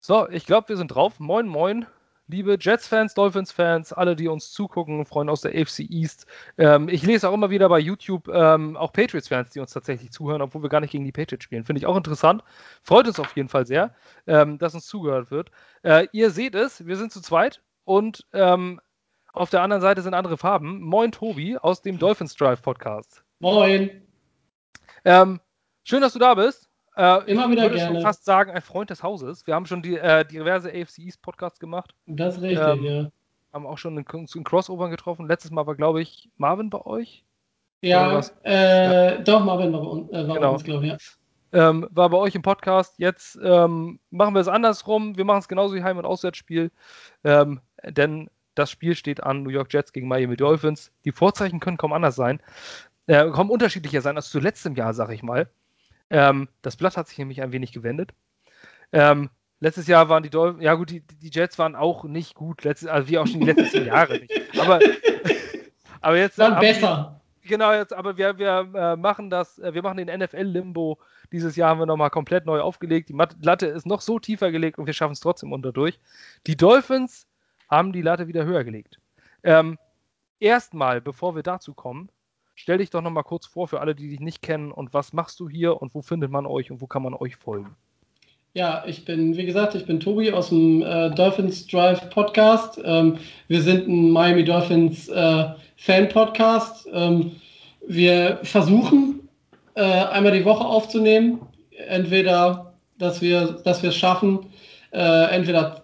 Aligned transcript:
So, 0.00 0.28
ich 0.30 0.46
glaube, 0.46 0.70
wir 0.70 0.76
sind 0.78 0.88
drauf. 0.88 1.20
Moin, 1.20 1.46
moin, 1.46 1.86
liebe 2.26 2.56
Jets-Fans, 2.58 3.12
Dolphins-Fans, 3.12 3.92
alle, 3.92 4.16
die 4.16 4.28
uns 4.28 4.50
zugucken, 4.50 5.04
Freunde 5.04 5.30
aus 5.30 5.42
der 5.42 5.52
AFC 5.52 5.80
East. 5.80 6.26
Ähm, 6.56 6.88
ich 6.88 7.02
lese 7.02 7.28
auch 7.28 7.34
immer 7.34 7.50
wieder 7.50 7.68
bei 7.68 7.78
YouTube 7.78 8.28
ähm, 8.28 8.78
auch 8.78 8.94
Patriots-Fans, 8.94 9.50
die 9.50 9.60
uns 9.60 9.72
tatsächlich 9.72 10.10
zuhören, 10.10 10.40
obwohl 10.40 10.62
wir 10.62 10.70
gar 10.70 10.80
nicht 10.80 10.92
gegen 10.92 11.04
die 11.04 11.12
Patriots 11.12 11.44
spielen. 11.44 11.64
Finde 11.64 11.80
ich 11.80 11.86
auch 11.86 11.96
interessant. 11.96 12.42
Freut 12.82 13.06
uns 13.06 13.20
auf 13.20 13.36
jeden 13.36 13.50
Fall 13.50 13.66
sehr, 13.66 13.94
ähm, 14.26 14.56
dass 14.56 14.74
uns 14.74 14.86
zugehört 14.86 15.30
wird. 15.30 15.50
Äh, 15.82 16.06
ihr 16.12 16.30
seht 16.30 16.54
es, 16.54 16.86
wir 16.86 16.96
sind 16.96 17.12
zu 17.12 17.20
zweit 17.20 17.60
und 17.84 18.26
ähm, 18.32 18.80
auf 19.34 19.50
der 19.50 19.60
anderen 19.60 19.82
Seite 19.82 20.00
sind 20.00 20.14
andere 20.14 20.38
Farben. 20.38 20.80
Moin, 20.80 21.12
Tobi 21.12 21.58
aus 21.58 21.82
dem 21.82 21.98
Dolphins 21.98 22.34
Drive 22.34 22.62
Podcast. 22.62 23.22
Moin. 23.38 23.90
Ähm, 25.04 25.40
schön, 25.84 26.00
dass 26.00 26.14
du 26.14 26.18
da 26.18 26.34
bist. 26.34 26.69
Äh, 27.00 27.30
Immer 27.30 27.50
wieder 27.50 27.62
ich 27.62 27.70
würde 27.70 27.76
gerne. 27.76 27.94
schon 27.94 28.02
fast 28.02 28.26
sagen, 28.26 28.50
ein 28.50 28.60
Freund 28.60 28.90
des 28.90 29.02
Hauses. 29.02 29.46
Wir 29.46 29.54
haben 29.54 29.64
schon 29.64 29.80
die, 29.80 29.96
äh, 29.96 30.22
diverse 30.22 30.68
AFC 30.68 30.98
East 30.98 31.22
Podcasts 31.22 31.58
gemacht. 31.58 31.94
Das 32.04 32.36
ist 32.36 32.42
richtig, 32.42 32.66
ähm, 32.66 32.84
ja. 32.84 33.10
Haben 33.54 33.66
auch 33.66 33.78
schon 33.78 33.96
einen, 33.96 34.06
einen 34.06 34.44
Crossover 34.44 34.90
getroffen. 34.90 35.26
Letztes 35.26 35.50
Mal 35.50 35.66
war, 35.66 35.76
glaube 35.76 36.02
ich, 36.02 36.28
Marvin 36.36 36.68
bei 36.68 36.84
euch. 36.84 37.24
Ja, 37.80 38.20
äh, 38.44 39.14
ja. 39.14 39.18
doch, 39.22 39.42
Marvin 39.42 39.72
war, 39.72 39.80
äh, 39.80 40.28
war 40.28 40.34
genau. 40.34 40.52
uns, 40.52 40.64
glaube 40.64 40.84
ich, 40.84 40.92
ja. 40.92 40.98
Ähm, 41.52 41.88
war 41.90 42.10
bei 42.10 42.18
euch 42.18 42.34
im 42.34 42.42
Podcast. 42.42 42.98
Jetzt 42.98 43.38
ähm, 43.42 43.98
machen 44.10 44.34
wir 44.34 44.40
es 44.40 44.48
andersrum. 44.48 45.16
Wir 45.16 45.24
machen 45.24 45.38
es 45.38 45.48
genauso 45.48 45.74
wie 45.74 45.82
Heim- 45.82 45.96
und 45.96 46.04
Auswärtsspiel. 46.04 46.70
Ähm, 47.24 47.62
denn 47.82 48.28
das 48.54 48.70
Spiel 48.70 48.94
steht 48.94 49.22
an 49.22 49.42
New 49.42 49.50
York 49.50 49.72
Jets 49.72 49.94
gegen 49.94 50.06
Miami 50.06 50.36
Dolphins. 50.36 50.92
Die 51.06 51.12
Vorzeichen 51.12 51.60
können 51.60 51.78
kaum 51.78 51.94
anders 51.94 52.14
sein. 52.14 52.42
Äh, 53.06 53.30
kaum 53.30 53.50
unterschiedlicher 53.50 54.02
sein 54.02 54.16
als 54.16 54.28
zuletzt 54.28 54.66
im 54.66 54.74
Jahr, 54.74 54.92
sag 54.92 55.10
ich 55.12 55.22
mal. 55.22 55.48
Ähm, 56.10 56.48
das 56.62 56.76
Blatt 56.76 56.96
hat 56.96 57.08
sich 57.08 57.18
nämlich 57.18 57.42
ein 57.42 57.52
wenig 57.52 57.72
gewendet. 57.72 58.12
Ähm, 58.92 59.30
letztes 59.60 59.86
Jahr 59.86 60.08
waren 60.08 60.22
die 60.22 60.30
Dolphins, 60.30 60.64
ja 60.64 60.74
gut, 60.74 60.90
die, 60.90 61.00
die 61.00 61.30
Jets 61.30 61.58
waren 61.58 61.76
auch 61.76 62.04
nicht 62.04 62.34
gut, 62.34 62.64
letztes, 62.64 62.88
also 62.88 63.08
wie 63.08 63.18
auch 63.18 63.26
schon 63.26 63.40
die 63.40 63.52
letzten 63.52 63.86
Jahre 63.86 64.18
nicht. 64.18 64.60
Aber, 64.60 64.80
aber 66.00 66.16
jetzt. 66.16 66.38
Waren 66.38 66.60
besser. 66.60 67.20
Die, 67.42 67.48
genau, 67.48 67.72
jetzt, 67.72 67.92
aber 67.92 68.16
wir, 68.16 68.38
wir 68.38 68.70
äh, 68.74 68.96
machen 68.96 69.30
das, 69.30 69.58
äh, 69.58 69.72
wir 69.72 69.82
machen 69.82 69.96
den 69.96 70.18
NFL-Limbo. 70.18 70.98
Dieses 71.32 71.54
Jahr 71.54 71.70
haben 71.70 71.78
wir 71.78 71.86
nochmal 71.86 72.10
komplett 72.10 72.44
neu 72.44 72.60
aufgelegt. 72.60 73.08
Die 73.08 73.16
Latte 73.42 73.66
ist 73.66 73.86
noch 73.86 74.00
so 74.00 74.18
tiefer 74.18 74.50
gelegt 74.50 74.78
und 74.78 74.86
wir 74.86 74.92
schaffen 74.92 75.12
es 75.12 75.20
trotzdem 75.20 75.52
unterdurch. 75.52 76.00
Die 76.48 76.56
Dolphins 76.56 77.28
haben 77.68 77.92
die 77.92 78.02
Latte 78.02 78.26
wieder 78.26 78.44
höher 78.44 78.64
gelegt. 78.64 78.98
Ähm, 79.44 79.78
Erstmal, 80.40 81.02
bevor 81.02 81.36
wir 81.36 81.42
dazu 81.42 81.74
kommen, 81.74 82.10
Stell 82.60 82.76
dich 82.76 82.90
doch 82.90 83.00
noch 83.00 83.10
mal 83.10 83.22
kurz 83.22 83.46
vor 83.46 83.68
für 83.68 83.80
alle, 83.80 83.94
die 83.94 84.10
dich 84.10 84.20
nicht 84.20 84.42
kennen 84.42 84.70
und 84.70 84.92
was 84.92 85.14
machst 85.14 85.40
du 85.40 85.48
hier 85.48 85.80
und 85.80 85.94
wo 85.94 86.02
findet 86.02 86.30
man 86.30 86.44
euch 86.44 86.70
und 86.70 86.82
wo 86.82 86.86
kann 86.86 87.02
man 87.02 87.14
euch 87.14 87.36
folgen? 87.36 87.74
Ja, 88.52 88.84
ich 88.86 89.06
bin, 89.06 89.34
wie 89.38 89.46
gesagt, 89.46 89.74
ich 89.74 89.86
bin 89.86 89.98
Tobi 89.98 90.30
aus 90.30 90.50
dem 90.50 90.82
äh, 90.82 91.08
Dolphins 91.08 91.66
Drive 91.66 92.10
Podcast. 92.10 92.78
Ähm, 92.84 93.16
wir 93.48 93.62
sind 93.62 93.88
ein 93.88 94.10
Miami 94.10 94.44
Dolphins 94.44 95.08
äh, 95.08 95.44
Fan-Podcast. 95.76 96.86
Ähm, 96.92 97.32
wir 97.88 98.40
versuchen, 98.42 99.26
äh, 99.74 99.80
einmal 99.80 100.32
die 100.32 100.44
Woche 100.44 100.66
aufzunehmen. 100.66 101.40
Entweder, 101.88 102.74
dass 102.98 103.22
wir 103.22 103.62
dass 103.64 103.82
wir 103.82 103.88
es 103.88 103.96
schaffen, 103.96 104.40
äh, 104.92 105.30
entweder 105.34 105.79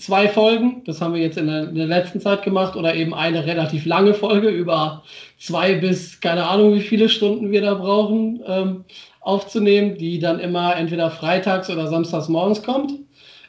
zwei 0.00 0.28
Folgen, 0.28 0.82
das 0.86 1.00
haben 1.00 1.14
wir 1.14 1.20
jetzt 1.20 1.38
in 1.38 1.46
der, 1.46 1.68
in 1.68 1.74
der, 1.74 1.86
letzten 1.86 2.20
Zeit 2.20 2.42
gemacht, 2.42 2.76
oder 2.76 2.94
eben 2.94 3.14
eine 3.14 3.46
relativ 3.46 3.86
lange 3.86 4.14
Folge 4.14 4.48
über 4.48 5.02
zwei 5.38 5.74
bis 5.74 6.20
keine 6.20 6.46
Ahnung, 6.46 6.74
wie 6.74 6.80
viele 6.80 7.08
Stunden 7.08 7.50
wir 7.50 7.60
da 7.60 7.74
brauchen, 7.74 8.42
ähm, 8.46 8.84
aufzunehmen, 9.20 9.98
die 9.98 10.18
dann 10.18 10.40
immer 10.40 10.76
entweder 10.76 11.10
freitags 11.10 11.68
oder 11.70 11.86
samstags 11.86 12.28
morgens 12.28 12.62
kommt. 12.62 12.92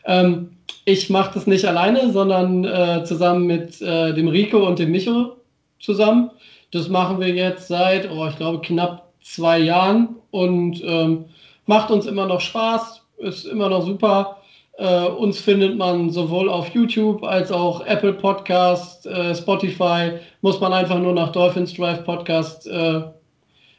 Ähm, 0.05 0.51
ich 0.85 1.09
mache 1.09 1.33
das 1.33 1.47
nicht 1.47 1.65
alleine, 1.65 2.11
sondern 2.11 2.65
äh, 2.65 3.03
zusammen 3.05 3.45
mit 3.45 3.81
äh, 3.81 4.13
dem 4.13 4.27
Rico 4.27 4.65
und 4.67 4.79
dem 4.79 4.91
Micho 4.91 5.37
zusammen. 5.79 6.31
Das 6.71 6.89
machen 6.89 7.19
wir 7.19 7.29
jetzt 7.29 7.67
seit, 7.67 8.09
oh, 8.11 8.27
ich 8.27 8.35
glaube, 8.37 8.61
knapp 8.61 9.11
zwei 9.21 9.59
Jahren 9.59 10.17
und 10.31 10.81
ähm, 10.83 11.25
macht 11.65 11.91
uns 11.91 12.05
immer 12.05 12.25
noch 12.25 12.41
Spaß, 12.41 13.03
ist 13.19 13.45
immer 13.45 13.69
noch 13.69 13.85
super. 13.85 14.40
Äh, 14.77 15.05
uns 15.05 15.39
findet 15.39 15.77
man 15.77 16.09
sowohl 16.09 16.49
auf 16.49 16.69
YouTube 16.69 17.23
als 17.23 17.51
auch 17.51 17.85
Apple 17.85 18.13
Podcast, 18.13 19.05
äh, 19.05 19.35
Spotify. 19.35 20.19
Muss 20.41 20.59
man 20.59 20.73
einfach 20.73 20.99
nur 20.99 21.13
nach 21.13 21.31
Dolphins 21.31 21.73
Drive 21.73 22.03
Podcast 22.03 22.67
äh, 22.67 23.03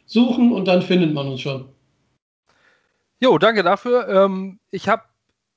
suchen 0.06 0.52
und 0.52 0.66
dann 0.66 0.82
findet 0.82 1.12
man 1.14 1.28
uns 1.28 1.40
schon. 1.40 1.68
Jo, 3.20 3.38
danke 3.38 3.62
dafür. 3.62 4.08
Ähm, 4.08 4.58
ich 4.70 4.88
habe 4.88 5.02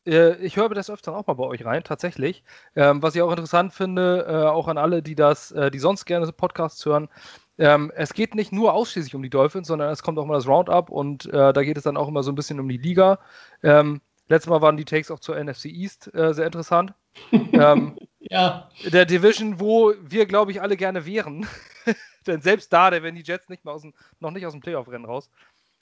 äh, 0.06 0.35
ich 0.38 0.56
höre 0.56 0.69
das 0.69 0.90
öfter 0.90 1.16
auch 1.16 1.28
mal 1.28 1.34
bei 1.34 1.46
euch 1.46 1.66
rein, 1.66 1.84
tatsächlich. 1.84 2.44
Ähm, 2.75 3.02
was 3.02 3.16
ich 3.16 3.22
auch 3.22 3.31
interessant 3.31 3.73
finde, 3.73 4.25
äh, 4.28 4.47
auch 4.47 4.67
an 4.67 4.78
alle, 4.78 5.02
die 5.02 5.16
das, 5.16 5.52
äh, 5.52 5.72
die 5.72 5.79
sonst 5.79 6.06
gerne 6.06 6.31
Podcasts 6.31 6.85
hören, 6.85 7.09
ähm, 7.57 7.91
es 7.96 8.13
geht 8.13 8.35
nicht 8.35 8.52
nur 8.52 8.73
ausschließlich 8.73 9.16
um 9.16 9.23
die 9.23 9.29
Dolphins, 9.29 9.67
sondern 9.67 9.90
es 9.90 10.03
kommt 10.03 10.19
auch 10.19 10.25
mal 10.25 10.35
das 10.35 10.47
Roundup 10.47 10.90
und 10.90 11.25
äh, 11.28 11.53
da 11.53 11.63
geht 11.63 11.78
es 11.78 11.84
dann 11.84 11.97
auch 11.97 12.07
immer 12.07 12.22
so 12.23 12.31
ein 12.31 12.35
bisschen 12.35 12.59
um 12.59 12.67
die 12.67 12.78
Liga. 12.78 13.19
Ähm, 13.63 14.02
Letztes 14.27 14.49
Mal 14.49 14.61
waren 14.61 14.77
die 14.77 14.85
Takes 14.85 15.11
auch 15.11 15.19
zur 15.19 15.41
NFC 15.41 15.65
East 15.65 16.13
äh, 16.15 16.33
sehr 16.33 16.47
interessant. 16.47 16.93
ähm, 17.31 17.97
ja. 18.19 18.69
Der 18.85 19.05
Division, 19.05 19.59
wo 19.59 19.93
wir, 20.01 20.25
glaube 20.25 20.51
ich, 20.51 20.61
alle 20.61 20.77
gerne 20.77 21.05
wären. 21.05 21.47
Denn 22.27 22.41
selbst 22.41 22.73
da, 22.73 22.89
da 22.89 23.03
werden 23.03 23.15
die 23.15 23.23
Jets 23.23 23.49
nicht 23.49 23.65
mehr 23.65 23.73
aus 23.73 23.83
dem, 23.83 23.93
noch 24.19 24.31
nicht 24.31 24.45
aus 24.45 24.53
dem 24.53 24.61
Playoff-Rennen 24.61 25.05
raus. 25.05 25.29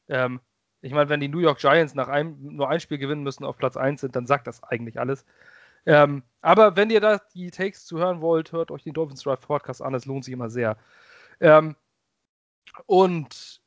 Ähm, 0.09 0.41
ich 0.81 0.91
meine, 0.91 1.09
wenn 1.09 1.21
die 1.21 1.29
New 1.29 1.39
York 1.39 1.59
Giants 1.59 1.95
nach 1.95 2.09
einem, 2.09 2.37
nur 2.41 2.69
ein 2.69 2.81
Spiel 2.81 2.97
gewinnen 2.97 3.23
müssen 3.23 3.45
auf 3.45 3.57
Platz 3.57 3.77
1 3.77 4.01
sind, 4.01 4.15
dann 4.17 4.27
sagt 4.27 4.47
das 4.47 4.61
eigentlich 4.63 4.99
alles. 4.99 5.25
Ähm, 5.85 6.23
aber 6.41 6.75
wenn 6.75 6.89
ihr 6.89 6.99
da 6.99 7.21
die 7.33 7.51
Takes 7.51 7.85
zu 7.85 7.97
hören 7.97 8.19
wollt, 8.19 8.51
hört 8.51 8.71
euch 8.71 8.83
den 8.83 8.93
Dolphins 8.93 9.23
Drive 9.23 9.39
Podcast 9.39 9.81
an, 9.81 9.93
es 9.93 10.05
lohnt 10.05 10.25
sich 10.25 10.33
immer 10.33 10.49
sehr. 10.49 10.77
Ähm, 11.39 11.77
und 12.85 13.61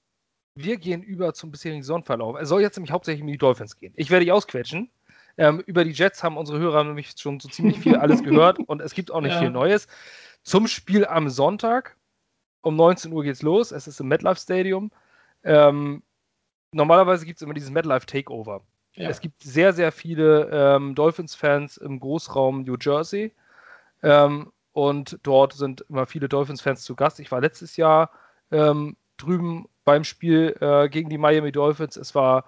wir 0.56 0.78
gehen 0.78 1.02
über 1.02 1.34
zum 1.34 1.50
bisherigen 1.50 1.82
Saisonverlauf. 1.82 2.36
Es 2.40 2.48
soll 2.48 2.62
jetzt 2.62 2.76
nämlich 2.76 2.90
hauptsächlich 2.90 3.22
um 3.22 3.28
die 3.28 3.38
Dolphins 3.38 3.78
gehen. 3.78 3.92
Ich 3.96 4.10
werde 4.10 4.24
dich 4.24 4.32
ausquetschen. 4.32 4.90
Ähm, 5.38 5.62
über 5.66 5.84
die 5.84 5.90
Jets 5.92 6.24
haben 6.24 6.38
unsere 6.38 6.58
Hörer 6.58 6.82
nämlich 6.82 7.12
schon 7.16 7.38
so 7.40 7.48
ziemlich 7.48 7.78
viel 7.78 7.96
alles 7.96 8.22
gehört 8.22 8.58
und 8.58 8.80
es 8.80 8.94
gibt 8.94 9.10
auch 9.10 9.20
nicht 9.20 9.34
ja. 9.34 9.40
viel 9.40 9.50
Neues. 9.50 9.86
Zum 10.42 10.66
Spiel 10.66 11.06
am 11.06 11.28
Sonntag 11.28 11.96
um 12.62 12.74
19 12.74 13.12
Uhr 13.12 13.22
geht's 13.22 13.42
los. 13.42 13.70
Es 13.70 13.86
ist 13.86 14.00
im 14.00 14.08
MetLife 14.08 14.40
Stadium. 14.40 14.90
Ähm, 15.44 16.02
normalerweise 16.72 17.26
gibt 17.26 17.36
es 17.36 17.42
immer 17.42 17.54
dieses 17.54 17.70
MetLife 17.70 18.06
Takeover. 18.06 18.62
Ja. 18.94 19.10
Es 19.10 19.20
gibt 19.20 19.42
sehr, 19.42 19.74
sehr 19.74 19.92
viele 19.92 20.48
ähm, 20.50 20.94
Dolphins-Fans 20.94 21.76
im 21.76 22.00
Großraum 22.00 22.62
New 22.62 22.76
Jersey. 22.80 23.32
Ähm, 24.02 24.52
und 24.72 25.18
dort 25.22 25.52
sind 25.52 25.82
immer 25.88 26.06
viele 26.06 26.28
Dolphins-Fans 26.28 26.82
zu 26.82 26.96
Gast. 26.96 27.20
Ich 27.20 27.30
war 27.30 27.40
letztes 27.40 27.76
Jahr 27.76 28.10
ähm, 28.50 28.96
drüben 29.16 29.66
beim 29.84 30.04
Spiel 30.04 30.56
äh, 30.60 30.88
gegen 30.88 31.10
die 31.10 31.18
Miami 31.18 31.52
Dolphins. 31.52 31.96
Es 31.96 32.14
war 32.14 32.44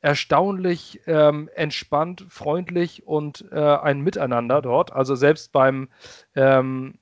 erstaunlich 0.00 1.00
ähm, 1.06 1.48
entspannt, 1.54 2.26
freundlich 2.28 3.06
und 3.06 3.46
äh, 3.50 3.58
ein 3.58 4.02
Miteinander 4.02 4.60
dort. 4.60 4.92
Also 4.92 5.14
selbst 5.14 5.50
beim, 5.52 5.88
ähm, 6.34 6.98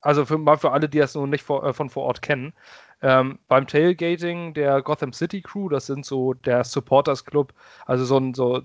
also 0.00 0.24
für, 0.24 0.38
mal 0.38 0.56
für 0.56 0.70
alle, 0.70 0.88
die 0.88 0.98
das 0.98 1.16
noch 1.16 1.26
nicht 1.26 1.42
vor, 1.42 1.64
äh, 1.64 1.72
von 1.72 1.90
vor 1.90 2.04
Ort 2.04 2.22
kennen, 2.22 2.52
ähm, 3.02 3.40
beim 3.48 3.66
Tailgating 3.66 4.54
der 4.54 4.80
Gotham 4.82 5.12
City 5.12 5.42
Crew, 5.42 5.68
das 5.68 5.86
sind 5.86 6.06
so 6.06 6.34
der 6.34 6.62
Supporters 6.64 7.24
Club, 7.24 7.52
also 7.84 8.04
so, 8.04 8.32
so 8.32 8.62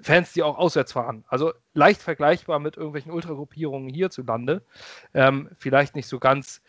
Fans, 0.00 0.32
die 0.32 0.42
auch 0.42 0.56
auswärts 0.56 0.92
fahren. 0.92 1.24
Also 1.28 1.52
leicht 1.74 2.00
vergleichbar 2.00 2.58
mit 2.58 2.76
irgendwelchen 2.76 3.12
Ultragruppierungen 3.12 3.88
hierzulande. 3.88 4.62
Ähm, 5.12 5.50
vielleicht 5.58 5.96
nicht 5.96 6.06
so 6.06 6.18
ganz 6.18 6.62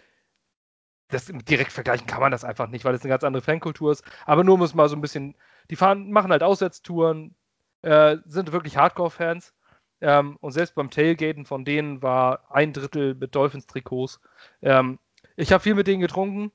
das 1.10 1.26
direkt 1.26 1.72
vergleichen 1.72 2.08
kann 2.08 2.22
man 2.22 2.32
das 2.32 2.44
einfach 2.44 2.68
nicht, 2.68 2.86
weil 2.86 2.96
es 2.96 3.02
eine 3.02 3.10
ganz 3.10 3.24
andere 3.24 3.44
Fankultur 3.44 3.92
ist. 3.92 4.04
Aber 4.26 4.44
nur 4.44 4.58
muss 4.58 4.76
mal 4.76 4.90
so 4.90 4.96
ein 4.96 5.02
bisschen, 5.02 5.36
die 5.70 5.76
fahren, 5.76 6.12
machen 6.12 6.32
halt 6.32 6.44
Auswärtstouren, 6.44 7.36
äh, 7.82 8.18
sind 8.26 8.52
wirklich 8.52 8.78
Hardcore-Fans. 8.78 9.54
Ähm, 10.02 10.38
und 10.40 10.52
selbst 10.52 10.76
beim 10.76 10.90
Tailgaten 10.90 11.46
von 11.46 11.66
denen 11.66 12.02
war 12.02 12.46
ein 12.50 12.72
Drittel 12.74 13.16
mit 13.16 13.36
Dolphins-Trikots. 13.36 14.22
Ähm, 14.62 15.00
ich 15.36 15.52
habe 15.52 15.64
viel 15.64 15.76
mit 15.76 15.88
denen 15.88 16.02
getrunken 16.02 16.52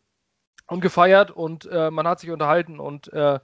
und 0.66 0.80
gefeiert 0.80 1.30
und 1.30 1.66
äh, 1.66 1.90
man 1.90 2.08
hat 2.08 2.20
sich 2.20 2.30
unterhalten 2.30 2.80
und 2.80 3.12
äh, 3.12 3.40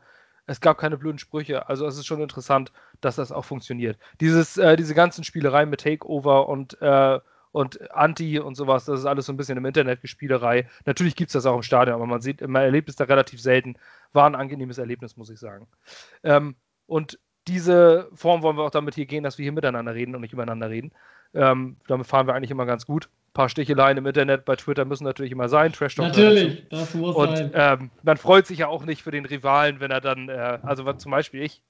es 0.47 0.61
gab 0.61 0.79
keine 0.79 0.97
blöden 0.97 1.19
Sprüche. 1.19 1.69
Also 1.69 1.87
es 1.87 1.97
ist 1.97 2.07
schon 2.07 2.23
interessant, 2.23 2.73
dass 3.01 3.17
das 3.17 3.31
auch 3.31 3.45
funktioniert. 3.45 3.99
Dieses, 4.21 4.57
äh, 4.57 4.77
diese 4.77 4.95
ganzen 4.95 5.23
Spielereien 5.23 5.71
mit 5.71 5.83
Takeover 5.83 6.49
und 6.49 6.81
äh, 6.81 7.21
und 7.53 7.91
Anti 7.91 8.39
und 8.39 8.55
sowas, 8.55 8.85
das 8.85 9.01
ist 9.01 9.07
alles 9.07 9.27
so 9.27 9.33
ein 9.33 9.37
bisschen 9.37 9.59
im 9.59 9.65
Internet 9.65 10.01
Gespielerei. 10.01 10.69
Natürlich 10.85 11.17
gibt 11.17 11.31
es 11.31 11.33
das 11.33 11.47
auch 11.47 11.57
im 11.57 11.63
Stadion, 11.63 11.95
aber 11.95 12.07
man 12.07 12.21
sieht, 12.21 12.47
man 12.47 12.63
erlebt 12.63 12.89
es 12.89 12.97
da 12.97 13.05
relativ 13.05 13.41
selten. 13.41 13.77
War 14.13 14.27
ein 14.27 14.35
angenehmes 14.35 14.79
Erlebnis, 14.79 15.17
muss 15.17 15.31
ich 15.31 15.39
sagen. 15.39 15.67
Ähm, 16.23 16.55
und 16.87 17.19
diese 17.49 18.09
Form 18.15 18.43
wollen 18.43 18.57
wir 18.57 18.65
auch 18.65 18.71
damit 18.71 18.95
hier 18.95 19.07
gehen, 19.07 19.25
dass 19.25 19.39
wir 19.39 19.45
hier 19.45 19.53
miteinander 19.53 19.95
reden 19.95 20.15
und 20.15 20.21
nicht 20.21 20.33
übereinander 20.33 20.71
reden. 20.71 20.93
Ähm, 21.35 21.77
damit 21.87 22.07
fahren 22.07 22.27
wir 22.27 22.35
eigentlich 22.35 22.51
immer 22.51 22.67
ganz 22.67 22.87
gut. 22.87 23.07
Ein 23.07 23.33
paar 23.35 23.49
Sticheleien 23.49 23.99
im 23.99 24.07
Internet, 24.07 24.45
bei 24.45 24.57
Twitter 24.57 24.85
müssen 24.85 25.05
natürlich 25.05 25.33
immer 25.33 25.49
sein. 25.49 25.73
Trash 25.73 25.95
Talk 25.95 26.09
natürlich, 26.09 26.69
das 26.69 26.95
muss 26.95 27.15
und, 27.15 27.37
sein. 27.37 27.51
Ähm, 27.55 27.91
man 28.03 28.17
freut 28.17 28.47
sich 28.47 28.59
ja 28.59 28.69
auch 28.69 28.85
nicht 28.85 29.03
für 29.03 29.13
den 29.13 29.25
Rivalen, 29.25 29.81
wenn 29.81 29.91
er 29.91 30.01
dann, 30.01 30.29
äh, 30.29 30.59
also 30.63 30.93
zum 30.95 31.11
Beispiel 31.13 31.43
ich, 31.43 31.63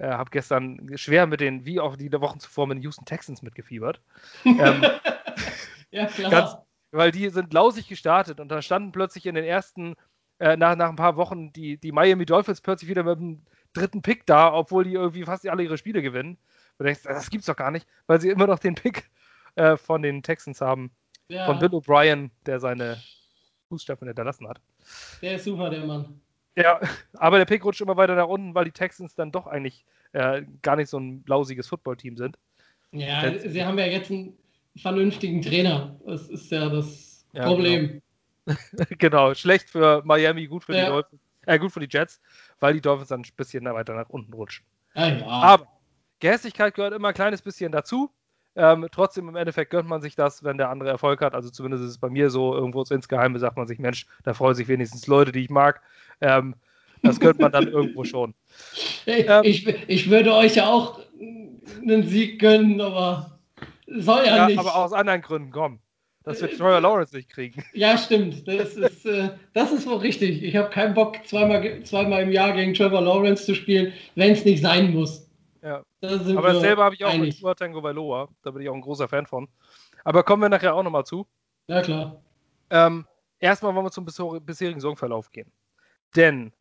Äh, 0.00 0.12
habe 0.12 0.30
gestern 0.30 0.90
schwer 0.96 1.26
mit 1.26 1.40
den, 1.40 1.66
wie 1.66 1.78
auch 1.78 1.94
die 1.94 2.10
Wochen 2.10 2.40
zuvor, 2.40 2.66
mit 2.66 2.78
den 2.78 2.82
Houston 2.82 3.04
Texans 3.04 3.42
mitgefiebert. 3.42 4.00
ähm, 4.46 4.82
ja, 5.90 6.06
klar. 6.06 6.30
Ganz, 6.30 6.56
weil 6.90 7.10
die 7.10 7.28
sind 7.28 7.52
lausig 7.52 7.86
gestartet 7.86 8.40
und 8.40 8.48
da 8.48 8.62
standen 8.62 8.92
plötzlich 8.92 9.26
in 9.26 9.34
den 9.34 9.44
ersten, 9.44 9.96
äh, 10.38 10.56
nach, 10.56 10.74
nach 10.74 10.88
ein 10.88 10.96
paar 10.96 11.16
Wochen, 11.16 11.52
die, 11.52 11.76
die 11.76 11.92
Miami 11.92 12.24
Dolphins 12.24 12.62
plötzlich 12.62 12.88
wieder 12.88 13.02
mit 13.02 13.18
dem 13.18 13.42
dritten 13.74 14.00
Pick 14.00 14.24
da, 14.24 14.50
obwohl 14.54 14.84
die 14.84 14.94
irgendwie 14.94 15.24
fast 15.24 15.46
alle 15.46 15.64
ihre 15.64 15.76
Spiele 15.76 16.00
gewinnen. 16.00 16.38
Du 16.78 16.84
denkst, 16.84 17.02
das 17.02 17.28
gibt's 17.28 17.46
doch 17.46 17.56
gar 17.56 17.70
nicht, 17.70 17.86
weil 18.06 18.22
sie 18.22 18.30
immer 18.30 18.46
noch 18.46 18.58
den 18.58 18.76
Pick 18.76 19.10
äh, 19.56 19.76
von 19.76 20.00
den 20.00 20.22
Texans 20.22 20.62
haben. 20.62 20.92
Ja. 21.28 21.44
Von 21.44 21.58
Bill 21.58 21.68
O'Brien, 21.68 22.30
der 22.46 22.58
seine 22.58 22.96
Fußstapfen 23.68 24.08
hinterlassen 24.08 24.48
hat. 24.48 24.62
Der 25.20 25.34
ist 25.34 25.44
super, 25.44 25.68
der 25.68 25.84
Mann. 25.84 26.22
Ja, 26.62 26.80
aber 27.14 27.38
der 27.38 27.44
Pick 27.44 27.64
rutscht 27.64 27.80
immer 27.80 27.96
weiter 27.96 28.14
nach 28.14 28.26
unten, 28.26 28.54
weil 28.54 28.64
die 28.64 28.72
Texans 28.72 29.14
dann 29.14 29.32
doch 29.32 29.46
eigentlich 29.46 29.84
äh, 30.12 30.42
gar 30.62 30.76
nicht 30.76 30.88
so 30.88 30.98
ein 30.98 31.24
lausiges 31.26 31.68
Footballteam 31.68 32.16
sind. 32.16 32.38
Ja, 32.92 33.30
das, 33.30 33.42
sie 33.44 33.64
haben 33.64 33.78
ja 33.78 33.86
jetzt 33.86 34.10
einen 34.10 34.36
vernünftigen 34.76 35.42
Trainer. 35.42 35.96
Das 36.06 36.28
ist 36.28 36.50
ja 36.50 36.68
das 36.68 37.24
ja, 37.32 37.44
Problem. 37.44 38.02
Genau. 38.46 38.86
genau. 38.98 39.34
schlecht 39.34 39.70
für 39.70 40.02
Miami, 40.04 40.46
gut 40.46 40.64
für 40.64 40.74
ja. 40.74 40.84
die 40.84 40.90
Dolphins, 40.90 41.22
äh, 41.46 41.58
gut 41.58 41.72
für 41.72 41.80
die 41.80 41.88
Jets, 41.90 42.20
weil 42.58 42.74
die 42.74 42.80
Dolphins 42.80 43.08
dann 43.08 43.20
ein 43.20 43.28
bisschen 43.36 43.64
weiter 43.64 43.94
nach 43.94 44.08
unten 44.08 44.32
rutschen. 44.32 44.64
Ja, 44.94 45.08
ja. 45.08 45.26
Aber 45.26 45.68
Gehässigkeit 46.18 46.74
gehört 46.74 46.94
immer 46.94 47.08
ein 47.08 47.14
kleines 47.14 47.42
bisschen 47.42 47.72
dazu. 47.72 48.10
Ähm, 48.56 48.86
trotzdem 48.90 49.28
im 49.28 49.36
Endeffekt 49.36 49.70
gönnt 49.70 49.88
man 49.88 50.02
sich 50.02 50.16
das, 50.16 50.42
wenn 50.42 50.58
der 50.58 50.70
andere 50.70 50.90
Erfolg 50.90 51.20
hat. 51.20 51.34
Also 51.34 51.50
zumindest 51.50 51.84
ist 51.84 51.90
es 51.90 51.98
bei 51.98 52.10
mir 52.10 52.30
so, 52.30 52.54
irgendwo 52.54 52.82
insgeheim 52.82 53.38
sagt 53.38 53.56
man 53.56 53.68
sich, 53.68 53.78
Mensch, 53.78 54.06
da 54.24 54.34
freuen 54.34 54.54
sich 54.54 54.68
wenigstens 54.68 55.06
Leute, 55.06 55.32
die 55.32 55.40
ich 55.40 55.50
mag. 55.50 55.80
Ähm, 56.20 56.54
das 57.02 57.20
gönnt 57.20 57.38
man 57.38 57.52
dann 57.52 57.68
irgendwo 57.68 58.04
schon. 58.04 58.34
Ähm, 59.06 59.42
ich, 59.44 59.66
ich 59.88 60.10
würde 60.10 60.34
euch 60.34 60.56
ja 60.56 60.68
auch 60.68 61.00
einen 61.82 62.06
Sieg 62.06 62.38
gönnen, 62.38 62.80
aber 62.80 63.38
soll 63.86 64.24
ja, 64.26 64.36
ja 64.36 64.46
nicht. 64.46 64.58
Aber 64.58 64.76
aus 64.76 64.92
anderen 64.92 65.22
Gründen, 65.22 65.50
komm. 65.50 65.80
Das 66.22 66.40
wird 66.42 66.52
Trevor 66.52 66.80
Lawrence 66.80 67.16
nicht 67.16 67.30
kriegen. 67.30 67.64
Ja, 67.72 67.96
stimmt. 67.96 68.46
Das 68.46 68.74
ist, 68.74 69.06
äh, 69.06 69.30
das 69.54 69.72
ist 69.72 69.86
wohl 69.86 69.96
richtig. 69.96 70.42
Ich 70.42 70.54
habe 70.54 70.70
keinen 70.70 70.94
Bock, 70.94 71.16
zweimal, 71.26 71.82
zweimal 71.84 72.22
im 72.22 72.30
Jahr 72.30 72.52
gegen 72.52 72.74
Trevor 72.74 73.00
Lawrence 73.00 73.46
zu 73.46 73.54
spielen, 73.54 73.92
wenn 74.16 74.32
es 74.32 74.44
nicht 74.44 74.62
sein 74.62 74.92
muss. 74.92 75.26
Ja. 75.62 75.84
Aber 76.02 76.52
dasselbe 76.52 76.82
habe 76.82 76.94
ich 76.94 77.04
auch 77.04 77.10
einig. 77.10 77.34
mit 77.34 77.40
Tua 77.40 77.54
Tango 77.54 77.82
Valoa. 77.82 78.28
Da 78.42 78.50
bin 78.50 78.62
ich 78.62 78.68
auch 78.68 78.74
ein 78.74 78.80
großer 78.80 79.08
Fan 79.08 79.26
von. 79.26 79.48
Aber 80.04 80.22
kommen 80.22 80.42
wir 80.42 80.48
nachher 80.48 80.74
auch 80.74 80.82
nochmal 80.82 81.04
zu. 81.04 81.26
Ja, 81.66 81.82
klar. 81.82 82.22
Ähm, 82.70 83.06
erstmal 83.38 83.74
wollen 83.74 83.86
wir 83.86 83.90
zum 83.90 84.06
bisherigen 84.44 84.80
Saisonverlauf 84.80 85.30
gehen. 85.30 85.52
Denn 86.16 86.52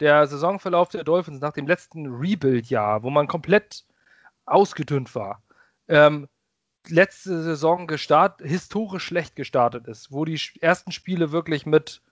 der 0.00 0.26
Saisonverlauf 0.26 0.88
der 0.88 1.04
Dolphins 1.04 1.40
nach 1.40 1.52
dem 1.52 1.66
letzten 1.66 2.06
Rebuild-Jahr, 2.06 3.02
wo 3.02 3.10
man 3.10 3.26
komplett 3.26 3.84
ausgedünnt 4.46 5.14
war, 5.14 5.42
ähm, 5.88 6.28
letzte 6.88 7.42
Saison 7.42 7.86
gestartet, 7.86 8.46
historisch 8.46 9.04
schlecht 9.04 9.36
gestartet 9.36 9.86
ist, 9.86 10.12
wo 10.12 10.24
die 10.24 10.38
ersten 10.60 10.92
Spiele 10.92 11.32
wirklich 11.32 11.66
mit 11.66 12.02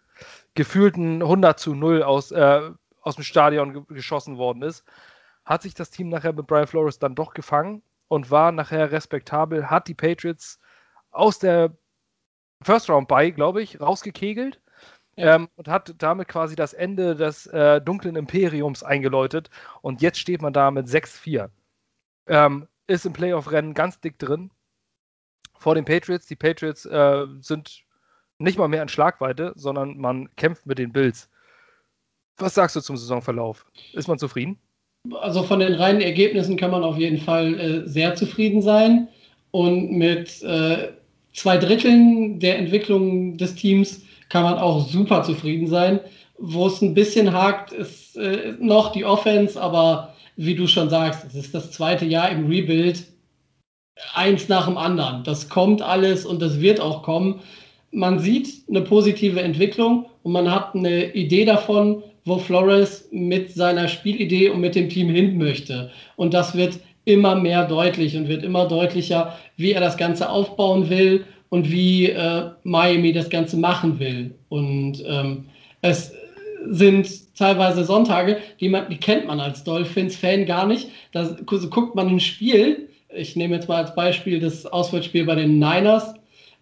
gefühlten 0.55 1.23
100 1.23 1.59
zu 1.59 1.75
0 1.75 2.03
aus, 2.03 2.31
äh, 2.31 2.71
aus 3.01 3.17
dem 3.17 3.25
Stadion 3.25 3.87
geschossen 3.89 4.39
worden 4.39 4.63
ist, 4.63 4.85
hat 5.45 5.63
sich 5.63 5.75
das 5.75 5.91
Team 5.91 6.09
nachher 6.09 6.33
mit 6.33 6.47
Brian 6.47 6.67
Flores 6.67 6.99
dann 6.99 7.15
doch 7.15 7.35
gefangen 7.35 7.83
und 8.09 8.31
war 8.31 8.53
nachher 8.53 8.93
respektabel, 8.93 9.71
hat 9.71 9.89
die 9.89 9.95
Patriots 9.95 10.59
aus 11.11 11.39
der 11.39 11.77
First 12.63 12.89
Round 12.89 13.09
bei, 13.09 13.31
glaube 13.31 13.63
ich, 13.63 13.81
rausgekegelt 13.81 14.61
ja. 15.17 15.35
ähm, 15.35 15.49
und 15.57 15.69
hat 15.69 15.95
damit 15.99 16.29
quasi 16.29 16.57
das 16.57 16.73
Ende 16.73 17.17
des 17.17 17.47
äh, 17.47 17.81
dunklen 17.81 18.17
Imperiums 18.17 18.83
eingeläutet. 18.83 19.51
Und 19.81 20.03
jetzt 20.03 20.19
steht 20.19 20.43
man 20.43 20.53
da 20.53 20.71
mit 20.71 20.87
6-4. 20.87 21.51
Ähm, 22.27 22.69
ist 22.87 23.07
im 23.07 23.13
Playoff-Rennen 23.13 23.75
ganz 23.75 24.01
dick 24.01 24.19
drin. 24.19 24.51
Vor 25.59 25.75
den 25.75 25.85
Patriots. 25.85 26.27
Die 26.27 26.37
Patriots 26.37 26.85
äh, 26.87 27.27
sind 27.41 27.85
nicht 28.39 28.59
mal 28.59 28.69
mehr 28.69 28.83
in 28.83 28.89
Schlagweite, 28.89 29.53
sondern 29.57 29.99
man 29.99 30.35
kämpft 30.37 30.67
mit 30.67 30.79
den 30.79 30.93
Bills. 30.93 31.29
Was 32.37 32.55
sagst 32.55 32.75
du 32.75 32.81
zum 32.81 32.97
Saisonverlauf? 32.97 33.67
Ist 33.93 34.09
man 34.09 34.19
zufrieden? 34.19 34.59
Also 35.11 35.43
von 35.43 35.61
den 35.61 35.75
reinen 35.75 36.01
Ergebnissen 36.01 36.57
kann 36.57 36.71
man 36.71 36.85
auf 36.85 36.97
jeden 36.97 37.19
Fall 37.19 37.59
äh, 37.59 37.89
sehr 37.89 38.15
zufrieden 38.15 38.63
sein. 38.63 39.09
Und 39.51 39.93
mit 39.93 40.43
äh, 40.43 40.89
zwei 41.33 41.59
Dritteln 41.59 42.39
der 42.39 42.59
Entwicklung 42.59 43.37
des 43.37 43.55
Teams 43.55 44.03
kann 44.29 44.45
man 44.45 44.59
auch 44.59 44.87
super 44.89 45.23
zufrieden 45.23 45.67
sein. 45.67 46.01
Wo 46.39 46.67
es 46.67 46.81
ein 46.81 46.95
bisschen 46.95 47.33
hakt, 47.33 47.73
ist 47.73 48.17
äh, 48.17 48.55
noch 48.59 48.93
die 48.93 49.05
Offense, 49.05 49.61
aber 49.61 50.15
wie 50.37 50.55
du 50.55 50.67
schon 50.67 50.89
sagst, 50.89 51.25
es 51.27 51.35
ist 51.35 51.55
das 51.55 51.71
zweite 51.71 52.07
Jahr 52.07 52.31
im 52.31 52.47
Rebuild. 52.47 53.05
Eins 54.15 54.49
nach 54.49 54.67
dem 54.67 54.79
anderen. 54.79 55.23
Das 55.25 55.49
kommt 55.49 55.83
alles 55.83 56.25
und 56.25 56.41
das 56.41 56.61
wird 56.61 56.81
auch 56.81 57.03
kommen. 57.03 57.41
Man 57.91 58.21
sieht 58.21 58.49
eine 58.69 58.81
positive 58.81 59.41
Entwicklung 59.41 60.07
und 60.23 60.33
man 60.33 60.51
hat 60.51 60.75
eine 60.75 61.13
Idee 61.13 61.45
davon, 61.45 62.03
wo 62.25 62.39
Flores 62.39 63.09
mit 63.11 63.53
seiner 63.53 63.89
Spielidee 63.89 64.49
und 64.49 64.61
mit 64.61 64.75
dem 64.75 64.89
Team 64.89 65.09
hin 65.09 65.39
möchte. 65.39 65.91
Und 66.17 66.35
das 66.35 66.55
wird 66.55 66.79
immer 67.05 67.35
mehr 67.35 67.67
deutlich 67.67 68.17
und 68.17 68.29
wird 68.29 68.45
immer 68.45 68.69
deutlicher, 68.69 69.37
wie 69.57 69.73
er 69.73 69.81
das 69.81 69.97
Ganze 69.97 70.29
aufbauen 70.29 70.89
will 70.89 71.25
und 71.49 71.71
wie 71.71 72.11
äh, 72.11 72.51
Miami 72.63 73.13
das 73.13 73.29
Ganze 73.29 73.57
machen 73.57 73.99
will. 73.99 74.35
Und 74.49 75.03
ähm, 75.07 75.47
es 75.81 76.13
sind 76.71 77.37
teilweise 77.37 77.85
Sonntage, 77.85 78.39
die, 78.61 78.69
man, 78.69 78.89
die 78.89 78.97
kennt 78.97 79.27
man 79.27 79.41
als 79.41 79.65
Dolphins-Fan 79.65 80.47
gar 80.47 80.67
nicht. 80.67 80.89
Da 81.13 81.37
guckt 81.45 81.95
man 81.95 82.09
ein 82.09 82.21
Spiel. 82.21 82.89
Ich 83.15 83.37
nehme 83.37 83.57
jetzt 83.57 83.69
mal 83.69 83.83
als 83.83 83.95
Beispiel 83.95 84.39
das 84.39 84.65
Auswärtsspiel 84.65 85.25
bei 85.25 85.35
den 85.35 85.59
Niners. 85.59 86.15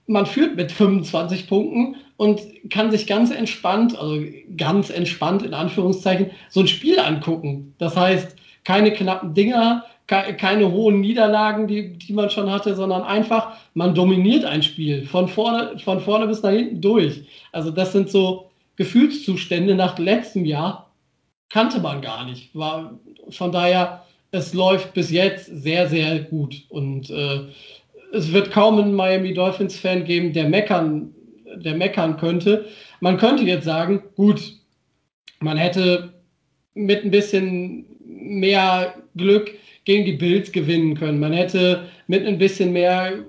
Man 0.06 0.26
führt 0.26 0.56
mit 0.56 0.72
25 0.72 1.46
Punkten 1.46 1.96
und 2.20 2.42
kann 2.68 2.90
sich 2.90 3.06
ganz 3.06 3.30
entspannt, 3.30 3.98
also 3.98 4.22
ganz 4.58 4.90
entspannt 4.90 5.40
in 5.40 5.54
Anführungszeichen, 5.54 6.30
so 6.50 6.60
ein 6.60 6.68
Spiel 6.68 6.98
angucken. 6.98 7.74
Das 7.78 7.96
heißt, 7.96 8.36
keine 8.64 8.92
knappen 8.92 9.32
Dinger, 9.32 9.86
keine 10.06 10.70
hohen 10.70 11.00
Niederlagen, 11.00 11.66
die, 11.66 11.96
die 11.96 12.12
man 12.12 12.28
schon 12.28 12.50
hatte, 12.50 12.74
sondern 12.74 13.04
einfach, 13.04 13.56
man 13.72 13.94
dominiert 13.94 14.44
ein 14.44 14.62
Spiel 14.62 15.06
von 15.06 15.28
vorne, 15.28 15.78
von 15.78 15.98
vorne 16.00 16.26
bis 16.26 16.42
nach 16.42 16.50
hinten 16.50 16.82
durch. 16.82 17.22
Also 17.52 17.70
das 17.70 17.92
sind 17.92 18.10
so 18.10 18.50
Gefühlszustände 18.76 19.74
nach 19.74 19.98
letztem 19.98 20.44
Jahr, 20.44 20.90
kannte 21.48 21.80
man 21.80 22.02
gar 22.02 22.26
nicht. 22.26 22.54
War, 22.54 23.00
von 23.30 23.50
daher, 23.50 24.04
es 24.30 24.52
läuft 24.52 24.92
bis 24.92 25.10
jetzt 25.10 25.46
sehr, 25.46 25.88
sehr 25.88 26.18
gut. 26.18 26.66
Und 26.68 27.08
äh, 27.08 27.46
es 28.12 28.30
wird 28.30 28.50
kaum 28.50 28.78
einen 28.78 28.92
Miami 28.92 29.32
Dolphins-Fan 29.32 30.04
geben, 30.04 30.34
der 30.34 30.50
meckern, 30.50 31.14
der 31.56 31.74
meckern 31.74 32.16
könnte. 32.16 32.66
Man 33.00 33.16
könnte 33.16 33.44
jetzt 33.44 33.64
sagen, 33.64 34.02
gut, 34.16 34.54
man 35.40 35.56
hätte 35.56 36.12
mit 36.74 37.04
ein 37.04 37.10
bisschen 37.10 37.86
mehr 38.04 38.94
Glück 39.16 39.52
gegen 39.84 40.04
die 40.04 40.12
Bills 40.12 40.52
gewinnen 40.52 40.94
können. 40.94 41.20
Man 41.20 41.32
hätte 41.32 41.88
mit 42.06 42.26
ein 42.26 42.38
bisschen 42.38 42.72
mehr 42.72 43.24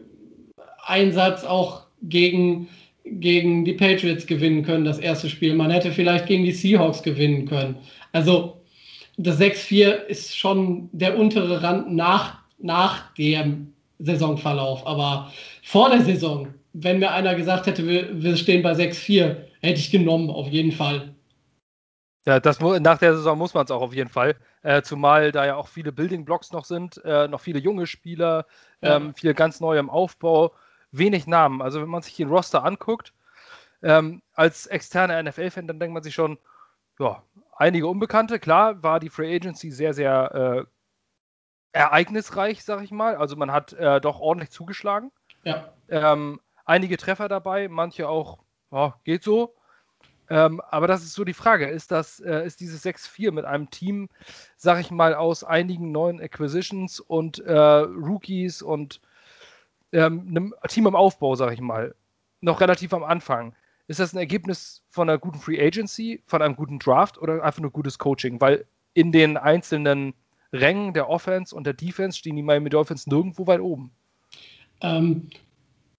Einsatz 0.86 1.44
auch 1.44 1.84
gegen, 2.04 2.68
gegen 3.06 3.66
die 3.66 3.74
Patriots 3.74 4.26
gewinnen 4.26 4.64
können, 4.64 4.86
das 4.86 5.00
erste 5.00 5.30
Spiel. 5.30 5.54
Man 5.54 5.72
hätte 5.72 5.92
vielleicht 5.92 6.28
gegen 6.28 6.44
die 6.44 6.52
Seahawks 6.52 7.02
gewinnen 7.04 7.46
können. 7.46 7.76
Also 8.12 8.58
das 9.18 9.40
6-4 9.40 10.06
ist 10.08 10.38
schon 10.38 10.90
der 10.92 11.18
untere 11.18 11.62
Rand 11.62 11.94
nach, 11.94 12.40
nach 12.60 13.14
dem 13.16 13.74
Saisonverlauf. 14.00 14.86
Aber 14.86 15.32
vor 15.64 15.90
der 15.90 16.02
Saison, 16.02 16.48
wenn 16.74 17.00
mir 17.00 17.12
einer 17.12 17.36
gesagt 17.36 17.68
hätte, 17.68 17.88
wir, 17.88 18.22
wir 18.22 18.38
stehen 18.38 18.64
bei 18.64 18.74
6-4, 18.74 19.38
hätte 19.62 19.80
ich 19.80 19.92
genommen, 19.92 20.30
auf 20.30 20.48
jeden 20.48 20.72
Fall. 20.72 21.14
Ja, 22.26 22.40
das, 22.40 22.60
nach 22.60 23.00
der 23.00 23.16
Saison 23.16 23.38
muss 23.38 23.54
man 23.54 23.66
es 23.66 23.72
auch 23.72 23.82
auf 23.82 23.94
jeden 23.94 24.10
Fall. 24.10 24.36
Äh, 24.62 24.84
zumal 24.84 25.32
da 25.32 25.46
ja 25.46 25.56
auch 25.56 25.68
viele 25.68 25.92
Building 25.92 26.24
Blocks 26.24 26.52
noch 26.52 26.66
sind, 26.66 27.04
äh, 27.04 27.28
noch 27.28 27.42
viele 27.42 27.60
junge 27.60 27.88
Spieler, 27.88 28.46
ja. 28.82 28.98
ähm, 28.98 29.16
viele 29.16 29.34
ganz 29.34 29.60
neu 29.60 29.80
im 29.80 29.90
Aufbau, 29.90 30.54
wenig 30.92 31.26
Namen. 31.26 31.62
Also 31.62 31.82
wenn 31.82 31.90
man 31.90 32.04
sich 32.04 32.16
den 32.16 32.30
Roster 32.30 32.64
anguckt, 32.64 33.14
ähm, 33.82 34.22
als 34.34 34.68
externer 34.68 35.22
NFL-Fan, 35.24 35.68
dann 35.68 35.80
denkt 35.80 35.94
man 35.94 36.04
sich 36.04 36.14
schon, 36.14 36.38
ja, 37.00 37.24
einige 37.58 37.88
Unbekannte. 37.88 38.38
Klar 38.38 38.84
war 38.84 39.00
die 39.00 39.10
Free 39.10 39.36
Agency 39.36 39.72
sehr, 39.72 39.96
sehr 39.96 40.68
äh, 41.74 41.78
ereignisreich, 41.80 42.64
sag 42.64 42.84
ich 42.84 42.92
mal. 42.92 43.16
Also 43.16 43.36
man 43.36 43.52
hat 43.52 43.74
äh, 43.74 44.00
doch 44.00 44.20
ordentlich 44.20 44.52
zugeschlagen. 44.52 45.12
Ja. 45.44 45.74
Ähm, 45.90 46.40
einige 46.66 46.98
Treffer 46.98 47.28
dabei, 47.28 47.68
manche 47.68 48.08
auch, 48.08 48.40
oh, 48.72 48.92
geht 49.04 49.24
so. 49.24 49.54
Ähm, 50.30 50.62
aber 50.70 50.88
das 50.88 51.04
ist 51.04 51.14
so 51.14 51.26
die 51.26 51.34
Frage. 51.34 51.68
Ist 51.68 51.92
das, 51.92 52.22
äh, 52.22 52.46
ist 52.46 52.62
dieses 52.62 52.86
6-4 52.86 53.32
mit 53.32 53.44
einem 53.44 53.70
Team, 53.70 54.08
sag 54.56 54.80
ich 54.80 54.90
mal, 54.90 55.14
aus 55.14 55.44
einigen 55.44 55.92
neuen 55.92 56.22
Acquisitions 56.22 57.02
und 57.02 57.40
äh, 57.40 57.54
Rookies 57.54 58.62
und 58.62 59.02
ähm, 59.92 60.28
einem 60.30 60.54
Team 60.70 60.88
im 60.88 60.96
Aufbau, 60.96 61.36
sag 61.36 61.52
ich 61.52 61.60
mal, 61.60 61.96
noch 62.40 62.62
relativ 62.62 62.94
am 62.94 63.04
Anfang. 63.04 63.54
Ist 63.88 64.00
das 64.00 64.14
ein 64.14 64.20
Ergebnis 64.20 64.84
von 64.90 65.10
einer 65.10 65.18
guten 65.18 65.40
Free 65.40 65.62
Agency, 65.62 66.24
von 66.26 66.42
einem 66.42 66.56
guten 66.56 66.80
Draft 66.80 67.18
oder 67.18 67.44
einfach 67.44 67.60
nur 67.60 67.72
gutes 67.72 68.00
Coaching? 68.00 68.40
Weil 68.40 68.66
in 68.94 69.12
den 69.12 69.36
einzelnen 69.36 70.14
Rängen 70.54 70.94
der 70.94 71.10
Offense 71.10 71.54
und 71.54 71.66
der 71.66 71.74
Defense 71.74 72.18
stehen 72.18 72.38
die 72.38 72.44
Miami 72.44 72.70
Dolphins 72.70 73.06
nirgendwo 73.06 73.48
weit 73.48 73.60
oben. 73.60 73.92
Ähm, 74.80 75.30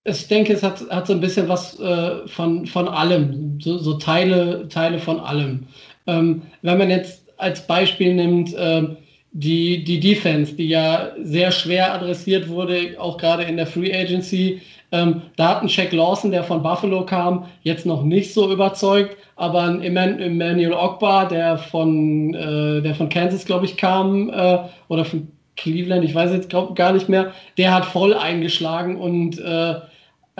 ich 0.05 0.29
denke, 0.29 0.53
es 0.53 0.63
hat, 0.63 0.83
hat 0.91 1.07
so 1.07 1.13
ein 1.13 1.21
bisschen 1.21 1.49
was 1.49 1.79
äh, 1.79 2.27
von, 2.27 2.67
von 2.67 2.89
allem, 2.89 3.61
so, 3.61 3.79
so, 3.79 3.95
Teile, 3.95 4.69
Teile 4.69 4.99
von 4.99 5.21
allem. 5.21 5.67
Ähm, 6.07 6.43
wenn 6.63 6.79
man 6.79 6.91
jetzt 6.91 7.23
als 7.37 7.67
Beispiel 7.67 8.15
nimmt, 8.15 8.55
äh, 8.55 8.89
die, 9.33 9.83
die 9.85 10.01
Defense, 10.01 10.55
die 10.55 10.69
ja 10.69 11.13
sehr 11.23 11.53
schwer 11.53 11.95
adressiert 11.95 12.49
wurde, 12.49 12.97
auch 12.99 13.17
gerade 13.17 13.45
in 13.45 13.57
der 13.57 13.67
Free 13.67 13.95
Agency. 13.95 14.61
Ähm, 14.91 15.23
da 15.37 15.49
hat 15.49 15.63
ein 15.63 15.71
Shaq 15.71 15.93
Lawson, 15.93 16.33
der 16.33 16.45
von 16.45 16.63
Buffalo 16.63 17.07
kam, 17.07 17.47
jetzt 17.63 17.87
noch 17.87 18.03
nicht 18.03 18.35
so 18.35 18.53
überzeugt, 18.53 19.17
aber 19.37 19.63
ein 19.63 19.83
Emmanuel 19.83 20.75
Ogbar, 20.75 21.29
der 21.29 21.57
von, 21.57 22.35
äh, 22.35 22.83
der 22.83 22.95
von 22.95 23.09
Kansas, 23.09 23.47
glaube 23.47 23.65
ich, 23.65 23.79
kam, 23.79 24.29
äh, 24.29 24.59
oder 24.89 25.07
von 25.07 25.29
Cleveland, 25.57 26.05
ich 26.05 26.15
weiß 26.15 26.33
jetzt 26.33 26.51
glaub, 26.51 26.77
gar 26.77 26.93
nicht 26.93 27.09
mehr, 27.09 27.33
der 27.57 27.75
hat 27.75 27.87
voll 27.87 28.13
eingeschlagen 28.15 28.97
und 28.97 29.39
äh, 29.39 29.77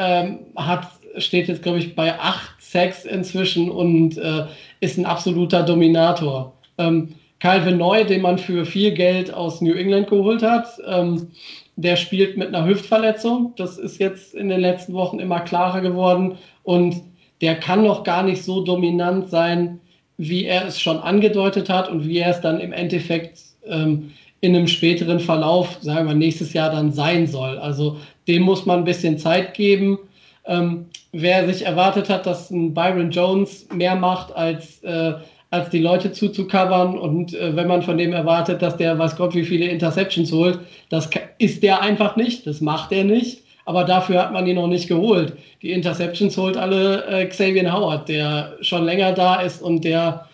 ähm, 0.03 0.41
hat, 0.57 0.89
steht 1.19 1.49
jetzt, 1.49 1.63
glaube 1.63 1.79
ich, 1.79 1.95
bei 1.95 2.19
8 2.19 2.61
Sacks 2.61 3.05
inzwischen 3.05 3.71
und 3.71 4.19
äh, 4.19 4.47
ist 4.81 4.99
ein 4.99 5.07
absoluter 5.07 5.63
Dominator. 5.63 6.53
Ähm, 6.79 7.15
Calvin 7.39 7.79
Neu, 7.79 8.05
den 8.05 8.23
man 8.23 8.39
für 8.39 8.65
viel 8.65 8.93
Geld 8.93 9.33
aus 9.33 9.61
New 9.61 9.75
England 9.75 10.09
geholt 10.09 10.43
hat, 10.43 10.67
ähm, 10.87 11.29
der 11.77 11.97
spielt 11.97 12.37
mit 12.37 12.49
einer 12.49 12.67
Hüftverletzung. 12.67 13.53
Das 13.57 13.79
ist 13.79 13.99
jetzt 13.99 14.35
in 14.35 14.49
den 14.49 14.61
letzten 14.61 14.93
Wochen 14.95 15.19
immer 15.19 15.41
klarer 15.41 15.81
geworden 15.81 16.39
und 16.63 17.03
der 17.41 17.57
kann 17.57 17.83
noch 17.83 18.05
gar 18.05 18.23
nicht 18.23 18.43
so 18.45 18.65
dominant 18.65 19.29
sein, 19.31 19.81
wie 20.17 20.45
er 20.45 20.67
es 20.67 20.81
schon 20.81 20.99
angedeutet 20.99 21.69
hat 21.69 21.89
und 21.89 22.07
wie 22.07 22.19
er 22.19 22.31
es 22.31 22.41
dann 22.41 22.61
im 22.61 22.73
Endeffekt 22.73 23.41
ähm, 23.67 24.13
in 24.41 24.57
einem 24.57 24.67
späteren 24.67 25.21
Verlauf, 25.21 25.79
sagen 25.81 26.09
wir 26.09 26.15
nächstes 26.15 26.53
Jahr 26.53 26.71
dann 26.71 26.93
sein 26.93 27.27
soll. 27.27 27.59
Also 27.59 27.99
dem 28.29 28.43
muss 28.43 28.67
man 28.67 28.81
ein 28.81 28.85
bisschen 28.85 29.19
Zeit 29.19 29.55
geben. 29.55 29.99
Ähm, 30.45 30.87
wer 31.13 31.47
sich 31.47 31.65
erwartet 31.65 32.09
hat, 32.09 32.27
dass 32.27 32.51
ein 32.51 32.75
Byron 32.75 33.11
Jones 33.11 33.67
mehr 33.73 33.95
macht 33.95 34.35
als, 34.35 34.83
äh, 34.83 35.15
als 35.51 35.71
die 35.71 35.79
Leute 35.79 36.13
zuzucovern 36.13 36.99
und 36.99 37.35
äh, 37.35 37.55
wenn 37.55 37.69
man 37.69 37.83
von 37.83 37.99
dem 37.99 38.13
erwartet, 38.13 38.63
dass 38.63 38.77
der 38.77 38.99
weiß 38.99 39.17
Gott 39.17 39.35
wie 39.35 39.45
viele 39.45 39.67
Interceptions 39.67 40.33
holt, 40.33 40.59
das 40.89 41.09
ist 41.39 41.63
der 41.63 41.81
einfach 41.83 42.17
nicht, 42.17 42.47
das 42.47 42.61
macht 42.61 42.91
er 42.93 43.05
nicht, 43.05 43.43
aber 43.67 43.85
dafür 43.85 44.21
hat 44.21 44.33
man 44.33 44.47
ihn 44.47 44.57
noch 44.57 44.67
nicht 44.67 44.89
geholt. 44.89 45.35
Die 45.61 45.71
Interceptions 45.71 46.37
holt 46.37 46.57
alle 46.57 47.05
äh, 47.07 47.27
Xavier 47.27 47.73
Howard, 47.73 48.09
der 48.09 48.57
schon 48.63 48.85
länger 48.85 49.13
da 49.13 49.41
ist 49.41 49.63
und 49.63 49.85
der 49.85 50.27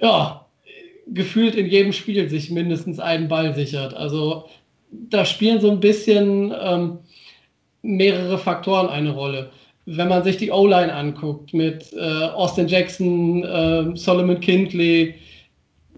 ja, 0.00 0.44
gefühlt 1.08 1.54
in 1.54 1.66
jedem 1.66 1.92
Spiel 1.92 2.28
sich 2.28 2.50
mindestens 2.50 3.00
einen 3.00 3.28
Ball 3.28 3.54
sichert. 3.54 3.94
Also 3.94 4.44
da 4.90 5.24
spielen 5.24 5.60
so 5.60 5.70
ein 5.70 5.80
bisschen 5.80 6.54
ähm, 6.62 6.98
mehrere 7.82 8.38
Faktoren 8.38 8.88
eine 8.88 9.10
Rolle. 9.10 9.50
Wenn 9.86 10.08
man 10.08 10.22
sich 10.22 10.36
die 10.36 10.50
O-Line 10.50 10.92
anguckt 10.92 11.54
mit 11.54 11.92
äh, 11.94 12.00
Austin 12.00 12.68
Jackson, 12.68 13.42
äh, 13.44 13.96
Solomon 13.96 14.40
Kindley, 14.40 15.14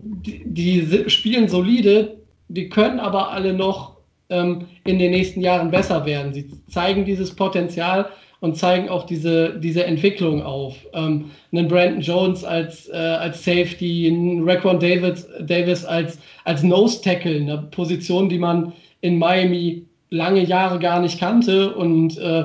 die, 0.02 0.42
die, 0.46 1.10
spielen 1.10 1.48
solide, 1.48 2.16
die 2.48 2.68
können 2.68 3.00
aber 3.00 3.30
alle 3.30 3.52
noch 3.52 3.96
ähm, 4.28 4.66
in 4.84 4.98
den 4.98 5.10
nächsten 5.10 5.40
Jahren 5.40 5.70
besser 5.70 6.06
werden. 6.06 6.32
Sie 6.32 6.50
zeigen 6.68 7.04
dieses 7.04 7.34
Potenzial 7.34 8.06
und 8.40 8.56
zeigen 8.56 8.88
auch 8.88 9.04
diese, 9.04 9.58
diese 9.60 9.84
Entwicklung 9.84 10.42
auf. 10.42 10.76
Ähm, 10.94 11.30
einen 11.52 11.68
Brandon 11.68 12.00
Jones 12.00 12.44
als, 12.44 12.88
äh, 12.88 12.96
als 12.96 13.44
Safety, 13.44 14.08
einen 14.08 14.48
Raquan 14.48 14.80
Davis, 14.80 15.28
Davis 15.40 15.84
als, 15.84 16.18
als 16.44 16.62
Nose 16.62 17.02
Tackle, 17.02 17.36
eine 17.36 17.58
Position, 17.70 18.28
die 18.28 18.38
man 18.38 18.72
in 19.02 19.18
Miami 19.18 19.84
lange 20.10 20.44
Jahre 20.44 20.78
gar 20.78 21.00
nicht 21.00 21.18
kannte 21.18 21.74
und 21.74 22.18
äh, 22.18 22.44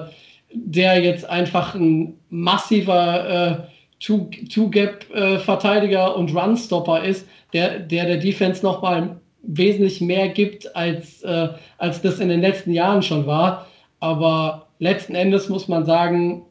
der 0.53 1.03
jetzt 1.03 1.29
einfach 1.29 1.75
ein 1.75 2.17
massiver 2.29 3.29
äh, 3.29 3.57
Two-Gap-Verteidiger 3.99 6.07
äh, 6.07 6.11
und 6.11 6.33
Run-Stopper 6.35 7.03
ist, 7.03 7.27
der, 7.53 7.79
der 7.79 8.05
der 8.05 8.17
Defense 8.17 8.63
nochmal 8.63 9.17
wesentlich 9.41 10.01
mehr 10.01 10.29
gibt, 10.29 10.75
als, 10.75 11.23
äh, 11.23 11.49
als 11.77 12.01
das 12.01 12.19
in 12.19 12.29
den 12.29 12.41
letzten 12.41 12.71
Jahren 12.71 13.01
schon 13.01 13.25
war. 13.25 13.67
Aber 13.99 14.67
letzten 14.79 15.15
Endes 15.15 15.49
muss 15.49 15.67
man 15.67 15.85
sagen, 15.85 16.43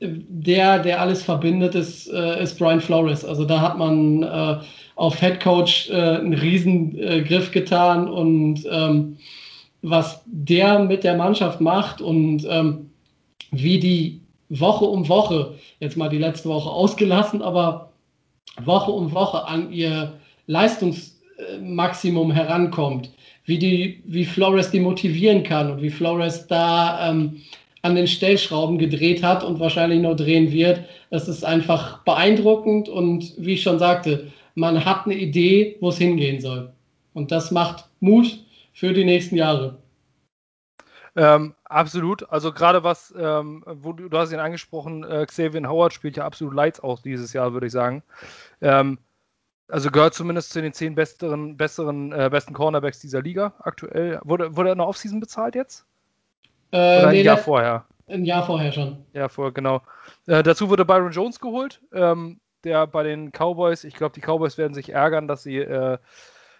der, 0.00 0.80
der 0.80 1.00
alles 1.00 1.22
verbindet, 1.22 1.74
ist, 1.74 2.12
äh, 2.12 2.42
ist 2.42 2.58
Brian 2.58 2.80
Flores. 2.80 3.24
Also 3.24 3.44
da 3.44 3.60
hat 3.60 3.78
man 3.78 4.22
äh, 4.22 4.56
auf 4.96 5.18
Head 5.18 5.40
Coach 5.40 5.88
äh, 5.90 5.94
einen 5.94 6.34
Riesengriff 6.34 7.50
getan 7.50 8.08
und 8.08 8.64
ähm, 8.70 9.16
was 9.88 10.20
der 10.26 10.80
mit 10.80 11.04
der 11.04 11.16
Mannschaft 11.16 11.60
macht 11.60 12.00
und 12.00 12.44
ähm, 12.50 12.90
wie 13.52 13.78
die 13.78 14.20
Woche 14.48 14.84
um 14.84 15.08
Woche, 15.08 15.54
jetzt 15.78 15.96
mal 15.96 16.08
die 16.08 16.18
letzte 16.18 16.48
Woche 16.48 16.68
ausgelassen, 16.68 17.40
aber 17.40 17.92
Woche 18.64 18.90
um 18.90 19.12
Woche 19.12 19.46
an 19.46 19.72
ihr 19.72 20.14
Leistungsmaximum 20.48 22.32
herankommt, 22.32 23.10
wie, 23.44 23.58
die, 23.58 24.02
wie 24.06 24.24
Flores 24.24 24.72
die 24.72 24.80
motivieren 24.80 25.44
kann 25.44 25.70
und 25.70 25.82
wie 25.82 25.90
Flores 25.90 26.48
da 26.48 27.10
ähm, 27.10 27.42
an 27.82 27.94
den 27.94 28.08
Stellschrauben 28.08 28.78
gedreht 28.78 29.22
hat 29.22 29.44
und 29.44 29.60
wahrscheinlich 29.60 30.00
noch 30.00 30.16
drehen 30.16 30.50
wird. 30.50 30.80
Das 31.10 31.28
ist 31.28 31.44
einfach 31.44 32.02
beeindruckend 32.02 32.88
und 32.88 33.34
wie 33.36 33.54
ich 33.54 33.62
schon 33.62 33.78
sagte, 33.78 34.32
man 34.56 34.84
hat 34.84 35.06
eine 35.06 35.14
Idee, 35.14 35.76
wo 35.80 35.90
es 35.90 35.98
hingehen 35.98 36.40
soll. 36.40 36.72
Und 37.14 37.30
das 37.30 37.52
macht 37.52 37.84
Mut 38.00 38.40
für 38.76 38.92
die 38.92 39.06
nächsten 39.06 39.36
Jahre. 39.36 39.78
Ähm, 41.16 41.54
absolut. 41.64 42.30
Also 42.30 42.52
gerade 42.52 42.84
was, 42.84 43.12
ähm, 43.18 43.64
wo 43.66 43.94
du, 43.94 44.10
du 44.10 44.18
hast 44.18 44.32
ihn 44.32 44.38
angesprochen, 44.38 45.02
äh, 45.02 45.24
Xavier 45.24 45.66
Howard 45.66 45.94
spielt 45.94 46.18
ja 46.18 46.26
absolut 46.26 46.52
Lights 46.54 46.80
aus 46.80 47.00
dieses 47.00 47.32
Jahr, 47.32 47.54
würde 47.54 47.68
ich 47.68 47.72
sagen. 47.72 48.02
Ähm, 48.60 48.98
also 49.68 49.90
gehört 49.90 50.12
zumindest 50.12 50.52
zu 50.52 50.60
den 50.60 50.74
zehn 50.74 50.94
besseren, 50.94 51.56
besseren, 51.56 52.12
äh, 52.12 52.28
besten 52.30 52.52
Cornerbacks 52.52 53.00
dieser 53.00 53.22
Liga 53.22 53.54
aktuell. 53.60 54.20
Wurde, 54.24 54.54
wurde 54.54 54.68
er 54.68 54.72
in 54.72 54.78
der 54.78 54.86
Offseason 54.86 55.20
bezahlt 55.20 55.54
jetzt? 55.54 55.86
Äh, 56.70 56.98
Oder 56.98 57.08
ein 57.08 57.14
nee, 57.14 57.22
Jahr 57.22 57.38
vorher? 57.38 57.86
Ein 58.08 58.26
Jahr 58.26 58.44
vorher 58.44 58.72
schon. 58.72 59.06
Ja, 59.14 59.30
vorher, 59.30 59.52
genau. 59.52 59.80
Äh, 60.26 60.42
dazu 60.42 60.68
wurde 60.68 60.84
Byron 60.84 61.12
Jones 61.12 61.40
geholt, 61.40 61.80
ähm, 61.94 62.40
der 62.62 62.86
bei 62.86 63.04
den 63.04 63.32
Cowboys, 63.32 63.84
ich 63.84 63.94
glaube, 63.94 64.14
die 64.14 64.20
Cowboys 64.20 64.58
werden 64.58 64.74
sich 64.74 64.90
ärgern, 64.90 65.28
dass 65.28 65.44
sie 65.44 65.56
äh, 65.56 65.96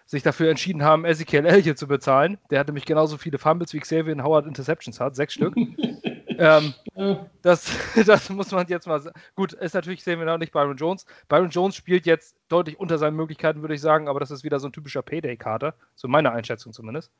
sich 0.07 0.23
dafür 0.23 0.49
entschieden 0.49 0.83
haben, 0.83 1.05
Ezekiel 1.05 1.45
Elliott 1.45 1.77
zu 1.77 1.87
bezahlen. 1.87 2.37
Der 2.49 2.59
hat 2.59 2.67
nämlich 2.67 2.85
genauso 2.85 3.17
viele 3.17 3.37
Fumbles 3.37 3.73
wie 3.73 3.79
Xavier 3.79 4.23
Howard 4.23 4.47
Interceptions 4.47 4.99
hat, 5.01 5.15
sechs 5.15 5.33
Stück. 5.33 5.55
ähm, 6.37 6.73
das, 7.41 7.69
das 8.05 8.29
muss 8.29 8.51
man 8.51 8.65
jetzt 8.69 8.87
mal 8.87 9.01
sagen. 9.01 9.19
Gut, 9.35 9.51
ist 9.51 9.75
natürlich 9.75 9.99
Xavier 9.99 10.25
Howard 10.25 10.39
nicht 10.39 10.53
Byron 10.53 10.77
Jones. 10.77 11.05
Byron 11.27 11.49
Jones 11.49 11.75
spielt 11.75 12.05
jetzt 12.05 12.37
deutlich 12.47 12.79
unter 12.79 12.97
seinen 12.97 13.17
Möglichkeiten, 13.17 13.61
würde 13.61 13.75
ich 13.75 13.81
sagen, 13.81 14.07
aber 14.07 14.21
das 14.21 14.31
ist 14.31 14.45
wieder 14.45 14.59
so 14.59 14.69
ein 14.69 14.71
typischer 14.71 15.01
Payday-Kater, 15.01 15.73
so 15.95 16.07
meine 16.07 16.31
Einschätzung 16.31 16.71
zumindest. 16.71 17.11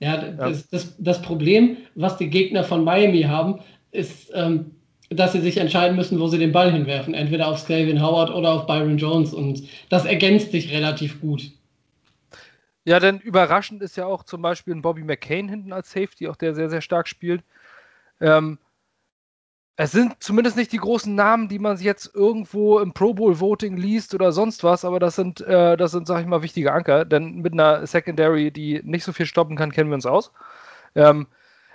Ja, 0.00 0.16
das, 0.16 0.68
das, 0.68 0.96
das 0.98 1.22
Problem, 1.22 1.76
was 1.94 2.16
die 2.16 2.28
Gegner 2.28 2.64
von 2.64 2.82
Miami 2.82 3.22
haben, 3.22 3.60
ist, 3.92 4.32
ähm, 4.34 4.72
dass 5.10 5.32
sie 5.32 5.40
sich 5.40 5.58
entscheiden 5.58 5.96
müssen, 5.96 6.18
wo 6.18 6.26
sie 6.26 6.38
den 6.38 6.50
Ball 6.50 6.72
hinwerfen. 6.72 7.14
Entweder 7.14 7.46
auf 7.46 7.58
Xavier 7.58 8.02
Howard 8.02 8.30
oder 8.30 8.50
auf 8.50 8.66
Byron 8.66 8.98
Jones. 8.98 9.32
Und 9.32 9.62
das 9.90 10.06
ergänzt 10.06 10.50
sich 10.50 10.72
relativ 10.72 11.20
gut. 11.20 11.52
Ja, 12.84 12.98
denn 13.00 13.20
überraschend 13.20 13.82
ist 13.82 13.96
ja 13.96 14.06
auch 14.06 14.24
zum 14.24 14.42
Beispiel 14.42 14.74
ein 14.74 14.82
Bobby 14.82 15.02
McCain 15.04 15.48
hinten 15.48 15.72
als 15.72 15.90
Safety, 15.90 16.28
auch 16.28 16.36
der 16.36 16.54
sehr, 16.54 16.68
sehr 16.70 16.80
stark 16.80 17.08
spielt. 17.08 17.44
Ähm, 18.20 18.58
es 19.76 19.90
sind 19.92 20.22
zumindest 20.22 20.56
nicht 20.56 20.72
die 20.72 20.76
großen 20.78 21.14
Namen, 21.14 21.48
die 21.48 21.58
man 21.58 21.78
jetzt 21.78 22.14
irgendwo 22.14 22.78
im 22.80 22.92
Pro 22.92 23.14
Bowl 23.14 23.40
Voting 23.40 23.76
liest 23.76 24.14
oder 24.14 24.30
sonst 24.32 24.64
was, 24.64 24.84
aber 24.84 25.00
das 25.00 25.16
sind, 25.16 25.40
äh, 25.40 25.76
das 25.76 25.92
sind, 25.92 26.06
sag 26.06 26.20
ich 26.20 26.26
mal, 26.26 26.42
wichtige 26.42 26.72
Anker, 26.72 27.04
denn 27.04 27.36
mit 27.36 27.52
einer 27.54 27.86
Secondary, 27.86 28.50
die 28.50 28.80
nicht 28.84 29.04
so 29.04 29.12
viel 29.12 29.26
stoppen 29.26 29.56
kann, 29.56 29.72
kennen 29.72 29.90
wir 29.90 29.94
uns 29.94 30.06
aus. 30.06 30.32
Ähm, 30.94 31.26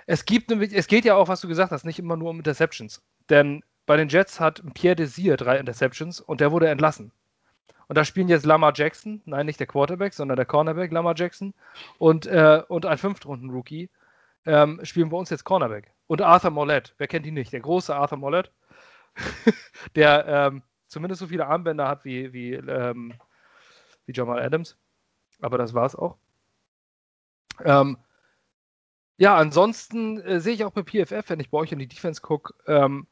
es 0.06 0.24
gibt 0.26 0.52
es 0.52 0.86
geht 0.88 1.04
ja 1.04 1.16
auch, 1.16 1.28
was 1.28 1.40
du 1.42 1.48
gesagt 1.48 1.72
hast, 1.72 1.84
nicht 1.84 1.98
immer 1.98 2.16
nur 2.16 2.30
um 2.30 2.38
Interceptions. 2.38 3.02
Denn 3.30 3.62
bei 3.86 3.96
den 3.96 4.08
Jets 4.08 4.40
hat 4.40 4.62
Pierre 4.74 4.96
Desir 4.96 5.36
drei 5.36 5.58
Interceptions 5.58 6.20
und 6.20 6.40
der 6.40 6.52
wurde 6.52 6.68
entlassen. 6.68 7.12
Und 7.88 7.96
da 7.96 8.04
spielen 8.04 8.28
jetzt 8.28 8.44
Lamar 8.44 8.72
Jackson, 8.74 9.22
nein, 9.24 9.46
nicht 9.46 9.58
der 9.58 9.66
Quarterback, 9.66 10.12
sondern 10.12 10.36
der 10.36 10.44
Cornerback 10.44 10.92
Lamar 10.92 11.14
Jackson 11.16 11.54
und, 11.98 12.26
äh, 12.26 12.62
und 12.68 12.84
ein 12.84 12.98
Fünftrunden-Rookie 12.98 13.88
ähm, 14.44 14.80
spielen 14.84 15.08
bei 15.08 15.16
uns 15.16 15.30
jetzt 15.30 15.44
Cornerback. 15.44 15.90
Und 16.06 16.22
Arthur 16.22 16.50
Mollett, 16.50 16.94
wer 16.98 17.06
kennt 17.08 17.26
ihn 17.26 17.34
nicht? 17.34 17.52
Der 17.52 17.60
große 17.60 17.94
Arthur 17.94 18.18
Mollett, 18.18 18.52
der 19.94 20.26
ähm, 20.26 20.62
zumindest 20.86 21.20
so 21.20 21.26
viele 21.26 21.46
Armbänder 21.46 21.88
hat 21.88 22.04
wie, 22.04 22.32
wie, 22.32 22.54
ähm, 22.54 23.14
wie 24.04 24.12
Jamal 24.12 24.42
Adams. 24.42 24.76
Aber 25.40 25.56
das 25.56 25.72
war's 25.72 25.96
auch. 25.96 26.16
Ähm, 27.64 27.96
ja, 29.16 29.36
ansonsten 29.36 30.20
äh, 30.20 30.40
sehe 30.40 30.54
ich 30.54 30.64
auch 30.64 30.72
bei 30.72 30.82
PFF, 30.82 31.28
wenn 31.30 31.40
ich 31.40 31.50
bei 31.50 31.58
euch 31.58 31.72
in 31.72 31.78
die 31.78 31.88
Defense 31.88 32.20
gucke, 32.20 32.54
ähm, 32.66 33.06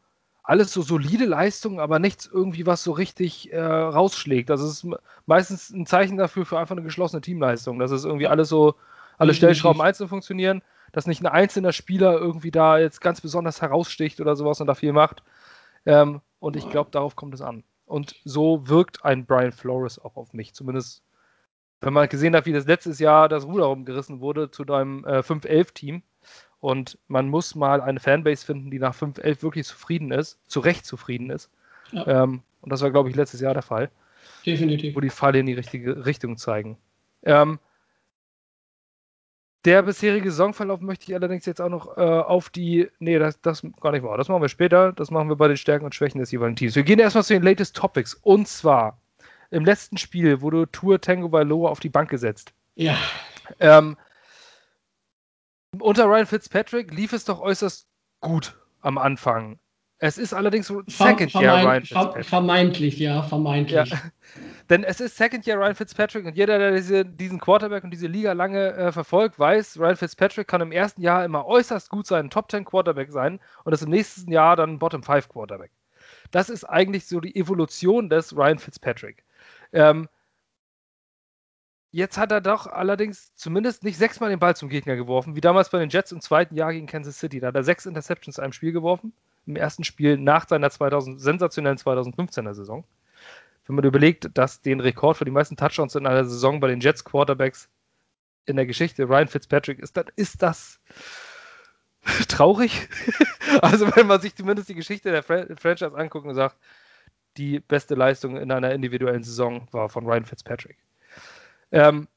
alles 0.47 0.73
so 0.73 0.81
solide 0.81 1.25
Leistungen, 1.25 1.81
aber 1.81 1.99
nichts 1.99 2.31
irgendwie, 2.33 2.67
was 2.67 2.85
so 2.85 2.93
richtig 2.93 3.53
äh, 3.53 3.61
rausschlägt. 3.61 4.49
Das 4.49 4.63
ist 4.63 4.87
meistens 5.27 5.71
ein 5.71 5.87
Zeichen 5.87 6.17
dafür 6.17 6.47
für 6.47 6.59
einfach 6.59 6.77
eine 6.77 6.85
geschlossene 6.85 7.21
Teamleistung. 7.21 7.81
Das 7.81 7.91
ist 7.91 8.05
irgendwie 8.05 8.29
alles 8.29 8.49
so, 8.49 8.77
alle 9.19 9.35
Stellschrauben 9.35 9.83
einzeln 9.83 10.09
funktionieren, 10.09 10.63
dass 10.93 11.09
nicht 11.09 11.21
ein 11.21 11.27
einzelner 11.27 11.73
Spieler 11.73 12.13
irgendwie 12.17 12.53
da 12.53 12.79
jetzt 12.79 13.01
ganz 13.01 13.21
besonders 13.21 13.61
heraussticht 13.61 14.21
oder 14.21 14.37
sowas 14.37 14.61
und 14.61 14.69
da 14.69 14.77
viel 14.77 14.93
macht. 14.93 15.25
Ähm, 15.85 16.21
und 16.39 16.55
ich 16.55 16.71
glaube, 16.71 16.91
darauf 16.93 17.17
kommt 17.17 17.35
es 17.35 17.41
an. 17.41 17.65
Und 17.85 18.15
so 18.25 18.69
wirkt 18.69 19.05
ein 19.05 19.27
Brian 19.27 19.53
Flores 19.53 19.99
auch 19.99 20.17
auf 20.17 20.33
mich. 20.33 20.55
Zumindest, 20.55 21.03
wenn 21.81 21.93
man 21.93 22.09
gesehen 22.09 22.37
hat, 22.37 22.47
wie 22.47 22.53
das 22.53 22.67
letztes 22.67 23.01
Jahr 23.01 23.29
das 23.29 23.47
Ruder 23.47 23.65
rumgerissen 23.65 24.21
wurde 24.21 24.53
zu 24.53 24.65
deinem 24.65 25.05
äh, 25.05 25.19
5-11-Team 25.19 26.03
und 26.67 26.99
man 27.07 27.29
muss 27.29 27.55
mal 27.55 27.81
eine 27.81 28.01
Fanbase 28.01 28.45
finden, 28.45 28.73
die 28.73 28.81
nach 28.81 28.93
5-11 28.93 29.43
wirklich 29.43 29.67
zufrieden 29.67 30.11
ist, 30.11 30.37
zu 30.49 30.59
Recht 30.59 30.85
zufrieden 30.85 31.31
ist. 31.31 31.49
Ja. 31.93 32.25
Ähm, 32.25 32.43
und 32.61 32.73
das 32.73 32.83
war, 32.83 32.91
glaube 32.91 33.09
ich, 33.09 33.15
letztes 33.15 33.41
Jahr 33.41 33.55
der 33.55 33.63
Fall. 33.63 33.89
Definitiv. 34.45 34.97
Wo 34.97 35.01
die 35.01 35.11
Pfeile 35.11 35.39
in 35.39 35.47
die 35.47 35.53
richtige 35.53 36.07
Richtung 36.07 36.39
zeigen. 36.39 36.77
Ähm, 37.23 37.61
der 39.65 39.83
bisherige 39.83 40.29
Saisonverlauf 40.29 40.81
möchte 40.81 41.05
ich 41.07 41.15
allerdings 41.15 41.47
jetzt 41.47 41.61
auch 41.61 41.69
noch 41.69 41.97
äh, 41.99 42.01
auf 42.01 42.51
die. 42.51 42.89
Nee, 42.99 43.21
das, 43.21 43.41
das 43.43 43.65
gar 43.81 43.93
nicht 43.93 44.03
wahr. 44.03 44.19
Das 44.19 44.27
machen 44.27 44.43
wir 44.43 44.49
später. 44.49 44.93
Das 44.93 45.13
machen 45.13 45.29
wir 45.29 45.37
bei 45.37 45.47
den 45.47 45.57
Stärken 45.57 45.85
und 45.85 45.95
Schwächen 45.95 46.19
des 46.19 46.33
jeweiligen 46.33 46.57
Teams. 46.57 46.75
Wir 46.75 46.83
gehen 46.83 46.99
erstmal 46.99 47.23
zu 47.23 47.35
den 47.35 47.45
latest 47.45 47.77
Topics. 47.77 48.15
Und 48.15 48.49
zwar 48.49 49.01
im 49.53 49.65
letzten 49.65 49.99
Spiel 49.99 50.41
wurde 50.41 50.69
Tour 50.73 51.01
Tango 51.01 51.31
Valoa 51.31 51.71
auf 51.71 51.79
die 51.79 51.91
Bank 51.91 52.11
gesetzt. 52.11 52.55
Ja. 52.75 52.97
Ähm, 53.61 53.97
unter 55.79 56.07
Ryan 56.07 56.27
Fitzpatrick 56.27 56.93
lief 56.93 57.13
es 57.13 57.25
doch 57.25 57.41
äußerst 57.41 57.87
gut 58.21 58.57
am 58.81 58.99
Anfang. 58.99 59.59
Es 59.99 60.19
ist 60.19 60.35
allerdings 60.35 60.67
Second 60.89 61.33
Year 61.33 61.65
Ryan 61.65 61.81
Fitzpatrick. 61.83 62.27
Vermeintlich, 62.27 62.99
ja, 62.99 63.23
vermeintlich. 63.23 63.91
Ja. 63.91 63.99
Denn 64.69 64.85
es 64.85 65.01
ist 65.01 65.17
Second 65.17 65.47
Year 65.47 65.57
Ryan 65.57 65.75
Fitzpatrick 65.75 66.27
und 66.27 66.37
jeder, 66.37 66.59
der 66.59 66.73
diese, 66.73 67.05
diesen 67.07 67.41
Quarterback 67.41 67.83
und 67.83 67.91
diese 67.91 68.07
Liga 68.07 68.33
lange 68.33 68.75
äh, 68.75 68.93
verfolgt, 68.93 69.39
weiß, 69.39 69.79
Ryan 69.79 69.97
Fitzpatrick 69.97 70.49
kann 70.49 70.61
im 70.61 70.73
ersten 70.73 71.01
Jahr 71.01 71.25
immer 71.25 71.47
äußerst 71.47 71.89
gut 71.89 72.07
sein, 72.07 72.29
Top 72.29 72.51
10 72.51 72.67
Quarterback 72.67 73.11
sein 73.11 73.41
und 73.65 73.73
ist 73.73 73.83
im 73.83 73.91
nächsten 73.91 74.31
Jahr 74.31 74.57
dann 74.57 74.79
Bottom 74.79 75.03
5 75.03 75.29
Quarterback. 75.29 75.71
Das 76.31 76.51
ist 76.51 76.65
eigentlich 76.65 77.07
so 77.07 77.21
die 77.21 77.35
Evolution 77.35 78.11
des 78.11 78.37
Ryan 78.37 78.59
Fitzpatrick. 78.59 79.25
Ähm, 79.73 80.09
Jetzt 81.97 82.19
hat 82.19 82.31
er 82.31 82.43
doch 82.43 82.67
allerdings 82.67 83.35
zumindest 83.37 83.83
nicht 83.83 83.97
sechsmal 83.97 84.29
den 84.29 84.39
Ball 84.39 84.55
zum 84.55 84.69
Gegner 84.69 84.97
geworfen, 84.97 85.35
wie 85.35 85.41
damals 85.41 85.71
bei 85.71 85.79
den 85.79 85.89
Jets 85.89 86.13
im 86.13 86.21
zweiten 86.21 86.55
Jahr 86.55 86.75
gegen 86.75 86.87
Kansas 86.87 87.19
City. 87.19 87.41
Da 87.41 87.47
hat 87.47 87.55
er 87.55 87.65
sechs 87.65 87.87
Interceptions 87.87 88.37
in 88.37 88.45
einem 88.45 88.53
Spiel 88.53 88.73
geworfen. 88.73 89.15
Im 89.47 89.57
ersten 89.57 89.83
Spiel 89.83 90.19
nach 90.19 90.47
seiner 90.47 90.69
2000, 90.69 91.19
sensationellen 91.19 91.79
2015er 91.79 92.53
Saison. 92.53 92.85
Wenn 93.67 93.77
man 93.77 93.85
überlegt, 93.87 94.29
dass 94.37 94.61
den 94.61 94.81
Rekord 94.81 95.17
für 95.17 95.25
die 95.25 95.31
meisten 95.31 95.57
Touchdowns 95.57 95.95
in 95.95 96.07
einer 96.07 96.27
Saison 96.27 96.61
bei 96.61 96.69
den 96.69 96.81
Jets 96.81 97.03
Quarterbacks 97.03 97.71
in 98.45 98.57
der 98.57 98.67
Geschichte 98.67 99.05
Ryan 99.05 99.29
Fitzpatrick 99.29 99.79
ist, 99.79 99.97
dann 99.97 100.11
ist 100.17 100.43
das 100.43 100.79
traurig. 102.29 102.91
also 103.63 103.87
wenn 103.97 104.07
man 104.07 104.21
sich 104.21 104.37
zumindest 104.37 104.69
die 104.69 104.75
Geschichte 104.75 105.13
der 105.13 105.23
Franchise 105.23 105.97
anguckt 105.97 106.27
und 106.27 106.35
sagt, 106.35 106.59
die 107.39 107.59
beste 107.59 107.95
Leistung 107.95 108.37
in 108.37 108.53
einer 108.53 108.73
individuellen 108.73 109.23
Saison 109.23 109.67
war 109.71 109.89
von 109.89 110.05
Ryan 110.05 110.27
Fitzpatrick. 110.27 110.77
Ähm, 111.73 112.09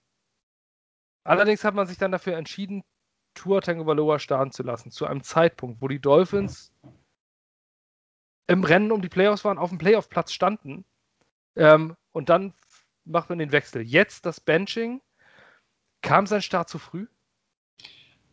allerdings 1.23 1.63
hat 1.63 1.75
man 1.75 1.87
sich 1.87 1.97
dann 1.97 2.11
dafür 2.11 2.37
entschieden, 2.37 2.83
Tour 3.33 3.61
Tango 3.61 3.85
Valoa 3.85 4.19
starten 4.19 4.51
zu 4.51 4.63
lassen, 4.63 4.91
zu 4.91 5.05
einem 5.05 5.23
Zeitpunkt, 5.23 5.81
wo 5.81 5.87
die 5.87 6.01
Dolphins 6.01 6.73
im 8.47 8.63
Rennen 8.63 8.91
um 8.91 9.01
die 9.01 9.09
Playoffs 9.09 9.45
waren, 9.45 9.57
auf 9.57 9.69
dem 9.69 9.77
Playoff-Platz 9.77 10.33
standen. 10.33 10.83
Ähm, 11.55 11.95
und 12.11 12.29
dann 12.29 12.53
macht 13.05 13.29
man 13.29 13.37
den 13.37 13.51
Wechsel. 13.51 13.81
Jetzt 13.81 14.25
das 14.25 14.39
Benching. 14.39 15.01
Kam 16.01 16.25
sein 16.25 16.41
Start 16.41 16.69
zu 16.69 16.79
früh? 16.79 17.07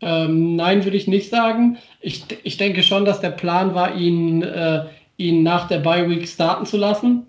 Ähm, 0.00 0.56
nein, 0.56 0.84
würde 0.84 0.96
ich 0.96 1.06
nicht 1.06 1.30
sagen. 1.30 1.78
Ich, 2.00 2.26
ich 2.44 2.56
denke 2.56 2.82
schon, 2.82 3.04
dass 3.04 3.20
der 3.20 3.30
Plan 3.30 3.74
war, 3.74 3.94
ihn, 3.94 4.42
äh, 4.42 4.88
ihn 5.16 5.42
nach 5.42 5.68
der 5.68 5.78
Bye 5.80 6.08
Week 6.08 6.28
starten 6.28 6.66
zu 6.66 6.76
lassen. 6.76 7.26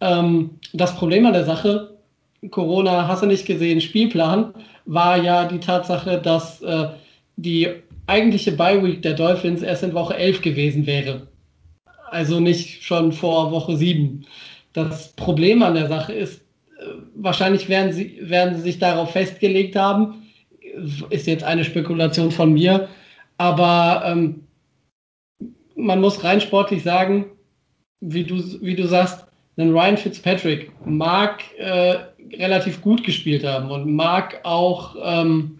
Ähm, 0.00 0.58
das 0.72 0.96
Problem 0.96 1.26
an 1.26 1.32
der 1.32 1.44
Sache, 1.44 1.91
Corona, 2.50 3.06
hast 3.06 3.22
du 3.22 3.26
nicht 3.26 3.46
gesehen, 3.46 3.80
Spielplan, 3.80 4.52
war 4.84 5.22
ja 5.22 5.46
die 5.46 5.60
Tatsache, 5.60 6.20
dass 6.20 6.60
äh, 6.62 6.88
die 7.36 7.68
eigentliche 8.06 8.52
Bye 8.52 8.82
Week 8.82 9.02
der 9.02 9.14
Dolphins 9.14 9.62
erst 9.62 9.84
in 9.84 9.94
Woche 9.94 10.16
11 10.16 10.42
gewesen 10.42 10.86
wäre. 10.86 11.28
Also 12.10 12.40
nicht 12.40 12.82
schon 12.82 13.12
vor 13.12 13.52
Woche 13.52 13.76
7. 13.76 14.26
Das 14.72 15.12
Problem 15.12 15.62
an 15.62 15.74
der 15.74 15.88
Sache 15.88 16.12
ist, 16.12 16.40
äh, 16.78 16.84
wahrscheinlich 17.14 17.68
werden 17.68 17.92
sie, 17.92 18.18
werden 18.22 18.56
sie 18.56 18.62
sich 18.62 18.78
darauf 18.78 19.12
festgelegt 19.12 19.76
haben, 19.76 20.22
ist 21.10 21.26
jetzt 21.26 21.44
eine 21.44 21.64
Spekulation 21.64 22.30
von 22.30 22.52
mir, 22.52 22.88
aber 23.38 24.02
ähm, 24.06 24.44
man 25.76 26.00
muss 26.00 26.24
rein 26.24 26.40
sportlich 26.40 26.82
sagen, 26.82 27.26
wie 28.00 28.24
du, 28.24 28.36
wie 28.62 28.74
du 28.74 28.86
sagst, 28.86 29.26
ein 29.56 29.70
Ryan 29.70 29.96
Fitzpatrick 29.96 30.72
mag 30.86 31.42
äh, 31.58 31.96
relativ 32.36 32.80
gut 32.80 33.04
gespielt 33.04 33.44
haben 33.44 33.70
und 33.70 33.94
mag 33.94 34.40
auch 34.44 34.96
ähm, 35.02 35.58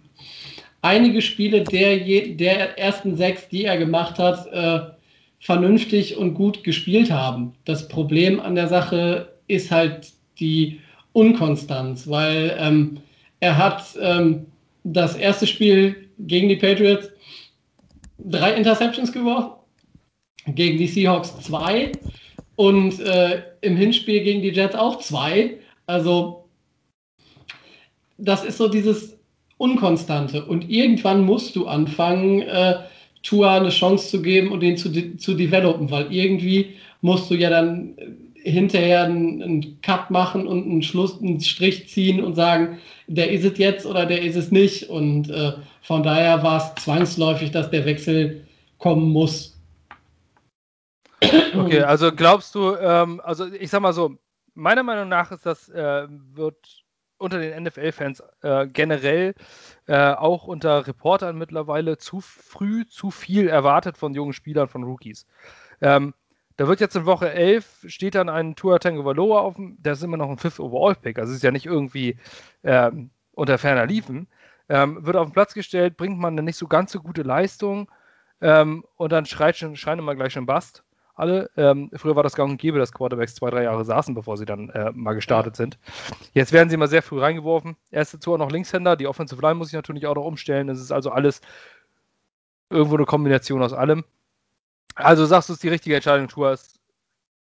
einige 0.81 1.21
Spiele 1.21 1.63
der, 1.63 1.99
der 1.99 2.79
ersten 2.79 3.17
sechs, 3.17 3.49
die 3.49 3.65
er 3.65 3.77
gemacht 3.77 4.19
hat, 4.19 4.47
äh, 4.53 4.93
vernünftig 5.41 6.17
und 6.17 6.35
gut 6.35 6.65
gespielt 6.65 7.11
haben. 7.11 7.53
Das 7.65 7.89
Problem 7.89 8.41
an 8.41 8.55
der 8.55 8.69
Sache 8.69 9.33
ist 9.49 9.71
halt 9.71 10.13
die 10.39 10.81
Unkonstanz, 11.13 12.09
weil 12.09 12.57
ähm, 12.59 12.99
er 13.41 13.59
hat 13.59 13.85
ähm, 14.01 14.47
das 14.85 15.17
erste 15.17 15.47
Spiel 15.47 16.09
gegen 16.19 16.49
die 16.49 16.57
Patriots 16.57 17.11
drei 18.19 18.55
Interceptions 18.55 19.13
geworfen, 19.13 19.53
gegen 20.47 20.79
die 20.79 20.87
Seahawks 20.87 21.39
zwei 21.41 21.93
und 22.57 23.01
äh, 23.01 23.43
im 23.61 23.77
Hinspiel 23.77 24.23
gegen 24.23 24.43
die 24.43 24.51
Jets 24.51 24.75
auch 24.75 24.99
zwei. 24.99 25.59
Also 25.87 26.45
das 28.19 28.45
ist 28.45 28.59
so 28.59 28.69
dieses 28.69 29.19
Unkonstante. 29.59 30.45
Und 30.45 30.69
irgendwann 30.71 31.25
musst 31.25 31.57
du 31.57 31.67
anfangen, 31.67 32.43
äh, 32.43 32.77
Tua 33.23 33.57
eine 33.57 33.71
Chance 33.71 34.09
zu 34.09 34.23
geben 34.23 34.51
und 34.51 34.61
den 34.61 34.77
zu, 34.77 34.91
zu 35.17 35.35
developen, 35.35 35.91
weil 35.91 36.13
irgendwie 36.13 36.75
musst 37.01 37.31
du 37.31 37.35
ja 37.35 37.51
dann 37.51 37.95
hinterher 38.35 39.05
einen, 39.05 39.43
einen, 39.43 39.81
Cut 39.83 40.11
machen 40.11 40.47
und 40.47 40.65
einen 40.65 40.83
Schluss, 40.83 41.21
einen 41.23 41.41
Strich 41.41 41.89
ziehen 41.89 42.23
und 42.23 42.35
sagen, 42.35 42.79
der 43.07 43.31
ist 43.31 43.45
es 43.45 43.59
jetzt 43.59 43.87
oder 43.87 44.07
der 44.07 44.23
ist 44.23 44.37
es 44.37 44.51
nicht. 44.51 44.91
Und 44.91 45.31
äh, 45.31 45.53
von 45.83 46.03
daher 46.03 46.43
war 46.43 46.57
es 46.59 46.83
zwangsläufig, 46.83 47.53
dass 47.53 47.71
der 47.71 47.85
Wechsel 47.85 48.45
kommen 48.79 49.11
muss. 49.11 49.52
Okay, 51.23 51.83
also 51.83 52.13
glaubst 52.13 52.55
du, 52.55 52.75
ähm, 52.77 53.21
also 53.25 53.47
ich 53.47 53.71
sag 53.71 53.81
mal 53.81 53.93
so, 53.93 54.17
meiner 54.55 54.83
Meinung 54.83 55.09
nach 55.09 55.31
ist 55.33 55.47
das, 55.47 55.69
äh, 55.69 56.07
wird 56.09 56.85
unter 57.19 57.39
den 57.39 57.63
NFL-Fans 57.63 58.23
äh, 58.43 58.67
generell, 58.67 59.35
äh, 59.87 60.13
auch 60.13 60.47
unter 60.49 60.87
Reportern 60.87 61.39
mittlerweile 61.39 61.97
zu 61.97 62.21
früh, 62.21 62.85
zu 62.87 63.11
viel 63.11 63.49
erwartet 63.49 63.97
von 63.97 64.15
jungen 64.15 64.33
Spielern, 64.33 64.69
von 64.69 64.83
Rookies. 64.83 65.27
Ähm, 65.81 66.15
da 66.57 66.67
wird 66.67 66.81
jetzt 66.81 66.97
in 66.97 67.07
Woche 67.07 67.33
11, 67.33 67.87
steht 67.87 68.15
dann 68.15 68.29
ein 68.29 68.57
Tua 68.57 68.79
Tango 68.79 69.05
Valoa 69.05 69.41
auf 69.41 69.55
dem, 69.55 69.81
der 69.81 69.95
ist 69.95 70.03
immer 70.03 70.17
noch 70.17 70.29
ein 70.29 70.39
Fifth 70.39 70.61
Overall 70.61 70.97
Pick, 70.97 71.19
also 71.19 71.33
ist 71.33 71.43
ja 71.43 71.51
nicht 71.51 71.67
irgendwie 71.67 72.19
ähm, 72.65 73.11
unter 73.33 73.57
ferner 73.57 73.87
Liefen. 73.87 74.27
Ähm, 74.69 75.05
wird 75.05 75.17
auf 75.17 75.29
den 75.29 75.33
Platz 75.33 75.55
gestellt, 75.55 75.97
bringt 75.97 76.19
man 76.19 76.35
eine 76.35 76.43
nicht 76.43 76.57
so 76.57 76.67
ganz 76.67 76.93
so 76.93 77.01
gute 77.01 77.23
Leistung 77.23 77.91
ähm, 78.41 78.85
und 78.97 79.13
dann 79.13 79.27
schreit 79.27 79.57
schon, 79.57 79.77
schreien 79.77 79.99
immer 79.99 80.15
gleich 80.15 80.33
schon 80.33 80.47
Bast 80.47 80.85
alle. 81.15 81.51
Ähm, 81.57 81.91
früher 81.95 82.17
war 82.17 82.23
das 82.23 82.35
gang 82.35 82.51
und 82.51 82.61
gäbe, 82.61 82.79
dass 82.79 82.93
Quarterbacks 82.93 83.35
zwei, 83.35 83.51
drei 83.51 83.65
Jahre 83.65 83.85
saßen, 83.85 84.15
bevor 84.15 84.37
sie 84.37 84.45
dann 84.45 84.71
äh, 84.71 84.93
mal 84.93 85.15
gestartet 85.15 85.57
sind. 85.57 85.79
Jetzt 86.33 86.53
werden 86.53 86.71
sie 86.71 86.77
mal 86.77 86.89
sehr 86.89 87.03
früh 87.03 87.21
reingeworfen. 87.21 87.77
Erste 87.91 88.19
Tour 88.19 88.39
noch 88.39 88.51
Linkshänder, 88.51 88.97
die 88.97 89.07
Offensive 89.07 89.41
Line 89.41 89.55
muss 89.55 89.69
ich 89.69 89.75
natürlich 89.75 90.07
auch 90.07 90.15
noch 90.15 90.25
umstellen. 90.25 90.69
Es 90.69 90.81
ist 90.81 90.93
also 90.93 91.11
alles 91.11 91.41
irgendwo 92.71 92.97
eine 92.97 93.05
Kombination 93.05 93.63
aus 93.63 93.73
allem. 93.73 94.05
Also 94.95 95.25
sagst 95.27 95.49
du, 95.49 95.53
es 95.53 95.59
ist 95.59 95.63
die 95.63 95.69
richtige 95.69 95.97
Entscheidung, 95.97 96.29
Tour 96.29 96.53
ist 96.53 96.81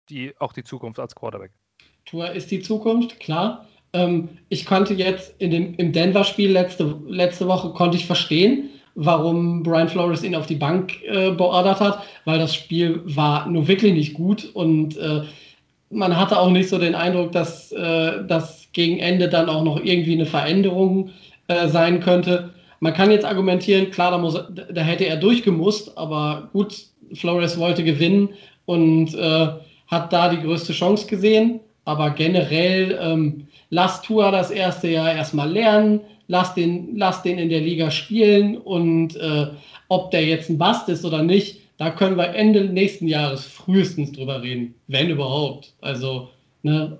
die, 0.09 0.33
auch 0.39 0.53
die 0.53 0.63
Zukunft 0.63 0.99
als 0.99 1.15
Quarterback. 1.15 1.51
Tour 2.05 2.31
ist 2.31 2.51
die 2.51 2.61
Zukunft, 2.61 3.19
klar. 3.19 3.67
Ähm, 3.93 4.37
ich 4.49 4.65
konnte 4.65 4.93
jetzt 4.93 5.33
in 5.39 5.51
dem, 5.51 5.75
im 5.75 5.91
Denver-Spiel 5.91 6.51
letzte, 6.51 6.99
letzte 7.05 7.47
Woche 7.47 7.71
konnte 7.73 7.97
ich 7.97 8.05
verstehen, 8.05 8.69
warum 8.97 9.61
Brian 9.61 9.87
Flores 9.87 10.23
ihn 10.23 10.35
auf 10.35 10.47
die 10.47 10.55
Bank 10.55 11.01
äh, 11.03 11.31
beordert 11.31 11.79
hat, 11.79 12.03
weil 12.25 12.39
das 12.39 12.55
Spiel 12.55 12.99
war 13.05 13.47
nur 13.47 13.67
wirklich 13.67 13.93
nicht 13.93 14.15
gut 14.15 14.49
und 14.53 14.97
äh, 14.97 15.21
man 15.89 16.17
hatte 16.17 16.37
auch 16.39 16.49
nicht 16.49 16.67
so 16.67 16.79
den 16.79 16.95
Eindruck, 16.95 17.31
dass 17.31 17.71
äh, 17.71 18.25
das 18.27 18.67
gegen 18.73 18.99
Ende 18.99 19.29
dann 19.29 19.49
auch 19.49 19.63
noch 19.63 19.79
irgendwie 19.81 20.13
eine 20.13 20.25
Veränderung 20.25 21.11
äh, 21.47 21.67
sein 21.67 21.99
könnte. 21.99 22.49
Man 22.79 22.93
kann 22.93 23.11
jetzt 23.11 23.25
argumentieren, 23.25 23.91
klar, 23.91 24.11
da, 24.11 24.17
muss, 24.17 24.33
da 24.33 24.81
hätte 24.81 25.05
er 25.05 25.17
durchgemusst, 25.17 25.97
aber 25.97 26.49
gut, 26.51 26.75
Flores 27.13 27.57
wollte 27.57 27.83
gewinnen 27.83 28.29
und 28.65 29.13
äh, 29.13 29.47
hat 29.87 30.11
da 30.11 30.29
die 30.29 30.41
größte 30.41 30.73
Chance 30.73 31.07
gesehen. 31.07 31.59
Aber 31.85 32.09
generell 32.09 32.99
ähm, 33.01 33.47
lass 33.69 34.01
Tua 34.01 34.31
das 34.31 34.51
erste 34.51 34.89
Jahr 34.89 35.13
erstmal 35.13 35.49
lernen, 35.49 36.01
lass 36.27 36.53
den, 36.53 36.95
lass 36.95 37.23
den 37.23 37.37
in 37.37 37.49
der 37.49 37.61
Liga 37.61 37.91
spielen 37.91 38.57
und 38.57 39.15
äh, 39.15 39.47
ob 39.89 40.11
der 40.11 40.25
jetzt 40.25 40.49
ein 40.49 40.57
Bast 40.57 40.89
ist 40.89 41.05
oder 41.05 41.23
nicht, 41.23 41.61
da 41.77 41.91
können 41.91 42.17
wir 42.17 42.33
Ende 42.33 42.65
nächsten 42.65 43.07
Jahres 43.07 43.45
frühestens 43.45 44.11
drüber 44.11 44.41
reden, 44.41 44.73
wenn 44.87 45.09
überhaupt. 45.09 45.73
Also 45.81 46.29
ne, 46.63 46.99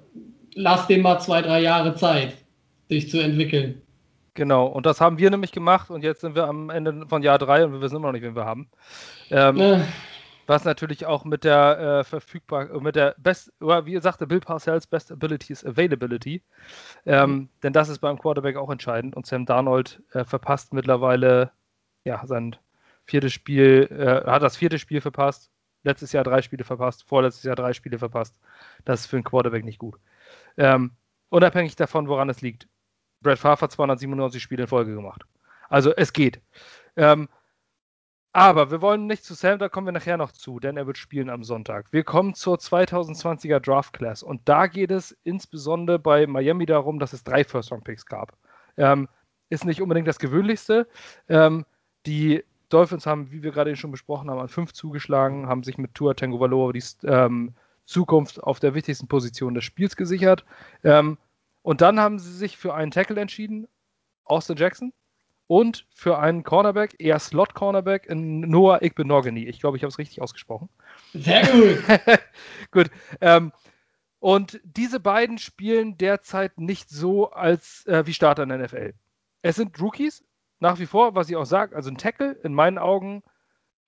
lass 0.53 0.87
dem 0.87 1.01
mal 1.01 1.19
zwei, 1.19 1.41
drei 1.41 1.61
Jahre 1.61 1.95
Zeit, 1.95 2.35
sich 2.89 3.09
zu 3.09 3.19
entwickeln. 3.19 3.81
Genau, 4.35 4.67
und 4.67 4.85
das 4.85 5.01
haben 5.01 5.17
wir 5.17 5.31
nämlich 5.31 5.51
gemacht 5.51 5.89
und 5.89 6.03
jetzt 6.03 6.21
sind 6.21 6.35
wir 6.35 6.45
am 6.45 6.69
Ende 6.69 7.05
von 7.07 7.23
Jahr 7.23 7.39
drei 7.39 7.65
und 7.65 7.73
wir 7.73 7.81
wissen 7.81 7.95
immer 7.95 8.07
noch 8.07 8.11
nicht, 8.13 8.21
wen 8.21 8.35
wir 8.35 8.45
haben. 8.45 8.67
Ähm, 9.31 9.59
äh. 9.59 9.79
Was 10.47 10.63
natürlich 10.63 11.05
auch 11.05 11.25
mit 11.25 11.43
der 11.43 11.79
äh, 11.79 12.03
verfügbar, 12.03 12.81
mit 12.81 12.95
der 12.95 13.15
Best, 13.17 13.51
oder 13.61 13.85
wie 13.85 13.99
sagte 13.99 14.25
Bill 14.25 14.39
Parcells, 14.39 14.87
Best 14.87 15.11
Ability 15.11 15.53
is 15.53 15.65
Availability. 15.65 16.41
Ähm, 17.05 17.31
mhm. 17.31 17.49
Denn 17.63 17.73
das 17.73 17.89
ist 17.89 17.99
beim 17.99 18.17
Quarterback 18.17 18.55
auch 18.55 18.69
entscheidend 18.69 19.15
und 19.15 19.25
Sam 19.25 19.45
Darnold 19.45 20.01
äh, 20.13 20.23
verpasst 20.23 20.73
mittlerweile 20.73 21.51
ja, 22.05 22.25
sein 22.25 22.55
viertes 23.05 23.33
Spiel, 23.33 23.87
äh, 23.91 24.29
hat 24.29 24.41
das 24.41 24.57
vierte 24.57 24.79
Spiel 24.79 25.01
verpasst, 25.01 25.51
letztes 25.83 26.11
Jahr 26.11 26.23
drei 26.23 26.41
Spiele 26.41 26.63
verpasst, 26.63 27.03
vorletztes 27.03 27.43
Jahr 27.43 27.55
drei 27.55 27.73
Spiele 27.73 27.99
verpasst. 27.99 28.35
Das 28.85 29.01
ist 29.01 29.07
für 29.07 29.17
einen 29.17 29.23
Quarterback 29.23 29.63
nicht 29.63 29.79
gut. 29.79 29.95
Ähm, 30.57 30.91
unabhängig 31.29 31.75
davon, 31.75 32.07
woran 32.07 32.29
es 32.29 32.41
liegt. 32.41 32.67
Brad 33.21 33.39
Favre 33.39 33.61
hat 33.61 33.71
297 33.71 34.41
Spiele 34.41 34.63
in 34.63 34.67
Folge 34.67 34.93
gemacht. 34.93 35.23
Also 35.69 35.93
es 35.95 36.13
geht. 36.13 36.41
Ähm, 36.95 37.29
aber 38.37 38.69
wir 38.69 38.83
wollen 38.83 39.07
nicht 39.07 39.25
zu 39.25 39.33
Sam, 39.33 39.57
da 39.57 39.67
kommen 39.67 39.87
wir 39.87 39.91
nachher 39.93 40.15
noch 40.15 40.31
zu, 40.31 40.59
denn 40.59 40.77
er 40.77 40.85
wird 40.85 40.99
spielen 40.99 41.31
am 41.31 41.43
Sonntag. 41.43 41.91
Wir 41.91 42.03
kommen 42.03 42.35
zur 42.35 42.57
2020er 42.57 43.59
Draft 43.59 43.93
Class 43.93 44.21
und 44.21 44.41
da 44.45 44.67
geht 44.67 44.91
es 44.91 45.17
insbesondere 45.23 45.97
bei 45.97 46.27
Miami 46.27 46.67
darum, 46.67 46.99
dass 46.99 47.13
es 47.13 47.23
drei 47.23 47.43
First-Round-Picks 47.43 48.05
gab. 48.05 48.37
Ähm, 48.77 49.09
ist 49.49 49.65
nicht 49.65 49.81
unbedingt 49.81 50.07
das 50.07 50.19
Gewöhnlichste. 50.19 50.87
Ähm, 51.27 51.65
die 52.05 52.43
Dolphins 52.69 53.07
haben, 53.07 53.31
wie 53.31 53.41
wir 53.41 53.49
gerade 53.51 53.75
schon 53.75 53.89
besprochen 53.89 54.29
haben, 54.29 54.39
an 54.39 54.49
fünf 54.49 54.71
zugeschlagen, 54.71 55.47
haben 55.47 55.63
sich 55.63 55.79
mit 55.79 55.95
Tua 55.95 56.13
Tango 56.13 56.39
Valor 56.39 56.73
die 56.73 56.83
ähm, 57.05 57.55
Zukunft 57.85 58.43
auf 58.43 58.59
der 58.59 58.75
wichtigsten 58.75 59.07
Position 59.07 59.55
des 59.55 59.63
Spiels 59.63 59.95
gesichert. 59.95 60.45
Ähm, 60.83 61.17
und 61.63 61.81
dann 61.81 61.99
haben 61.99 62.19
sie 62.19 62.33
sich 62.33 62.55
für 62.55 62.75
einen 62.75 62.91
Tackle 62.91 63.19
entschieden, 63.19 63.67
Austin 64.25 64.57
Jackson, 64.57 64.93
und 65.47 65.85
für 65.93 66.19
einen 66.19 66.43
Cornerback, 66.43 66.95
eher 66.99 67.19
Slot-Cornerback, 67.19 68.05
in 68.05 68.41
Noah 68.41 68.81
Igbenogany. 68.81 69.45
Ich 69.45 69.59
glaube, 69.59 69.77
ich 69.77 69.83
habe 69.83 69.89
es 69.89 69.97
richtig 69.97 70.21
ausgesprochen. 70.21 70.69
Sehr 71.13 71.45
gut. 71.47 72.19
gut. 72.71 72.91
Ähm, 73.21 73.53
und 74.19 74.59
diese 74.63 74.99
beiden 74.99 75.37
spielen 75.37 75.97
derzeit 75.97 76.57
nicht 76.57 76.89
so 76.89 77.31
als 77.31 77.85
äh, 77.85 78.05
wie 78.05 78.13
Starter 78.13 78.43
in 78.43 78.49
der 78.49 78.59
NFL. 78.59 78.93
Es 79.41 79.55
sind 79.55 79.79
Rookies, 79.79 80.23
nach 80.59 80.79
wie 80.79 80.85
vor, 80.85 81.15
was 81.15 81.29
ich 81.29 81.35
auch 81.35 81.45
sage, 81.45 81.75
also 81.75 81.89
ein 81.89 81.97
Tackle 81.97 82.33
in 82.43 82.53
meinen 82.53 82.77
Augen. 82.77 83.23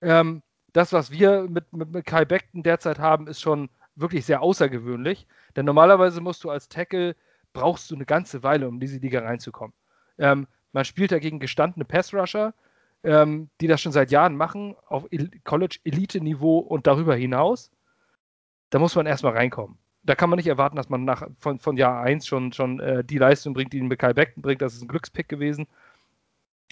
Ähm, 0.01 0.43
das, 0.71 0.93
was 0.93 1.11
wir 1.11 1.47
mit, 1.49 1.73
mit, 1.73 1.91
mit 1.91 2.05
Kai 2.05 2.25
Beckton 2.25 2.63
derzeit 2.63 2.99
haben, 2.99 3.27
ist 3.27 3.41
schon 3.41 3.69
wirklich 3.95 4.25
sehr 4.25 4.41
außergewöhnlich. 4.41 5.27
Denn 5.55 5.65
normalerweise 5.65 6.21
musst 6.21 6.43
du 6.43 6.51
als 6.51 6.69
Tackle, 6.69 7.15
brauchst 7.51 7.91
du 7.91 7.95
eine 7.95 8.05
ganze 8.05 8.43
Weile, 8.43 8.67
um 8.67 8.75
in 8.75 8.79
diese 8.79 8.99
Liga 8.99 9.19
reinzukommen. 9.21 9.73
Ähm, 10.19 10.47
man 10.71 10.85
spielt 10.85 11.11
dagegen 11.11 11.39
gestandene 11.39 11.85
Pass-Rusher, 11.85 12.53
ähm, 13.03 13.49
die 13.61 13.67
das 13.67 13.81
schon 13.81 13.91
seit 13.91 14.11
Jahren 14.11 14.35
machen, 14.35 14.75
auf 14.87 15.07
College-Elite-Niveau 15.43 16.59
und 16.59 16.87
darüber 16.87 17.15
hinaus. 17.15 17.71
Da 18.69 18.79
muss 18.79 18.95
man 18.95 19.05
erstmal 19.05 19.33
reinkommen. 19.33 19.77
Da 20.03 20.15
kann 20.15 20.29
man 20.29 20.37
nicht 20.37 20.47
erwarten, 20.47 20.75
dass 20.75 20.89
man 20.89 21.05
nach, 21.05 21.27
von, 21.39 21.59
von 21.59 21.77
Jahr 21.77 22.01
1 22.01 22.27
schon, 22.27 22.53
schon 22.53 22.79
äh, 22.79 23.03
die 23.03 23.17
Leistung 23.17 23.53
bringt, 23.53 23.73
die 23.73 23.77
ihn 23.77 23.87
mit 23.87 23.99
Kai 23.99 24.13
Beckton 24.13 24.41
bringt. 24.41 24.61
Das 24.61 24.73
ist 24.73 24.81
ein 24.81 24.87
Glückspick 24.87 25.27
gewesen. 25.27 25.67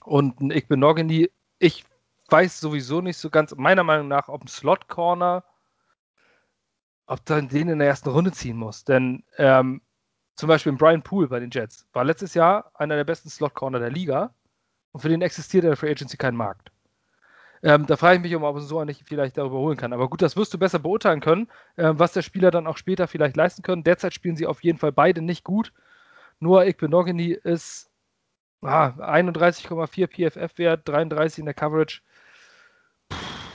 Und 0.03 0.39
ein 0.39 0.51
Igbenogany, 0.51 1.29
ich 1.60 1.86
weiß 2.29 2.60
sowieso 2.60 3.01
nicht 3.01 3.17
so 3.17 3.29
ganz, 3.29 3.55
meiner 3.55 3.83
Meinung 3.83 4.07
nach, 4.07 4.27
ob 4.29 4.43
ein 4.43 4.47
Slot-Corner, 4.47 5.43
ob 7.07 7.25
dann 7.25 7.49
den 7.49 7.69
in 7.69 7.79
der 7.79 7.88
ersten 7.88 8.10
Runde 8.10 8.31
ziehen 8.31 8.57
muss. 8.57 8.83
Denn 8.83 9.23
ähm, 9.38 9.81
zum 10.38 10.47
Beispiel 10.47 10.71
Brian 10.73 11.02
Poole 11.02 11.28
bei 11.28 11.39
den 11.39 11.50
Jets 11.50 11.88
war 11.93 12.06
letztes 12.06 12.34
Jahr 12.36 12.71
einer 12.76 12.95
der 12.95 13.04
besten 13.04 13.30
Slot-Corner 13.30 13.80
der 13.80 13.89
Liga 13.89 14.34
und 14.91 15.02
für 15.02 15.10
den 15.10 15.21
existiert 15.21 15.63
in 15.63 15.71
der 15.71 15.78
Free 15.78 15.91
Agency 15.91 16.15
kein 16.15 16.36
Markt. 16.36 16.71
Ähm, 17.63 17.88
da 17.88 17.97
frage 17.97 18.17
ich 18.17 18.21
mich, 18.21 18.36
ob 18.36 18.43
man 18.43 18.62
so 18.62 18.84
nicht 18.86 19.02
vielleicht 19.04 19.38
darüber 19.38 19.58
holen 19.58 19.78
kann. 19.78 19.91
Aber 19.91 20.08
gut, 20.10 20.21
das 20.21 20.38
wirst 20.38 20.54
du 20.54 20.60
besser 20.60 20.78
beurteilen 20.78 21.21
können, 21.21 21.50
äh, 21.76 21.91
was 21.93 22.13
der 22.13 22.21
Spieler 22.21 22.52
dann 22.52 22.67
auch 22.67 22.78
später 22.78 23.08
vielleicht 23.08 23.36
leisten 23.36 23.63
können. 23.63 23.84
Derzeit 23.84 24.13
spielen 24.13 24.36
sie 24.36 24.45
auf 24.45 24.63
jeden 24.63 24.78
Fall 24.78 24.91
beide 24.91 25.23
nicht 25.23 25.43
gut. 25.43 25.73
Nur 26.39 26.65
Igbenogany 26.65 27.32
ist 27.32 27.89
ah, 28.62 28.89
31,4 28.89 30.08
PFF-Wert, 30.08 30.88
33 30.88 31.39
in 31.39 31.45
der 31.45 31.56
Coverage. 31.56 32.02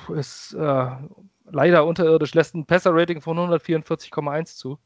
Puh, 0.06 0.14
ist 0.14 0.52
äh, 0.54 0.90
leider 1.44 1.86
unterirdisch, 1.86 2.34
lässt 2.34 2.56
ein 2.56 2.66
Passer-Rating 2.66 3.20
von 3.20 3.38
144,1 3.38 4.56
zu. 4.56 4.80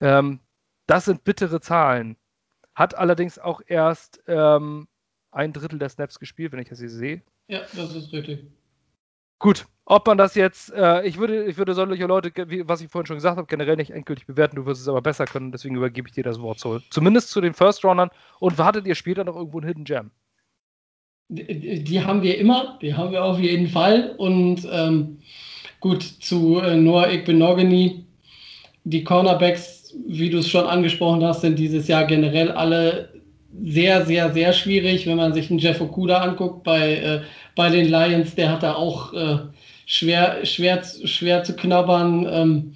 Ähm, 0.00 0.40
das 0.90 1.04
sind 1.04 1.22
bittere 1.22 1.60
Zahlen. 1.60 2.16
Hat 2.74 2.96
allerdings 2.96 3.38
auch 3.38 3.60
erst 3.66 4.20
ähm, 4.26 4.88
ein 5.30 5.52
Drittel 5.52 5.78
der 5.78 5.88
Snaps 5.88 6.18
gespielt, 6.18 6.52
wenn 6.52 6.58
ich 6.58 6.68
das 6.68 6.80
hier 6.80 6.90
sehe. 6.90 7.22
Ja, 7.48 7.60
das 7.76 7.94
ist 7.94 8.12
richtig. 8.12 8.44
Gut, 9.38 9.66
ob 9.84 10.06
man 10.06 10.18
das 10.18 10.34
jetzt, 10.34 10.72
äh, 10.72 11.06
ich 11.06 11.16
würde, 11.18 11.44
ich 11.44 11.56
würde 11.56 11.74
solche 11.74 12.06
Leute, 12.06 12.32
wie, 12.50 12.68
was 12.68 12.80
ich 12.80 12.88
vorhin 12.90 13.06
schon 13.06 13.16
gesagt 13.16 13.38
habe, 13.38 13.46
generell 13.46 13.76
nicht 13.76 13.90
endgültig 13.90 14.26
bewerten, 14.26 14.56
du 14.56 14.66
wirst 14.66 14.82
es 14.82 14.88
aber 14.88 15.00
besser 15.00 15.26
können, 15.26 15.52
deswegen 15.52 15.76
übergebe 15.76 16.08
ich 16.08 16.14
dir 16.14 16.24
das 16.24 16.40
Wort 16.40 16.58
so. 16.58 16.80
Zumindest 16.90 17.30
zu 17.30 17.40
den 17.40 17.54
First 17.54 17.84
Roundern 17.84 18.10
und 18.40 18.58
wartet 18.58 18.86
ihr 18.86 18.94
später 18.96 19.24
noch 19.24 19.36
irgendwo 19.36 19.58
einen 19.58 19.68
Hidden 19.68 19.84
Gem? 19.84 20.10
Die, 21.28 21.84
die 21.84 22.04
haben 22.04 22.22
wir 22.22 22.36
immer, 22.36 22.78
die 22.82 22.94
haben 22.94 23.12
wir 23.12 23.24
auf 23.24 23.38
jeden 23.38 23.68
Fall. 23.68 24.14
Und 24.18 24.68
ähm, 24.70 25.18
gut, 25.78 26.02
zu 26.02 26.58
äh, 26.58 26.76
Noah 26.76 27.08
Igbenogany, 27.08 28.04
die 28.84 29.04
Cornerbacks, 29.04 29.79
wie 30.06 30.30
du 30.30 30.38
es 30.38 30.48
schon 30.48 30.66
angesprochen 30.66 31.24
hast, 31.24 31.42
sind 31.42 31.58
dieses 31.58 31.88
Jahr 31.88 32.04
generell 32.04 32.50
alle 32.50 33.08
sehr, 33.64 34.04
sehr, 34.06 34.32
sehr 34.32 34.52
schwierig. 34.52 35.06
Wenn 35.06 35.16
man 35.16 35.34
sich 35.34 35.50
einen 35.50 35.58
Jeff 35.58 35.80
Okuda 35.80 36.18
anguckt 36.18 36.62
bei, 36.64 36.96
äh, 36.96 37.20
bei 37.56 37.68
den 37.70 37.88
Lions, 37.88 38.34
der 38.34 38.50
hat 38.50 38.62
da 38.62 38.74
auch 38.74 39.12
äh, 39.12 39.38
schwer, 39.86 40.44
schwer, 40.44 40.82
schwer 41.04 41.42
zu 41.42 41.54
knabbern. 41.54 42.26
Ähm, 42.30 42.74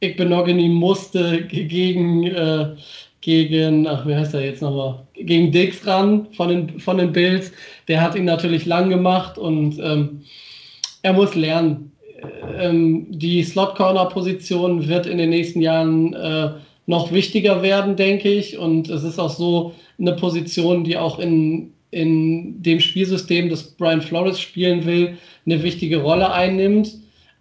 Igbenogany 0.00 0.68
musste 0.68 1.42
gegen, 1.46 2.26
äh, 2.26 2.74
gegen, 3.20 3.86
ach, 3.86 4.06
wie 4.06 4.14
heißt 4.14 4.34
er 4.34 4.44
jetzt 4.44 4.62
nochmal? 4.62 5.06
Gegen 5.14 5.52
Dix 5.52 5.86
ran 5.86 6.26
von 6.32 6.48
den, 6.48 6.80
von 6.80 6.98
den 6.98 7.12
Bills. 7.12 7.52
Der 7.88 8.00
hat 8.00 8.14
ihn 8.16 8.24
natürlich 8.24 8.66
lang 8.66 8.90
gemacht 8.90 9.38
und 9.38 9.78
ähm, 9.80 10.22
er 11.02 11.12
muss 11.12 11.34
lernen. 11.34 11.91
Ähm, 12.58 13.06
die 13.10 13.42
Slot-Corner-Position 13.42 14.88
wird 14.88 15.06
in 15.06 15.18
den 15.18 15.30
nächsten 15.30 15.60
Jahren 15.60 16.14
äh, 16.14 16.50
noch 16.86 17.12
wichtiger 17.12 17.62
werden, 17.62 17.96
denke 17.96 18.28
ich. 18.28 18.58
Und 18.58 18.88
es 18.88 19.04
ist 19.04 19.18
auch 19.18 19.30
so 19.30 19.74
eine 19.98 20.14
Position, 20.14 20.84
die 20.84 20.96
auch 20.96 21.18
in 21.18 21.72
in 21.92 22.60
dem 22.62 22.80
Spielsystem, 22.80 23.50
das 23.50 23.62
Brian 23.62 24.00
Flores 24.00 24.40
spielen 24.40 24.84
will, 24.84 25.18
eine 25.46 25.62
wichtige 25.62 25.98
Rolle 25.98 26.32
einnimmt. 26.32 26.94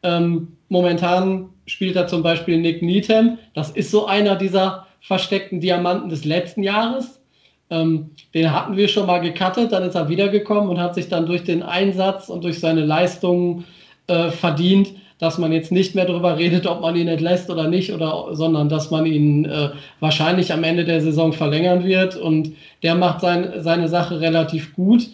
Ähm, 0.04 0.50
momentan 0.70 1.50
spielt 1.66 1.96
er 1.96 2.08
zum 2.08 2.22
Beispiel 2.22 2.60
Nick 2.60 2.82
Needham. 2.82 3.40
Das 3.54 3.72
ist 3.72 3.92
so 3.92 4.06
einer 4.06 4.36
dieser 4.36 4.86
versteckten 5.00 5.62
Diamanten 5.62 6.10
des 6.10 6.26
letzten 6.26 6.64
Jahres. 6.64 7.22
Ähm, 7.70 8.12
den 8.34 8.52
hatten 8.52 8.76
wir 8.76 8.90
schon 8.90 9.08
mal 9.08 9.20
gecuttet, 9.20 9.72
dann 9.72 9.84
ist 9.84 9.96
er 9.96 10.10
wiedergekommen 10.10 10.70
und 10.70 10.80
hat 10.80 10.96
sich 10.96 11.08
dann 11.08 11.26
durch 11.26 11.46
den 11.46 11.64
Einsatz 11.64 12.28
und 12.28 12.44
durch 12.44 12.60
seine 12.60 12.84
Leistungen 12.84 13.64
äh, 14.12 14.32
verdient, 14.32 14.94
dass 15.20 15.38
man 15.38 15.52
jetzt 15.52 15.72
nicht 15.72 15.94
mehr 15.96 16.06
darüber 16.06 16.38
redet, 16.38 16.66
ob 16.66 16.82
man 16.82 16.96
ihn 16.96 17.08
entlässt 17.08 17.50
oder 17.50 17.68
nicht, 17.68 17.94
oder, 17.94 18.30
sondern 18.32 18.70
dass 18.70 18.90
man 18.90 19.06
ihn 19.06 19.46
äh, 19.46 19.70
wahrscheinlich 20.00 20.52
am 20.52 20.64
Ende 20.64 20.84
der 20.84 21.00
Saison 21.00 21.32
verlängern 21.32 21.84
wird. 21.84 22.18
Und 22.18 22.54
der 22.84 22.96
macht 22.96 23.22
sein, 23.22 23.52
seine 23.60 23.88
Sache 23.88 24.20
relativ 24.20 24.74
gut. 24.74 25.08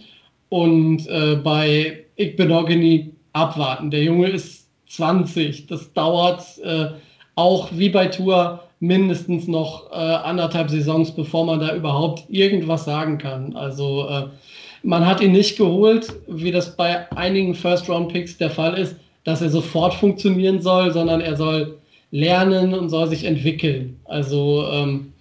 Und 0.49 1.07
äh, 1.07 1.35
bei 1.35 2.05
Igbenogany 2.15 3.11
abwarten. 3.33 3.91
Der 3.91 4.03
Junge 4.03 4.29
ist 4.29 4.67
20. 4.87 5.67
Das 5.67 5.91
dauert 5.93 6.41
äh, 6.63 6.87
auch 7.35 7.69
wie 7.73 7.89
bei 7.89 8.07
Tour 8.07 8.63
mindestens 8.79 9.47
noch 9.47 9.91
äh, 9.91 9.95
anderthalb 9.95 10.69
Saisons, 10.69 11.11
bevor 11.11 11.45
man 11.45 11.59
da 11.59 11.75
überhaupt 11.75 12.23
irgendwas 12.29 12.85
sagen 12.85 13.17
kann. 13.17 13.55
Also 13.55 14.07
äh, 14.07 14.23
man 14.83 15.05
hat 15.05 15.21
ihn 15.21 15.31
nicht 15.31 15.57
geholt, 15.57 16.13
wie 16.27 16.51
das 16.51 16.75
bei 16.75 17.09
einigen 17.11 17.55
First-Round-Picks 17.55 18.37
der 18.37 18.49
Fall 18.49 18.77
ist, 18.77 18.95
dass 19.23 19.41
er 19.41 19.49
sofort 19.49 19.93
funktionieren 19.93 20.61
soll, 20.61 20.91
sondern 20.91 21.21
er 21.21 21.35
soll 21.35 21.77
lernen 22.11 22.73
und 22.73 22.89
soll 22.89 23.07
sich 23.07 23.25
entwickeln. 23.25 23.99
Also 24.05 24.67
ähm, 24.71 25.11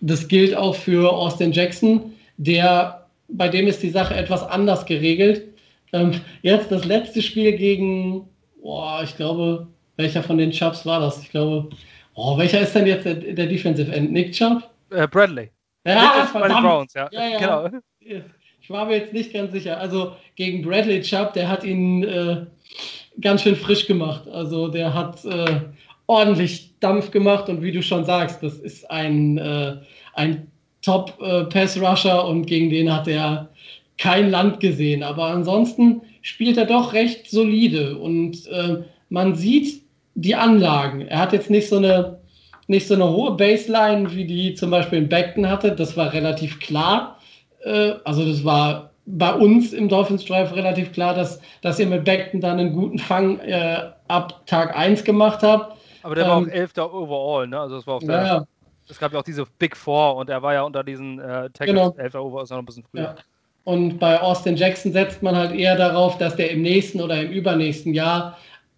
das 0.00 0.28
gilt 0.28 0.54
auch 0.54 0.74
für 0.74 1.12
Austin 1.12 1.52
Jackson, 1.52 2.12
der 2.36 3.06
bei 3.28 3.48
dem 3.48 3.66
ist 3.66 3.82
die 3.82 3.90
Sache 3.90 4.14
etwas 4.14 4.42
anders 4.42 4.84
geregelt. 4.84 5.44
Ähm, 5.92 6.20
jetzt 6.42 6.70
das 6.70 6.84
letzte 6.84 7.22
Spiel 7.22 7.52
gegen, 7.56 8.28
boah, 8.60 9.00
ich 9.02 9.16
glaube, 9.16 9.66
Welcher 9.96 10.22
von 10.22 10.38
den 10.38 10.50
Chubbs 10.50 10.84
war 10.86 11.00
das? 11.00 11.22
Ich 11.22 11.30
glaube. 11.30 11.68
Oh, 12.16 12.38
welcher 12.38 12.60
ist 12.60 12.74
denn 12.74 12.86
jetzt 12.86 13.04
der, 13.04 13.14
der 13.14 13.46
Defensive 13.46 13.92
End? 13.92 14.12
Nick 14.12 14.32
Chubb? 14.32 14.62
Äh, 14.90 15.08
Bradley. 15.08 15.50
Ja, 15.84 16.28
bei 16.32 16.48
den 16.48 16.62
Browns, 16.62 16.94
ja. 16.94 17.08
ja, 17.12 17.28
ja. 17.28 17.38
Genau. 17.38 17.80
Ich 18.64 18.70
war 18.70 18.86
mir 18.86 18.96
jetzt 18.96 19.12
nicht 19.12 19.34
ganz 19.34 19.52
sicher. 19.52 19.78
Also 19.78 20.12
gegen 20.36 20.62
Bradley 20.62 21.02
Chubb, 21.02 21.34
der 21.34 21.50
hat 21.50 21.64
ihn 21.64 22.02
äh, 22.02 22.46
ganz 23.20 23.42
schön 23.42 23.56
frisch 23.56 23.86
gemacht. 23.86 24.26
Also 24.26 24.68
der 24.68 24.94
hat 24.94 25.22
äh, 25.26 25.60
ordentlich 26.06 26.70
Dampf 26.80 27.10
gemacht 27.10 27.50
und 27.50 27.60
wie 27.60 27.72
du 27.72 27.82
schon 27.82 28.06
sagst, 28.06 28.42
das 28.42 28.54
ist 28.54 28.90
ein, 28.90 29.36
äh, 29.36 29.76
ein 30.14 30.46
Top-Pass-Rusher 30.80 32.20
äh, 32.24 32.26
und 32.26 32.46
gegen 32.46 32.70
den 32.70 32.90
hat 32.90 33.06
er 33.06 33.50
kein 33.98 34.30
Land 34.30 34.60
gesehen. 34.60 35.02
Aber 35.02 35.24
ansonsten 35.24 36.00
spielt 36.22 36.56
er 36.56 36.64
doch 36.64 36.94
recht 36.94 37.30
solide 37.30 37.98
und 37.98 38.46
äh, 38.46 38.78
man 39.10 39.34
sieht 39.34 39.82
die 40.14 40.36
Anlagen. 40.36 41.02
Er 41.02 41.18
hat 41.18 41.34
jetzt 41.34 41.50
nicht 41.50 41.68
so 41.68 41.76
eine 41.76 42.18
nicht 42.66 42.86
so 42.86 42.94
eine 42.94 43.10
hohe 43.10 43.32
Baseline, 43.32 44.14
wie 44.14 44.24
die 44.24 44.54
zum 44.54 44.70
Beispiel 44.70 45.00
in 45.00 45.08
Beckton 45.10 45.46
hatte. 45.46 45.72
Das 45.72 45.98
war 45.98 46.14
relativ 46.14 46.60
klar. 46.60 47.13
Äh, 47.64 47.94
also 48.04 48.26
das 48.26 48.44
war 48.44 48.90
bei 49.06 49.32
uns 49.34 49.72
im 49.72 49.88
Dolphins 49.88 50.24
Drive 50.24 50.54
relativ 50.54 50.92
klar, 50.92 51.14
dass, 51.14 51.40
dass 51.62 51.78
ihr 51.78 51.86
mit 51.86 52.04
Beckton 52.04 52.40
dann 52.40 52.58
einen 52.58 52.72
guten 52.72 52.98
Fang 52.98 53.38
äh, 53.40 53.90
ab 54.08 54.46
Tag 54.46 54.76
1 54.76 55.04
gemacht 55.04 55.42
habt. 55.42 55.76
Aber 56.02 56.14
der 56.14 56.24
ähm, 56.24 56.30
war 56.30 56.36
auch 56.38 56.46
Elfter 56.46 56.92
overall, 56.92 57.46
ne? 57.46 57.60
Also 57.60 57.76
das 57.76 57.86
war 57.86 57.94
auf 57.94 58.04
der, 58.04 58.24
ja, 58.24 58.46
Es 58.88 58.98
gab 58.98 59.12
ja 59.12 59.18
auch 59.18 59.24
diese 59.24 59.44
Big 59.58 59.76
Four 59.76 60.16
und 60.16 60.30
er 60.30 60.42
war 60.42 60.54
ja 60.54 60.62
unter 60.62 60.84
diesen 60.84 61.18
äh, 61.18 61.50
Tackles 61.50 61.66
genau. 61.66 61.94
Elfter 61.96 62.22
overall, 62.22 62.44
ist 62.44 62.50
noch 62.50 62.58
ein 62.58 62.66
bisschen 62.66 62.84
früher. 62.90 63.02
Ja. 63.02 63.14
Und 63.64 63.98
bei 63.98 64.20
Austin 64.20 64.56
Jackson 64.56 64.92
setzt 64.92 65.22
man 65.22 65.34
halt 65.34 65.52
eher 65.52 65.76
darauf, 65.76 66.18
dass 66.18 66.36
der 66.36 66.50
im 66.50 66.62
nächsten 66.62 67.00
oder 67.00 67.22
im 67.22 67.30
übernächsten 67.30 67.94
Jahr 67.94 68.36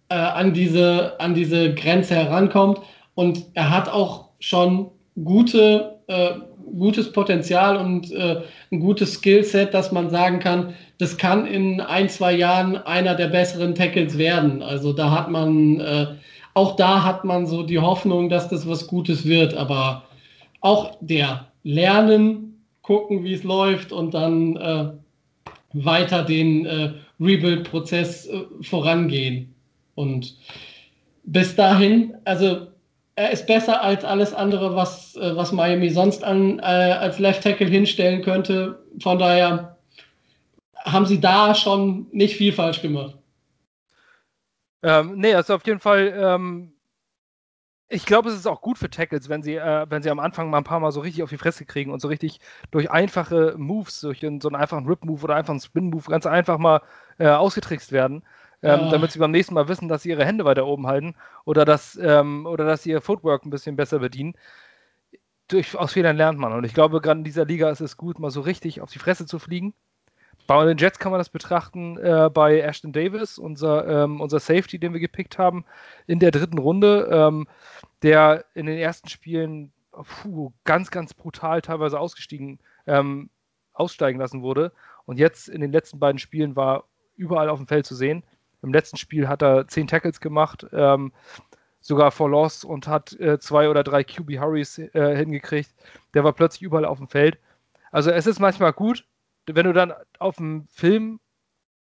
äh, 0.09 0.15
an, 0.15 0.53
diese, 0.53 1.19
an 1.19 1.33
diese 1.33 1.73
Grenze 1.75 2.15
herankommt. 2.15 2.79
Und 3.15 3.45
er 3.53 3.69
hat 3.69 3.89
auch 3.89 4.29
schon 4.39 4.89
gute, 5.23 5.99
äh, 6.07 6.35
gutes 6.77 7.11
Potenzial 7.11 7.77
und 7.77 8.11
äh, 8.11 8.41
ein 8.71 8.79
gutes 8.79 9.13
Skillset, 9.13 9.73
dass 9.73 9.91
man 9.91 10.09
sagen 10.09 10.39
kann, 10.39 10.73
das 10.97 11.17
kann 11.17 11.45
in 11.45 11.81
ein, 11.81 12.09
zwei 12.09 12.33
Jahren 12.33 12.77
einer 12.77 13.15
der 13.15 13.27
besseren 13.27 13.75
Tackles 13.75 14.17
werden. 14.17 14.61
Also 14.61 14.93
da 14.93 15.11
hat 15.11 15.29
man, 15.29 15.79
äh, 15.79 16.07
auch 16.53 16.75
da 16.75 17.03
hat 17.03 17.25
man 17.25 17.45
so 17.47 17.63
die 17.63 17.79
Hoffnung, 17.79 18.29
dass 18.29 18.49
das 18.49 18.67
was 18.67 18.87
Gutes 18.87 19.25
wird. 19.25 19.53
Aber 19.53 20.03
auch 20.61 20.97
der 21.01 21.47
Lernen, 21.63 22.47
gucken, 22.87 23.25
wie 23.25 23.33
es 23.33 23.43
läuft 23.43 23.91
und 23.91 24.13
dann 24.13 24.55
äh, 24.55 24.91
weiter 25.73 26.23
den 26.23 26.65
äh, 26.65 26.93
Rebuild-Prozess 27.19 28.27
äh, 28.27 28.45
vorangehen. 28.61 29.53
Und 29.95 30.37
bis 31.25 31.55
dahin, 31.55 32.15
also 32.23 32.67
er 33.17 33.31
ist 33.31 33.47
besser 33.47 33.81
als 33.81 34.05
alles 34.05 34.31
andere, 34.31 34.75
was, 34.75 35.15
äh, 35.15 35.35
was 35.35 35.51
Miami 35.51 35.89
sonst 35.89 36.23
an, 36.23 36.59
äh, 36.59 36.61
als 36.61 37.17
Left 37.17 37.43
Tackle 37.43 37.65
hinstellen 37.65 38.21
könnte. 38.21 38.85
Von 39.01 39.17
daher 39.17 39.75
haben 40.85 41.07
sie 41.07 41.19
da 41.19 41.55
schon 41.55 42.05
nicht 42.11 42.37
viel 42.37 42.53
falsch 42.53 42.81
gemacht. 42.83 43.17
Ähm, 44.83 45.15
nee, 45.15 45.33
also 45.33 45.55
auf 45.55 45.65
jeden 45.65 45.79
Fall, 45.79 46.13
ähm, 46.15 46.73
ich 47.89 48.05
glaube, 48.05 48.29
es 48.29 48.35
ist 48.35 48.45
auch 48.45 48.61
gut 48.61 48.77
für 48.77 48.89
Tackles, 48.89 49.29
wenn 49.29 49.41
sie, 49.41 49.55
äh, 49.55 49.87
wenn 49.89 50.03
sie 50.03 50.11
am 50.11 50.19
Anfang 50.19 50.51
mal 50.51 50.59
ein 50.59 50.63
paar 50.63 50.79
Mal 50.79 50.91
so 50.91 50.99
richtig 50.99 51.23
auf 51.23 51.31
die 51.31 51.39
Fresse 51.39 51.65
kriegen 51.65 51.91
und 51.91 52.01
so 52.01 52.09
richtig 52.09 52.39
durch 52.69 52.91
einfache 52.91 53.55
Moves, 53.57 53.99
durch 54.01 54.19
so 54.19 54.27
einen 54.27 54.55
einfachen 54.55 54.85
Rip-Move 54.85 55.23
oder 55.23 55.35
einfach 55.35 55.51
einen 55.51 55.59
Spin-Move 55.59 56.07
ganz 56.07 56.27
einfach 56.27 56.59
mal 56.59 56.83
äh, 57.17 57.29
ausgetrickst 57.29 57.91
werden 57.91 58.21
ähm, 58.63 58.81
ja. 58.81 58.89
damit 58.89 59.11
sie 59.11 59.19
beim 59.19 59.31
nächsten 59.31 59.53
Mal 59.53 59.67
wissen, 59.67 59.87
dass 59.87 60.03
sie 60.03 60.09
ihre 60.09 60.25
Hände 60.25 60.45
weiter 60.45 60.65
oben 60.65 60.87
halten 60.87 61.15
oder 61.45 61.65
dass, 61.65 61.97
ähm, 62.01 62.45
oder 62.45 62.65
dass 62.65 62.83
sie 62.83 62.91
ihr 62.91 63.01
Footwork 63.01 63.45
ein 63.45 63.49
bisschen 63.49 63.75
besser 63.75 63.99
bedienen. 63.99 64.33
Durch, 65.47 65.77
aus 65.77 65.93
Fehlern 65.93 66.17
lernt 66.17 66.39
man. 66.39 66.53
Und 66.53 66.65
ich 66.65 66.73
glaube, 66.73 66.99
gerade 66.99 67.19
in 67.19 67.23
dieser 67.23 67.45
Liga 67.45 67.69
ist 67.69 67.79
es 67.79 67.95
gut, 67.95 68.19
mal 68.19 68.31
so 68.31 68.41
richtig 68.41 68.81
auf 68.81 68.91
die 68.91 68.99
Fresse 68.99 69.25
zu 69.25 69.39
fliegen. 69.39 69.73
Bei 70.45 70.65
den 70.65 70.77
Jets 70.77 70.97
kann 70.97 71.11
man 71.11 71.19
das 71.19 71.29
betrachten 71.29 71.97
äh, 71.97 72.29
bei 72.33 72.61
Ashton 72.61 72.93
Davis, 72.93 73.37
unser, 73.37 74.03
ähm, 74.03 74.21
unser 74.21 74.39
Safety, 74.39 74.79
den 74.79 74.93
wir 74.93 75.01
gepickt 75.01 75.37
haben, 75.37 75.65
in 76.07 76.19
der 76.19 76.31
dritten 76.31 76.57
Runde, 76.57 77.09
ähm, 77.11 77.47
der 78.01 78.45
in 78.53 78.65
den 78.65 78.77
ersten 78.77 79.09
Spielen 79.09 79.73
puh, 79.91 80.53
ganz, 80.63 80.89
ganz 80.89 81.13
brutal 81.13 81.61
teilweise 81.61 81.99
ausgestiegen, 81.99 82.59
ähm, 82.85 83.29
aussteigen 83.73 84.19
lassen 84.19 84.41
wurde. 84.41 84.71
Und 85.05 85.19
jetzt 85.19 85.49
in 85.49 85.61
den 85.61 85.71
letzten 85.71 85.99
beiden 85.99 86.19
Spielen 86.19 86.55
war 86.55 86.85
überall 87.15 87.49
auf 87.49 87.59
dem 87.59 87.67
Feld 87.67 87.85
zu 87.85 87.95
sehen. 87.95 88.23
Im 88.61 88.73
letzten 88.73 88.97
Spiel 88.97 89.27
hat 89.27 89.41
er 89.41 89.67
zehn 89.67 89.87
Tackles 89.87 90.19
gemacht, 90.19 90.65
ähm, 90.71 91.11
sogar 91.79 92.11
vor 92.11 92.29
Loss 92.29 92.63
und 92.63 92.87
hat 92.87 93.13
äh, 93.19 93.39
zwei 93.39 93.69
oder 93.69 93.83
drei 93.83 94.03
QB 94.03 94.39
Hurries 94.39 94.77
äh, 94.77 95.15
hingekriegt. 95.15 95.73
Der 96.13 96.23
war 96.23 96.33
plötzlich 96.33 96.63
überall 96.63 96.85
auf 96.85 96.97
dem 96.97 97.07
Feld. 97.07 97.37
Also 97.91 98.11
es 98.11 98.27
ist 98.27 98.39
manchmal 98.39 98.73
gut, 98.73 99.05
wenn 99.45 99.65
du 99.65 99.73
dann 99.73 99.93
auf 100.19 100.37
dem 100.37 100.67
Film, 100.67 101.19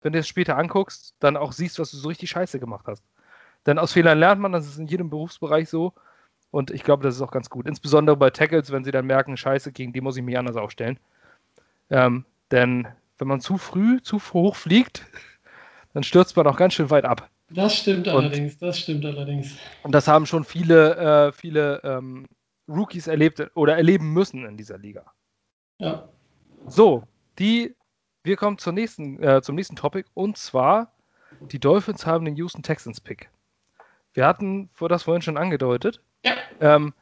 wenn 0.02 0.14
du 0.14 0.20
es 0.20 0.28
später 0.28 0.58
anguckst, 0.58 1.16
dann 1.20 1.38
auch 1.38 1.52
siehst, 1.52 1.80
was 1.80 1.92
du 1.92 1.98
so 1.98 2.08
richtig 2.08 2.30
scheiße 2.30 2.60
gemacht 2.60 2.86
hast. 2.88 3.04
Denn 3.66 3.80
aus 3.80 3.94
Fehlern 3.94 4.20
lernt 4.20 4.42
man, 4.42 4.52
das 4.52 4.68
ist 4.68 4.78
in 4.78 4.88
jedem 4.88 5.10
Berufsbereich 5.10 5.70
so. 5.70 5.94
Und 6.52 6.72
ich 6.72 6.84
glaube, 6.84 7.04
das 7.04 7.16
ist 7.16 7.22
auch 7.22 7.32
ganz 7.32 7.50
gut. 7.50 7.68
Insbesondere 7.68 8.16
bei 8.18 8.30
Tackles, 8.30 8.72
wenn 8.72 8.84
sie 8.84 8.92
dann 8.92 9.06
merken, 9.06 9.38
scheiße, 9.38 9.72
gegen 9.72 9.94
die 9.94 10.02
muss 10.02 10.18
ich 10.18 10.24
mich 10.24 10.38
anders 10.38 10.56
aufstellen. 10.56 11.00
Ähm, 11.90 12.26
denn 12.52 12.88
wenn 13.18 13.28
man 13.28 13.42
zu 13.42 13.58
früh, 13.58 14.02
zu 14.02 14.20
hoch 14.34 14.56
fliegt, 14.56 15.06
dann 15.94 16.04
stürzt 16.04 16.36
man 16.36 16.48
auch 16.48 16.58
ganz 16.58 16.74
schön 16.74 16.90
weit 16.90 17.06
ab. 17.06 17.30
Das 17.50 17.76
stimmt 17.76 18.08
und, 18.08 18.16
allerdings, 18.16 18.58
das 18.58 18.80
stimmt 18.80 19.06
allerdings. 19.06 19.58
Und 19.84 19.94
das 19.94 20.08
haben 20.08 20.26
schon 20.26 20.44
viele, 20.44 20.96
äh, 21.28 21.32
viele 21.32 21.82
ähm, 21.84 22.28
Rookies 22.68 23.08
erlebt 23.08 23.50
oder 23.56 23.76
erleben 23.76 24.14
müssen 24.14 24.46
in 24.46 24.56
dieser 24.56 24.78
Liga. 24.78 25.12
Ja. 25.80 26.08
So, 26.68 27.04
die, 27.40 27.76
wir 28.24 28.36
kommen 28.36 28.58
zur 28.60 28.74
nächsten, 28.74 29.22
äh, 29.24 29.42
zum 29.42 29.56
nächsten 29.56 29.76
Topic 29.76 30.08
und 30.14 30.38
zwar, 30.38 30.94
die 31.52 31.60
Dolphins 31.60 32.06
haben 32.06 32.26
den 32.26 32.36
Houston 32.36 32.62
Texans 32.62 33.02
Pick. 33.02 33.30
Wir 34.14 34.28
hatten 34.28 34.70
vor 34.74 34.90
das 34.90 35.04
vorhin 35.04 35.22
schon 35.22 35.38
angedeutet. 35.38 36.02
Ja. 36.24 36.34
Ähm, 36.60 36.94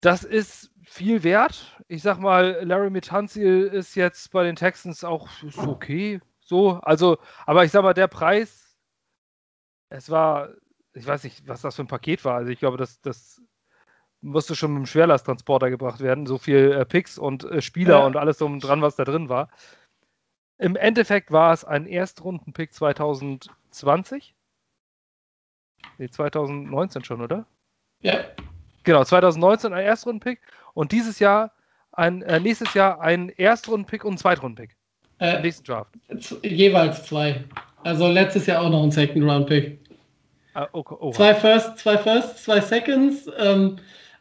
das 0.00 0.24
ist 0.24 0.70
viel 0.82 1.22
wert. 1.22 1.76
Ich 1.88 2.02
sag 2.02 2.18
mal, 2.18 2.60
Larry 2.62 2.90
Mitanzil 2.90 3.66
ist 3.66 3.94
jetzt 3.94 4.30
bei 4.30 4.44
den 4.44 4.56
Texans 4.56 5.04
auch 5.04 5.28
okay, 5.56 6.20
so, 6.48 6.80
also, 6.80 7.18
aber 7.44 7.64
ich 7.64 7.72
sag 7.72 7.82
mal, 7.82 7.92
der 7.92 8.08
Preis, 8.08 8.74
es 9.90 10.08
war, 10.08 10.48
ich 10.94 11.06
weiß 11.06 11.24
nicht, 11.24 11.46
was 11.46 11.60
das 11.60 11.76
für 11.76 11.82
ein 11.82 11.88
Paket 11.88 12.24
war. 12.24 12.36
Also 12.36 12.50
ich 12.50 12.58
glaube, 12.58 12.78
das, 12.78 13.02
das 13.02 13.42
musste 14.22 14.56
schon 14.56 14.72
mit 14.72 14.78
dem 14.78 14.86
Schwerlasttransporter 14.86 15.68
gebracht 15.68 16.00
werden. 16.00 16.24
So 16.24 16.38
viel 16.38 16.72
äh, 16.72 16.86
Picks 16.86 17.18
und 17.18 17.44
äh, 17.44 17.60
Spieler 17.60 17.98
ja. 17.98 18.06
und 18.06 18.16
alles 18.16 18.38
drum 18.38 18.60
dran, 18.60 18.80
was 18.80 18.96
da 18.96 19.04
drin 19.04 19.28
war. 19.28 19.50
Im 20.56 20.74
Endeffekt 20.74 21.30
war 21.30 21.52
es 21.52 21.66
ein 21.66 21.86
Erstrunden-Pick 21.86 22.72
2020. 22.72 24.34
Nee, 25.98 26.08
2019 26.08 27.04
schon, 27.04 27.20
oder? 27.20 27.46
Ja. 28.00 28.24
Genau, 28.84 29.04
2019 29.04 29.74
ein 29.74 29.84
Erstrunden-Pick 29.84 30.40
und 30.72 30.92
dieses 30.92 31.18
Jahr 31.18 31.52
ein, 31.92 32.22
äh, 32.22 32.40
nächstes 32.40 32.72
Jahr 32.72 33.02
ein 33.02 33.28
Erstrunden-Pick 33.28 34.02
und 34.04 34.14
ein 34.14 34.18
Zweitrunden-Pick. 34.18 34.77
Äh, 35.20 35.40
nächsten 35.40 35.64
Draft. 35.64 35.94
Jeweils 36.42 37.04
zwei. 37.04 37.44
Also 37.84 38.08
letztes 38.08 38.46
Jahr 38.46 38.62
auch 38.62 38.70
noch 38.70 38.82
ein 38.82 38.90
Second 38.90 39.24
Round 39.24 39.46
Pick. 39.46 39.78
Ah, 40.54 40.68
okay, 40.72 40.96
oh. 41.00 41.12
Zwei 41.12 41.34
First, 41.34 41.78
zwei 41.78 41.96
First, 41.96 42.44
zwei 42.44 42.60
Seconds. 42.60 43.30
Ähm, 43.38 43.78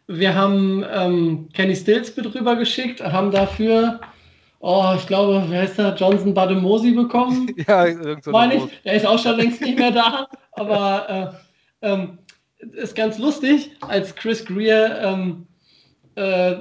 wir 0.07 0.33
haben 0.35 0.85
ähm, 0.91 1.49
Kenny 1.53 1.75
Stills 1.75 2.15
mit 2.15 2.33
rüber 2.33 2.55
geschickt, 2.55 3.03
haben 3.03 3.31
dafür, 3.31 3.99
oh, 4.59 4.93
ich 4.95 5.05
glaube, 5.07 5.45
wer 5.49 5.63
ist 5.63 5.77
da? 5.77 5.93
Johnson 5.95 6.33
Bademosi 6.33 6.91
bekommen. 6.91 7.53
ja, 7.67 7.85
irgend 7.85 8.23
so 8.23 8.31
Meine 8.31 8.55
ich. 8.55 8.63
Der 8.83 8.93
ist 8.93 9.05
auch 9.05 9.19
schon 9.19 9.37
längst 9.37 9.61
nicht 9.61 9.77
mehr 9.77 9.91
da. 9.91 10.27
Aber 10.53 11.35
äh, 11.81 11.87
ähm, 11.89 12.19
ist 12.73 12.95
ganz 12.95 13.17
lustig, 13.17 13.71
als 13.81 14.15
Chris 14.15 14.45
Greer 14.45 15.01
ähm, 15.03 15.47
äh, 16.15 16.55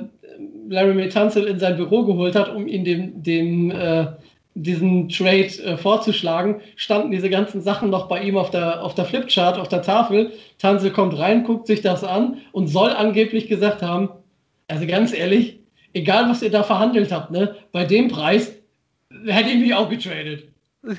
Larry 0.69 0.95
Metanzel 0.95 1.47
in 1.47 1.59
sein 1.59 1.77
Büro 1.77 2.05
geholt 2.05 2.35
hat, 2.35 2.55
um 2.55 2.67
ihn 2.67 2.85
dem, 2.85 3.23
dem 3.23 3.71
äh, 3.71 4.07
diesen 4.55 5.09
Trade 5.09 5.63
äh, 5.65 5.77
vorzuschlagen, 5.77 6.61
standen 6.77 7.11
diese 7.11 7.29
ganzen 7.29 7.61
Sachen 7.61 7.91
noch 7.91 8.09
bei 8.09 8.23
ihm 8.23 8.37
auf 8.39 8.51
der, 8.51 8.83
auf 8.83 8.95
der 8.95 9.05
Flipchart, 9.05 9.59
auf 9.59 9.69
der 9.69 9.83
Tafel. 9.83 10.33
Tanzel 10.59 10.91
kommt 10.91 11.19
rein, 11.19 11.45
guckt 11.45 11.67
sich 11.67 11.83
das 11.83 12.03
an 12.03 12.39
und 12.53 12.69
soll 12.69 12.91
angeblich 12.91 13.49
gesagt 13.49 13.83
haben, 13.83 14.09
also 14.69 14.87
ganz 14.87 15.13
ehrlich, 15.13 15.61
egal 15.93 16.29
was 16.29 16.43
ihr 16.43 16.51
da 16.51 16.63
verhandelt 16.63 17.13
habt, 17.13 17.31
ne, 17.31 17.57
bei 17.73 17.85
dem 17.85 18.09
Preis 18.09 18.53
hätte 19.27 19.51
ich 19.51 19.59
mich 19.59 19.75
auch 19.75 19.89
getradet. 19.89 20.45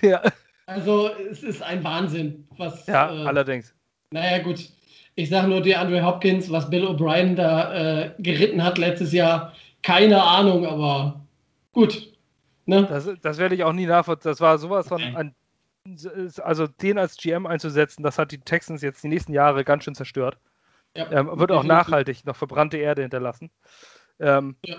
Ja. 0.01 0.21
Also 0.65 1.09
es 1.31 1.43
ist 1.43 1.63
ein 1.63 1.83
Wahnsinn, 1.83 2.45
was. 2.57 2.85
Ja, 2.87 3.09
äh, 3.09 3.25
allerdings. 3.25 3.73
Naja, 4.11 4.39
gut. 4.39 4.69
Ich 5.17 5.29
sage 5.29 5.47
nur 5.47 5.61
die 5.61 5.75
Andre 5.75 6.05
Hopkins, 6.05 6.51
was 6.51 6.69
Bill 6.69 6.85
O'Brien 6.85 7.33
da 7.33 7.73
äh, 7.73 8.11
geritten 8.19 8.63
hat 8.63 8.77
letztes 8.77 9.11
Jahr, 9.11 9.51
keine 9.81 10.21
Ahnung, 10.21 10.63
aber 10.67 11.25
gut. 11.73 12.13
Ne? 12.67 12.85
Das, 12.85 13.09
das 13.23 13.39
werde 13.39 13.55
ich 13.55 13.63
auch 13.63 13.73
nie 13.73 13.87
nachvollziehen. 13.87 14.29
Das 14.29 14.41
war 14.41 14.59
sowas 14.59 14.87
von 14.87 15.01
ein 15.01 15.33
also 16.43 16.67
den 16.67 16.99
als 16.99 17.15
GM 17.15 17.47
einzusetzen, 17.47 18.03
das 18.03 18.19
hat 18.19 18.31
die 18.31 18.39
Texans 18.39 18.81
jetzt 18.81 19.03
die 19.03 19.07
nächsten 19.07 19.33
Jahre 19.33 19.63
ganz 19.63 19.85
schön 19.85 19.95
zerstört. 19.95 20.37
Ja, 20.95 21.11
ähm, 21.11 21.31
wird 21.39 21.51
auch 21.51 21.63
nachhaltig 21.63 22.25
noch 22.25 22.35
verbrannte 22.35 22.77
Erde 22.77 23.01
hinterlassen. 23.01 23.49
Ähm, 24.19 24.55
ja. 24.65 24.77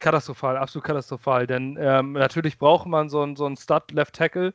Katastrophal, 0.00 0.56
absolut 0.56 0.84
katastrophal. 0.84 1.46
Denn 1.46 1.78
ähm, 1.80 2.12
natürlich 2.12 2.58
braucht 2.58 2.86
man 2.86 3.08
so 3.08 3.22
einen 3.22 3.36
so 3.36 3.54
Stud-Left 3.54 4.14
Tackle, 4.16 4.52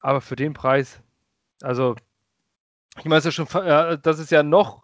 aber 0.00 0.20
für 0.20 0.36
den 0.36 0.54
Preis, 0.54 1.02
also 1.62 1.94
ich 2.98 3.04
meine, 3.04 3.16
das 3.16 3.26
ist, 3.26 3.38
ja 3.38 3.46
schon, 3.46 3.62
äh, 3.66 3.98
das 4.00 4.18
ist 4.18 4.30
ja 4.30 4.42
noch 4.42 4.82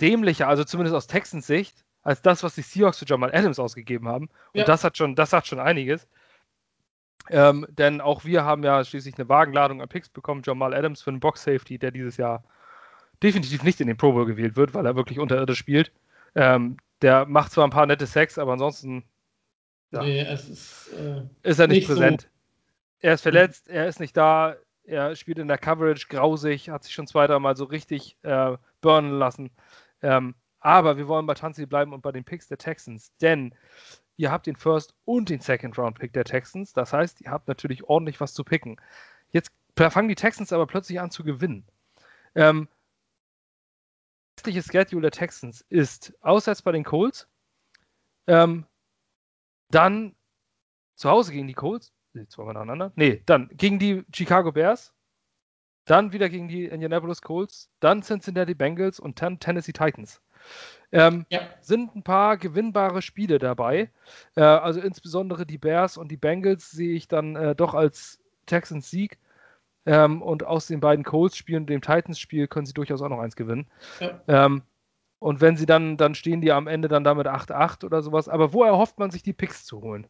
dämlicher, 0.00 0.48
also 0.48 0.64
zumindest 0.64 0.96
aus 0.96 1.06
Texans 1.06 1.46
Sicht, 1.46 1.84
als 2.02 2.22
das, 2.22 2.42
was 2.42 2.54
die 2.54 2.62
Seahawks 2.62 2.98
für 2.98 3.06
Jamal 3.06 3.34
Adams 3.34 3.58
ausgegeben 3.58 4.08
haben. 4.08 4.28
Und 4.52 4.60
ja. 4.60 4.64
das 4.64 4.84
hat 4.84 4.96
schon, 4.96 5.14
das 5.14 5.32
hat 5.32 5.46
schon 5.46 5.60
einiges. 5.60 6.08
Ähm, 7.30 7.66
denn 7.70 8.00
auch 8.00 8.24
wir 8.24 8.44
haben 8.44 8.64
ja 8.64 8.84
schließlich 8.84 9.16
eine 9.16 9.28
Wagenladung 9.28 9.80
an 9.80 9.88
Picks 9.88 10.08
bekommen. 10.08 10.42
Jamal 10.44 10.74
Adams 10.74 11.02
für 11.02 11.10
einen 11.10 11.20
Box 11.20 11.44
Safety, 11.44 11.78
der 11.78 11.92
dieses 11.92 12.16
Jahr 12.16 12.42
definitiv 13.22 13.62
nicht 13.62 13.80
in 13.80 13.86
den 13.86 13.96
Pro 13.96 14.12
Bowl 14.12 14.26
gewählt 14.26 14.56
wird, 14.56 14.74
weil 14.74 14.84
er 14.84 14.96
wirklich 14.96 15.20
unterirdisch 15.20 15.58
spielt. 15.58 15.92
Ähm, 16.34 16.78
der 17.00 17.26
macht 17.26 17.52
zwar 17.52 17.64
ein 17.64 17.70
paar 17.70 17.86
nette 17.86 18.06
Sex, 18.06 18.38
aber 18.38 18.52
ansonsten 18.52 19.04
ja, 19.92 20.02
nee, 20.02 20.32
ist, 20.32 20.90
äh, 20.92 21.22
ist, 21.42 21.58
er 21.58 21.68
nicht, 21.68 21.76
nicht 21.76 21.86
präsent. 21.86 22.22
So. 22.22 22.28
Er 23.00 23.14
ist 23.14 23.20
verletzt, 23.20 23.68
er 23.68 23.86
ist 23.86 24.00
nicht 24.00 24.16
da, 24.16 24.56
er 24.84 25.14
spielt 25.16 25.38
in 25.38 25.48
der 25.48 25.58
Coverage 25.58 26.06
grausig, 26.08 26.70
hat 26.70 26.84
sich 26.84 26.92
schon 26.92 27.06
zwei, 27.06 27.26
dreimal 27.26 27.56
so 27.56 27.64
richtig 27.64 28.16
äh, 28.22 28.56
burnen 28.80 29.18
lassen. 29.18 29.50
Ähm, 30.02 30.34
aber 30.60 30.96
wir 30.96 31.08
wollen 31.08 31.26
bei 31.26 31.34
Tanzi 31.34 31.66
bleiben 31.66 31.92
und 31.92 32.02
bei 32.02 32.12
den 32.12 32.24
Picks 32.24 32.48
der 32.48 32.58
Texans, 32.58 33.12
denn 33.20 33.54
ihr 34.16 34.30
habt 34.30 34.46
den 34.46 34.56
First 34.56 34.94
und 35.04 35.28
den 35.28 35.40
Second 35.40 35.78
Round 35.78 35.98
Pick 35.98 36.12
der 36.12 36.24
Texans. 36.24 36.72
Das 36.72 36.92
heißt, 36.92 37.20
ihr 37.20 37.30
habt 37.30 37.48
natürlich 37.48 37.84
ordentlich 37.84 38.20
was 38.20 38.34
zu 38.34 38.44
picken. 38.44 38.80
Jetzt 39.30 39.50
fangen 39.76 40.08
die 40.08 40.14
Texans 40.14 40.52
aber 40.52 40.66
plötzlich 40.66 41.00
an 41.00 41.10
zu 41.10 41.24
gewinnen. 41.24 41.66
Ähm, 42.34 42.68
restliche 44.36 44.62
Schedule 44.62 45.02
der 45.02 45.10
Texans 45.10 45.64
ist 45.68 46.14
auswärts 46.20 46.62
bei 46.62 46.72
den 46.72 46.84
Colts, 46.84 47.28
ähm, 48.26 48.66
dann 49.70 50.14
zu 50.94 51.10
Hause 51.10 51.32
gegen 51.32 51.48
die 51.48 51.54
Colts, 51.54 51.92
nee, 52.14 52.26
zweimal 52.26 52.54
nacheinander, 52.54 52.92
nee, 52.96 53.22
dann 53.26 53.48
gegen 53.52 53.78
die 53.78 54.04
Chicago 54.14 54.52
Bears, 54.52 54.94
dann 55.84 56.12
wieder 56.12 56.28
gegen 56.28 56.48
die 56.48 56.66
Indianapolis 56.66 57.22
Colts, 57.22 57.70
dann 57.80 58.02
Cincinnati 58.02 58.54
Bengals 58.54 59.00
und 59.00 59.20
dann 59.20 59.38
Tennessee 59.40 59.72
Titans. 59.72 60.20
Ähm, 60.92 61.24
ja. 61.30 61.40
Sind 61.60 61.94
ein 61.96 62.02
paar 62.02 62.36
gewinnbare 62.36 63.02
Spiele 63.02 63.38
dabei. 63.38 63.90
Äh, 64.36 64.42
also 64.42 64.80
insbesondere 64.80 65.46
die 65.46 65.58
Bears 65.58 65.96
und 65.96 66.10
die 66.10 66.16
Bengals 66.16 66.70
sehe 66.70 66.94
ich 66.94 67.08
dann 67.08 67.36
äh, 67.36 67.54
doch 67.54 67.74
als 67.74 68.20
Texans 68.46 68.90
Sieg. 68.90 69.18
Ähm, 69.84 70.22
und 70.22 70.44
aus 70.44 70.68
den 70.68 70.78
beiden 70.78 71.04
Colts-Spielen 71.04 71.62
und 71.62 71.70
dem 71.70 71.80
Titans-Spiel 71.80 72.46
können 72.46 72.66
sie 72.66 72.72
durchaus 72.72 73.02
auch 73.02 73.08
noch 73.08 73.18
eins 73.18 73.34
gewinnen. 73.34 73.66
Ja. 73.98 74.20
Ähm, 74.28 74.62
und 75.18 75.40
wenn 75.40 75.56
sie 75.56 75.66
dann, 75.66 75.96
dann 75.96 76.14
stehen 76.14 76.40
die 76.40 76.52
am 76.52 76.68
Ende 76.68 76.86
dann 76.86 77.02
damit 77.02 77.26
8-8 77.26 77.84
oder 77.84 78.02
sowas. 78.02 78.28
Aber 78.28 78.52
wo 78.52 78.62
erhofft 78.62 78.98
man 78.98 79.10
sich 79.10 79.22
die 79.22 79.32
Picks 79.32 79.64
zu 79.64 79.80
holen? 79.80 80.06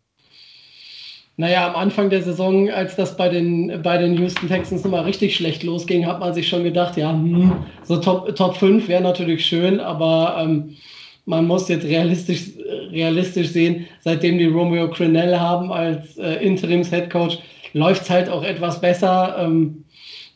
Naja, 1.39 1.67
am 1.67 1.77
Anfang 1.77 2.11
der 2.11 2.23
Saison, 2.23 2.71
als 2.71 2.95
das 2.97 3.17
bei 3.17 3.29
den, 3.29 3.81
bei 3.83 3.97
den 3.97 4.19
Houston 4.19 4.49
Texans 4.49 4.85
nochmal 4.85 5.05
richtig 5.05 5.35
schlecht 5.35 5.63
losging, 5.63 6.07
hat 6.07 6.21
man 6.21 6.35
sich 6.35 6.49
schon 6.49 6.63
gedacht, 6.63 6.97
ja, 6.99 7.11
hm, 7.11 7.65
so 7.85 7.97
Top, 7.97 8.37
Top 8.37 8.57
5 8.57 8.87
wäre 8.87 9.03
natürlich 9.03 9.47
schön, 9.47 9.81
aber 9.81 10.37
ähm, 10.41 10.77
man 11.25 11.47
muss 11.47 11.69
jetzt 11.69 11.87
realistisch, 11.87 12.51
realistisch 12.91 13.49
sehen, 13.49 13.87
seitdem 14.01 14.39
die 14.39 14.47
Romeo 14.47 14.91
Crenell 14.91 15.39
haben 15.39 15.73
als 15.73 16.19
äh, 16.19 16.35
Interims-Headcoach, 16.45 17.39
läuft 17.73 18.03
es 18.03 18.11
halt 18.11 18.29
auch 18.29 18.43
etwas 18.43 18.81
besser. 18.81 19.37
Ähm, 19.39 19.85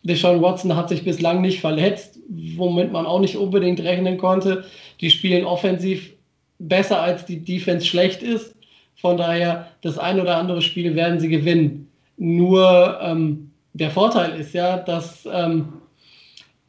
Deshaun 0.03 0.41
Watson 0.41 0.77
hat 0.77 0.89
sich 0.89 1.05
bislang 1.05 1.43
nicht 1.43 1.61
verletzt, 1.61 2.19
womit 2.57 2.93
man 2.93 3.05
auch 3.05 3.21
nicht 3.21 3.37
unbedingt 3.37 3.81
rechnen 3.81 4.17
konnte. 4.17 4.65
Die 5.01 5.11
spielen 5.11 5.45
offensiv 5.45 6.13
besser, 6.59 7.03
als 7.03 7.27
die 7.27 7.45
Defense 7.45 7.85
schlecht 7.85 8.23
ist. 8.23 8.56
Von 8.97 9.17
daher, 9.17 9.69
das 9.83 9.99
ein 9.99 10.21
oder 10.21 10.37
andere 10.37 10.63
Spiel 10.63 10.95
werden 10.95 11.21
sie 11.21 11.29
gewinnen. 11.29 11.89
Nur 12.17 12.99
ähm, 13.03 13.51
der 13.75 13.91
Vorteil 13.91 14.41
ist 14.41 14.55
ja, 14.55 14.79
dass 14.79 15.29
ähm, 15.31 15.75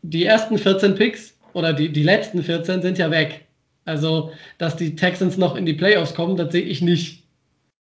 die 0.01 0.25
ersten 0.25 0.57
14 0.57 0.95
Picks 0.95 1.37
oder 1.53 1.73
die, 1.73 1.91
die 1.91 2.03
letzten 2.03 2.43
14 2.43 2.81
sind 2.81 2.97
ja 2.97 3.09
weg. 3.11 3.45
Also, 3.85 4.31
dass 4.57 4.75
die 4.75 4.95
Texans 4.95 5.37
noch 5.37 5.55
in 5.55 5.65
die 5.65 5.73
Playoffs 5.73 6.13
kommen, 6.13 6.35
das 6.35 6.51
sehe 6.51 6.61
ich 6.61 6.81
nicht. 6.81 7.23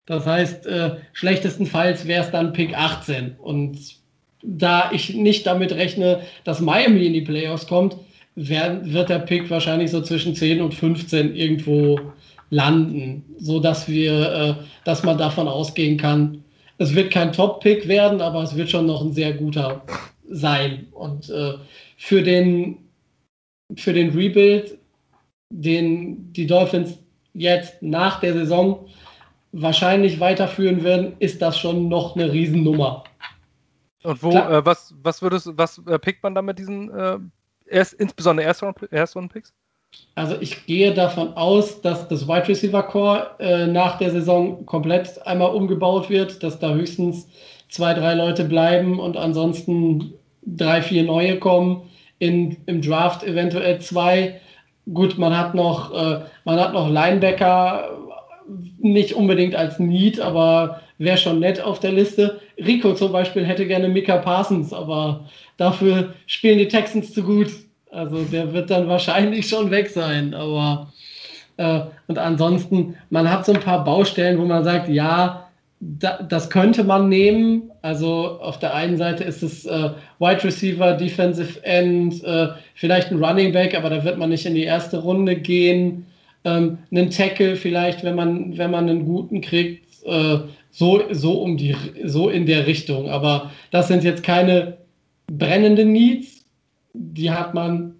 Das 0.05 0.25
heißt, 0.25 0.67
äh, 0.67 0.97
schlechtestenfalls 1.13 2.05
wäre 2.05 2.23
es 2.25 2.31
dann 2.31 2.53
Pick 2.53 2.77
18. 2.77 3.37
Und 3.37 3.79
da 4.43 4.91
ich 4.91 5.15
nicht 5.15 5.47
damit 5.47 5.71
rechne, 5.71 6.21
dass 6.43 6.59
Miami 6.59 7.05
in 7.05 7.13
die 7.13 7.21
Playoffs 7.21 7.67
kommt, 7.67 7.95
werden, 8.35 8.93
wird 8.93 9.09
der 9.09 9.19
Pick 9.19 9.49
wahrscheinlich 9.49 9.91
so 9.91 10.01
zwischen 10.01 10.35
10 10.35 10.61
und 10.61 10.73
15 10.73 11.35
irgendwo 11.35 11.99
landen, 12.55 13.35
so 13.37 13.59
dass 13.59 13.87
wir, 13.87 14.31
äh, 14.31 14.55
dass 14.85 15.03
man 15.03 15.17
davon 15.17 15.47
ausgehen 15.47 15.97
kann, 15.97 16.43
es 16.77 16.93
wird 16.95 17.11
kein 17.11 17.31
Top-Pick 17.31 17.87
werden, 17.87 18.21
aber 18.21 18.43
es 18.43 18.55
wird 18.55 18.69
schon 18.69 18.85
noch 18.85 19.01
ein 19.01 19.13
sehr 19.13 19.33
guter 19.33 19.83
sein. 20.29 20.87
Und 20.91 21.29
äh, 21.29 21.53
für 21.97 22.21
den 22.21 22.77
für 23.75 23.93
den 23.93 24.11
Rebuild, 24.11 24.77
den 25.49 26.31
die 26.33 26.45
Dolphins 26.45 26.99
jetzt 27.33 27.81
nach 27.81 28.19
der 28.19 28.33
Saison 28.33 28.87
wahrscheinlich 29.51 30.19
weiterführen 30.19 30.83
werden, 30.83 31.13
ist 31.19 31.41
das 31.41 31.57
schon 31.57 31.87
noch 31.87 32.15
eine 32.15 32.31
Riesennummer. 32.31 33.03
Und 34.03 34.21
wo, 34.21 34.31
äh, 34.31 34.65
was, 34.65 34.93
was 35.01 35.21
würdest 35.21 35.49
was 35.55 35.81
äh, 35.87 35.97
pickt 35.97 36.21
man 36.21 36.35
da 36.35 36.41
mit 36.41 36.59
diesen 36.59 36.91
äh, 36.91 37.17
erst, 37.65 37.93
insbesondere 37.93 38.45
Erstrunden-Picks? 38.91 39.53
Also 40.15 40.36
ich 40.39 40.65
gehe 40.65 40.93
davon 40.93 41.34
aus, 41.36 41.81
dass 41.81 42.08
das 42.08 42.27
Wide 42.27 42.47
Receiver 42.47 42.84
Core 42.84 43.31
äh, 43.39 43.67
nach 43.67 43.97
der 43.97 44.12
Saison 44.12 44.65
komplett 44.65 45.25
einmal 45.27 45.53
umgebaut 45.53 46.10
wird, 46.10 46.41
dass 46.41 46.58
da 46.58 46.73
höchstens 46.73 47.27
zwei, 47.69 47.93
drei 47.93 48.13
Leute 48.13 48.45
bleiben 48.45 48.99
und 48.99 49.17
ansonsten 49.17 50.13
drei, 50.45 50.81
vier 50.81 51.03
neue 51.03 51.38
kommen. 51.38 51.84
In, 52.19 52.55
Im 52.65 52.81
Draft 52.81 53.23
eventuell 53.23 53.79
zwei. 53.79 54.39
Gut, 54.93 55.17
man 55.17 55.38
hat 55.38 55.53
noch, 55.53 55.93
äh, 55.93 56.21
man 56.45 56.60
hat 56.60 56.71
noch 56.71 56.89
Linebacker, 56.89 57.89
nicht 58.79 59.13
unbedingt 59.13 59.55
als 59.55 59.79
Need, 59.79 60.21
aber 60.21 60.79
wäre 60.97 61.17
schon 61.17 61.39
nett 61.39 61.60
auf 61.60 61.79
der 61.79 61.91
Liste. 61.91 62.39
Rico 62.58 62.93
zum 62.93 63.12
Beispiel 63.12 63.45
hätte 63.45 63.67
gerne 63.67 63.89
Mika 63.89 64.17
Parsons, 64.17 64.71
aber 64.71 65.25
dafür 65.58 66.13
spielen 66.27 66.60
die 66.60 66.67
Texans 66.67 67.13
zu 67.13 67.23
gut. 67.23 67.51
Also 67.95 68.23
der 68.25 68.51
wird 68.53 68.69
dann 68.69 68.89
wahrscheinlich 68.89 69.47
schon 69.47 69.71
weg 69.71 69.89
sein. 69.89 70.34
Aber 70.34 70.91
äh, 71.58 71.79
und 72.08 72.17
ansonsten, 72.17 72.95
man 73.10 73.29
hat 73.29 73.45
so 73.45 73.53
ein 73.53 73.62
paar 73.62 73.84
Baustellen, 73.84 74.38
wo 74.38 74.45
man 74.45 74.63
sagt, 74.65 74.89
ja, 74.89 75.47
da, 75.79 76.21
das 76.21 76.49
könnte 76.49 76.84
man 76.84 77.08
nehmen. 77.08 77.71
Also 77.81 78.39
auf 78.41 78.60
der 78.60 78.73
einen 78.73 78.97
Seite 78.97 79.23
ist 79.23 79.43
es 79.43 79.65
äh, 79.65 79.91
Wide 80.19 80.43
Receiver, 80.43 80.93
Defensive 80.93 81.63
End, 81.63 82.23
äh, 82.23 82.49
vielleicht 82.73 83.12
ein 83.12 83.23
Running 83.23 83.53
Back, 83.53 83.75
aber 83.75 83.89
da 83.89 84.03
wird 84.03 84.17
man 84.17 84.29
nicht 84.29 84.45
in 84.45 84.55
die 84.55 84.63
erste 84.63 84.97
Runde 84.97 85.36
gehen. 85.36 86.05
Ähm, 86.43 86.79
einen 86.91 87.10
Tackle 87.10 87.55
vielleicht, 87.55 88.03
wenn 88.03 88.15
man, 88.15 88.58
wenn 88.58 88.71
man 88.71 88.89
einen 88.89 89.05
guten 89.05 89.39
kriegt, 89.39 90.03
äh, 90.05 90.39
so, 90.71 91.01
so, 91.12 91.41
um 91.41 91.55
die, 91.55 91.75
so 92.03 92.29
in 92.29 92.45
der 92.45 92.67
Richtung. 92.67 93.10
Aber 93.10 93.51
das 93.71 93.88
sind 93.88 94.03
jetzt 94.03 94.23
keine 94.23 94.77
brennenden 95.27 95.93
Needs 95.93 96.44
die 96.97 97.31
hat 97.31 97.53
man 97.53 97.95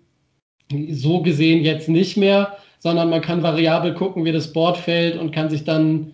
so 0.90 1.22
gesehen 1.22 1.64
jetzt 1.64 1.90
nicht 1.90 2.18
mehr, 2.18 2.58
sondern 2.80 3.10
man 3.10 3.22
kann 3.22 3.44
variabel 3.44 3.94
gucken, 3.94 4.26
wie 4.26 4.32
das 4.32 4.52
Board 4.52 4.78
fällt 4.78 5.18
und 5.18 5.32
kann 5.32 5.50
sich 5.50 5.64
dann 5.64 6.12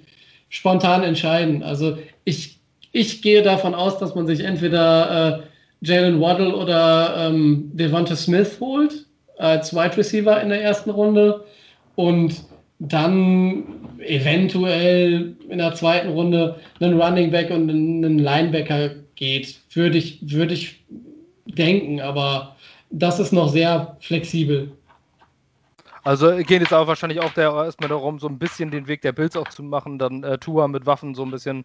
spontan 0.50 1.04
entscheiden. 1.04 1.64
Also 1.64 1.98
ich, 2.26 2.60
ich 2.92 3.22
gehe 3.22 3.42
davon 3.42 3.74
aus, 3.74 3.98
dass 3.98 4.16
man 4.16 4.28
sich 4.28 4.42
entweder 4.42 5.42
äh, 5.42 5.86
Jalen 5.86 6.22
Waddle 6.22 6.56
oder 6.56 7.16
ähm, 7.18 7.72
Devonta 7.74 8.16
Smith 8.16 8.58
holt 8.60 9.06
als 9.38 9.74
Wide 9.74 9.98
Receiver 9.98 10.40
in 10.42 10.50
der 10.50 10.62
ersten 10.62 10.92
Runde 10.92 11.44
und 11.96 12.44
dann 12.80 13.64
eventuell 14.00 15.36
in 15.50 15.58
der 15.58 15.74
zweiten 15.74 16.10
Runde 16.10 16.58
einen 16.80 17.00
Running 17.00 17.32
Back 17.32 17.52
und 17.52 17.70
einen 17.70 18.20
Linebacker 18.20 18.92
geht. 19.16 19.60
Würde 19.74 19.98
ich, 19.98 20.20
würde 20.22 20.54
ich 20.54 20.84
denken, 21.46 22.02
aber 22.02 22.56
das 22.92 23.20
ist 23.20 23.32
noch 23.32 23.50
sehr 23.50 23.98
flexibel. 24.00 24.72
Also 26.04 26.36
geht 26.38 26.62
es 26.62 26.74
auch 26.74 26.88
wahrscheinlich 26.88 27.20
auch 27.20 27.34
der, 27.34 27.52
erstmal 27.52 27.90
darum, 27.90 28.20
so 28.20 28.28
ein 28.28 28.40
bisschen 28.40 28.72
den 28.72 28.88
Weg 28.88 29.02
der 29.02 29.12
Bills 29.12 29.36
auch 29.38 29.50
zu 29.50 29.64
machen, 29.64 30.00
dann 30.00 30.24
äh, 30.24 30.38
Tour 30.38 30.68
mit 30.68 30.86
Waffen 30.86 31.14
so 31.14 31.24
ein 31.24 31.32
bisschen 31.32 31.64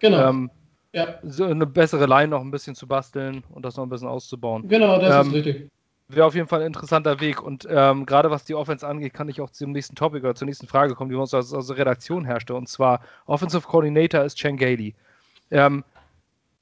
genau. 0.00 0.30
Ähm, 0.30 0.50
ja. 0.92 1.18
so 1.22 1.44
eine 1.44 1.66
bessere 1.66 2.06
Line 2.06 2.28
noch 2.28 2.40
ein 2.40 2.50
bisschen 2.50 2.74
zu 2.74 2.86
basteln 2.86 3.44
und 3.50 3.64
das 3.64 3.76
noch 3.76 3.84
ein 3.84 3.90
bisschen 3.90 4.08
auszubauen. 4.08 4.66
Genau, 4.68 4.98
das 4.98 5.26
ähm, 5.26 5.32
ist 5.32 5.34
richtig. 5.34 5.70
Wäre 6.08 6.26
auf 6.26 6.34
jeden 6.34 6.48
Fall 6.48 6.60
ein 6.60 6.66
interessanter 6.66 7.20
Weg. 7.20 7.42
Und 7.42 7.66
ähm, 7.68 8.06
gerade 8.06 8.30
was 8.30 8.44
die 8.44 8.54
Offense 8.54 8.86
angeht, 8.86 9.14
kann 9.14 9.28
ich 9.28 9.40
auch 9.40 9.50
zum 9.50 9.72
nächsten 9.72 9.96
Topic 9.96 10.24
oder 10.24 10.34
zur 10.34 10.46
nächsten 10.46 10.66
Frage 10.66 10.94
kommen, 10.94 11.10
die 11.10 11.16
uns 11.16 11.32
aus, 11.34 11.52
aus 11.52 11.66
der 11.66 11.78
Redaktion 11.78 12.24
herrschte. 12.24 12.54
Und 12.54 12.68
zwar 12.68 13.00
Offensive 13.26 13.66
Coordinator 13.66 14.22
ist 14.22 14.36
Chen 14.36 14.56
Gailey. 14.56 14.94
Ähm, 15.50 15.82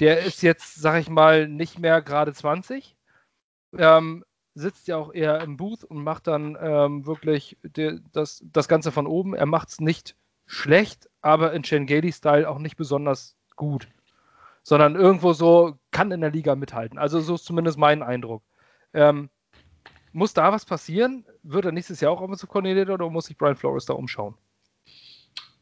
der 0.00 0.20
ist 0.20 0.42
jetzt, 0.42 0.80
sag 0.80 1.00
ich 1.00 1.08
mal, 1.08 1.48
nicht 1.48 1.78
mehr 1.78 2.02
gerade 2.02 2.32
20. 2.32 2.94
Ähm, 3.76 4.24
sitzt 4.54 4.88
ja 4.88 4.96
auch 4.96 5.14
eher 5.14 5.40
im 5.40 5.56
Booth 5.56 5.84
und 5.84 6.02
macht 6.02 6.26
dann 6.26 6.58
ähm, 6.60 7.06
wirklich 7.06 7.56
die, 7.62 8.00
das, 8.12 8.42
das 8.44 8.68
Ganze 8.68 8.92
von 8.92 9.06
oben. 9.06 9.34
Er 9.34 9.46
macht 9.46 9.70
es 9.70 9.80
nicht 9.80 10.14
schlecht, 10.46 11.08
aber 11.22 11.52
in 11.52 11.62
Chengeli-Style 11.62 12.48
auch 12.48 12.58
nicht 12.58 12.76
besonders 12.76 13.36
gut. 13.56 13.88
Sondern 14.62 14.94
irgendwo 14.94 15.32
so 15.32 15.78
kann 15.90 16.12
in 16.12 16.20
der 16.20 16.30
Liga 16.30 16.54
mithalten. 16.54 16.98
Also 16.98 17.20
so 17.20 17.34
ist 17.34 17.44
zumindest 17.44 17.78
mein 17.78 18.02
Eindruck. 18.02 18.42
Ähm, 18.92 19.30
muss 20.12 20.34
da 20.34 20.52
was 20.52 20.66
passieren? 20.66 21.24
Wird 21.42 21.64
er 21.64 21.72
nächstes 21.72 22.00
Jahr 22.00 22.12
auch 22.12 22.20
Offensive 22.20 22.46
Coordinator 22.46 22.94
oder 22.94 23.08
muss 23.08 23.26
sich 23.26 23.38
Brian 23.38 23.56
Flores 23.56 23.86
da 23.86 23.94
umschauen? 23.94 24.34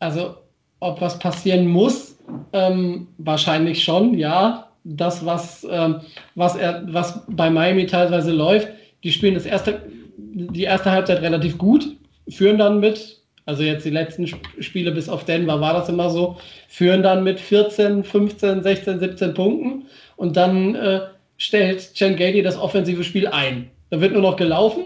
Also, 0.01 0.37
ob 0.81 1.01
was 1.01 1.19
passieren 1.19 1.69
muss, 1.69 2.19
ähm, 2.53 3.09
wahrscheinlich 3.19 3.85
schon, 3.85 4.15
ja. 4.15 4.70
Das, 4.85 5.25
was, 5.27 5.67
ähm, 5.71 6.01
was, 6.35 6.57
er, 6.57 6.85
was 6.89 7.23
bei 7.29 7.51
Miami 7.51 7.87
teilweise 7.87 8.33
läuft, 8.33 8.69
die 9.05 9.13
spielen 9.13 9.35
das 9.35 9.47
erste, 9.47 9.83
die 10.17 10.65
erste 10.65 10.91
Halbzeit 10.91 11.21
relativ 11.23 11.59
gut, 11.59 11.97
führen 12.29 12.59
dann 12.59 12.81
mit, 12.81 13.19
also 13.47 13.63
jetzt 13.63 13.85
die 13.85 13.91
letzten 13.91 14.27
Spiele 14.61 14.93
bis 14.93 15.09
auf 15.09 15.25
Denver 15.25 15.61
war 15.61 15.75
das 15.75 15.89
immer 15.89 16.11
so, 16.11 16.39
führen 16.69 17.03
dann 17.03 17.25
mit 17.25 17.41
14, 17.41 18.05
15, 18.05 18.63
16, 18.63 19.01
17 19.01 19.35
Punkten 19.35 19.87
und 20.17 20.37
dann 20.37 20.75
äh, 20.75 21.01
stellt 21.37 21.95
Chen 21.95 22.17
Gady 22.17 22.43
das 22.43 22.59
offensive 22.59 23.05
Spiel 23.05 23.27
ein. 23.27 23.71
Da 23.91 24.01
wird 24.01 24.13
nur 24.13 24.23
noch 24.23 24.37
gelaufen, 24.37 24.85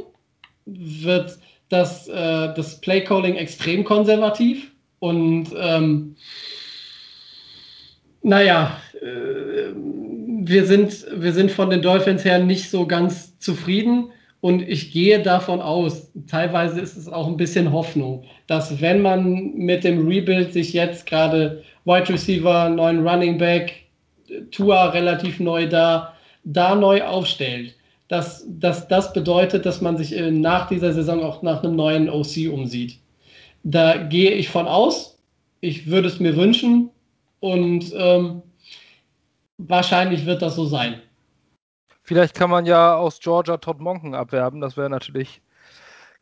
wird 0.66 1.38
das, 1.68 2.09
äh, 2.09 2.55
das 2.55 2.80
Playcalling 2.80 3.36
extrem 3.36 3.84
konservativ 3.84 4.70
und 5.01 5.49
ähm, 5.59 6.16
naja, 8.25 8.81
äh, 9.01 9.72
wir, 9.75 10.64
sind, 10.64 11.07
wir 11.14 11.33
sind 11.33 11.51
von 11.51 11.70
den 11.70 11.83
Dolphins 11.83 12.25
her 12.25 12.39
nicht 12.39 12.70
so 12.70 12.87
ganz 12.87 13.39
zufrieden. 13.39 14.11
Und 14.41 14.61
ich 14.62 14.93
gehe 14.93 15.22
davon 15.22 15.61
aus, 15.61 16.11
teilweise 16.27 16.81
ist 16.81 16.97
es 16.97 17.09
auch 17.09 17.29
ein 17.29 17.37
bisschen 17.37 17.72
Hoffnung, 17.72 18.25
dass 18.47 18.81
wenn 18.81 19.01
man 19.01 19.55
mit 19.55 19.85
dem 19.85 20.07
Rebuild 20.07 20.53
sich 20.53 20.72
jetzt 20.72 21.07
gerade 21.07 21.62
Wide 21.85 22.11
Receiver, 22.11 22.68
neuen 22.68 23.07
Running 23.07 23.39
Back, 23.39 23.75
Tour 24.51 24.93
relativ 24.93 25.41
neu 25.41 25.66
da, 25.66 26.14
da 26.45 26.75
neu 26.75 27.03
aufstellt, 27.03 27.75
dass, 28.09 28.45
dass 28.49 28.89
das 28.89 29.12
bedeutet, 29.14 29.64
dass 29.64 29.81
man 29.81 29.97
sich 29.97 30.14
nach 30.31 30.68
dieser 30.68 30.93
Saison 30.93 31.22
auch 31.22 31.43
nach 31.43 31.62
einem 31.62 31.77
neuen 31.77 32.11
OC 32.11 32.53
umsieht. 32.53 32.99
Da 33.62 33.97
gehe 33.97 34.33
ich 34.33 34.49
von 34.49 34.66
aus. 34.66 35.18
Ich 35.61 35.87
würde 35.87 36.09
es 36.09 36.20
mir 36.20 36.37
wünschen 36.37 36.91
und 37.45 37.92
ähm, 37.95 38.42
wahrscheinlich 39.59 40.24
wird 40.24 40.40
das 40.40 40.57
so 40.57 40.64
sein. 40.64 41.03
Vielleicht 42.03 42.34
kann 42.34 42.49
man 42.49 42.64
ja 42.64 42.97
aus 42.97 43.20
Georgia 43.20 43.59
Todd 43.59 43.80
Monken 43.80 44.14
abwerben. 44.14 44.62
Das 44.62 44.78
wäre 44.78 44.88
natürlich, 44.88 45.42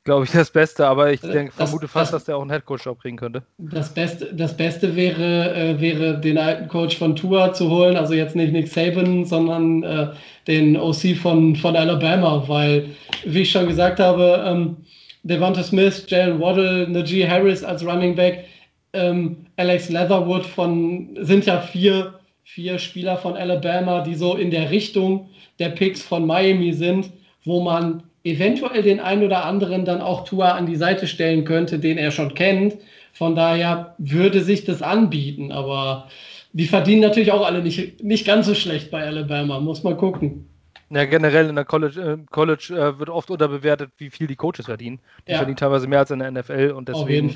glaube 0.03 0.25
ich, 0.25 0.33
das 0.33 0.51
Beste. 0.51 0.85
Aber 0.85 1.13
ich 1.13 1.21
denke, 1.21 1.53
das, 1.57 1.71
vermute 1.71 1.87
fast, 1.87 2.13
das, 2.13 2.23
dass 2.23 2.25
der 2.25 2.37
auch 2.37 2.41
einen 2.41 2.51
Headcoach-Job 2.51 3.01
kriegen 3.01 3.17
könnte. 3.19 3.45
Das 3.59 3.95
Beste, 3.95 4.35
das 4.35 4.57
Beste 4.57 4.97
wäre, 4.97 5.55
äh, 5.55 5.81
wäre, 5.81 6.21
den 6.21 6.39
alten 6.39 6.67
Coach 6.67 6.99
von 6.99 7.15
Tour 7.15 7.53
zu 7.53 7.71
holen. 7.71 7.97
Also 7.97 8.15
jetzt 8.15 8.35
nicht 8.35 8.53
Nick 8.53 8.67
Saban, 8.67 9.25
sondern 9.25 9.85
äh, 9.85 10.09
den 10.49 10.77
OC 10.77 11.17
von, 11.17 11.55
von 11.55 11.77
Alabama. 11.77 12.43
Weil, 12.49 12.91
wie 13.25 13.43
ich 13.43 13.51
schon 13.53 13.69
gesagt 13.69 14.01
habe, 14.01 14.43
ähm, 14.45 14.77
Devonta 15.23 15.63
Smith, 15.63 16.05
Jalen 16.09 16.41
Waddle, 16.41 16.89
Najee 16.89 17.29
Harris 17.29 17.63
als 17.63 17.87
Running 17.87 18.17
Back, 18.17 18.45
ähm, 18.93 19.47
Alex 19.63 19.91
Leatherwood 19.91 20.45
von, 20.45 21.17
sind 21.21 21.47
ja 21.47 21.61
vier, 21.61 22.19
vier 22.43 22.81
Spieler 22.81 23.17
von 23.17 23.37
Alabama, 23.37 24.01
die 24.01 24.17
so 24.17 24.35
in 24.35 24.51
der 24.51 24.73
Richtung 24.73 25.31
der 25.61 25.69
Picks 25.69 26.03
von 26.03 26.27
Miami 26.27 26.73
sind, 26.73 27.13
wo 27.45 27.63
man 27.63 28.03
eventuell 28.25 28.83
den 28.83 28.99
einen 28.99 29.23
oder 29.23 29.45
anderen 29.45 29.85
dann 29.85 30.01
auch 30.01 30.25
Tua 30.25 30.51
an 30.51 30.67
die 30.67 30.75
Seite 30.75 31.07
stellen 31.07 31.45
könnte, 31.45 31.79
den 31.79 31.97
er 31.97 32.11
schon 32.11 32.35
kennt. 32.35 32.77
Von 33.13 33.37
daher 33.37 33.95
würde 33.99 34.41
sich 34.41 34.65
das 34.65 34.83
anbieten, 34.83 35.53
aber 35.53 36.09
die 36.53 36.67
verdienen 36.67 37.03
natürlich 37.03 37.31
auch 37.31 37.47
alle 37.47 37.63
nicht, 37.63 38.03
nicht 38.03 38.27
ganz 38.27 38.47
so 38.47 38.57
schlecht 38.57 38.91
bei 38.91 39.05
Alabama, 39.05 39.61
muss 39.61 39.85
man 39.85 39.97
gucken. 39.97 40.49
Ja, 40.91 41.05
generell 41.05 41.49
in 41.49 41.55
der 41.55 41.65
College, 41.65 42.01
äh, 42.01 42.19
College 42.33 42.75
äh, 42.75 42.99
wird 42.99 43.11
oft 43.11 43.31
unterbewertet, 43.31 43.93
wie 43.99 44.11
viel 44.11 44.27
die 44.27 44.35
Coaches 44.35 44.67
verdienen. 44.67 44.99
Die 45.29 45.31
ja. 45.31 45.39
verdienen 45.39 45.57
teilweise 45.57 45.87
mehr 45.87 46.01
als 46.01 46.11
in 46.11 46.19
der 46.19 46.33
NFL 46.33 46.75
und 46.77 46.89
deswegen 46.89 47.33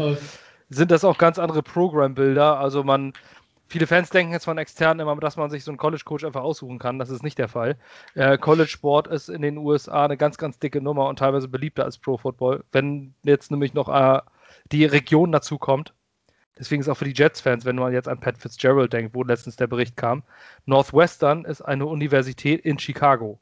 sind 0.69 0.91
das 0.91 1.05
auch 1.05 1.19
ganz 1.19 1.39
andere 1.39 1.63
Program-Bilder. 1.63 2.59
Also 2.59 2.83
man, 2.83 3.13
Viele 3.69 3.89
Fans 3.89 4.11
denken 4.11 4.33
jetzt 4.33 4.45
von 4.45 4.59
externen 4.59 5.01
immer, 5.01 5.17
dass 5.17 5.37
man 5.37 5.51
sich 5.51 5.65
so 5.65 5.73
einen 5.73 5.79
College-Coach 5.79 6.25
einfach 6.25 6.43
aussuchen 6.43 6.79
kann. 6.79 7.01
Das 7.01 7.11
ist 7.11 7.25
nicht 7.25 7.39
der 7.39 7.49
Fall. 7.49 7.77
Äh, 8.15 8.39
College-Sport 8.39 9.09
ist 9.09 9.29
in 9.29 9.43
den 9.43 9.59
USA 9.59 10.05
eine 10.05 10.17
ganz, 10.17 10.39
ganz 10.39 10.59
dicke 10.61 10.81
Nummer 10.81 11.09
und 11.09 11.19
teilweise 11.19 11.49
beliebter 11.49 11.85
als 11.85 11.99
Pro-Football. 11.99 12.65
Wenn 12.71 13.15
jetzt 13.25 13.51
nämlich 13.51 13.75
noch 13.75 13.89
äh, 13.89 14.21
die 14.71 14.85
Region 14.85 15.33
dazu 15.33 15.59
kommt. 15.59 15.95
Deswegen 16.59 16.81
ist 16.81 16.89
auch 16.89 16.97
für 16.97 17.05
die 17.05 17.13
Jets-Fans, 17.15 17.65
wenn 17.65 17.77
man 17.77 17.93
jetzt 17.93 18.09
an 18.09 18.21
Pat 18.21 18.39
Fitzgerald 18.39 18.93
denkt, 18.93 19.15
wo 19.15 19.25
letztens 19.25 19.57
der 19.57 19.67
Bericht 19.67 19.97
kam, 19.97 20.23
Northwestern 20.65 21.45
ist 21.45 21.61
eine 21.61 21.87
Universität 21.87 22.65
in 22.65 22.79
Chicago. 22.79 23.39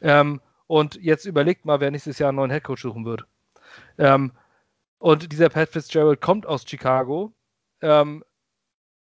Ähm, 0.00 0.40
und 0.66 0.94
jetzt 0.94 1.26
überlegt 1.26 1.66
mal, 1.66 1.80
wer 1.80 1.90
nächstes 1.90 2.18
Jahr 2.18 2.28
einen 2.28 2.36
neuen 2.36 2.50
Headcoach 2.50 2.80
suchen 2.80 3.04
wird. 3.04 3.26
Ähm, 3.98 4.32
und 4.98 5.32
dieser 5.32 5.48
Pat 5.48 5.68
Fitzgerald 5.68 6.20
kommt 6.20 6.46
aus 6.46 6.64
Chicago. 6.66 7.32
Ähm, 7.80 8.24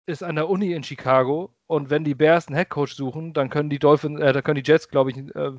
ist 0.08 0.24
an 0.24 0.36
der 0.36 0.50
Uni 0.50 0.74
in 0.74 0.84
Chicago 0.84 1.56
und 1.68 1.90
wenn 1.90 2.04
die 2.04 2.16
Bears 2.16 2.48
einen 2.48 2.58
Headcoach 2.58 2.96
suchen, 2.96 3.34
dann 3.34 3.50
können 3.50 3.70
die 3.70 3.80
Dolphins, 3.80 4.20
äh, 4.20 4.34
da 4.34 4.42
können 4.42 4.62
die 4.62 4.70
Jets, 4.70 4.90
glaube 4.90 5.12
ich, 5.12 5.18
äh, 5.18 5.52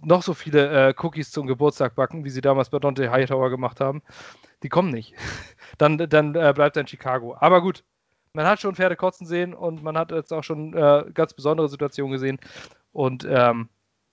noch 0.00 0.22
so 0.22 0.34
viele 0.34 0.88
äh, 0.88 0.94
Cookies 0.98 1.30
zum 1.30 1.46
Geburtstag 1.46 1.94
backen, 1.94 2.24
wie 2.24 2.30
sie 2.30 2.40
damals 2.40 2.70
bei 2.70 2.78
Dante 2.78 3.10
Hightower 3.10 3.50
gemacht 3.50 3.80
haben. 3.80 4.02
Die 4.62 4.68
kommen 4.68 4.90
nicht. 4.90 5.14
dann 5.78 5.98
dann 5.98 6.34
äh, 6.34 6.52
bleibt 6.54 6.76
er 6.76 6.80
in 6.82 6.88
Chicago. 6.88 7.36
Aber 7.38 7.62
gut, 7.62 7.84
man 8.32 8.46
hat 8.46 8.60
schon 8.60 8.74
Pferde 8.74 8.96
kotzen 8.96 9.26
sehen 9.26 9.54
und 9.54 9.82
man 9.82 9.96
hat 9.96 10.10
jetzt 10.10 10.32
auch 10.32 10.42
schon 10.42 10.74
äh, 10.74 11.04
ganz 11.14 11.34
besondere 11.34 11.68
Situationen 11.68 12.12
gesehen. 12.12 12.38
Und 12.92 13.26
ähm, 13.28 13.68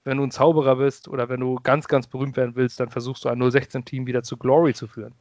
wenn 0.10 0.18
du 0.18 0.24
ein 0.24 0.32
Zauberer 0.32 0.76
bist 0.76 1.07
oder 1.07 1.30
wenn 1.30 1.39
du 1.39 1.55
ganz, 1.62 1.88
ganz 1.88 2.07
berühmt 2.07 2.36
werden 2.36 2.55
willst, 2.55 2.80
dann 2.80 2.89
versuchst 2.89 3.24
du 3.24 3.30
ein 3.30 3.41
016-Team 3.41 4.07
wieder 4.07 4.24
zu 4.24 4.38
Glory 4.38 4.74
zu 4.74 4.88
führen. 4.88 5.14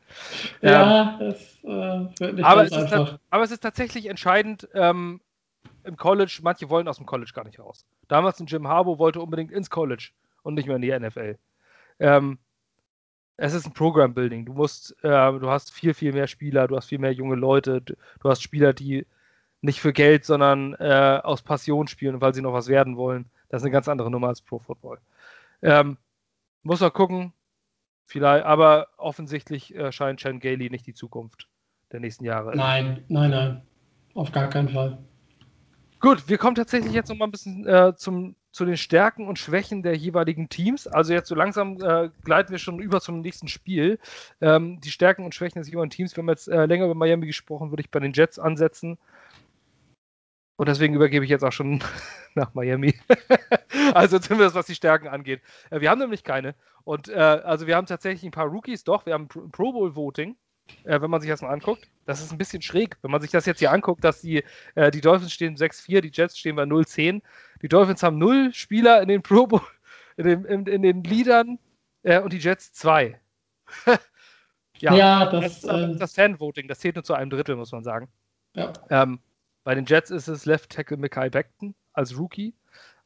Ja, 0.63 1.19
ähm, 1.21 1.29
das 1.29 1.59
äh, 1.63 2.21
wird 2.21 2.35
nicht 2.37 2.45
aber 2.45 2.65
es 2.65 2.73
einfach. 2.73 3.19
aber 3.31 3.45
es 3.45 3.51
ist 3.51 3.63
tatsächlich 3.63 4.07
entscheidend 4.07 4.69
ähm, 4.75 5.21
im 5.85 5.97
College, 5.97 6.41
manche 6.43 6.69
wollen 6.69 6.89
aus 6.89 6.97
dem 6.97 7.07
College 7.07 7.31
gar 7.35 7.45
nicht 7.45 7.59
raus. 7.59 7.87
Damals 8.09 8.41
ein 8.41 8.47
Jim 8.47 8.67
Harbour 8.67 8.99
wollte 8.99 9.21
unbedingt 9.21 9.53
ins 9.53 9.71
College 9.71 10.11
und 10.43 10.55
nicht 10.55 10.67
mehr 10.67 10.77
in 10.77 10.83
die 10.83 10.99
NFL. 10.99 11.39
Ähm, 12.01 12.39
es 13.37 13.55
ist 13.55 13.67
ein 13.67 13.73
Program 13.73 14.15
Building. 14.15 14.47
Du 14.47 14.53
musst, 14.53 14.97
äh, 15.05 15.09
du 15.39 15.49
hast 15.49 15.73
viel, 15.73 15.95
viel 15.95 16.13
mehr 16.13 16.27
Spieler, 16.27 16.67
du 16.67 16.77
hast 16.77 16.87
viel 16.87 16.99
mehr 16.99 17.13
junge 17.13 17.37
Leute, 17.37 17.83
du 17.83 17.97
hast 18.25 18.43
Spieler, 18.43 18.73
die 18.73 19.07
nicht 19.61 19.81
für 19.81 19.93
Geld, 19.93 20.25
sondern 20.25 20.75
äh, 20.75 21.21
aus 21.23 21.43
Passion 21.43 21.89
spielen, 21.89 22.21
weil 22.21 22.35
sie 22.35 22.43
noch 22.43 22.53
was 22.53 22.69
werden 22.69 22.97
wollen. 22.97 23.31
Das 23.49 23.63
ist 23.63 23.65
eine 23.65 23.73
ganz 23.73 23.89
andere 23.89 24.11
Nummer 24.11 24.29
als 24.29 24.41
Pro 24.41 24.59
Football. 24.59 24.99
Ähm, 25.63 25.97
muss 26.63 26.81
man 26.81 26.93
gucken. 26.93 27.33
Vielleicht, 28.07 28.47
aber 28.47 28.89
offensichtlich 28.97 29.75
äh, 29.75 29.93
scheint 29.93 30.21
Chan 30.21 30.41
Gailey 30.41 30.71
nicht 30.71 30.87
die 30.87 30.95
Zukunft 30.95 31.47
der 31.93 32.01
nächsten 32.01 32.25
Jahre. 32.25 32.57
Nein, 32.57 33.05
nein, 33.09 33.31
nein. 33.31 33.63
Auf 34.15 34.33
gar 34.33 34.49
keinen 34.49 34.71
Fall. 34.71 34.99
Gut, 36.01 36.29
wir 36.29 36.39
kommen 36.39 36.55
tatsächlich 36.55 36.93
jetzt 36.93 37.09
noch 37.09 37.17
mal 37.17 37.27
ein 37.27 37.33
bisschen 37.33 37.67
äh, 37.67 37.95
zum, 37.97 38.35
zu 38.53 38.65
den 38.65 38.77
Stärken 38.77 39.27
und 39.27 39.39
Schwächen 39.39 39.83
der 39.83 39.95
jeweiligen 39.95 40.49
Teams. 40.49 40.87
Also 40.87 41.13
jetzt 41.13 41.29
so 41.29 41.35
langsam 41.35 41.81
äh, 41.83 42.09
gleiten 42.25 42.51
wir 42.51 42.59
schon 42.59 42.79
über 42.79 43.01
zum 43.01 43.21
nächsten 43.21 43.49
Spiel. 43.49 43.99
Ähm, 44.41 44.81
die 44.81 44.91
Stärken 44.91 45.25
und 45.25 45.35
Schwächen 45.35 45.61
des 45.61 45.69
jeweiligen 45.69 45.91
Teams. 45.91 46.17
Wir 46.17 46.23
haben 46.23 46.29
jetzt 46.31 46.49
äh, 46.49 46.67
länger 46.67 46.87
über 46.87 46.95
Miami 46.95 47.27
gesprochen, 47.27 47.71
würde 47.71 47.83
ich 47.83 47.91
bei 47.91 48.01
den 48.01 48.13
Jets 48.13 48.39
ansetzen. 48.39 48.97
Und 50.59 50.69
deswegen 50.69 50.95
übergebe 50.95 51.25
ich 51.25 51.31
jetzt 51.31 51.45
auch 51.45 51.53
schon 51.53 51.83
nach 52.35 52.53
Miami. 52.53 52.99
also 53.95 54.19
zumindest 54.19 54.57
was 54.57 54.67
die 54.67 54.75
Stärken 54.75 55.07
angeht. 55.07 55.41
Äh, 55.71 55.81
wir 55.81 55.89
haben 55.89 56.01
nämlich 56.01 56.25
keine. 56.25 56.57
Und 56.83 57.09
äh, 57.09 57.15
also 57.15 57.69
wir 57.69 57.77
haben 57.77 57.87
tatsächlich 57.87 58.25
ein 58.25 58.33
paar 58.33 58.49
Rookies, 58.49 58.83
doch, 58.83 59.07
wir 59.07 59.15
haben 59.15 59.29
Pro 59.29 59.73
Bowl 59.73 59.95
Voting. 59.95 60.37
Äh, 60.85 61.01
wenn 61.01 61.11
man 61.11 61.21
sich 61.21 61.31
das 61.31 61.41
mal 61.41 61.49
anguckt. 61.49 61.89
Das 62.05 62.21
ist 62.21 62.33
ein 62.33 62.39
bisschen 62.39 62.61
schräg, 62.61 62.99
wenn 63.01 63.11
man 63.11 63.23
sich 63.23 63.31
das 63.31 63.47
jetzt 63.47 63.61
hier 63.61 63.73
anguckt, 63.73 64.05
dass 64.05 64.21
die, 64.21 64.45
äh, 64.75 64.91
die 64.91 65.01
Dolphins 65.01 65.33
stehen 65.33 65.57
6-4, 65.57 66.01
die 66.03 66.11
Jets 66.13 66.37
stehen 66.37 66.57
bei 66.57 66.65
0-10. 66.65 67.23
Die 67.63 67.69
Dolphins 67.69 68.03
haben 68.03 68.19
null 68.19 68.53
Spieler 68.53 69.01
in 69.01 69.09
den 69.09 69.23
Pro 69.23 69.47
Bowl, 69.47 69.63
in, 70.17 70.25
dem, 70.25 70.45
in, 70.45 70.67
in 70.67 70.83
den 70.83 71.05
Liedern 71.05 71.59
äh, 72.03 72.21
und 72.21 72.33
die 72.33 72.39
Jets 72.39 72.73
zwei. 72.73 73.19
ja, 74.79 74.95
ja, 74.95 75.27
das, 75.31 75.63
das 75.63 75.91
ist 75.93 76.03
das 76.03 76.15
Fan-Voting, 76.15 76.69
das 76.69 76.81
zählt 76.81 76.97
nur 76.97 77.05
zu 77.05 77.15
einem 77.15 77.31
Drittel, 77.31 77.57
muss 77.57 77.73
man 77.73 77.85
sagen. 77.85 78.09
Ja. 78.55 78.73
Ähm, 78.91 79.21
bei 79.69 79.75
den 79.75 79.85
Jets 79.85 80.09
ist 80.09 80.29
es 80.29 80.47
Left 80.47 80.71
Tackle 80.71 80.97
Mackay 80.97 81.29
Beckton 81.29 81.75
als 81.93 82.19
Rookie. 82.19 82.55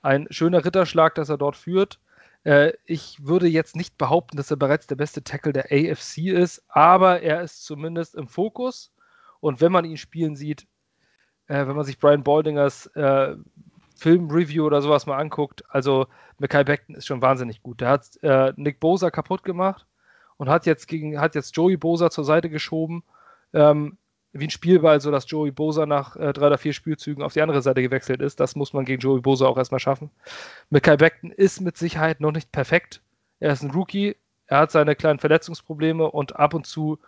Ein 0.01 0.29
schöner 0.31 0.65
Ritterschlag, 0.65 1.13
dass 1.17 1.29
er 1.29 1.37
dort 1.37 1.57
führt. 1.57 1.99
Äh, 2.45 2.75
ich 2.85 3.27
würde 3.27 3.49
jetzt 3.49 3.75
nicht 3.75 3.99
behaupten, 3.99 4.37
dass 4.37 4.53
er 4.53 4.59
bereits 4.59 4.87
der 4.87 4.95
beste 4.95 5.25
Tackle 5.25 5.53
der 5.53 5.73
AFC 5.73 6.29
ist, 6.29 6.63
aber 6.69 7.21
er 7.21 7.43
ist 7.43 7.65
zumindest 7.65 8.15
im 8.15 8.29
Fokus. 8.29 8.95
Und 9.41 9.61
wenn 9.61 9.73
man 9.73 9.85
ihn 9.85 9.97
spielen 9.97 10.37
sieht, 10.37 10.69
äh, 11.49 11.67
wenn 11.67 11.75
man 11.75 11.85
sich 11.85 11.99
Brian 11.99 12.23
Baldingers 12.23 12.87
äh, 12.95 13.35
Film-Review 13.97 14.65
oder 14.65 14.83
sowas 14.83 15.07
mal 15.07 15.19
anguckt, 15.19 15.65
also 15.69 16.07
Mackay 16.39 16.63
Beckton 16.63 16.95
ist 16.95 17.09
schon 17.09 17.23
wahnsinnig 17.23 17.65
gut. 17.65 17.81
Der 17.81 17.89
hat 17.89 18.23
äh, 18.23 18.53
Nick 18.55 18.79
Bosa 18.79 19.11
kaputt 19.11 19.43
gemacht 19.43 19.85
und 20.37 20.49
hat 20.49 20.67
jetzt 20.67 20.87
gegen, 20.87 21.19
hat 21.19 21.35
jetzt 21.35 21.57
Joey 21.57 21.77
Bosa 21.77 22.09
zur 22.09 22.25
Seite 22.25 22.51
geschoben. 22.51 23.03
Ähm, 23.53 23.99
wie 24.33 24.47
ein 24.47 24.51
Spielball, 24.51 25.01
so 25.01 25.11
dass 25.11 25.31
Joey 25.31 25.51
Bosa 25.51 25.85
nach 25.85 26.17
äh, 26.17 26.33
drei 26.33 26.47
oder 26.47 26.59
vier 26.59 26.73
Spielzügen 26.73 27.23
auf 27.23 27.35
die 27.35 27.43
andere 27.43 27.63
Seite 27.63 27.83
gewechselt 27.83 28.23
ist. 28.23 28.41
Das 28.41 28.57
muss 28.57 28.73
man 28.73 28.85
gegen 28.85 29.01
Joey 29.01 29.21
Bosa 29.21 29.47
auch 29.47 29.59
erstmal 29.59 29.81
schaffen. 29.81 30.11
Mackay 30.71 30.97
Beckton 30.97 31.31
ist 31.31 31.61
mit 31.61 31.77
Sicherheit 31.77 32.21
noch 32.21 32.33
nicht 32.33 32.51
perfekt. 32.51 33.03
Er 33.41 33.53
ist 33.53 33.63
ein 33.63 33.71
Rookie, 33.71 34.17
er 34.47 34.59
hat 34.61 34.71
seine 34.71 34.97
kleinen 34.97 35.19
Verletzungsprobleme 35.19 36.11
und 36.11 36.37
ab 36.37 36.55
und 36.55 36.67
zu, 36.67 36.99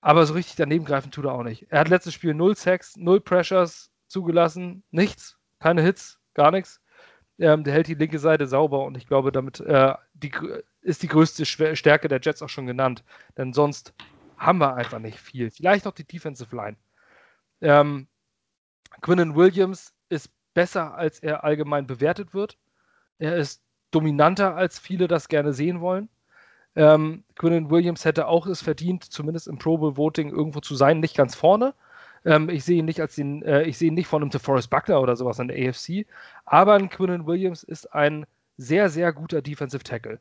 aber 0.00 0.26
so 0.26 0.34
richtig 0.34 0.56
daneben 0.56 0.84
greifen 0.84 1.10
tut 1.10 1.24
er 1.24 1.32
auch 1.32 1.42
nicht. 1.42 1.66
Er 1.70 1.80
hat 1.80 1.88
letztes 1.88 2.14
Spiel 2.14 2.34
null 2.34 2.56
Sex, 2.56 2.96
null 2.96 3.20
Pressures 3.20 3.90
zugelassen, 4.06 4.82
nichts, 4.90 5.38
keine 5.58 5.82
Hits, 5.82 6.18
gar 6.34 6.50
nichts. 6.50 6.80
Ähm, 7.38 7.64
der 7.64 7.72
hält 7.72 7.88
die 7.88 7.94
linke 7.94 8.18
Seite 8.18 8.46
sauber 8.46 8.84
und 8.84 8.96
ich 8.98 9.06
glaube, 9.06 9.32
damit 9.32 9.60
äh, 9.60 9.94
die, 10.12 10.32
ist 10.82 11.02
die 11.02 11.08
größte 11.08 11.46
Stärke 11.46 12.08
der 12.08 12.20
Jets 12.20 12.42
auch 12.42 12.48
schon 12.50 12.66
genannt. 12.66 13.02
Denn 13.38 13.54
sonst 13.54 13.94
haben 14.40 14.58
wir 14.58 14.74
einfach 14.74 14.98
nicht 14.98 15.20
viel. 15.20 15.50
Vielleicht 15.50 15.84
noch 15.84 15.92
die 15.92 16.06
Defensive 16.06 16.54
Line. 16.56 16.76
Ähm, 17.60 18.08
Quinnen 19.02 19.36
Williams 19.36 19.94
ist 20.08 20.30
besser, 20.54 20.94
als 20.94 21.20
er 21.20 21.44
allgemein 21.44 21.86
bewertet 21.86 22.32
wird. 22.34 22.58
Er 23.18 23.36
ist 23.36 23.62
dominanter, 23.90 24.56
als 24.56 24.78
viele 24.78 25.08
das 25.08 25.28
gerne 25.28 25.52
sehen 25.52 25.80
wollen. 25.80 26.08
Ähm, 26.74 27.24
Quinnen 27.36 27.70
Williams 27.70 28.04
hätte 28.04 28.26
auch 28.26 28.46
es 28.46 28.62
verdient, 28.62 29.04
zumindest 29.04 29.46
im 29.46 29.58
Pro 29.58 29.76
Bowl 29.76 29.96
Voting 29.96 30.30
irgendwo 30.30 30.60
zu 30.60 30.74
sein, 30.74 31.00
nicht 31.00 31.16
ganz 31.16 31.34
vorne. 31.34 31.74
Ähm, 32.24 32.48
ich 32.48 32.64
sehe 32.64 32.78
ihn 32.78 32.84
nicht 32.86 33.00
als 33.00 33.16
den, 33.16 33.42
äh, 33.42 33.64
ich 33.64 33.76
sehe 33.76 33.88
ihn 33.88 33.94
nicht 33.94 34.06
von 34.06 34.22
einem 34.22 34.30
DeForest 34.30 34.70
Buckner 34.70 35.00
oder 35.00 35.16
sowas 35.16 35.38
in 35.38 35.48
der 35.48 35.68
AFC, 35.68 36.06
aber 36.44 36.74
ein 36.74 36.88
Quinnen 36.88 37.26
Williams 37.26 37.62
ist 37.62 37.92
ein 37.92 38.24
sehr, 38.56 38.88
sehr 38.88 39.12
guter 39.12 39.42
Defensive 39.42 39.82
Tackle. 39.82 40.18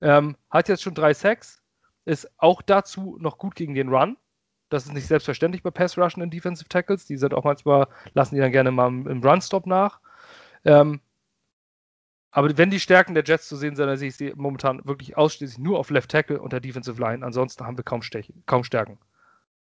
Ähm, 0.00 0.36
hat 0.50 0.68
jetzt 0.68 0.82
schon 0.82 0.94
drei 0.94 1.14
Sacks, 1.14 1.62
ist 2.08 2.28
auch 2.38 2.62
dazu 2.62 3.18
noch 3.20 3.38
gut 3.38 3.54
gegen 3.54 3.74
den 3.74 3.90
Run. 3.90 4.16
Das 4.70 4.86
ist 4.86 4.92
nicht 4.92 5.06
selbstverständlich 5.06 5.62
bei 5.62 5.70
Pass 5.70 5.96
Rushen 5.96 6.22
und 6.22 6.32
Defensive 6.32 6.68
Tackles. 6.68 7.06
Die 7.06 7.16
sind 7.16 7.34
auch 7.34 7.44
manchmal, 7.44 7.86
lassen 8.14 8.34
die 8.34 8.40
dann 8.40 8.52
gerne 8.52 8.70
mal 8.70 8.88
im 8.88 9.22
Run-Stop 9.22 9.66
nach. 9.66 10.00
Ähm, 10.64 11.00
aber 12.30 12.56
wenn 12.56 12.70
die 12.70 12.80
Stärken 12.80 13.14
der 13.14 13.24
Jets 13.24 13.48
zu 13.48 13.56
sehen 13.56 13.76
sind, 13.76 13.86
dann 13.86 13.96
sehe 13.96 14.08
ich 14.08 14.16
sie 14.16 14.32
momentan 14.36 14.84
wirklich 14.84 15.16
ausschließlich 15.16 15.58
nur 15.58 15.78
auf 15.78 15.90
Left 15.90 16.10
Tackle 16.10 16.40
und 16.40 16.52
der 16.52 16.60
Defensive 16.60 17.00
Line. 17.00 17.24
Ansonsten 17.24 17.66
haben 17.66 17.76
wir 17.76 17.84
kaum, 17.84 18.02
Stechen, 18.02 18.42
kaum 18.46 18.64
Stärken. 18.64 18.98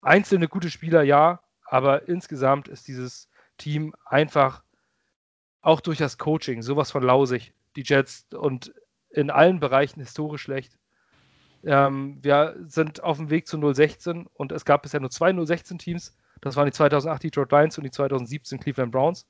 Einzelne 0.03 0.49
gute 0.49 0.71
Spieler 0.71 1.03
ja, 1.03 1.43
aber 1.65 2.09
insgesamt 2.09 2.69
ist 2.69 2.89
dieses 2.89 3.29
Team 3.59 3.95
einfach 4.05 4.63
auch 5.63 5.81
durch 5.81 5.99
das 5.99 6.17
Coaching 6.17 6.63
sowas 6.63 6.91
von 6.91 7.03
lausig. 7.03 7.53
Die 7.77 7.83
Jets 7.85 8.27
und 8.33 8.75
in 9.11 9.31
allen 9.31 9.61
Bereichen 9.61 10.01
historisch 10.01 10.43
schlecht. 10.43 10.79
Ähm, 11.65 12.19
wir 12.23 12.57
sind 12.67 13.03
auf 13.03 13.19
dem 13.19 13.31
Weg 13.31 13.47
zu 13.47 13.59
016 13.61 14.27
und 14.35 14.53
es 14.53 14.65
gab 14.65 14.83
bisher 14.83 15.01
nur 15.01 15.11
zwei 15.11 15.33
016 15.33 15.79
Teams. 15.79 16.17
Das 16.41 16.57
waren 16.57 16.67
die 16.67 16.73
2008 16.73 17.25
Detroit 17.25 17.53
Lions 17.53 17.79
und 17.79 17.85
die 17.85 17.91
2017 17.91 18.61
Cleveland 18.61 18.93
Browns. 18.93 19.27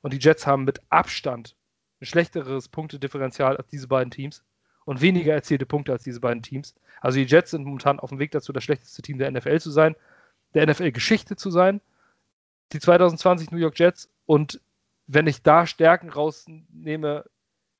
Und 0.00 0.12
die 0.12 0.18
Jets 0.18 0.46
haben 0.46 0.64
mit 0.64 0.80
Abstand 0.90 1.56
ein 2.00 2.06
schlechteres 2.06 2.68
Punktedifferenzial 2.68 3.56
als 3.56 3.68
diese 3.68 3.88
beiden 3.88 4.10
Teams 4.10 4.42
und 4.84 5.00
weniger 5.00 5.32
erzielte 5.32 5.66
Punkte 5.66 5.92
als 5.92 6.02
diese 6.02 6.20
beiden 6.20 6.42
Teams. 6.42 6.74
Also 7.00 7.18
die 7.18 7.26
Jets 7.26 7.52
sind 7.52 7.64
momentan 7.64 8.00
auf 8.00 8.10
dem 8.10 8.18
Weg 8.18 8.32
dazu, 8.32 8.52
das 8.52 8.64
schlechteste 8.64 9.02
Team 9.02 9.18
der 9.18 9.30
NFL 9.30 9.60
zu 9.60 9.70
sein, 9.70 9.96
der 10.54 10.66
NFL-Geschichte 10.66 11.36
zu 11.36 11.50
sein. 11.50 11.80
Die 12.72 12.80
2020 12.80 13.50
New 13.50 13.58
York 13.58 13.78
Jets 13.78 14.08
und 14.26 14.60
wenn 15.06 15.26
ich 15.26 15.42
da 15.42 15.66
Stärken 15.66 16.08
rausnehme, 16.08 17.24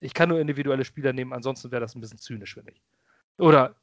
ich 0.01 0.15
kann 0.15 0.29
nur 0.29 0.41
individuelle 0.41 0.85
Spieler 0.85 1.13
nehmen, 1.13 1.33
ansonsten 1.33 1.71
wäre 1.71 1.81
das 1.81 1.95
ein 1.95 2.01
bisschen 2.01 2.19
zynisch, 2.19 2.55
finde 2.55 2.73
ich. 2.73 2.83
Oder 3.39 3.75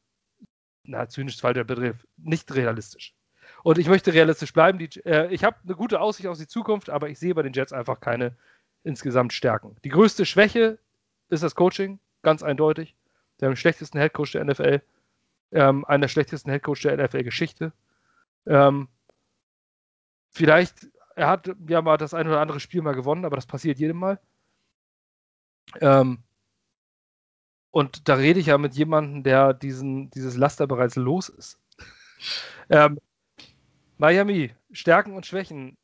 na, 0.90 1.08
zynisch 1.08 1.36
ist 1.36 1.42
falscher 1.42 1.64
Begriff, 1.64 2.06
nicht 2.18 2.54
realistisch. 2.54 3.16
Und 3.64 3.78
ich 3.78 3.88
möchte 3.88 4.14
realistisch 4.14 4.54
bleiben. 4.54 4.80
Die, 4.80 4.90
äh, 5.06 5.32
ich 5.34 5.44
habe 5.44 5.58
eine 5.64 5.76
gute 5.76 6.02
Aussicht 6.02 6.28
auf 6.28 6.38
die 6.38 6.48
Zukunft, 6.48 6.90
aber 6.90 7.10
ich 7.10 7.20
sehe 7.20 7.36
bei 7.36 7.44
den 7.44 7.54
Jets 7.54 7.74
einfach 7.74 8.00
keine 8.00 8.36
insgesamt 8.84 9.34
Stärken. 9.34 9.76
Die 9.84 9.90
größte 9.90 10.26
Schwäche 10.26 10.80
ist 11.30 11.44
das 11.44 11.56
Coaching, 11.56 12.00
ganz 12.22 12.44
eindeutig. 12.44 12.96
Der 13.40 13.48
haben 13.48 13.54
den 13.54 13.58
schlechtesten 13.58 14.00
Headcoach 14.00 14.32
der 14.34 14.46
NFL, 14.46 14.82
ähm, 15.52 15.86
einer 15.86 16.02
der 16.02 16.08
schlechtesten 16.08 16.50
Headcoach 16.50 16.82
der 16.82 16.98
NFL-Geschichte. 16.98 17.72
Ähm, 18.46 18.88
vielleicht, 20.30 20.88
er 21.16 21.28
hat 21.28 21.52
ja 21.68 21.82
mal 21.82 21.98
das 21.98 22.14
ein 22.14 22.28
oder 22.28 22.42
andere 22.42 22.60
Spiel 22.60 22.82
mal 22.82 22.96
gewonnen, 22.96 23.26
aber 23.26 23.36
das 23.36 23.46
passiert 23.46 23.80
jedem 23.80 23.98
Mal. 23.98 24.20
Ähm, 25.82 26.24
und 27.72 28.08
da 28.08 28.16
rede 28.16 28.40
ich 28.40 28.48
ja 28.48 28.58
mit 28.58 28.76
jemandem, 28.76 29.24
der 29.24 29.54
diesen, 29.54 30.10
dieses 30.12 30.36
Laster 30.36 30.68
bereits 30.68 30.96
los 30.96 31.30
ist. 31.30 31.60
ähm, 32.70 33.00
Miami, 33.98 34.52
Stärken 34.72 35.14
und 35.14 35.26
Schwächen. 35.26 35.78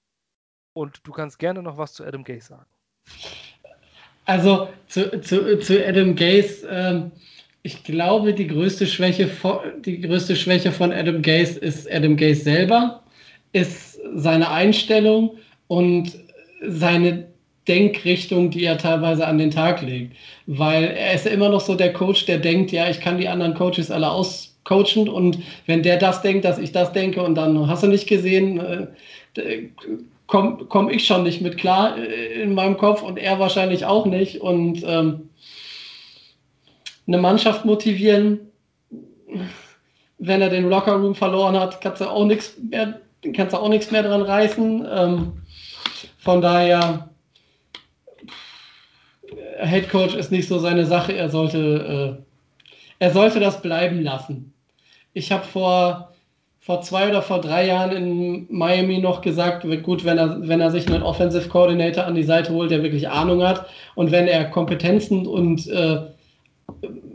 Und 0.73 1.01
du 1.03 1.11
kannst 1.11 1.39
gerne 1.39 1.61
noch 1.61 1.77
was 1.77 1.93
zu 1.93 2.03
Adam 2.03 2.23
Gase 2.23 2.47
sagen. 2.47 2.65
Also 4.25 4.69
zu, 4.87 5.21
zu, 5.21 5.59
zu 5.59 5.85
Adam 5.85 6.15
Gase, 6.15 6.67
ähm, 6.69 7.11
ich 7.61 7.83
glaube, 7.83 8.33
die 8.33 8.47
größte, 8.47 8.87
Schwäche 8.87 9.27
von, 9.27 9.59
die 9.81 10.01
größte 10.01 10.35
Schwäche 10.35 10.71
von 10.71 10.91
Adam 10.91 11.21
Gase 11.21 11.59
ist 11.59 11.89
Adam 11.91 12.17
Gase 12.17 12.41
selber, 12.41 13.03
ist 13.53 13.99
seine 14.15 14.49
Einstellung 14.49 15.37
und 15.67 16.17
seine 16.61 17.27
Denkrichtung, 17.67 18.51
die 18.51 18.63
er 18.63 18.77
teilweise 18.77 19.25
an 19.25 19.37
den 19.37 19.51
Tag 19.51 19.81
legt. 19.81 20.15
Weil 20.45 20.83
er 20.85 21.13
ist 21.13 21.25
ja 21.25 21.31
immer 21.31 21.49
noch 21.49 21.61
so 21.61 21.75
der 21.75 21.93
Coach, 21.93 22.25
der 22.25 22.37
denkt, 22.37 22.71
ja, 22.71 22.89
ich 22.89 22.99
kann 22.99 23.17
die 23.17 23.27
anderen 23.27 23.55
Coaches 23.55 23.91
alle 23.91 24.09
auscoachen 24.09 25.09
und 25.09 25.39
wenn 25.65 25.83
der 25.83 25.97
das 25.97 26.21
denkt, 26.21 26.45
dass 26.45 26.59
ich 26.59 26.71
das 26.71 26.91
denke 26.91 27.21
und 27.21 27.35
dann 27.35 27.67
hast 27.67 27.83
du 27.83 27.87
nicht 27.87 28.07
gesehen, 28.07 28.59
äh, 28.59 29.69
komme 30.27 30.65
komm 30.69 30.89
ich 30.89 31.05
schon 31.05 31.23
nicht 31.23 31.41
mit 31.41 31.57
klar 31.57 31.97
äh, 31.97 32.41
in 32.41 32.53
meinem 32.53 32.77
Kopf 32.77 33.01
und 33.01 33.17
er 33.17 33.39
wahrscheinlich 33.39 33.85
auch 33.85 34.05
nicht. 34.05 34.41
Und 34.41 34.83
ähm, 34.85 35.29
eine 37.07 37.17
Mannschaft 37.17 37.65
motivieren, 37.65 38.51
wenn 40.17 40.41
er 40.41 40.49
den 40.49 40.69
Lockerroom 40.69 41.15
verloren 41.15 41.59
hat, 41.59 41.81
kannst 41.81 42.01
du 42.01 42.05
auch 42.05 42.25
nichts 42.25 42.57
mehr, 42.57 42.99
kannst 43.33 43.53
du 43.53 43.57
auch 43.57 43.69
nichts 43.69 43.91
mehr 43.91 44.03
dran 44.03 44.21
reißen. 44.21 44.87
Ähm, 44.89 45.33
von 46.17 46.41
daher 46.41 47.09
Head 49.61 49.89
Coach 49.89 50.15
ist 50.15 50.31
nicht 50.31 50.47
so 50.47 50.59
seine 50.59 50.85
Sache. 50.85 51.13
Er 51.13 51.29
sollte, 51.29 52.17
äh, 52.19 52.23
er 52.99 53.11
sollte 53.11 53.39
das 53.39 53.61
bleiben 53.61 54.01
lassen. 54.03 54.53
Ich 55.13 55.31
habe 55.31 55.45
vor, 55.45 56.13
vor 56.59 56.81
zwei 56.81 57.07
oder 57.09 57.21
vor 57.21 57.41
drei 57.41 57.67
Jahren 57.67 57.91
in 57.91 58.47
Miami 58.49 58.99
noch 58.99 59.21
gesagt, 59.21 59.65
gut, 59.83 60.03
wenn 60.03 60.17
er, 60.17 60.47
wenn 60.47 60.61
er 60.61 60.71
sich 60.71 60.87
einen 60.87 61.03
Offensive 61.03 61.47
Coordinator 61.47 62.05
an 62.05 62.15
die 62.15 62.23
Seite 62.23 62.51
holt, 62.53 62.71
der 62.71 62.83
wirklich 62.83 63.07
Ahnung 63.07 63.43
hat 63.43 63.67
und 63.95 64.11
wenn 64.11 64.27
er 64.27 64.45
Kompetenzen 64.45 65.25
und 65.25 65.67
äh, 65.67 66.01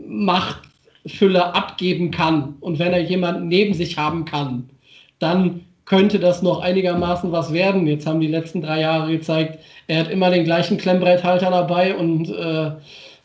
Machtfülle 0.07 1.53
abgeben 1.53 2.11
kann 2.11 2.55
und 2.59 2.79
wenn 2.79 2.93
er 2.93 3.01
jemanden 3.01 3.47
neben 3.47 3.73
sich 3.73 3.97
haben 3.97 4.25
kann, 4.25 4.69
dann 5.19 5.65
könnte 5.91 6.19
das 6.19 6.41
noch 6.41 6.61
einigermaßen 6.61 7.33
was 7.33 7.51
werden. 7.51 7.85
Jetzt 7.85 8.07
haben 8.07 8.21
die 8.21 8.27
letzten 8.27 8.61
drei 8.61 8.79
Jahre 8.79 9.11
gezeigt, 9.11 9.59
er 9.87 9.99
hat 9.99 10.09
immer 10.09 10.29
den 10.29 10.45
gleichen 10.45 10.77
Klemmbretthalter 10.77 11.51
dabei 11.51 11.93
und 11.93 12.29
äh, 12.29 12.71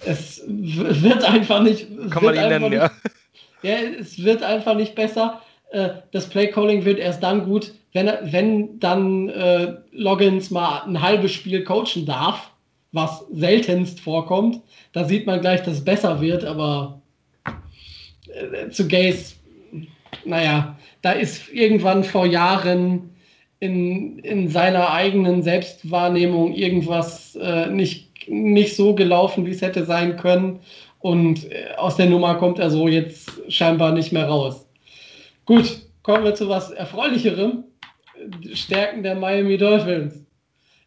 es 0.04 0.42
wird 0.48 1.22
einfach 1.22 1.62
nicht. 1.62 1.86
Kann 2.10 2.24
man 2.24 2.34
ihn 2.34 2.48
nennen, 2.48 2.70
nicht, 2.70 2.82
ja. 2.82 2.90
ja. 3.62 3.76
Es 4.00 4.20
wird 4.24 4.42
einfach 4.42 4.74
nicht 4.74 4.96
besser. 4.96 5.42
Äh, 5.70 5.90
das 6.10 6.28
Playcalling 6.28 6.84
wird 6.84 6.98
erst 6.98 7.22
dann 7.22 7.44
gut, 7.44 7.72
wenn, 7.92 8.10
wenn 8.22 8.80
dann 8.80 9.28
äh, 9.28 9.74
Loggins 9.92 10.50
mal 10.50 10.82
ein 10.86 11.00
halbes 11.00 11.34
Spiel 11.34 11.62
coachen 11.62 12.04
darf, 12.04 12.50
was 12.90 13.24
seltenst 13.32 14.00
vorkommt. 14.00 14.60
Da 14.92 15.04
sieht 15.04 15.24
man 15.24 15.40
gleich, 15.40 15.62
dass 15.62 15.74
es 15.74 15.84
besser 15.84 16.20
wird, 16.20 16.44
aber 16.44 17.00
äh, 18.26 18.70
zu 18.70 18.88
Gays, 18.88 19.36
naja, 20.24 20.75
da 21.06 21.12
ist 21.12 21.52
irgendwann 21.52 22.02
vor 22.02 22.26
Jahren 22.26 23.14
in, 23.60 24.18
in 24.18 24.48
seiner 24.48 24.90
eigenen 24.90 25.40
Selbstwahrnehmung 25.44 26.52
irgendwas 26.52 27.36
äh, 27.36 27.68
nicht, 27.68 28.28
nicht 28.28 28.74
so 28.74 28.92
gelaufen, 28.92 29.46
wie 29.46 29.52
es 29.52 29.62
hätte 29.62 29.84
sein 29.84 30.16
können. 30.16 30.58
Und 30.98 31.48
äh, 31.52 31.68
aus 31.76 31.94
der 31.94 32.06
Nummer 32.06 32.34
kommt 32.34 32.58
er 32.58 32.70
so 32.70 32.88
jetzt 32.88 33.30
scheinbar 33.48 33.92
nicht 33.92 34.10
mehr 34.10 34.26
raus. 34.26 34.66
Gut, 35.44 35.80
kommen 36.02 36.24
wir 36.24 36.34
zu 36.34 36.48
was 36.48 36.72
Erfreulicherem. 36.72 37.62
Stärken 38.52 39.04
der 39.04 39.14
Miami 39.14 39.58
Dolphins 39.58 40.26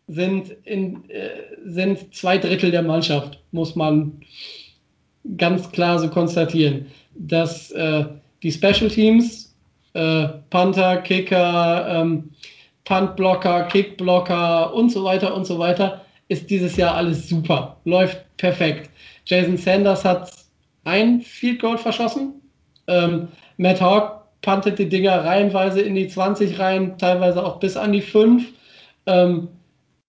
sind, 0.09 0.49
in, 0.65 1.09
äh, 1.09 1.30
sind 1.63 2.13
zwei 2.13 2.38
Drittel 2.38 2.72
der 2.72 2.84
Mannschaft, 2.84 3.41
muss 3.53 3.74
man 3.74 4.20
ganz 5.38 5.72
klar 5.72 5.97
so 5.97 6.09
konstatieren. 6.09 6.88
Dass 7.15 7.72
äh, 7.72 8.03
die 8.43 8.51
Special 8.51 8.89
Teams 8.89 9.39
äh, 9.94 10.28
Panther, 10.50 10.98
Kicker, 10.98 11.88
ähm, 11.90 12.32
Puntblocker, 12.86 13.64
Kickblocker 13.64 14.74
und 14.74 14.92
so 14.92 15.04
weiter 15.04 15.36
und 15.36 15.46
so 15.46 15.60
weiter, 15.60 16.02
ist 16.28 16.50
dieses 16.50 16.76
Jahr 16.76 16.96
alles 16.96 17.30
super. 17.30 17.78
Läuft 17.86 18.26
perfekt. 18.38 18.90
Jason 19.26 19.58
Sanders 19.58 20.06
hat 20.06 20.32
ein 20.86 21.22
Field 21.22 21.62
Goal 21.62 21.78
verschossen. 21.78 22.42
Ähm, 22.88 23.28
Matt 23.58 23.82
Hawk 23.82 24.24
puntet 24.42 24.80
die 24.80 24.90
Dinger 24.90 25.24
reihenweise 25.24 25.82
in 25.82 25.96
die 25.96 26.08
20 26.08 26.58
rein, 26.60 26.98
teilweise 26.98 27.46
auch 27.46 27.60
bis 27.60 27.78
an 27.78 27.92
die 27.92 28.02
5. 28.02 28.46
Ähm, 29.06 29.50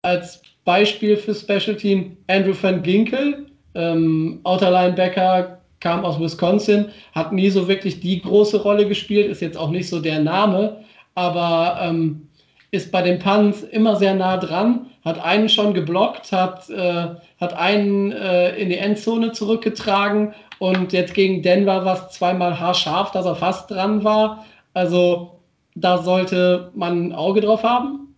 als 0.03 0.41
Beispiel 0.63 1.17
für 1.17 1.33
Special 1.33 1.75
Team 1.75 2.17
Andrew 2.27 2.53
van 2.59 2.83
Ginkel, 2.83 3.47
ähm, 3.75 4.39
Outer 4.43 4.71
Linebacker, 4.71 5.60
kam 5.81 6.05
aus 6.05 6.19
Wisconsin, 6.19 6.89
hat 7.13 7.33
nie 7.33 7.49
so 7.49 7.67
wirklich 7.67 7.99
die 7.99 8.21
große 8.21 8.61
Rolle 8.61 8.87
gespielt, 8.87 9.29
ist 9.29 9.41
jetzt 9.41 9.57
auch 9.57 9.69
nicht 9.69 9.89
so 9.89 9.99
der 9.99 10.19
Name, 10.19 10.77
aber 11.15 11.79
ähm, 11.81 12.29
ist 12.71 12.91
bei 12.91 13.01
den 13.01 13.19
Punts 13.19 13.63
immer 13.63 13.97
sehr 13.97 14.15
nah 14.15 14.37
dran, 14.37 14.87
hat 15.03 15.21
einen 15.21 15.49
schon 15.49 15.73
geblockt, 15.73 16.31
hat, 16.31 16.69
äh, 16.69 17.07
hat 17.39 17.53
einen 17.53 18.13
äh, 18.13 18.55
in 18.55 18.69
die 18.69 18.77
Endzone 18.77 19.33
zurückgetragen 19.33 20.33
und 20.59 20.93
jetzt 20.93 21.13
gegen 21.13 21.41
Denver 21.41 21.83
war 21.83 21.95
es 21.95 22.15
zweimal 22.15 22.59
haarscharf, 22.59 23.11
dass 23.11 23.25
er 23.25 23.35
fast 23.35 23.69
dran 23.71 24.03
war. 24.03 24.45
Also 24.73 25.39
da 25.75 25.97
sollte 25.97 26.71
man 26.75 27.07
ein 27.07 27.13
Auge 27.13 27.41
drauf 27.41 27.63
haben. 27.63 28.15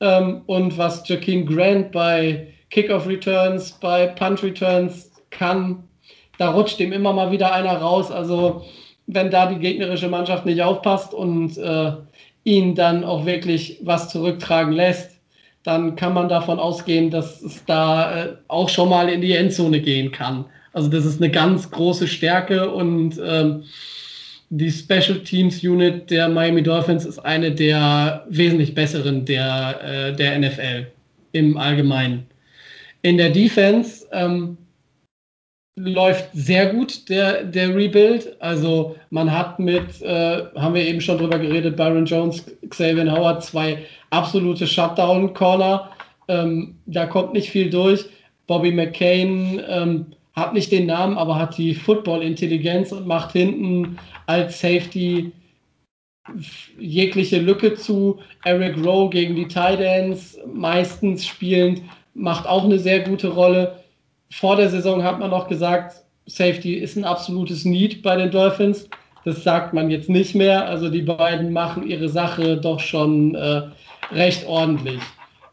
Ähm, 0.00 0.42
und 0.46 0.76
was 0.78 1.06
Jakeem 1.08 1.46
Grant 1.46 1.92
bei 1.92 2.48
Kickoff 2.70 3.06
Returns, 3.06 3.72
bei 3.72 4.06
Punt 4.06 4.42
Returns 4.42 5.12
kann, 5.30 5.84
da 6.38 6.50
rutscht 6.50 6.80
ihm 6.80 6.92
immer 6.92 7.12
mal 7.12 7.30
wieder 7.30 7.52
einer 7.52 7.76
raus. 7.76 8.10
Also 8.10 8.64
wenn 9.06 9.30
da 9.30 9.46
die 9.46 9.58
gegnerische 9.58 10.08
Mannschaft 10.08 10.46
nicht 10.46 10.62
aufpasst 10.62 11.14
und 11.14 11.56
äh, 11.58 11.92
ihn 12.44 12.74
dann 12.74 13.04
auch 13.04 13.26
wirklich 13.26 13.78
was 13.82 14.10
zurücktragen 14.10 14.72
lässt, 14.72 15.10
dann 15.62 15.96
kann 15.96 16.12
man 16.12 16.28
davon 16.28 16.58
ausgehen, 16.58 17.10
dass 17.10 17.42
es 17.42 17.64
da 17.64 18.24
äh, 18.24 18.32
auch 18.48 18.68
schon 18.68 18.90
mal 18.90 19.08
in 19.08 19.20
die 19.20 19.32
Endzone 19.32 19.80
gehen 19.80 20.12
kann. 20.12 20.44
Also 20.72 20.88
das 20.88 21.04
ist 21.06 21.22
eine 21.22 21.30
ganz 21.30 21.70
große 21.70 22.06
Stärke 22.06 22.70
und 22.70 23.18
ähm, 23.24 23.64
die 24.50 24.70
Special 24.70 25.18
Teams 25.20 25.62
Unit 25.64 26.10
der 26.10 26.28
Miami 26.28 26.62
Dolphins 26.62 27.04
ist 27.04 27.18
eine 27.20 27.50
der 27.50 28.24
wesentlich 28.28 28.74
besseren 28.74 29.24
der, 29.24 29.80
äh, 29.82 30.12
der 30.14 30.38
NFL 30.38 30.86
im 31.32 31.56
Allgemeinen. 31.56 32.26
In 33.02 33.16
der 33.16 33.30
Defense 33.30 34.06
ähm, 34.12 34.56
läuft 35.76 36.30
sehr 36.32 36.72
gut 36.72 37.08
der, 37.08 37.44
der 37.44 37.74
Rebuild. 37.74 38.40
Also 38.40 38.96
man 39.10 39.30
hat 39.30 39.58
mit, 39.58 40.00
äh, 40.02 40.42
haben 40.56 40.74
wir 40.74 40.86
eben 40.86 41.00
schon 41.00 41.18
drüber 41.18 41.38
geredet, 41.38 41.76
Byron 41.76 42.06
Jones, 42.06 42.44
Xavier 42.68 43.10
Howard, 43.10 43.42
zwei 43.42 43.78
absolute 44.10 44.66
Shutdown-Corner. 44.66 45.90
Ähm, 46.28 46.76
da 46.86 47.06
kommt 47.06 47.32
nicht 47.32 47.50
viel 47.50 47.70
durch. 47.70 48.04
Bobby 48.46 48.70
McCain 48.70 49.60
ähm, 49.68 50.06
hat 50.34 50.54
nicht 50.54 50.70
den 50.70 50.86
Namen, 50.86 51.18
aber 51.18 51.36
hat 51.36 51.56
die 51.58 51.74
Football-Intelligenz 51.74 52.92
und 52.92 53.06
macht 53.06 53.32
hinten 53.32 53.98
als 54.26 54.60
Safety 54.60 55.32
jegliche 56.78 57.38
Lücke 57.38 57.74
zu. 57.74 58.20
Eric 58.44 58.82
Rowe 58.84 59.10
gegen 59.10 59.34
die 59.34 59.48
Titans, 59.48 60.38
meistens 60.52 61.26
spielend, 61.26 61.82
macht 62.14 62.46
auch 62.46 62.64
eine 62.64 62.78
sehr 62.78 63.00
gute 63.00 63.28
Rolle 63.28 63.83
vor 64.40 64.56
der 64.56 64.68
Saison 64.68 65.04
hat 65.04 65.20
man 65.20 65.30
noch 65.30 65.46
gesagt, 65.46 66.02
Safety 66.26 66.74
ist 66.74 66.96
ein 66.96 67.04
absolutes 67.04 67.64
Need 67.64 68.02
bei 68.02 68.16
den 68.16 68.32
Dolphins. 68.32 68.88
Das 69.24 69.44
sagt 69.44 69.72
man 69.72 69.90
jetzt 69.90 70.08
nicht 70.08 70.34
mehr. 70.34 70.66
Also 70.66 70.90
die 70.90 71.02
beiden 71.02 71.52
machen 71.52 71.86
ihre 71.86 72.08
Sache 72.08 72.56
doch 72.56 72.80
schon 72.80 73.36
äh, 73.36 73.62
recht 74.10 74.44
ordentlich. 74.46 75.00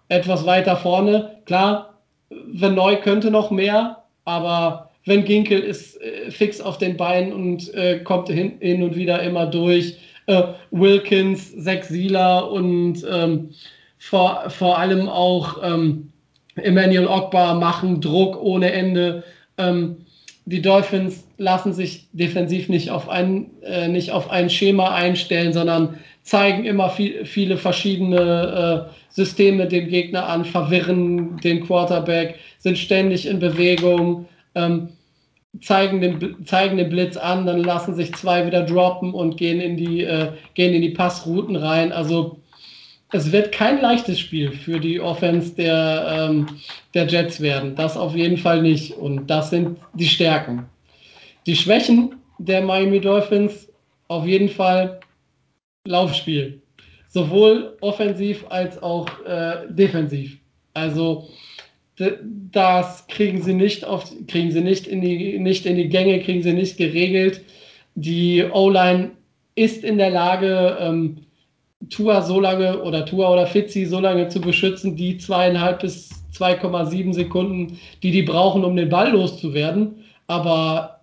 Etwas 0.09 0.47
weiter 0.47 0.75
vorne, 0.75 1.37
klar, 1.45 1.99
Venoy 2.29 2.97
könnte 2.97 3.29
noch 3.29 3.51
mehr, 3.51 4.03
aber 4.25 4.89
wenn 5.05 5.25
Ginkel 5.25 5.59
ist 5.59 6.01
äh, 6.01 6.31
fix 6.31 6.59
auf 6.59 6.79
den 6.79 6.97
Beinen 6.97 7.33
und 7.33 7.71
äh, 7.75 7.99
kommt 7.99 8.29
hin, 8.29 8.53
hin, 8.59 8.81
und 8.81 8.95
wieder 8.95 9.21
immer 9.21 9.45
durch. 9.45 9.95
Äh, 10.25 10.43
Wilkins, 10.71 11.53
Zach 11.63 12.49
und 12.49 13.05
ähm, 13.09 13.51
vor, 13.99 14.49
vor 14.49 14.79
allem 14.79 15.07
auch 15.07 15.59
ähm, 15.63 16.10
Emmanuel 16.55 17.07
Ogbar 17.07 17.55
machen 17.55 18.01
Druck 18.01 18.41
ohne 18.41 18.71
Ende. 18.71 19.23
Ähm, 19.57 19.97
die 20.45 20.61
Dolphins 20.61 21.23
lassen 21.37 21.73
sich 21.73 22.07
defensiv 22.13 22.67
nicht 22.67 22.89
auf 22.89 23.09
ein, 23.09 23.51
äh, 23.61 23.87
nicht 23.87 24.11
auf 24.11 24.29
ein 24.29 24.49
Schema 24.49 24.93
einstellen, 24.93 25.53
sondern 25.53 25.99
zeigen 26.23 26.65
immer 26.65 26.89
viel, 26.89 27.25
viele 27.25 27.57
verschiedene 27.57 28.87
äh, 28.89 28.93
Systeme 29.09 29.67
dem 29.67 29.87
Gegner 29.87 30.27
an, 30.27 30.45
verwirren 30.45 31.37
den 31.37 31.65
Quarterback, 31.65 32.35
sind 32.59 32.77
ständig 32.77 33.25
in 33.25 33.39
Bewegung, 33.39 34.27
ähm, 34.55 34.89
zeigen, 35.61 36.01
den, 36.01 36.45
zeigen 36.45 36.77
den 36.77 36.89
Blitz 36.89 37.17
an, 37.17 37.45
dann 37.45 37.63
lassen 37.63 37.95
sich 37.95 38.13
zwei 38.13 38.45
wieder 38.45 38.63
droppen 38.63 39.13
und 39.13 39.37
gehen 39.37 39.59
in 39.59 39.77
die, 39.77 40.03
äh, 40.03 40.31
gehen 40.53 40.73
in 40.73 40.81
die 40.81 40.91
Passrouten 40.91 41.55
rein. 41.55 41.91
Also 41.91 42.40
es 43.11 43.31
wird 43.31 43.51
kein 43.51 43.81
leichtes 43.81 44.19
Spiel 44.19 44.51
für 44.51 44.79
die 44.79 44.99
Offense 44.99 45.53
der, 45.53 46.29
ähm, 46.29 46.47
der 46.93 47.07
Jets 47.07 47.41
werden. 47.41 47.75
Das 47.75 47.97
auf 47.97 48.15
jeden 48.15 48.37
Fall 48.37 48.61
nicht. 48.61 48.93
Und 48.93 49.27
das 49.27 49.49
sind 49.49 49.77
die 49.93 50.07
Stärken. 50.07 50.65
Die 51.45 51.55
Schwächen 51.55 52.15
der 52.39 52.61
Miami 52.61 53.01
Dolphins 53.01 53.67
auf 54.07 54.25
jeden 54.25 54.49
Fall 54.49 54.99
Laufspiel. 55.85 56.61
Sowohl 57.09 57.77
offensiv 57.81 58.45
als 58.49 58.81
auch 58.81 59.07
äh, 59.25 59.67
defensiv. 59.69 60.37
Also 60.73 61.27
das 61.97 63.05
kriegen 63.07 63.43
sie 63.43 63.53
nicht 63.53 63.83
auf, 63.83 64.11
kriegen 64.27 64.51
sie 64.51 64.61
nicht 64.61 64.87
in 64.87 65.01
die 65.01 65.37
nicht 65.37 65.65
in 65.65 65.75
die 65.75 65.89
Gänge, 65.89 66.21
kriegen 66.21 66.41
sie 66.41 66.53
nicht 66.53 66.77
geregelt. 66.77 67.41
Die 67.95 68.43
O-Line 68.43 69.11
ist 69.55 69.83
in 69.83 69.97
der 69.97 70.09
Lage, 70.09 70.77
ähm, 70.79 71.17
Tua 71.91 72.21
so 72.21 72.39
lange 72.39 72.81
oder 72.81 73.05
Tua 73.05 73.31
oder 73.31 73.45
Fitzi 73.45 73.85
so 73.85 73.99
lange 73.99 74.27
zu 74.29 74.41
beschützen, 74.41 74.95
die 74.95 75.17
zweieinhalb 75.17 75.81
bis 75.81 76.09
2,7 76.33 77.13
Sekunden, 77.13 77.77
die 78.01 78.11
die 78.11 78.23
brauchen, 78.23 78.63
um 78.63 78.75
den 78.75 78.89
Ball 78.89 79.11
loszuwerden. 79.11 80.03
Aber 80.27 81.01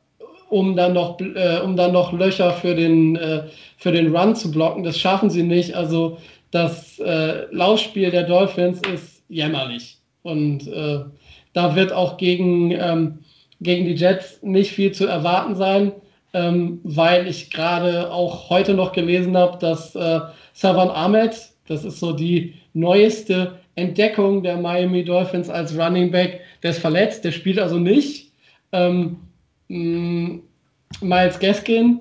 um 0.49 0.74
dann 0.74 0.95
noch, 0.95 1.20
äh, 1.20 1.61
um 1.62 1.76
dann 1.76 1.93
noch 1.93 2.12
Löcher 2.12 2.53
für 2.53 2.74
den, 2.74 3.16
äh, 3.16 3.45
für 3.76 3.93
den 3.93 4.16
Run 4.16 4.34
zu 4.34 4.51
blocken, 4.51 4.82
das 4.82 4.99
schaffen 4.99 5.30
sie 5.30 5.43
nicht. 5.43 5.74
Also 5.74 6.18
das 6.51 6.99
äh, 6.99 7.45
Laufspiel 7.53 8.11
der 8.11 8.24
Dolphins 8.24 8.80
ist 8.93 9.22
jämmerlich. 9.28 9.99
Und 10.22 10.66
äh, 10.68 11.01
da 11.53 11.76
wird 11.76 11.93
auch 11.93 12.16
gegen, 12.16 12.70
ähm, 12.72 13.18
gegen 13.61 13.84
die 13.84 13.95
Jets 13.95 14.43
nicht 14.43 14.72
viel 14.72 14.93
zu 14.93 15.07
erwarten 15.07 15.55
sein, 15.55 15.93
ähm, 16.34 16.80
weil 16.84 17.26
ich 17.26 17.50
gerade 17.50 18.12
auch 18.12 18.50
heute 18.50 18.74
noch 18.74 18.92
gelesen 18.92 19.36
habe, 19.36 19.58
dass 19.58 19.94
äh, 19.94 20.20
Savan 20.52 20.90
Ahmed, 20.90 21.36
das 21.66 21.84
ist 21.84 22.00
so 22.00 22.12
die 22.12 22.54
neueste 22.74 23.58
Entdeckung 23.76 24.42
der 24.42 24.56
Miami 24.56 25.04
Dolphins 25.04 25.48
als 25.48 25.76
Running 25.76 26.10
Back, 26.10 26.40
der 26.62 26.70
ist 26.70 26.80
verletzt, 26.80 27.24
der 27.24 27.32
spielt 27.32 27.58
also 27.58 27.78
nicht. 27.78 28.32
Ähm, 28.72 29.18
mh, 29.68 30.40
Miles 31.00 31.38
Gaskin, 31.38 32.00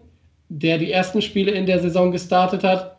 der 0.49 0.77
die 0.77 0.91
ersten 0.91 1.21
Spiele 1.21 1.51
in 1.51 1.65
der 1.65 1.79
Saison 1.79 2.11
gestartet 2.11 2.63
hat, 2.63 2.97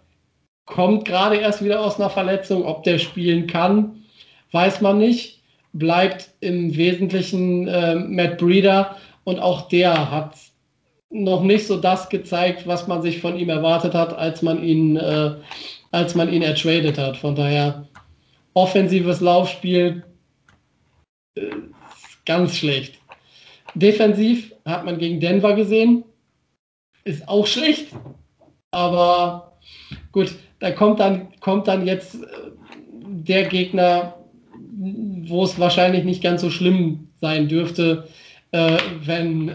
kommt 0.66 1.06
gerade 1.06 1.36
erst 1.36 1.64
wieder 1.64 1.80
aus 1.80 1.98
einer 1.98 2.10
Verletzung. 2.10 2.64
Ob 2.64 2.84
der 2.84 2.98
spielen 2.98 3.46
kann, 3.46 4.04
weiß 4.52 4.80
man 4.80 4.98
nicht. 4.98 5.42
Bleibt 5.72 6.30
im 6.40 6.76
Wesentlichen 6.76 7.68
äh, 7.68 7.94
Matt 7.94 8.38
Breeder 8.38 8.96
und 9.24 9.38
auch 9.38 9.68
der 9.68 10.10
hat 10.10 10.34
noch 11.10 11.42
nicht 11.42 11.66
so 11.66 11.76
das 11.76 12.08
gezeigt, 12.08 12.66
was 12.66 12.86
man 12.86 13.02
sich 13.02 13.20
von 13.20 13.38
ihm 13.38 13.48
erwartet 13.48 13.94
hat, 13.94 14.16
als 14.16 14.42
man 14.42 14.62
ihn, 14.62 14.96
äh, 14.96 15.34
als 15.90 16.14
man 16.14 16.32
ihn 16.32 16.42
ertradet 16.42 16.98
hat. 16.98 17.16
Von 17.16 17.34
daher 17.34 17.88
offensives 18.54 19.20
Laufspiel 19.20 20.04
äh, 21.36 21.40
ganz 22.26 22.56
schlecht. 22.56 22.98
Defensiv 23.74 24.52
hat 24.64 24.84
man 24.84 24.98
gegen 24.98 25.20
Denver 25.20 25.54
gesehen, 25.54 26.04
ist 27.04 27.26
auch 27.28 27.46
schlecht, 27.46 27.88
aber 28.70 29.58
gut, 30.12 30.34
da 30.58 30.72
kommt 30.72 31.00
dann, 31.00 31.28
kommt 31.40 31.68
dann 31.68 31.86
jetzt 31.86 32.16
äh, 32.16 32.26
der 33.00 33.44
Gegner, 33.44 34.14
wo 35.26 35.44
es 35.44 35.58
wahrscheinlich 35.58 36.04
nicht 36.04 36.22
ganz 36.22 36.42
so 36.42 36.50
schlimm 36.50 37.08
sein 37.20 37.48
dürfte, 37.48 38.08
äh, 38.52 38.76
wenn 39.04 39.48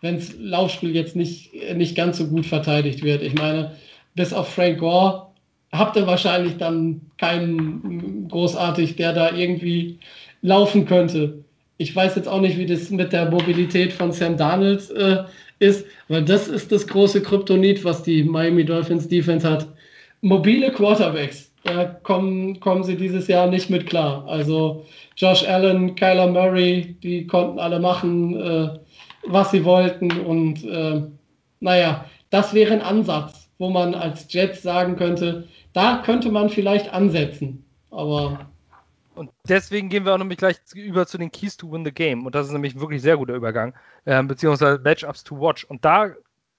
wenn 0.00 0.16
das 0.16 0.34
Laufspiel 0.38 0.94
jetzt 0.94 1.16
nicht, 1.16 1.50
nicht 1.74 1.94
ganz 1.94 2.18
so 2.18 2.26
gut 2.26 2.46
verteidigt 2.46 3.02
wird. 3.02 3.22
Ich 3.22 3.34
meine, 3.34 3.72
bis 4.14 4.32
auf 4.32 4.48
Frank 4.48 4.78
Gore 4.78 5.26
habt 5.72 5.96
ihr 5.96 6.06
wahrscheinlich 6.06 6.56
dann 6.56 7.00
keinen 7.18 8.28
großartig, 8.28 8.96
der 8.96 9.12
da 9.12 9.34
irgendwie 9.34 9.98
laufen 10.42 10.86
könnte. 10.86 11.44
Ich 11.78 11.94
weiß 11.94 12.16
jetzt 12.16 12.28
auch 12.28 12.40
nicht, 12.40 12.58
wie 12.58 12.66
das 12.66 12.90
mit 12.90 13.12
der 13.12 13.30
Mobilität 13.30 13.92
von 13.92 14.12
Sam 14.12 14.36
Darnold 14.36 14.90
äh, 14.90 15.24
ist, 15.60 15.86
weil 16.08 16.24
das 16.24 16.48
ist 16.48 16.72
das 16.72 16.86
große 16.86 17.22
Kryptonit, 17.22 17.84
was 17.84 18.02
die 18.02 18.24
Miami 18.24 18.64
Dolphins 18.64 19.08
Defense 19.08 19.48
hat. 19.48 19.68
Mobile 20.22 20.70
Quarterbacks. 20.72 21.50
äh, 21.64 21.86
kommen, 22.02 22.58
kommen 22.60 22.84
sie 22.84 22.96
dieses 22.96 23.28
Jahr 23.28 23.46
nicht 23.46 23.70
mit 23.70 23.86
klar. 23.86 24.26
Also 24.26 24.84
Josh 25.16 25.46
Allen, 25.46 25.94
Kyler 25.94 26.28
Murray, 26.28 26.96
die 27.02 27.26
konnten 27.26 27.58
alle 27.58 27.78
machen, 27.80 28.36
äh, 28.40 28.68
was 29.26 29.50
sie 29.50 29.64
wollten. 29.64 30.10
Und 30.20 30.64
äh, 30.64 31.02
naja, 31.60 32.04
das 32.30 32.54
wäre 32.54 32.72
ein 32.72 32.82
Ansatz, 32.82 33.48
wo 33.58 33.70
man 33.70 33.94
als 33.94 34.32
Jets 34.32 34.62
sagen 34.62 34.96
könnte, 34.96 35.48
da 35.72 36.02
könnte 36.04 36.30
man 36.30 36.48
vielleicht 36.48 36.92
ansetzen. 36.92 37.64
Aber 37.90 38.50
und 39.14 39.30
deswegen 39.46 39.90
gehen 39.90 40.06
wir 40.06 40.14
auch 40.14 40.18
nämlich 40.18 40.38
gleich 40.38 40.56
über 40.74 41.06
zu 41.06 41.18
den 41.18 41.30
Keys 41.30 41.56
to 41.56 41.70
Win 41.70 41.84
the 41.84 41.92
Game. 41.92 42.24
Und 42.24 42.34
das 42.34 42.46
ist 42.46 42.52
nämlich 42.52 42.78
wirklich 42.80 43.02
sehr 43.02 43.18
guter 43.18 43.34
Übergang, 43.34 43.74
äh, 44.06 44.22
beziehungsweise 44.22 44.80
Matchups 44.82 45.24
to 45.24 45.38
Watch. 45.38 45.64
Und 45.64 45.84
da 45.84 46.14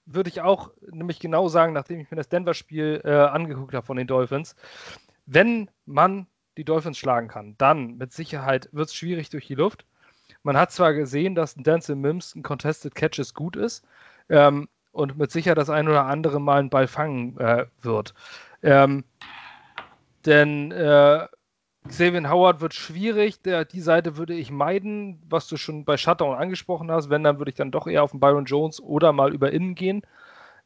würde 0.06 0.30
ich 0.30 0.42
auch 0.42 0.70
nämlich 0.90 1.18
genau 1.18 1.48
sagen, 1.48 1.72
nachdem 1.72 1.98
ich 1.98 2.10
mir 2.10 2.16
das 2.16 2.28
Denver-Spiel 2.28 3.00
äh, 3.04 3.10
angeguckt 3.10 3.74
habe 3.74 3.86
von 3.86 3.96
den 3.96 4.06
Dolphins, 4.06 4.54
wenn 5.26 5.70
man 5.86 6.26
die 6.56 6.64
Dolphins 6.64 6.98
schlagen 6.98 7.28
kann, 7.28 7.56
dann 7.58 7.96
mit 7.96 8.12
Sicherheit 8.12 8.68
wird 8.72 8.88
es 8.88 8.94
schwierig 8.94 9.30
durch 9.30 9.46
die 9.46 9.54
Luft. 9.54 9.84
Man 10.42 10.56
hat 10.56 10.72
zwar 10.72 10.94
gesehen, 10.94 11.34
dass 11.34 11.56
ein 11.56 11.64
Denzel 11.64 11.96
Mims 11.96 12.34
ein 12.34 12.42
Contested 12.42 12.94
Catches 12.94 13.34
gut 13.34 13.56
ist 13.56 13.84
ähm, 14.28 14.68
und 14.92 15.16
mit 15.16 15.30
Sicherheit 15.30 15.58
das 15.58 15.70
ein 15.70 15.88
oder 15.88 16.06
andere 16.06 16.40
Mal 16.40 16.60
einen 16.60 16.70
Ball 16.70 16.88
fangen 16.88 17.38
äh, 17.38 17.66
wird. 17.80 18.14
Ähm, 18.62 19.04
denn 20.24 20.72
äh, 20.72 21.26
Xavier 21.88 22.30
Howard 22.30 22.60
wird 22.60 22.74
schwierig. 22.74 23.42
Der, 23.42 23.64
die 23.64 23.80
Seite 23.80 24.16
würde 24.16 24.34
ich 24.34 24.50
meiden, 24.50 25.20
was 25.28 25.48
du 25.48 25.56
schon 25.56 25.84
bei 25.84 25.96
Shutdown 25.96 26.36
angesprochen 26.36 26.90
hast. 26.90 27.10
Wenn, 27.10 27.24
dann 27.24 27.38
würde 27.38 27.50
ich 27.50 27.56
dann 27.56 27.72
doch 27.72 27.86
eher 27.86 28.02
auf 28.02 28.12
den 28.12 28.20
Byron 28.20 28.44
Jones 28.44 28.80
oder 28.80 29.12
mal 29.12 29.34
über 29.34 29.52
innen 29.52 29.74
gehen, 29.74 30.02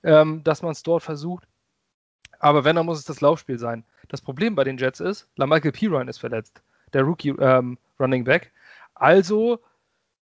ähm, 0.02 0.44
dass 0.44 0.62
man 0.62 0.72
es 0.72 0.82
dort 0.82 1.02
versucht. 1.02 1.46
Aber 2.38 2.64
wenn, 2.64 2.76
dann 2.76 2.86
muss 2.86 2.98
es 2.98 3.06
das 3.06 3.22
Laufspiel 3.22 3.58
sein. 3.58 3.84
Das 4.08 4.20
Problem 4.20 4.54
bei 4.54 4.64
den 4.64 4.76
Jets 4.76 5.00
ist, 5.00 5.28
LaMichael 5.36 5.72
Pirine 5.72 6.10
ist 6.10 6.18
verletzt, 6.18 6.62
der 6.92 7.02
Rookie 7.02 7.30
ähm, 7.30 7.78
Running 7.98 8.24
Back. 8.24 8.52
Also 8.96 9.60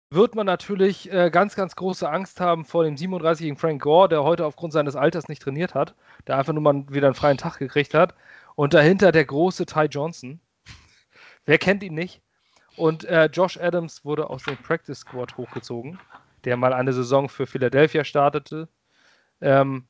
wird 0.10 0.36
man 0.36 0.46
natürlich 0.46 1.12
äh, 1.12 1.32
ganz, 1.32 1.56
ganz 1.56 1.76
große 1.76 2.08
Angst 2.08 2.40
haben 2.40 2.66
vor 2.66 2.84
dem 2.84 2.96
37-jährigen 2.96 3.58
Frank 3.58 3.82
Gore, 3.82 4.10
der 4.10 4.24
heute 4.24 4.46
aufgrund 4.46 4.74
seines 4.74 4.96
Alters 4.96 5.28
nicht 5.28 5.42
trainiert 5.42 5.74
hat, 5.74 5.96
der 6.28 6.38
einfach 6.38 6.54
nur 6.54 6.62
mal 6.62 6.84
wieder 6.90 7.08
einen 7.08 7.16
freien 7.16 7.38
Tag 7.38 7.58
gekriegt 7.58 7.94
hat. 7.94 8.14
Und 8.56 8.74
dahinter 8.74 9.12
der 9.12 9.26
große 9.26 9.66
Ty 9.66 9.86
Johnson, 9.86 10.40
Wer 11.46 11.58
kennt 11.58 11.84
ihn 11.84 11.94
nicht? 11.94 12.22
Und 12.78 13.04
äh, 13.06 13.26
Josh 13.26 13.58
Adams 13.58 14.04
wurde 14.06 14.30
aus 14.30 14.44
dem 14.44 14.58
Practice 14.58 15.00
Squad 15.00 15.38
hochgezogen, 15.38 16.00
der 16.46 16.58
mal 16.58 16.74
eine 16.74 16.94
Saison 16.94 17.30
für 17.30 17.46
Philadelphia 17.46 18.04
startete, 18.04 18.68
ähm, 19.42 19.88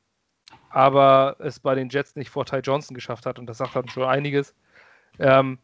aber 0.68 1.36
es 1.38 1.60
bei 1.60 1.74
den 1.74 1.88
Jets 1.88 2.16
nicht 2.16 2.30
vor 2.30 2.44
Ty 2.44 2.58
Johnson 2.58 2.94
geschafft 2.94 3.24
hat 3.24 3.38
und 3.38 3.46
das 3.46 3.58
sagt 3.58 3.76
dann 3.76 3.88
schon 3.88 4.04
einiges. 4.04 4.54
Ähm, 5.18 5.58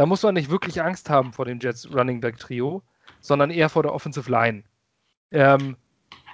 da 0.00 0.06
muss 0.06 0.22
man 0.22 0.32
nicht 0.32 0.50
wirklich 0.50 0.80
Angst 0.80 1.10
haben 1.10 1.34
vor 1.34 1.44
dem 1.44 1.60
Jets 1.60 1.94
Running 1.94 2.22
Back 2.22 2.38
Trio, 2.38 2.82
sondern 3.20 3.50
eher 3.50 3.68
vor 3.68 3.82
der 3.82 3.92
Offensive 3.92 4.30
Line. 4.30 4.62
Ähm, 5.30 5.76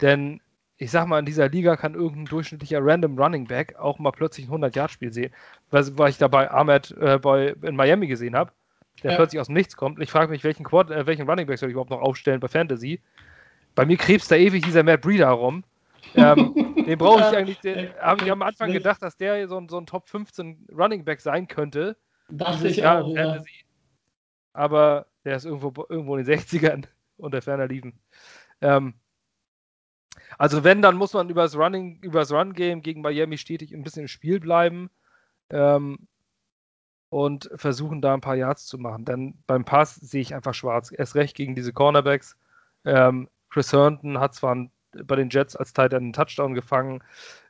denn 0.01 0.41
ich 0.79 0.93
sag 0.93 1.07
mal, 1.07 1.19
in 1.19 1.27
dieser 1.27 1.49
Liga 1.49 1.77
kann 1.77 1.95
irgendein 1.95 2.27
durchschnittlicher 2.27 2.79
Random 2.81 3.19
Running 3.19 3.49
Back 3.49 3.77
auch 3.77 3.99
mal 3.99 4.13
plötzlich 4.13 4.49
ein 4.49 4.53
100-Yard-Spiel 4.53 5.13
sehen, 5.13 5.33
was, 5.73 5.99
was 5.99 6.11
ich 6.11 6.19
da 6.19 6.29
bei 6.29 6.49
Ahmed 6.49 6.93
äh, 7.01 7.19
bei, 7.19 7.57
in 7.63 7.75
Miami 7.75 8.07
gesehen 8.07 8.37
habe 8.37 8.53
der 9.03 9.11
ja. 9.11 9.17
plötzlich 9.17 9.41
aus 9.41 9.49
dem 9.49 9.55
Nichts 9.55 9.77
kommt. 9.77 9.97
Und 9.97 10.03
ich 10.03 10.11
frage 10.11 10.31
mich, 10.31 10.45
welchen, 10.45 10.65
Quad, 10.65 10.91
äh, 10.91 11.07
welchen 11.07 11.29
Running 11.29 11.47
Back 11.47 11.59
soll 11.59 11.69
ich 11.69 11.73
überhaupt 11.73 11.91
noch 11.91 12.01
aufstellen 12.01 12.39
bei 12.39 12.49
Fantasy? 12.49 13.01
Bei 13.75 13.85
mir 13.85 13.97
krebst 13.97 14.31
da 14.31 14.37
ewig 14.37 14.65
dieser 14.65 14.85
Matt 14.85 15.03
Breeder 15.03 15.29
rum. 15.29 15.65
Ähm, 16.15 16.55
den 16.87 16.99
brauche 16.99 17.21
ich 17.21 17.37
eigentlich, 17.37 17.59
den 17.61 17.91
habe 18.01 18.25
ich 18.25 18.31
am 18.31 18.43
Anfang 18.43 18.73
gedacht, 18.73 19.03
dass 19.03 19.17
der 19.17 19.49
so, 19.49 19.61
so 19.69 19.79
ein 19.79 19.87
Top 19.87 20.09
15 20.09 20.69
Running 20.73 21.05
Back 21.05 21.21
sein 21.21 21.49
könnte. 21.49 21.97
Dachte 22.29 22.69
ich 22.69 22.85
auch, 22.85 23.15
ja. 23.15 23.43
Aber 24.57 25.07
der 25.25 25.37
ist 25.37 25.45
irgendwo, 25.45 25.87
irgendwo 25.89 26.17
in 26.17 26.25
den 26.25 26.39
60ern 26.41 26.85
unter 27.17 27.43
ferner 27.43 27.69
Liefen. 27.69 27.99
Ähm, 28.61 28.95
also 30.39 30.65
wenn, 30.65 30.83
dann 30.83 30.97
muss 30.97 31.13
man 31.13 31.29
über 31.31 31.43
das 31.43 31.57
Running, 31.57 32.01
über 32.03 32.21
das 32.21 32.33
Run-Game 32.33 32.83
gegen 32.83 33.03
Miami 33.03 33.39
stetig 33.39 33.73
ein 33.73 33.83
bisschen 33.83 34.03
im 34.03 34.09
Spiel 34.09 34.41
bleiben. 34.41 34.91
Ähm, 35.51 36.09
und 37.09 37.49
versuchen 37.55 38.03
da 38.03 38.15
ein 38.15 38.21
paar 38.21 38.37
Yards 38.37 38.67
zu 38.67 38.79
machen. 38.79 39.05
Denn 39.05 39.35
beim 39.47 39.65
Pass 39.65 39.95
sehe 39.95 40.21
ich 40.21 40.35
einfach 40.35 40.55
schwarz. 40.55 40.93
Erst 40.93 41.15
recht 41.15 41.37
gegen 41.37 41.55
diese 41.55 41.73
Cornerbacks. 41.73 42.37
Ähm, 42.85 43.29
Chris 43.49 43.73
Herndon 43.73 44.19
hat 44.21 44.35
zwar 44.35 44.69
bei 44.93 45.17
den 45.17 45.31
Jets 45.31 45.57
als 45.57 45.73
Tight 45.73 45.95
einen 45.95 46.13
Touchdown 46.13 46.55
gefangen, 46.55 47.03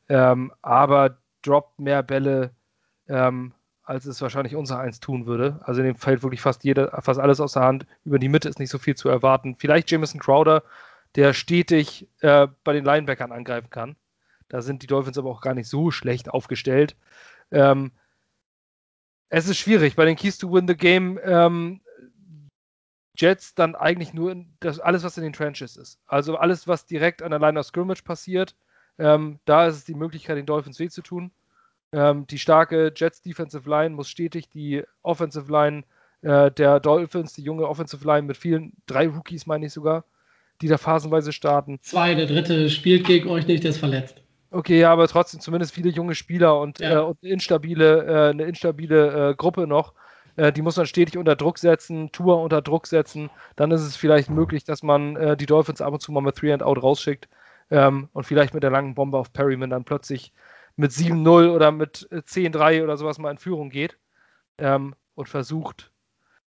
ähm, 0.09 0.53
aber 0.63 1.19
droppt 1.43 1.79
mehr 1.79 2.03
Bälle, 2.03 2.55
ähm, 3.09 3.53
als 3.87 4.05
es 4.05 4.20
wahrscheinlich 4.20 4.57
unser 4.57 4.80
Eins 4.80 5.01
tun 5.01 5.26
würde. 5.26 5.61
Also 5.62 5.80
in 5.80 5.87
dem 5.87 5.97
fällt 5.97 6.22
wirklich 6.22 6.41
fast 6.41 6.64
jeder, 6.64 7.01
fast 7.03 7.20
alles 7.20 7.41
aus 7.41 7.53
der 7.53 7.62
Hand. 7.62 7.87
Über 8.05 8.18
die 8.18 8.28
Mitte 8.28 8.49
ist 8.49 8.59
nicht 8.59 8.70
so 8.70 8.78
viel 8.78 8.97
zu 8.97 9.09
erwarten. 9.09 9.57
Vielleicht 9.59 9.91
Jameson 9.91 10.20
Crowder, 10.20 10.64
der 11.14 11.32
stetig 11.32 12.09
äh, 12.20 12.49
bei 12.64 12.72
den 12.72 12.84
Linebackern 12.84 13.32
angreifen 13.32 13.70
kann. 13.70 13.97
Da 14.49 14.61
sind 14.61 14.82
die 14.82 14.89
Dolphins 14.89 15.18
aber 15.18 15.30
auch 15.30 15.41
gar 15.41 15.55
nicht 15.55 15.68
so 15.68 15.93
schlecht 15.93 16.28
aufgestellt. 16.28 16.97
Ähm, 17.53 17.93
es 19.28 19.49
ist 19.49 19.59
schwierig. 19.59 19.95
Bei 19.95 20.05
den 20.05 20.16
Keys 20.16 20.39
to 20.39 20.53
Win 20.53 20.66
the 20.66 20.76
Game 20.76 21.18
ähm, 21.22 21.80
Jets 23.16 23.55
dann 23.55 23.76
eigentlich 23.76 24.12
nur 24.12 24.45
das, 24.59 24.80
alles, 24.80 25.05
was 25.05 25.16
in 25.16 25.22
den 25.22 25.32
Trenches 25.32 25.76
ist. 25.76 26.01
Also 26.07 26.37
alles, 26.37 26.66
was 26.66 26.87
direkt 26.87 27.22
an 27.22 27.30
der 27.30 27.41
Line 27.41 27.59
of 27.59 27.66
Scrimmage 27.66 28.03
passiert. 28.03 28.57
Ähm, 28.99 29.39
da 29.45 29.68
ist 29.68 29.76
es 29.76 29.84
die 29.84 29.95
Möglichkeit, 29.95 30.37
den 30.37 30.47
Dolphins 30.47 30.80
weh 30.80 30.89
zu 30.89 31.03
tun. 31.03 31.30
Ähm, 31.93 32.26
die 32.26 32.39
starke 32.39 32.93
Jets 32.95 33.22
Defensive 33.22 33.68
Line 33.68 33.95
muss 33.95 34.09
stetig 34.09 34.49
die 34.49 34.82
Offensive 35.03 35.51
Line 35.51 35.84
äh, 36.22 36.51
der 36.51 36.80
Dolphins, 36.80 37.32
die 37.34 37.43
junge 37.43 37.68
Offensive 37.68 38.07
Line 38.07 38.26
mit 38.26 38.37
vielen, 38.37 38.72
drei 38.87 39.09
Rookies 39.09 39.47
meine 39.47 39.66
ich 39.66 39.72
sogar, 39.72 40.05
die 40.61 40.68
da 40.68 40.78
phasenweise 40.78 41.32
starten. 41.32 41.78
Zwei, 41.82 42.14
der 42.14 42.26
dritte 42.26 42.68
spielt 42.70 43.07
gegen 43.07 43.28
euch 43.28 43.47
nicht, 43.47 43.62
der 43.62 43.70
ist 43.70 43.78
verletzt. 43.78 44.22
Okay, 44.51 44.80
ja, 44.80 44.93
aber 44.93 45.09
trotzdem 45.09 45.41
zumindest 45.41 45.74
viele 45.74 45.91
junge 45.91 46.14
Spieler 46.14 46.61
und, 46.61 46.78
ja. 46.78 47.01
äh, 47.01 47.03
und 47.03 47.18
eine 47.22 47.32
instabile, 47.32 48.05
äh, 48.05 48.30
eine 48.30 48.45
instabile 48.45 49.30
äh, 49.30 49.34
Gruppe 49.34 49.66
noch. 49.66 49.93
Äh, 50.37 50.53
die 50.53 50.62
muss 50.62 50.76
man 50.76 50.87
stetig 50.87 51.18
unter 51.18 51.37
Druck 51.37 51.59
setzen, 51.59 52.12
Tour 52.12 52.41
unter 52.41 52.62
Druck 52.62 52.87
setzen. 52.87 53.30
Dann 53.57 53.70
ist 53.70 53.82
es 53.82 53.97
vielleicht 53.97 54.30
möglich, 54.30 54.64
dass 54.64 54.82
man 54.82 55.16
äh, 55.16 55.37
die 55.37 55.47
Dolphins 55.47 55.80
ab 55.80 55.93
und 55.93 56.01
zu 56.01 56.12
mal 56.12 56.20
mit 56.20 56.37
Three 56.37 56.53
and 56.53 56.62
Out 56.62 56.82
rausschickt 56.82 57.28
ähm, 57.70 58.09
und 58.12 58.24
vielleicht 58.24 58.55
mit 58.55 58.62
der 58.62 58.70
langen 58.70 58.95
Bombe 58.95 59.18
auf 59.18 59.32
Perryman 59.32 59.70
dann 59.70 59.84
plötzlich 59.84 60.32
mit 60.77 60.93
7-0 60.93 61.51
oder 61.51 61.72
mit 61.72 62.09
10-3 62.11 62.72
äh, 62.72 62.83
oder 62.83 62.97
sowas 62.97 63.18
mal 63.18 63.31
in 63.31 63.39
Führung 63.39 63.70
geht 63.70 63.99
ähm, 64.59 64.95
und 65.14 65.29
versucht, 65.29 65.93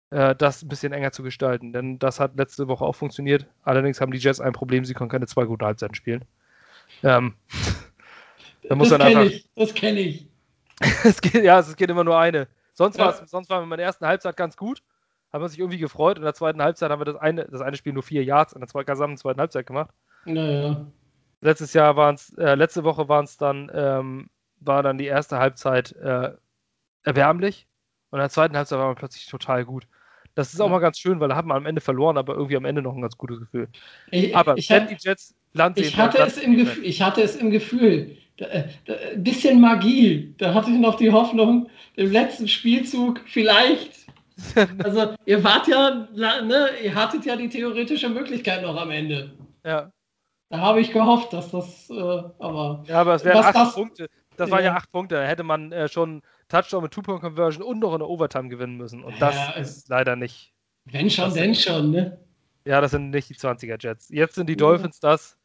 das 0.09 0.61
ein 0.61 0.67
bisschen 0.67 0.93
enger 0.93 1.11
zu 1.11 1.24
gestalten. 1.24 1.74
Denn 1.74 1.97
das 1.97 2.19
hat 2.19 2.38
letzte 2.38 2.67
Woche 2.67 2.86
auch 2.86 2.93
funktioniert. 2.93 3.47
Allerdings 3.63 3.99
haben 3.99 4.11
die 4.11 4.19
Jets 4.19 4.39
ein 4.39 4.53
Problem, 4.53 4.86
sie 4.86 4.93
können 4.93 5.09
keine 5.09 5.26
zwei 5.26 5.45
gute 5.45 5.65
Halbzeiten 5.65 5.95
spielen. 5.95 6.24
Ähm, 7.01 7.34
da 8.69 8.76
muss 8.76 8.89
das 8.89 8.99
kenne 8.99 9.26
ich, 9.26 9.49
das 9.55 9.74
kenne 9.74 9.99
ich. 10.01 10.28
es 11.03 11.21
geht, 11.21 11.43
ja, 11.43 11.59
es 11.59 11.76
geht 11.76 11.89
immer 11.89 12.03
nur 12.03 12.17
eine. 12.19 12.47
Sonst, 12.74 12.97
ja. 12.97 13.13
sonst 13.26 13.49
waren 13.49 13.67
wir 13.67 13.76
in 13.76 13.78
der 13.78 13.88
ersten 13.88 14.05
Halbzeit 14.05 14.36
ganz 14.36 14.57
gut, 14.57 14.82
haben 15.32 15.43
wir 15.43 15.49
sich 15.49 15.59
irgendwie 15.59 15.78
gefreut. 15.78 16.17
In 16.17 16.24
der 16.24 16.34
zweiten 16.34 16.61
Halbzeit 16.61 16.91
haben 16.91 16.99
wir 16.99 17.05
das 17.05 17.15
eine, 17.15 17.45
das 17.45 17.61
eine 17.61 17.78
Spiel 17.78 17.93
nur 17.93 18.03
vier 18.03 18.24
Yards 18.24 18.53
in 18.53 18.59
der 18.59 18.67
zweiten, 18.67 18.88
gesamten 18.88 19.17
zweiten 19.17 19.39
Halbzeit 19.39 19.65
gemacht. 19.65 19.91
Naja. 20.26 20.86
Letztes 21.44 21.74
Jahr 21.74 21.96
waren 21.96 22.16
es, 22.16 22.34
äh, 22.38 22.56
letzte 22.56 22.84
Woche 22.84 23.10
waren 23.10 23.26
es 23.26 23.38
dann, 23.38 23.72
ähm, 23.74 24.30
war 24.60 24.82
dann 24.82 24.98
die 24.98 25.06
erste 25.06 25.39
Halbzeit 25.39 25.91
äh, 25.94 26.32
erbärmlich 27.04 27.68
und 28.12 28.20
in 28.20 28.24
der 28.24 28.30
zweiten 28.30 28.56
Halbzeit 28.56 28.80
war 28.80 28.88
man 28.88 28.96
plötzlich 28.96 29.26
total 29.28 29.66
gut. 29.66 29.88
Das 30.36 30.54
ist 30.54 30.62
auch 30.62 30.70
mal 30.70 30.80
ganz 30.80 30.98
schön, 30.98 31.20
weil 31.20 31.30
da 31.30 31.36
hat 31.36 31.46
man 31.46 31.58
am 31.58 31.66
Ende 31.66 31.82
verloren, 31.82 32.18
aber 32.18 32.34
irgendwie 32.34 32.58
am 32.58 32.66
Ende 32.66 32.82
noch 32.82 32.96
ein 32.96 33.02
ganz 33.02 33.18
gutes 33.18 33.39
Gefühl. 33.39 33.68
Ich, 34.10 34.36
aber 34.36 34.58
ich 34.58 34.70
wenn 34.70 34.88
die 34.88 34.98
Jets 34.98 35.36
Land 35.54 35.78
ich 35.78 35.96
hatte, 35.98 36.18
es 36.20 36.38
im 36.38 36.58
Gefühl, 36.58 36.84
ich 36.84 37.02
hatte 37.02 37.22
es 37.22 37.36
im 37.36 37.52
Gefühl, 37.52 38.18
ein 38.39 38.70
äh, 38.86 39.18
bisschen 39.18 39.62
Magie. 39.62 40.34
Da 40.38 40.54
hatte 40.54 40.72
ich 40.72 40.80
noch 40.80 40.96
die 40.96 41.12
Hoffnung, 41.12 41.70
im 41.96 42.12
letzten 42.12 42.48
Spielzug 42.48 43.22
vielleicht. 43.26 43.91
Also, 44.84 45.14
ihr 45.26 45.44
wart 45.44 45.68
ja, 45.68 46.08
ne, 46.16 46.70
ihr 46.84 46.96
hattet 46.96 47.26
ja 47.26 47.36
die 47.36 47.50
theoretische 47.50 48.10
Möglichkeit 48.10 48.64
noch 48.64 48.76
am 48.76 48.89
Ende. 48.89 49.32
Ja. 49.64 49.91
Da 50.54 50.60
habe 50.60 50.82
ich 50.82 50.91
gehofft, 50.91 51.34
dass 51.34 51.49
das, 51.49 51.89
äh, 51.89 51.93
aber. 51.95 52.84
Ja, 52.86 53.01
aber 53.01 53.16
es 53.16 53.26
wären 53.26 53.43
acht 53.43 53.56
das, 53.56 53.74
Punkte. 53.74 54.08
Das 54.38 54.49
ja. 54.49 54.56
waren 54.56 54.64
ja 54.64 54.76
acht 54.76 54.91
Punkte. 54.91 55.16
Da 55.16 55.24
hätte 55.24 55.41
man 55.41 55.72
äh, 55.72 55.88
schon 55.88 56.22
Touchdown 56.47 56.84
mit 56.84 56.91
Two-Point-Conversion 56.91 57.64
und 57.64 57.80
noch 57.80 57.95
eine 57.95 58.06
Overtime 58.06 58.49
gewinnen 58.49 58.78
müssen. 58.78 59.04
Und 59.04 59.20
das 59.20 59.34
ja, 59.34 59.54
ist 59.54 59.89
leider 59.89 60.16
nicht. 60.16 60.54
Wenn 60.86 61.10
schon, 61.10 61.34
denn 61.34 61.56
schon, 61.56 61.89
ne? 61.89 62.20
Ja, 62.66 62.82
das 62.82 62.91
sind 62.91 63.10
nicht 63.10 63.30
die 63.30 63.34
20er 63.34 63.82
Jets. 63.82 64.10
Jetzt 64.10 64.36
sind 64.36 64.47
die 64.47 64.56
Dolphins 64.56 64.99
das 64.99 65.39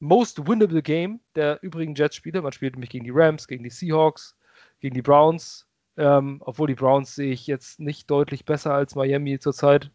most 0.00 0.44
winnable 0.48 0.82
Game 0.82 1.20
der 1.36 1.62
übrigen 1.62 1.94
Jets-Spiele. 1.94 2.42
Man 2.42 2.50
spielt 2.50 2.74
nämlich 2.74 2.90
gegen 2.90 3.04
die 3.04 3.12
Rams, 3.14 3.46
gegen 3.46 3.62
die 3.62 3.70
Seahawks, 3.70 4.36
gegen 4.80 4.96
die 4.96 5.02
Browns. 5.02 5.68
Ähm, 5.96 6.42
obwohl 6.44 6.66
die 6.66 6.74
Browns 6.74 7.14
sehe 7.14 7.30
ich 7.30 7.46
jetzt 7.46 7.78
nicht 7.78 8.10
deutlich 8.10 8.44
besser 8.44 8.74
als 8.74 8.96
Miami 8.96 9.38
zurzeit. 9.38 9.92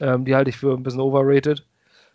Ähm, 0.00 0.24
die 0.24 0.34
halte 0.34 0.48
ich 0.48 0.56
für 0.56 0.72
ein 0.72 0.82
bisschen 0.82 1.02
overrated. 1.02 1.67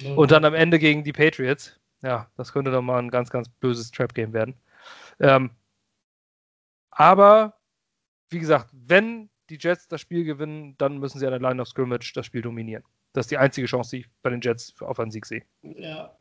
Mhm. 0.04 0.18
Und 0.18 0.32
dann 0.32 0.46
am 0.46 0.54
Ende 0.54 0.80
gegen 0.80 1.04
die 1.04 1.14
Patriots. 1.14 1.80
Ja, 2.02 2.28
das 2.38 2.52
könnte 2.52 2.72
doch 2.72 2.82
mal 2.82 3.00
ein 3.00 3.12
ganz, 3.12 3.30
ganz 3.30 3.48
böses 3.48 3.92
Trap-Game 3.92 4.34
werden. 4.34 4.56
Ähm, 5.20 5.52
aber 6.92 7.54
wie 8.30 8.40
gesagt, 8.40 8.70
wenn 8.74 9.30
die 9.50 9.58
Jets 9.60 9.88
das 9.88 10.02
Spiel 10.02 10.24
gewinnen, 10.24 10.76
dann 10.78 10.98
müssen 10.98 11.20
sie 11.20 11.26
an 11.26 11.32
der 11.32 11.42
Line 11.42 11.62
of 11.62 11.68
Scrimmage 11.68 12.12
das 12.14 12.26
Spiel 12.26 12.42
dominieren. 12.42 12.84
Das 13.14 13.26
ist 13.26 13.32
die 13.32 13.38
einzige 13.38 13.68
Chance, 13.68 13.92
die 13.92 14.02
ich 14.02 14.10
bei 14.22 14.30
den 14.30 14.42
Jets 14.42 14.74
auf 14.82 15.00
einen 15.00 15.12
Sieg 15.12 15.26
sehe. 15.26 15.44
Ja, 15.62 16.12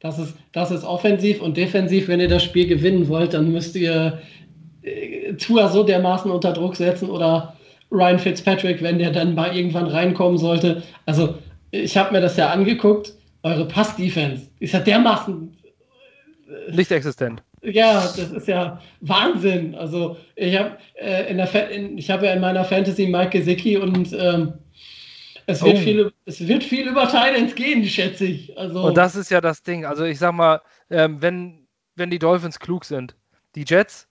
das 0.00 0.18
ist, 0.18 0.34
das 0.52 0.70
ist 0.70 0.84
offensiv 0.84 1.42
und 1.42 1.56
defensiv. 1.56 2.08
Wenn 2.08 2.20
ihr 2.20 2.28
das 2.28 2.44
Spiel 2.44 2.66
gewinnen 2.66 3.08
wollt, 3.08 3.34
dann 3.34 3.52
müsst 3.52 3.76
ihr 3.76 4.22
äh, 4.82 5.34
Tua 5.34 5.68
so 5.68 5.82
dermaßen 5.82 6.30
unter 6.30 6.52
Druck 6.52 6.76
setzen 6.76 7.10
oder 7.10 7.56
Ryan 7.90 8.18
Fitzpatrick, 8.18 8.82
wenn 8.82 8.98
der 8.98 9.10
dann 9.10 9.34
mal 9.34 9.54
irgendwann 9.54 9.88
reinkommen 9.88 10.38
sollte. 10.38 10.82
Also, 11.06 11.38
ich 11.70 11.96
habe 11.96 12.12
mir 12.12 12.20
das 12.20 12.36
ja 12.36 12.50
angeguckt. 12.50 13.14
Eure 13.42 13.66
Pass-Defense 13.66 14.48
ist 14.58 14.74
ja 14.74 14.80
dermaßen. 14.80 15.56
Äh, 16.68 16.72
Nicht 16.74 16.90
existent. 16.90 17.42
Ja, 17.62 17.94
das 17.94 18.18
ist 18.18 18.48
ja 18.48 18.80
Wahnsinn. 19.00 19.74
Also, 19.74 20.16
ich 20.36 20.56
habe 20.58 20.78
äh, 20.94 21.34
hab 21.34 22.22
ja 22.22 22.32
in 22.32 22.40
meiner 22.40 22.64
Fantasy 22.64 23.06
Mike 23.06 23.38
Gesicki 23.38 23.76
und. 23.76 24.12
Ähm, 24.12 24.54
es 25.46 25.62
wird, 25.62 25.78
oh. 25.78 25.80
viel, 25.80 26.12
es 26.26 26.46
wird 26.46 26.62
viel 26.62 26.88
über 26.88 27.06
Titans 27.06 27.54
gehen, 27.54 27.84
schätze 27.84 28.26
ich. 28.26 28.56
Also 28.56 28.84
und 28.84 28.96
das 28.96 29.16
ist 29.16 29.30
ja 29.30 29.40
das 29.40 29.62
Ding. 29.62 29.84
Also 29.84 30.04
ich 30.04 30.18
sag 30.18 30.32
mal, 30.32 30.62
ähm, 30.90 31.20
wenn, 31.20 31.66
wenn 31.96 32.10
die 32.10 32.20
Dolphins 32.20 32.60
klug 32.60 32.84
sind, 32.84 33.16
die 33.56 33.64
Jets, 33.66 34.06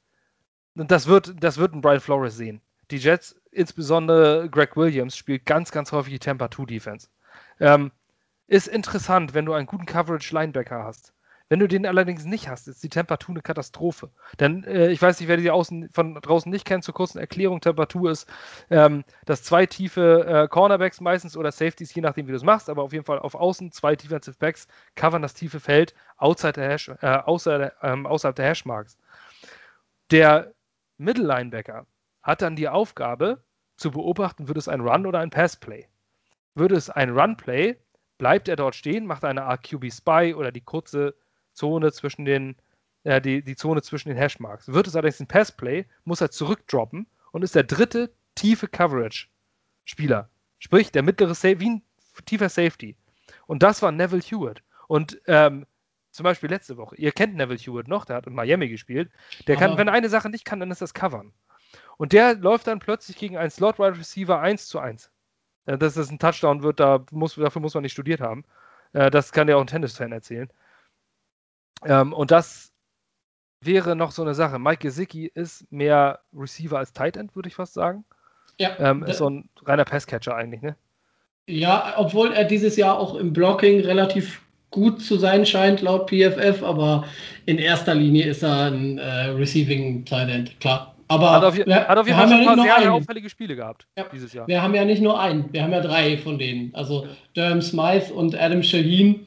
und 0.76 0.92
das 0.92 1.08
wird, 1.08 1.36
das 1.40 1.58
wird 1.58 1.74
ein 1.74 1.82
Brian 1.82 2.00
Flores 2.00 2.36
sehen. 2.36 2.62
Die 2.92 2.98
Jets, 2.98 3.40
insbesondere 3.52 4.50
Greg 4.50 4.76
Williams, 4.76 5.16
spielt 5.16 5.46
ganz, 5.46 5.72
ganz 5.72 5.92
häufig 5.92 6.14
die 6.14 6.20
Temper 6.20 6.50
2 6.52 6.66
Defense. 6.66 7.08
Ähm, 7.60 7.92
ist 8.48 8.68
interessant, 8.68 9.34
wenn 9.34 9.46
du 9.46 9.54
einen 9.54 9.68
guten 9.68 9.86
Coverage 9.86 10.34
Linebacker 10.34 10.84
hast. 10.84 11.14
Wenn 11.50 11.60
du 11.60 11.68
den 11.68 11.88
allerdings 11.88 12.26
nicht 12.26 12.48
hast, 12.48 12.68
ist 12.68 12.84
die 12.84 12.90
Temperatur 12.90 13.34
eine 13.34 13.42
Katastrophe. 13.42 14.12
Denn 14.40 14.64
äh, 14.66 14.90
ich 14.90 15.02
weiß 15.02 15.20
nicht, 15.20 15.28
wer 15.28 15.38
die 15.38 15.50
außen, 15.50 15.90
von 15.90 16.14
draußen 16.14 16.52
nicht 16.52 16.64
kennt, 16.64 16.84
zur 16.84 16.94
kurzen 16.94 17.18
Erklärung, 17.18 17.60
Temperatur 17.60 18.12
ist, 18.12 18.30
ähm, 18.70 19.04
dass 19.26 19.42
zwei 19.42 19.66
tiefe 19.66 20.26
äh, 20.28 20.48
Cornerbacks 20.48 21.02
meistens 21.02 21.36
oder 21.36 21.52
Safeties, 21.52 21.94
je 21.94 22.04
nachdem, 22.04 22.28
wie 22.28 22.32
du 22.32 22.38
es 22.38 22.44
machst, 22.44 22.70
aber 22.70 22.84
auf 22.84 22.94
jeden 22.94 23.04
Fall 23.06 23.18
auf 23.18 23.34
Außen 23.34 23.72
zwei 23.72 23.96
Defensive 23.96 24.38
Backs 24.38 24.68
covern 24.96 25.24
das 25.24 25.34
tiefe 25.34 25.60
Feld 25.60 25.96
outside 26.18 26.54
der 26.54 26.70
Hash, 26.70 26.90
äh, 27.02 27.08
außer, 27.08 27.74
ähm, 27.82 28.06
außerhalb 28.06 28.36
der 28.36 28.46
Hashmarks. 28.46 29.00
Der 30.12 30.54
Middle 30.98 31.26
Linebacker 31.26 31.88
hat 32.22 32.44
dann 32.44 32.56
die 32.56 32.70
Aufgabe 32.70 33.44
zu 33.76 33.90
beobachten, 33.90 34.48
wird 34.48 34.58
es 34.58 34.68
ein 34.68 34.82
Run 34.82 35.08
oder 35.08 35.20
ein 35.20 35.32
Pass-Play. 35.32 35.88
Würde 36.60 36.76
es 36.76 36.90
ein 36.90 37.10
Run-Play, 37.18 37.78
bleibt 38.18 38.48
er 38.48 38.56
dort 38.56 38.76
stehen, 38.76 39.06
macht 39.06 39.24
eine 39.24 39.42
RQB 39.42 39.92
Spy 39.92 40.36
oder 40.38 40.52
die 40.52 40.62
kurze 40.62 41.16
Zone 41.54 41.92
zwischen 41.92 42.26
den, 42.26 42.56
äh, 43.04 43.22
die, 43.22 43.42
die 43.42 43.56
Zone 43.56 43.82
zwischen 43.82 44.10
den 44.10 44.18
Hashmarks. 44.18 44.68
Wird 44.68 44.88
es 44.88 44.96
allerdings 44.96 45.20
ein 45.20 45.28
Passplay, 45.28 45.86
muss 46.04 46.22
er 46.22 46.30
zurückdroppen 46.30 47.08
und 47.32 47.44
ist 47.44 47.56
der 47.56 47.64
dritte 47.64 48.14
tiefe 48.36 48.68
Coverage-Spieler. 48.68 50.30
Sprich, 50.60 50.92
der 50.92 51.02
mittlere 51.04 51.34
Safety, 51.34 51.60
wie 51.62 51.70
ein 51.70 51.82
tiefer 52.26 52.50
Safety. 52.50 52.96
Und 53.48 53.64
das 53.64 53.82
war 53.82 53.92
Neville 53.92 54.22
Hewitt. 54.22 54.62
Und 54.88 55.22
ähm, 55.28 55.66
zum 56.12 56.26
Beispiel 56.26 56.50
letzte 56.50 56.78
Woche, 56.78 56.96
ihr 56.98 57.12
kennt 57.12 57.36
Neville 57.36 57.60
Hewitt 57.60 57.88
noch, 57.88 58.04
der 58.06 58.18
hat 58.18 58.28
in 58.28 58.34
Miami 58.34 58.68
gespielt. 58.68 59.10
Der 59.48 59.56
kann, 59.56 59.78
wenn 59.78 59.88
er 59.88 59.94
eine 59.94 60.10
Sache 60.10 60.30
nicht 60.30 60.44
kann, 60.44 60.60
dann 60.60 60.72
ist 60.72 60.82
das 60.82 60.94
Covern. 60.94 61.32
Und 61.98 62.14
der 62.14 62.36
läuft 62.36 62.68
dann 62.68 62.80
plötzlich 62.80 63.18
gegen 63.18 63.38
einen 63.38 63.52
Slot-Wide 63.52 63.98
Receiver 63.98 64.40
1 64.40 64.68
zu 64.68 64.80
1. 64.80 65.12
Äh, 65.66 65.78
dass 65.78 65.96
das 65.96 66.10
ein 66.10 66.20
Touchdown 66.20 66.64
wird, 66.64 66.80
da 66.80 67.06
muss, 67.12 67.36
dafür 67.36 67.62
muss 67.62 67.74
man 67.74 67.84
nicht 67.84 67.94
studiert 67.94 68.22
haben. 68.22 68.44
Äh, 68.94 69.12
das 69.12 69.32
kann 69.32 69.48
ja 69.48 69.56
auch 69.56 69.62
ein 69.62 69.68
Tennis-Fan 69.68 70.12
erzählen. 70.12 70.50
Ähm, 71.86 72.14
und 72.14 72.32
das 72.32 72.72
wäre 73.62 73.96
noch 73.96 74.12
so 74.12 74.22
eine 74.22 74.34
Sache. 74.34 74.60
Mike 74.60 74.80
Gesicki 74.80 75.28
ist 75.34 75.70
mehr 75.72 76.20
Receiver 76.34 76.78
als 76.78 76.94
Tight 76.94 77.18
End, 77.18 77.36
würde 77.36 77.50
ich 77.50 77.56
fast 77.56 77.74
sagen. 77.74 78.06
Ja. 78.58 78.78
Ähm, 78.80 79.04
ist 79.04 79.18
so 79.18 79.30
ein 79.30 79.50
reiner 79.64 79.86
Passcatcher 79.86 80.36
eigentlich, 80.36 80.62
ne? 80.62 80.76
Ja, 81.48 81.94
obwohl 81.98 82.34
er 82.34 82.44
dieses 82.44 82.76
Jahr 82.76 83.00
auch 83.00 83.16
im 83.16 83.34
Blocking 83.34 83.80
relativ 83.82 84.42
gut 84.72 85.02
zu 85.02 85.18
sein 85.18 85.46
scheint, 85.46 85.82
laut 85.82 86.10
PFF, 86.10 86.62
aber 86.62 87.06
in 87.46 87.58
erster 87.58 87.96
Linie 87.96 88.26
ist 88.26 88.44
er 88.44 88.66
ein 88.66 89.00
äh, 89.00 89.30
Receiving 89.30 90.06
Tight 90.06 90.30
End, 90.30 90.60
klar. 90.60 90.96
Aber 91.10 91.32
hat 91.32 91.44
auf, 91.44 91.56
wir, 91.58 91.66
hat 91.66 91.98
auf 91.98 92.06
jeden 92.06 92.20
Fall 92.20 92.30
ja 92.30 92.38
ein 92.38 92.46
paar 92.46 92.64
sehr, 92.64 92.80
sehr 92.82 92.94
auffällige 92.94 93.30
Spiele 93.32 93.56
gehabt 93.56 93.88
ja. 93.98 94.06
dieses 94.14 94.32
Jahr. 94.32 94.48
Wir 94.48 94.62
haben 94.62 94.76
ja 94.76 94.86
nicht 94.86 95.02
nur 95.02 95.20
einen, 95.20 95.52
wir 95.52 95.64
haben 95.64 95.72
ja 95.72 95.82
drei 95.82 96.20
von 96.20 96.38
denen. 96.38 96.74
Also 96.76 97.08
Durham 97.34 97.62
Smythe 97.62 98.14
und 98.14 98.40
Adam 98.40 98.62
Shaheen 98.62 99.26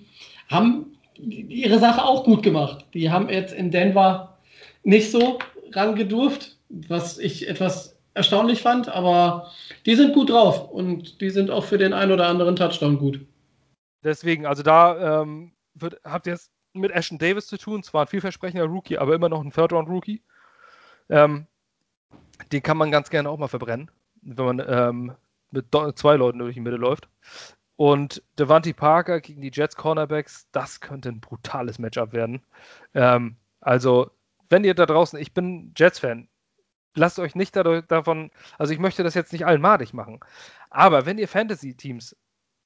haben 0.48 0.96
ihre 1.18 1.80
Sache 1.80 2.04
auch 2.04 2.22
gut 2.22 2.44
gemacht. 2.44 2.86
Die 2.94 3.10
haben 3.10 3.28
jetzt 3.28 3.52
in 3.52 3.72
Denver 3.72 4.38
nicht 4.84 5.10
so 5.10 5.40
rangedurft, 5.72 6.56
was 6.68 7.18
ich 7.18 7.48
etwas 7.48 7.96
erstaunlich 8.14 8.62
fand, 8.62 8.88
aber 8.88 9.50
die 9.84 9.96
sind 9.96 10.14
gut 10.14 10.30
drauf 10.30 10.70
und 10.70 11.20
die 11.20 11.30
sind 11.30 11.50
auch 11.50 11.64
für 11.64 11.78
den 11.78 11.92
einen 11.92 12.12
oder 12.12 12.28
anderen 12.28 12.54
Touchdown 12.54 12.98
gut. 12.98 13.20
Deswegen, 14.04 14.46
also 14.46 14.62
da 14.62 15.22
ähm, 15.22 15.52
wird, 15.74 16.00
habt 16.04 16.28
ihr 16.28 16.34
es 16.34 16.50
mit 16.74 16.92
Ashton 16.92 17.18
Davis 17.18 17.48
zu 17.48 17.58
tun, 17.58 17.82
zwar 17.82 18.02
ein 18.02 18.08
vielversprechender 18.08 18.66
Rookie, 18.66 18.98
aber 18.98 19.14
immer 19.14 19.28
noch 19.28 19.42
ein 19.42 19.50
Third-Round-Rookie. 19.50 20.22
Ähm, 21.10 21.46
den 22.52 22.62
kann 22.62 22.76
man 22.76 22.90
ganz 22.90 23.10
gerne 23.10 23.28
auch 23.28 23.38
mal 23.38 23.48
verbrennen, 23.48 23.90
wenn 24.22 24.44
man 24.44 24.62
ähm, 24.66 25.12
mit 25.50 25.66
zwei 25.96 26.16
Leuten 26.16 26.38
durch 26.38 26.54
die 26.54 26.60
Mitte 26.60 26.76
läuft. 26.76 27.08
Und 27.76 28.22
Devante 28.38 28.74
Parker 28.74 29.20
gegen 29.20 29.40
die 29.40 29.50
Jets 29.52 29.76
Cornerbacks, 29.76 30.46
das 30.52 30.80
könnte 30.80 31.08
ein 31.08 31.20
brutales 31.20 31.78
Matchup 31.78 32.12
werden. 32.12 32.42
Ähm, 32.94 33.36
also, 33.60 34.10
wenn 34.48 34.64
ihr 34.64 34.74
da 34.74 34.86
draußen, 34.86 35.18
ich 35.18 35.32
bin 35.32 35.72
Jets-Fan, 35.76 36.28
lasst 36.94 37.18
euch 37.18 37.34
nicht 37.34 37.56
dadurch, 37.56 37.86
davon, 37.86 38.30
also 38.58 38.72
ich 38.72 38.78
möchte 38.78 39.02
das 39.02 39.14
jetzt 39.14 39.32
nicht 39.32 39.46
allen 39.46 39.60
madig 39.60 39.94
machen, 39.94 40.20
aber 40.70 41.06
wenn 41.06 41.18
ihr 41.18 41.28
Fantasy-Teams 41.28 42.16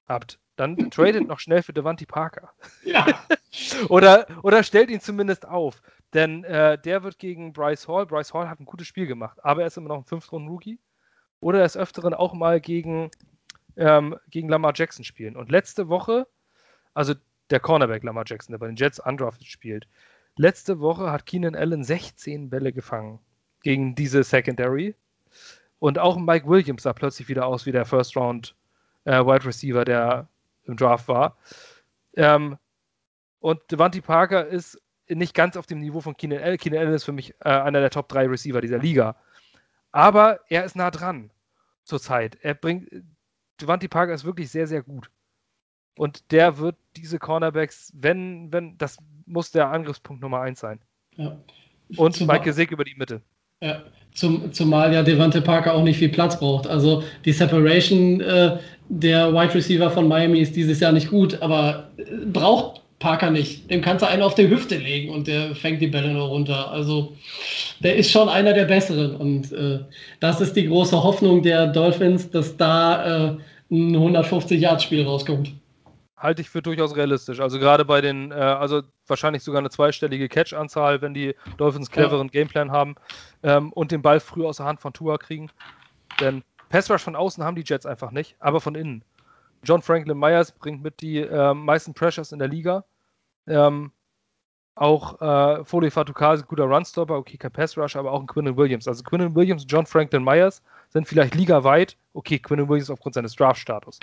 habt, 0.09 0.39
dann 0.57 0.91
tradet 0.91 1.29
noch 1.29 1.39
schnell 1.39 1.63
für 1.63 1.73
Devante 1.73 2.07
Parker. 2.07 2.51
Ja. 2.83 3.07
oder, 3.89 4.27
oder 4.43 4.63
stellt 4.63 4.91
ihn 4.91 5.01
zumindest 5.01 5.47
auf. 5.47 5.83
Denn 6.15 6.45
äh, 6.45 6.79
der 6.79 7.03
wird 7.03 7.19
gegen 7.19 7.53
Bryce 7.53 7.89
Hall. 7.89 8.07
Bryce 8.07 8.33
Hall 8.33 8.49
hat 8.49 8.61
ein 8.61 8.65
gutes 8.65 8.87
Spiel 8.87 9.07
gemacht, 9.07 9.39
aber 9.45 9.63
er 9.63 9.67
ist 9.67 9.77
immer 9.77 9.89
noch 9.89 9.99
ein 9.99 10.05
Fünftrunden-Rookie. 10.05 10.79
Oder 11.41 11.61
er 11.61 11.67
ist 11.67 11.77
öfteren 11.77 12.15
auch 12.15 12.33
mal 12.33 12.61
gegen 12.61 13.11
ähm, 13.77 14.17
gegen 14.31 14.49
Lamar 14.49 14.73
Jackson 14.75 15.05
spielen. 15.05 15.37
Und 15.37 15.51
letzte 15.51 15.89
Woche, 15.89 16.27
also 16.95 17.15
der 17.51 17.61
Cornerback 17.61 18.03
Lamar 18.03 18.25
Jackson, 18.27 18.53
der 18.53 18.59
bei 18.59 18.67
den 18.67 18.77
Jets 18.77 19.01
undrafted 19.01 19.47
spielt, 19.47 19.87
letzte 20.37 20.81
Woche 20.81 21.11
hat 21.11 21.27
Keenan 21.27 21.55
Allen 21.55 21.85
16 21.85 22.51
Bälle 22.51 22.73
gefangen 22.73 23.21
gegen 23.63 23.95
diese 23.95 24.23
Secondary. 24.23 24.95
Und 25.79 25.99
auch 25.99 26.17
Mike 26.17 26.49
Williams 26.49 26.85
sah 26.85 26.93
plötzlich 26.93 27.29
wieder 27.29 27.47
aus 27.47 27.67
wie 27.67 27.73
der 27.73 27.85
First 27.85 28.17
Round 28.17 28.55
äh, 29.05 29.25
Wide 29.25 29.45
Receiver, 29.45 29.85
der 29.85 30.29
im 30.65 30.77
Draft 30.77 31.09
war. 31.09 31.37
Ähm, 32.17 32.57
und 33.41 33.61
Devante 33.71 34.01
Parker 34.01 34.47
ist 34.47 34.81
nicht 35.09 35.35
ganz 35.35 35.57
auf 35.57 35.67
dem 35.67 35.81
Niveau 35.81 36.01
von 36.01 36.17
Keenan 36.17 36.43
Allen. 36.43 36.59
Keenan 36.59 36.81
Allen 36.81 36.95
ist 36.95 37.05
für 37.05 37.13
mich 37.13 37.35
äh, 37.41 37.49
einer 37.49 37.81
der 37.81 37.91
Top 37.91 38.09
3 38.09 38.27
Receiver 38.27 38.61
dieser 38.61 38.79
Liga. 38.79 39.17
Aber 39.93 40.41
er 40.49 40.65
ist 40.65 40.77
nah 40.77 40.91
dran 40.91 41.31
zurzeit. 41.85 42.37
Er 42.43 42.55
bringt, 42.55 42.89
Devante 43.61 43.89
Parker 43.89 44.13
ist 44.13 44.25
wirklich 44.25 44.51
sehr, 44.51 44.67
sehr 44.67 44.83
gut. 44.83 45.11
Und 45.97 46.31
der 46.31 46.59
wird 46.59 46.77
diese 46.97 47.19
Cornerbacks, 47.19 47.93
wenn, 47.95 48.53
wenn, 48.53 48.77
das 48.77 48.99
muss 49.25 49.51
der 49.51 49.71
Angriffspunkt 49.71 50.21
Nummer 50.21 50.41
eins 50.41 50.61
sein. 50.61 50.81
Ja. 51.17 51.39
Und 51.97 52.17
Zum 52.17 52.27
Mike 52.27 52.45
Gesicki 52.45 52.75
über 52.75 52.85
die 52.85 52.97
Mitte. 52.97 53.23
Ja, 53.63 53.83
zum, 54.13 54.53
zumal 54.53 54.93
ja 54.93 55.03
Devante 55.03 55.41
Parker 55.41 55.73
auch 55.73 55.83
nicht 55.83 55.99
viel 55.99 56.11
Platz 56.11 56.39
braucht. 56.39 56.67
Also 56.67 57.03
die 57.25 57.33
Separation 57.33 58.21
äh, 58.21 58.59
der 58.89 59.33
Wide 59.33 59.55
Receiver 59.55 59.91
von 59.91 60.09
Miami 60.09 60.41
ist 60.41 60.55
dieses 60.55 60.81
Jahr 60.81 60.93
nicht 60.93 61.09
gut, 61.09 61.41
aber 61.41 61.91
äh, 61.97 62.27
braucht 62.27 62.83
Parker 62.99 63.31
nicht. 63.31 63.71
Dem 63.71 63.83
kannst 63.83 64.03
du 64.03 64.09
einen 64.09 64.23
auf 64.23 64.35
die 64.35 64.49
Hüfte 64.49 64.77
legen 64.77 65.13
und 65.13 65.27
der 65.27 65.55
fängt 65.55 65.83
die 65.83 65.87
Bälle 65.87 66.13
nur 66.13 66.29
runter. 66.29 66.71
Also 66.71 67.15
der 67.81 67.97
ist 67.97 68.11
schon 68.11 68.29
einer 68.29 68.55
der 68.55 68.65
besseren. 68.65 69.17
Und 69.17 69.53
äh, 69.53 69.81
das 70.21 70.41
ist 70.41 70.55
die 70.57 70.67
große 70.67 71.03
Hoffnung 71.03 71.43
der 71.43 71.67
Dolphins, 71.67 72.31
dass 72.31 72.57
da 72.57 73.29
äh, 73.29 73.37
ein 73.71 73.97
150-Yard-Spiel 73.97 75.05
rauskommt. 75.05 75.53
Halte 76.17 76.41
ich 76.41 76.49
für 76.49 76.63
durchaus 76.63 76.97
realistisch. 76.97 77.41
Also 77.41 77.59
gerade 77.59 77.85
bei 77.85 78.01
den, 78.01 78.31
äh, 78.31 78.35
also 78.35 78.81
wahrscheinlich 79.07 79.43
sogar 79.43 79.59
eine 79.59 79.69
zweistellige 79.69 80.29
Catch-Anzahl, 80.29 81.03
wenn 81.03 81.13
die 81.13 81.35
Dolphins 81.59 81.91
cleveren 81.91 82.29
ja. 82.29 82.41
Gameplan 82.41 82.73
haben 82.73 82.95
ähm, 83.43 83.73
und 83.75 83.93
den 83.93 84.01
Ball 84.01 84.21
früh 84.21 84.47
aus 84.47 84.57
der 84.57 84.67
Hand 84.67 84.81
von 84.81 84.95
Tua 84.95 85.19
kriegen. 85.19 85.51
Denn 86.21 86.43
Pass 86.71 86.91
Rush 86.91 87.03
von 87.03 87.15
außen 87.15 87.45
haben 87.45 87.57
die 87.57 87.65
Jets 87.65 87.85
einfach 87.85 88.11
nicht, 88.11 88.37
aber 88.41 88.61
von 88.61 88.75
innen. 88.75 89.05
John 89.67 89.83
Franklin 89.83 90.19
Myers 90.19 90.53
bringt 90.53 90.83
mit 90.83 91.01
die 91.01 91.19
äh, 91.19 91.55
meisten 91.55 91.95
Pressures 91.95 92.33
in 92.33 92.39
der 92.39 92.49
Liga. 92.49 92.85
Ähm, 93.47 93.93
auch 94.77 95.21
äh, 95.23 95.65
Foley 95.65 95.91
Fatukasi, 95.91 96.45
guter 96.47 96.65
Runstopper, 96.65 97.17
okay, 97.17 97.39
kein 97.39 97.51
Pass 97.51 97.79
Rush, 97.79 97.97
aber 97.97 98.13
auch 98.13 98.21
ein 98.21 98.27
Quinnen 98.27 98.57
Williams. 98.57 98.87
Also 98.87 99.03
Quinnen 99.03 99.35
Williams, 99.35 99.65
John 99.67 99.87
Franklin 99.87 100.23
Myers 100.23 100.63
sind 100.91 101.09
vielleicht 101.09 101.35
ligaweit, 101.35 101.97
okay, 102.13 102.39
Quinnen 102.39 102.69
Williams 102.69 102.91
aufgrund 102.91 103.15
seines 103.15 103.35
Draft-Status. 103.35 103.99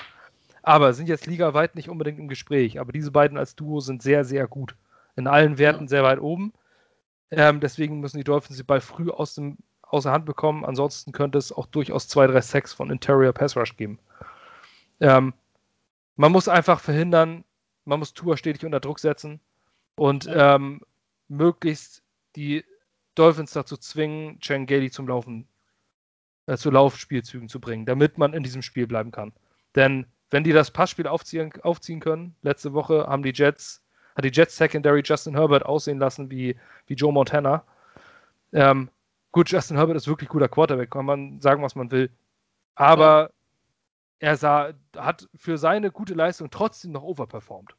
Aber 0.63 0.93
sind 0.93 1.09
jetzt 1.09 1.27
ligaweit 1.27 1.75
nicht 1.75 1.89
unbedingt 1.89 2.19
im 2.19 2.27
Gespräch. 2.27 2.79
Aber 2.79 2.91
diese 2.91 3.11
beiden 3.11 3.37
als 3.37 3.55
Duo 3.55 3.81
sind 3.81 4.01
sehr, 4.01 4.25
sehr 4.25 4.47
gut. 4.47 4.75
In 5.15 5.27
allen 5.27 5.59
Werten 5.59 5.87
sehr 5.87 6.03
weit 6.03 6.19
oben. 6.19 6.53
Ähm, 7.29 7.59
deswegen 7.59 7.99
müssen 7.99 8.17
die 8.17 8.23
Dolphins 8.23 8.57
den 8.57 8.65
Ball 8.65 8.81
früh 8.81 9.11
aus 9.11 9.35
dem, 9.35 9.57
außer 9.81 10.11
Hand 10.11 10.25
bekommen. 10.25 10.65
Ansonsten 10.65 11.11
könnte 11.11 11.37
es 11.37 11.51
auch 11.51 11.67
durchaus 11.67 12.07
zwei, 12.07 12.25
drei 12.25 12.41
Sacks 12.41 12.73
von 12.73 12.89
Interior 12.89 13.33
Pass 13.33 13.55
Rush 13.55 13.77
geben. 13.77 13.99
Ähm, 14.99 15.33
man 16.15 16.31
muss 16.31 16.47
einfach 16.47 16.79
verhindern, 16.79 17.43
man 17.85 17.99
muss 17.99 18.13
Tour 18.13 18.37
stetig 18.37 18.65
unter 18.65 18.79
Druck 18.79 18.99
setzen 18.99 19.39
und 19.95 20.29
ähm, 20.31 20.81
möglichst 21.27 22.03
die 22.35 22.63
Dolphins 23.15 23.51
dazu 23.51 23.77
zwingen, 23.77 24.39
Chen 24.39 24.65
Gailey 24.65 24.89
zum 24.89 25.07
Laufen, 25.07 25.47
äh, 26.47 26.57
zu 26.57 26.71
Laufspielzügen 26.71 27.49
zu 27.49 27.59
bringen, 27.59 27.85
damit 27.85 28.17
man 28.17 28.33
in 28.33 28.43
diesem 28.43 28.61
Spiel 28.61 28.87
bleiben 28.87 29.11
kann. 29.11 29.33
Denn 29.75 30.05
wenn 30.31 30.43
die 30.43 30.51
das 30.51 30.71
Passspiel 30.71 31.07
aufziehen, 31.07 31.51
aufziehen 31.61 31.99
können, 31.99 32.35
letzte 32.41 32.73
Woche 32.73 33.05
haben 33.07 33.23
die 33.23 33.33
Jets, 33.33 33.83
hat 34.15 34.25
die 34.25 34.31
Jets 34.31 34.57
Secondary 34.57 35.01
Justin 35.03 35.35
Herbert 35.35 35.65
aussehen 35.65 35.99
lassen 35.99 36.31
wie, 36.31 36.55
wie 36.87 36.95
Joe 36.95 37.13
Montana. 37.13 37.63
Ähm, 38.51 38.89
gut, 39.31 39.49
Justin 39.49 39.77
Herbert 39.77 39.97
ist 39.97 40.07
wirklich 40.07 40.29
guter 40.29 40.49
Quarterback, 40.49 40.91
kann 40.91 41.05
man 41.05 41.39
sagen, 41.41 41.61
was 41.63 41.75
man 41.75 41.91
will. 41.91 42.09
Aber. 42.75 43.31
Er 44.23 44.37
sah, 44.37 44.71
hat 44.95 45.27
für 45.35 45.57
seine 45.57 45.91
gute 45.91 46.13
Leistung 46.13 46.49
trotzdem 46.49 46.93
noch 46.93 47.03
overperformed. 47.03 47.75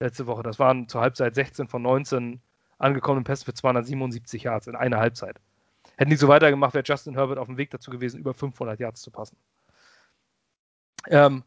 Letzte 0.00 0.26
Woche. 0.26 0.42
Das 0.42 0.58
waren 0.58 0.88
zur 0.88 1.02
Halbzeit 1.02 1.34
16 1.34 1.68
von 1.68 1.82
19 1.82 2.40
angekommenen 2.78 3.24
Pässe 3.24 3.44
für 3.44 3.52
277 3.52 4.44
Yards 4.44 4.66
in 4.66 4.76
einer 4.76 4.96
Halbzeit. 4.96 5.38
Hätten 5.98 6.08
die 6.08 6.16
so 6.16 6.26
weitergemacht, 6.26 6.72
wäre 6.72 6.84
Justin 6.86 7.16
Herbert 7.16 7.36
auf 7.36 7.48
dem 7.48 7.58
Weg 7.58 7.68
dazu 7.68 7.90
gewesen, 7.90 8.18
über 8.18 8.32
500 8.32 8.80
Yards 8.80 9.02
zu 9.02 9.10
passen. 9.10 9.36
Ähm, 11.08 11.44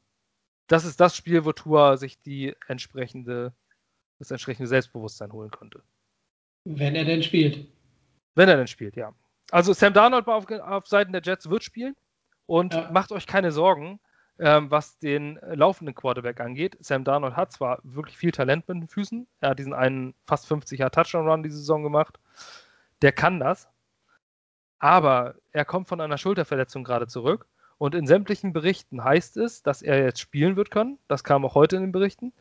das 0.68 0.86
ist 0.86 1.00
das 1.00 1.16
Spiel, 1.16 1.44
wo 1.44 1.52
Tua 1.52 1.98
sich 1.98 2.22
die 2.22 2.56
entsprechende, 2.68 3.54
das 4.20 4.30
entsprechende 4.30 4.68
Selbstbewusstsein 4.68 5.32
holen 5.32 5.50
könnte. 5.50 5.82
Wenn 6.66 6.94
er 6.94 7.06
denn 7.06 7.24
spielt. 7.24 7.66
Wenn 8.36 8.50
er 8.50 8.58
denn 8.58 8.68
spielt, 8.68 8.96
ja. 8.96 9.16
Also 9.50 9.74
Sam 9.74 9.94
Darnold 9.94 10.28
auf, 10.28 10.48
auf 10.52 10.86
Seiten 10.86 11.12
der 11.12 11.24
Jets 11.24 11.50
wird 11.50 11.64
spielen 11.64 11.96
und 12.46 12.76
ja. 12.76 12.92
macht 12.92 13.12
euch 13.12 13.26
keine 13.26 13.52
Sorgen, 13.52 14.00
ähm, 14.42 14.70
was 14.72 14.98
den 14.98 15.40
laufenden 15.44 15.96
Quarterback 15.96 16.42
angeht. 16.42 16.76
Sam 16.82 17.04
Darnold 17.04 17.36
hat 17.36 17.52
zwar 17.52 17.80
wirklich 17.84 18.18
viel 18.18 18.32
Talent 18.32 18.68
mit 18.68 18.78
den 18.78 18.88
Füßen, 18.88 19.28
er 19.40 19.52
hat 19.52 19.60
diesen 19.60 19.74
einen 19.74 20.14
fast 20.26 20.52
50er 20.52 20.90
Touchdown-Run 20.90 21.44
diese 21.44 21.58
Saison 21.58 21.84
gemacht, 21.84 22.20
der 23.02 23.12
kann 23.12 23.40
das, 23.40 23.70
aber 24.80 25.36
er 25.52 25.64
kommt 25.64 25.88
von 25.88 26.02
einer 26.02 26.18
Schulterverletzung 26.18 26.84
gerade 26.84 27.08
zurück 27.08 27.46
und 27.78 27.96
in 27.96 28.08
sämtlichen 28.08 28.52
Berichten 28.52 29.04
heißt 29.04 29.38
es, 29.38 29.64
dass 29.64 29.82
er 29.82 30.04
jetzt 30.04 30.20
spielen 30.20 30.56
wird 30.56 30.72
können. 30.72 31.00
Das 31.08 31.24
kam 31.24 31.46
auch 31.46 31.56
heute 31.56 31.78
in 31.78 31.84
den 31.84 31.92
Berichten. 31.92 32.34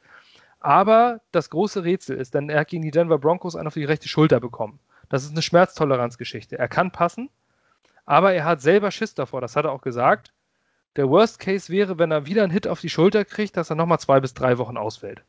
Aber 0.59 1.21
das 1.33 1.49
große 1.49 1.85
Rätsel 1.85 2.19
ist, 2.19 2.35
denn 2.35 2.51
er 2.51 2.61
hat 2.61 2.69
gegen 2.69 2.83
die 2.83 2.91
Denver 2.91 3.19
Broncos 3.19 3.57
einen 3.57 3.67
auf 3.67 3.73
die 3.73 3.85
rechte 3.85 4.09
Schulter 4.09 4.41
bekommen. 4.41 4.79
Das 5.09 5.25
ist 5.25 5.31
eine 5.31 5.41
Schmerztoleranzgeschichte. 5.41 6.59
Er 6.59 6.69
kann 6.69 6.93
passen, 6.93 7.31
aber 8.05 8.35
er 8.35 8.45
hat 8.45 8.61
selber 8.61 8.91
Schiss 8.91 9.15
davor. 9.15 9.41
Das 9.41 9.57
hat 9.57 9.65
er 9.65 9.73
auch 9.73 9.81
gesagt. 9.81 10.33
Der 10.97 11.09
Worst 11.09 11.39
Case 11.39 11.73
wäre, 11.73 11.99
wenn 11.99 12.11
er 12.11 12.27
wieder 12.27 12.43
einen 12.43 12.53
Hit 12.53 12.67
auf 12.67 12.81
die 12.81 12.89
Schulter 12.89 13.25
kriegt, 13.25 13.57
dass 13.57 13.71
er 13.71 13.77
nochmal 13.77 14.01
zwei 14.01 14.21
bis 14.21 14.35
drei 14.35 14.59
Wochen 14.59 14.77
ausfällt. 14.77 15.23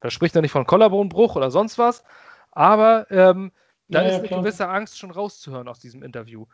Da 0.00 0.10
spricht 0.10 0.34
er 0.36 0.42
nicht 0.42 0.52
von 0.52 0.66
Kollarbonbruch 0.66 1.36
oder 1.36 1.50
sonst 1.50 1.78
was, 1.78 2.04
aber 2.50 3.10
ähm, 3.10 3.52
da 3.88 4.02
ja, 4.02 4.08
ist 4.08 4.14
eine 4.16 4.28
klar. 4.28 4.40
gewisse 4.40 4.68
Angst 4.68 4.98
schon 4.98 5.10
rauszuhören 5.10 5.68
aus 5.68 5.78
diesem 5.78 6.02
Interview. 6.02 6.46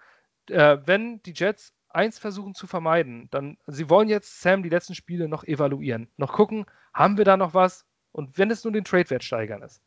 Äh, 0.48 0.78
wenn 0.84 1.22
die 1.22 1.32
Jets 1.34 1.74
eins 1.92 2.18
versuchen 2.18 2.54
zu 2.54 2.66
vermeiden. 2.66 3.28
Dann, 3.30 3.58
sie 3.66 3.90
wollen 3.90 4.08
jetzt 4.08 4.40
Sam 4.40 4.62
die 4.62 4.68
letzten 4.68 4.94
Spiele 4.94 5.28
noch 5.28 5.44
evaluieren, 5.44 6.08
noch 6.16 6.32
gucken, 6.32 6.66
haben 6.94 7.18
wir 7.18 7.24
da 7.24 7.36
noch 7.36 7.54
was? 7.54 7.86
Und 8.12 8.38
wenn 8.38 8.50
es 8.50 8.64
nur 8.64 8.72
den 8.72 8.84
Trade-Wert 8.84 9.22
steigern 9.22 9.62
ist. 9.62 9.82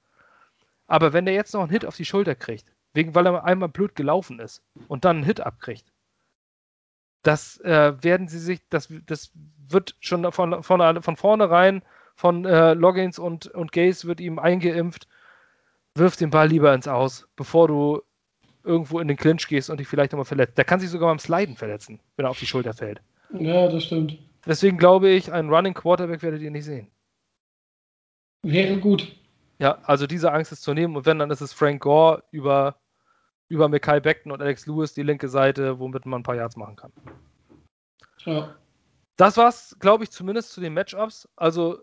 Aber 0.88 1.14
wenn 1.14 1.26
der 1.26 1.34
jetzt 1.34 1.54
noch 1.54 1.62
einen 1.62 1.72
Hit 1.72 1.86
auf 1.86 1.96
die 1.96 2.06
Schulter 2.06 2.36
kriegt, 2.36 2.72
wegen 2.94 3.16
weil 3.16 3.26
er 3.26 3.44
einmal 3.44 3.70
blöd 3.70 3.96
gelaufen 3.96 4.40
ist 4.40 4.62
und 4.88 5.06
dann 5.06 5.18
einen 5.18 5.26
Hit 5.26 5.42
abkriegt, 5.42 5.92
das 7.24 7.60
äh, 7.62 7.94
werden 8.04 8.28
sie 8.28 8.40
sich, 8.40 8.62
das, 8.70 8.90
das 9.06 9.32
wird 9.68 9.96
schon 10.00 10.32
von, 10.32 10.62
von, 10.64 11.02
von 11.02 11.16
vornherein 11.16 11.82
von 12.16 12.46
äh, 12.46 12.74
Loggins 12.74 13.18
und, 13.18 13.48
und 13.48 13.72
Gaze 13.72 14.08
wird 14.08 14.20
ihm 14.20 14.38
eingeimpft, 14.40 15.08
wirf 15.96 16.16
den 16.16 16.30
Ball 16.30 16.48
lieber 16.48 16.74
ins 16.74 16.88
Aus, 16.88 17.28
bevor 17.36 17.68
du 17.68 18.02
irgendwo 18.64 19.00
in 19.00 19.08
den 19.08 19.18
Clinch 19.18 19.48
gehst 19.48 19.70
und 19.70 19.80
dich 19.80 19.88
vielleicht 19.88 20.12
nochmal 20.12 20.26
verletzt. 20.26 20.58
Der 20.58 20.66
kann 20.66 20.80
sich 20.80 20.90
sogar 20.90 21.10
beim 21.10 21.20
Sliden 21.20 21.56
verletzen, 21.56 22.00
wenn 22.16 22.26
er 22.26 22.30
auf 22.30 22.40
die 22.40 22.46
Schulter 22.46 22.74
fällt. 22.74 23.02
Ja, 23.34 23.68
das 23.68 23.86
stimmt. 23.86 24.18
Deswegen 24.46 24.78
glaube 24.78 25.10
ich, 25.10 25.32
einen 25.32 25.50
Running 25.50 25.74
Quarterback 25.74 26.22
werdet 26.22 26.42
ihr 26.42 26.52
nicht 26.52 26.66
sehen. 26.66 26.88
Wäre 28.44 28.78
gut. 28.78 29.16
Ja, 29.60 29.80
also 29.84 30.08
diese 30.08 30.32
Angst 30.32 30.52
ist 30.52 30.64
zu 30.64 30.74
nehmen 30.74 30.96
und 30.96 31.06
wenn, 31.06 31.20
dann 31.20 31.32
ist 31.32 31.42
es 31.42 31.54
Frank 31.54 31.82
Gore 31.82 32.24
über, 32.32 32.76
über 33.54 33.70
Mackay 33.70 34.00
Beckton 34.00 34.32
und 34.32 34.42
Alex 34.42 34.66
Lewis 34.66 34.96
die 34.96 35.04
linke 35.04 35.30
Seite, 35.30 35.80
womit 35.80 36.08
man 36.08 36.22
ein 36.22 36.24
paar 36.24 36.36
Yards 36.36 36.56
machen 36.56 36.76
kann. 36.76 36.92
Ja. 38.26 38.56
Das 39.16 39.38
war's, 39.38 39.78
glaube 39.80 40.04
ich, 40.04 40.10
zumindest 40.10 40.52
zu 40.54 40.60
den 40.60 40.74
Matchups. 40.74 41.30
Also 41.36 41.78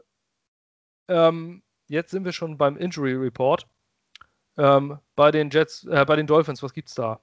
ähm, 1.08 1.62
jetzt 1.88 2.10
sind 2.10 2.24
wir 2.24 2.32
schon 2.32 2.58
beim 2.58 2.76
Injury 2.76 3.14
Report. 3.14 3.66
Ähm, 4.58 4.98
bei 5.14 5.30
den 5.30 5.48
Jets, 5.50 5.84
äh, 5.84 6.04
bei 6.04 6.16
den 6.16 6.26
Dolphins, 6.26 6.60
was 6.62 6.74
gibt's 6.74 6.94
da? 6.94 7.20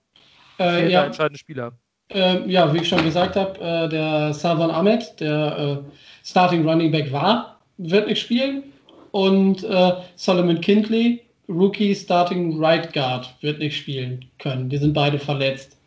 Äh, 0.59 0.89
ja. 0.89 1.03
entscheidende 1.03 1.37
Spieler. 1.37 1.73
Äh, 2.09 2.49
ja, 2.49 2.73
wie 2.73 2.77
ich 2.77 2.87
schon 2.87 3.03
gesagt 3.03 3.35
habe, 3.35 3.59
äh, 3.59 3.89
der 3.89 4.33
Salvan 4.33 4.71
Ahmed, 4.71 5.19
der 5.19 5.57
äh, 5.57 5.77
Starting 6.23 6.67
Running 6.67 6.91
Back 6.91 7.11
war, 7.11 7.59
wird 7.77 8.07
nicht 8.07 8.21
spielen. 8.21 8.63
Und 9.11 9.63
äh, 9.65 9.93
Solomon 10.15 10.61
Kindley, 10.61 11.26
Rookie 11.49 11.95
Starting 11.95 12.61
Right 12.61 12.91
Guard, 12.93 13.33
wird 13.41 13.59
nicht 13.59 13.77
spielen 13.77 14.25
können. 14.39 14.69
Die 14.69 14.77
sind 14.77 14.93
beide 14.93 15.17
verletzt. 15.17 15.77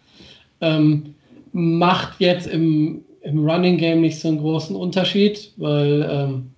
Ähm, 0.60 1.14
macht 1.52 2.20
jetzt 2.20 2.46
im, 2.46 3.04
im 3.22 3.44
Running 3.46 3.76
Game 3.76 4.00
nicht 4.00 4.18
so 4.18 4.28
einen 4.28 4.38
großen 4.38 4.74
Unterschied, 4.74 5.52
weil 5.56 6.08
ähm, 6.10 6.50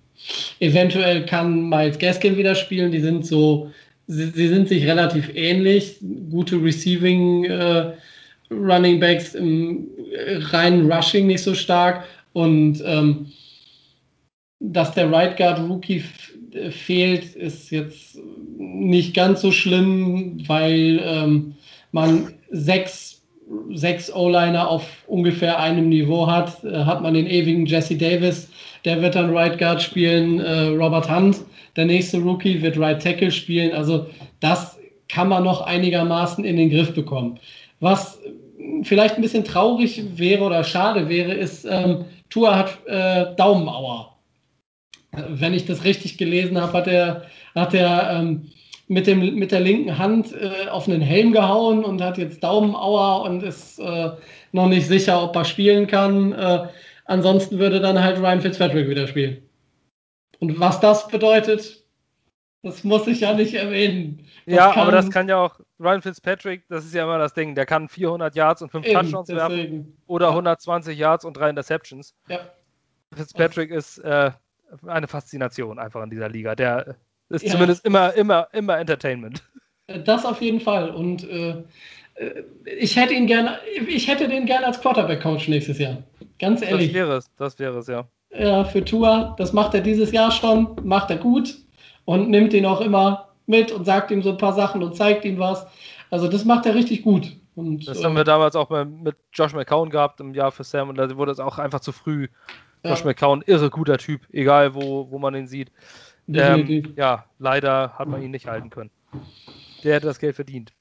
eventuell 0.59 1.25
kann 1.25 1.69
Miles 1.69 1.99
Gaskin 1.99 2.37
wieder 2.37 2.55
spielen. 2.55 2.91
Die 2.91 3.01
sind 3.01 3.25
so 3.25 3.71
sie, 4.07 4.29
sie 4.29 4.47
sind 4.47 4.69
sich 4.69 4.85
relativ 4.85 5.29
ähnlich. 5.35 5.97
Gute 6.29 6.61
Receiving 6.61 7.45
äh, 7.45 7.93
Running 8.51 8.99
Backs 8.99 9.35
im 9.35 9.87
reinen 10.51 10.91
Rushing 10.91 11.27
nicht 11.27 11.43
so 11.43 11.53
stark. 11.53 12.05
Und 12.33 12.81
ähm, 12.85 13.31
dass 14.59 14.93
der 14.93 15.11
Right 15.11 15.37
Guard 15.37 15.59
Rookie 15.59 16.03
fehlt, 16.71 17.35
ist 17.35 17.71
jetzt 17.71 18.17
nicht 18.57 19.13
ganz 19.13 19.41
so 19.41 19.51
schlimm, 19.51 20.43
weil 20.47 21.01
ähm, 21.03 21.55
man 21.91 22.33
sechs, 22.51 23.21
sechs 23.73 24.13
O-Liner 24.13 24.67
auf 24.67 24.85
ungefähr 25.07 25.59
einem 25.59 25.89
Niveau 25.89 26.27
hat. 26.27 26.63
Äh, 26.63 26.85
hat 26.85 27.01
man 27.01 27.13
den 27.13 27.27
ewigen 27.27 27.65
Jesse 27.65 27.97
Davis, 27.97 28.49
der 28.85 29.01
wird 29.01 29.15
dann 29.15 29.35
Right 29.35 29.57
Guard 29.57 29.81
spielen, 29.81 30.39
äh, 30.39 30.67
Robert 30.67 31.09
Hunt 31.09 31.37
der 31.75 31.85
nächste 31.85 32.19
Rookie 32.19 32.61
wird 32.61 32.77
Right 32.77 33.01
Tackle 33.01 33.31
spielen. 33.31 33.73
Also 33.73 34.07
das 34.39 34.77
kann 35.09 35.29
man 35.29 35.43
noch 35.43 35.61
einigermaßen 35.61 36.45
in 36.45 36.57
den 36.57 36.69
Griff 36.69 36.93
bekommen. 36.93 37.39
Was 37.79 38.19
vielleicht 38.83 39.15
ein 39.15 39.21
bisschen 39.21 39.43
traurig 39.43 40.03
wäre 40.17 40.43
oder 40.43 40.63
schade 40.63 41.09
wäre, 41.09 41.33
ist, 41.33 41.65
ähm, 41.65 42.05
Tua 42.29 42.55
hat 42.55 42.77
äh, 42.87 43.35
Daumenauer. 43.35 44.12
Wenn 45.13 45.53
ich 45.53 45.65
das 45.65 45.83
richtig 45.83 46.17
gelesen 46.17 46.59
habe, 46.59 46.73
hat 46.73 46.87
er, 46.87 47.25
hat 47.55 47.73
er 47.73 48.11
ähm, 48.11 48.49
mit, 48.87 49.07
dem, 49.07 49.35
mit 49.35 49.51
der 49.51 49.59
linken 49.59 49.97
Hand 49.97 50.33
äh, 50.33 50.67
auf 50.69 50.87
einen 50.87 51.01
Helm 51.01 51.31
gehauen 51.31 51.85
und 51.85 52.01
hat 52.01 52.17
jetzt 52.17 52.43
Daumenauer 52.43 53.23
und 53.23 53.43
ist 53.43 53.79
äh, 53.79 54.11
noch 54.51 54.67
nicht 54.67 54.87
sicher, 54.87 55.21
ob 55.21 55.35
er 55.35 55.45
spielen 55.45 55.87
kann. 55.87 56.33
Äh, 56.33 56.67
ansonsten 57.05 57.59
würde 57.59 57.79
dann 57.79 58.01
halt 58.01 58.19
Ryan 58.19 58.41
Fitzpatrick 58.41 58.89
wieder 58.89 59.07
spielen. 59.07 59.41
Und 60.39 60.59
was 60.59 60.79
das 60.79 61.07
bedeutet, 61.07 61.83
das 62.63 62.83
muss 62.83 63.07
ich 63.07 63.19
ja 63.19 63.33
nicht 63.33 63.53
erwähnen. 63.53 64.25
Das 64.45 64.55
ja, 64.55 64.75
aber 64.75 64.91
das 64.91 65.09
kann 65.09 65.29
ja 65.29 65.37
auch 65.37 65.59
Ryan 65.79 66.01
Fitzpatrick, 66.01 66.63
das 66.69 66.85
ist 66.85 66.93
ja 66.93 67.03
immer 67.03 67.17
das 67.17 67.33
Ding, 67.33 67.55
der 67.55 67.65
kann 67.65 67.87
400 67.87 68.35
Yards 68.35 68.61
und 68.61 68.69
5 68.69 68.87
Touchdowns 68.91 69.29
werfen 69.29 69.97
oder 70.07 70.27
ja. 70.27 70.31
120 70.31 70.97
Yards 70.97 71.25
und 71.25 71.37
3 71.37 71.49
Interceptions. 71.51 72.15
Ja. 72.27 72.39
Fitzpatrick 73.13 73.69
ist 73.69 73.99
äh, 73.99 74.31
eine 74.85 75.07
Faszination 75.07 75.79
einfach 75.79 76.03
in 76.03 76.09
dieser 76.09 76.29
Liga. 76.29 76.55
Der 76.55 76.95
ist 77.29 77.45
ja. 77.45 77.51
zumindest 77.51 77.85
immer, 77.85 78.13
immer, 78.13 78.47
immer 78.53 78.77
Entertainment. 78.77 79.43
Das 80.05 80.25
auf 80.25 80.41
jeden 80.41 80.61
Fall. 80.61 80.89
Und 80.91 81.29
äh, 81.29 81.63
äh 82.15 82.43
ich 82.77 82.95
hätte 82.95 83.13
ihn 83.13 83.27
gerne, 83.27 83.59
ich 83.87 84.07
hätte 84.07 84.27
den 84.27 84.45
gerne 84.45 84.67
als 84.67 84.79
Quarterback-Coach 84.81 85.47
nächstes 85.47 85.79
Jahr. 85.79 86.03
Ganz 86.39 86.61
ehrlich. 86.61 86.87
Das 86.87 86.95
wäre 86.95 87.17
es, 87.17 87.31
das 87.35 87.59
wäre 87.59 87.79
es, 87.79 87.87
ja 87.87 88.07
ja, 88.37 88.63
für 88.63 88.83
Tour. 88.83 89.35
Das 89.37 89.53
macht 89.53 89.73
er 89.73 89.81
dieses 89.81 90.11
Jahr 90.11 90.31
schon, 90.31 90.75
macht 90.83 91.09
er 91.09 91.17
gut 91.17 91.55
und 92.05 92.29
nimmt 92.29 92.53
ihn 92.53 92.65
auch 92.65 92.81
immer 92.81 93.29
mit 93.45 93.71
und 93.71 93.85
sagt 93.85 94.11
ihm 94.11 94.21
so 94.21 94.31
ein 94.31 94.37
paar 94.37 94.53
Sachen 94.53 94.83
und 94.83 94.95
zeigt 94.95 95.25
ihm 95.25 95.39
was. 95.39 95.65
Also 96.09 96.27
das 96.27 96.45
macht 96.45 96.65
er 96.65 96.75
richtig 96.75 97.03
gut. 97.03 97.35
Und, 97.55 97.87
das 97.87 98.03
haben 98.03 98.15
wir 98.15 98.23
damals 98.23 98.55
auch 98.55 98.69
mit 98.85 99.15
Josh 99.31 99.53
McCown 99.53 99.89
gehabt 99.89 100.19
im 100.19 100.33
Jahr 100.33 100.51
für 100.51 100.63
Sam 100.63 100.89
und 100.89 100.97
da 100.97 101.15
wurde 101.15 101.31
es 101.31 101.39
auch 101.39 101.59
einfach 101.59 101.81
zu 101.81 101.91
früh. 101.91 102.27
Josh 102.83 102.99
ja. 102.99 103.05
McCown, 103.05 103.41
irre 103.45 103.69
guter 103.69 103.97
Typ, 103.97 104.21
egal 104.31 104.75
wo, 104.75 105.09
wo 105.09 105.19
man 105.19 105.35
ihn 105.35 105.47
sieht. 105.47 105.71
Ähm, 106.27 106.93
ja, 106.95 107.25
leider 107.39 107.97
hat 107.97 108.07
man 108.07 108.21
ihn 108.21 108.31
nicht 108.31 108.47
halten 108.47 108.69
können. 108.69 108.91
Der 109.83 109.95
hätte 109.95 110.07
das 110.07 110.19
Geld 110.19 110.35
verdient. 110.35 110.73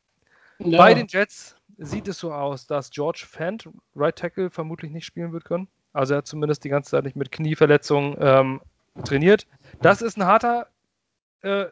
Ja. 0.59 0.79
Bei 0.79 0.95
den 0.95 1.07
Jets 1.09 1.57
sieht 1.79 2.09
es 2.09 2.19
so 2.19 2.33
aus, 2.33 2.67
dass 2.67 2.91
George 2.91 3.25
Fant, 3.29 3.69
Right 3.97 4.17
Tackle, 4.17 4.51
vermutlich 4.51 4.93
nicht 4.93 5.05
spielen 5.05 5.33
wird 5.33 5.45
können. 5.45 5.69
Also 5.93 6.15
er 6.15 6.19
hat 6.19 6.27
zumindest 6.27 6.65
die 6.65 6.69
ganze 6.69 6.91
Zeit 6.91 7.05
nicht 7.05 7.17
mit 7.17 7.33
Knieverletzungen 7.33 8.17
ähm, 8.21 8.61
trainiert. 9.05 9.47
Das 9.81 10.03
ist 10.03 10.17
ein 10.17 10.27
harter, 10.27 10.69
äh, 11.43 11.67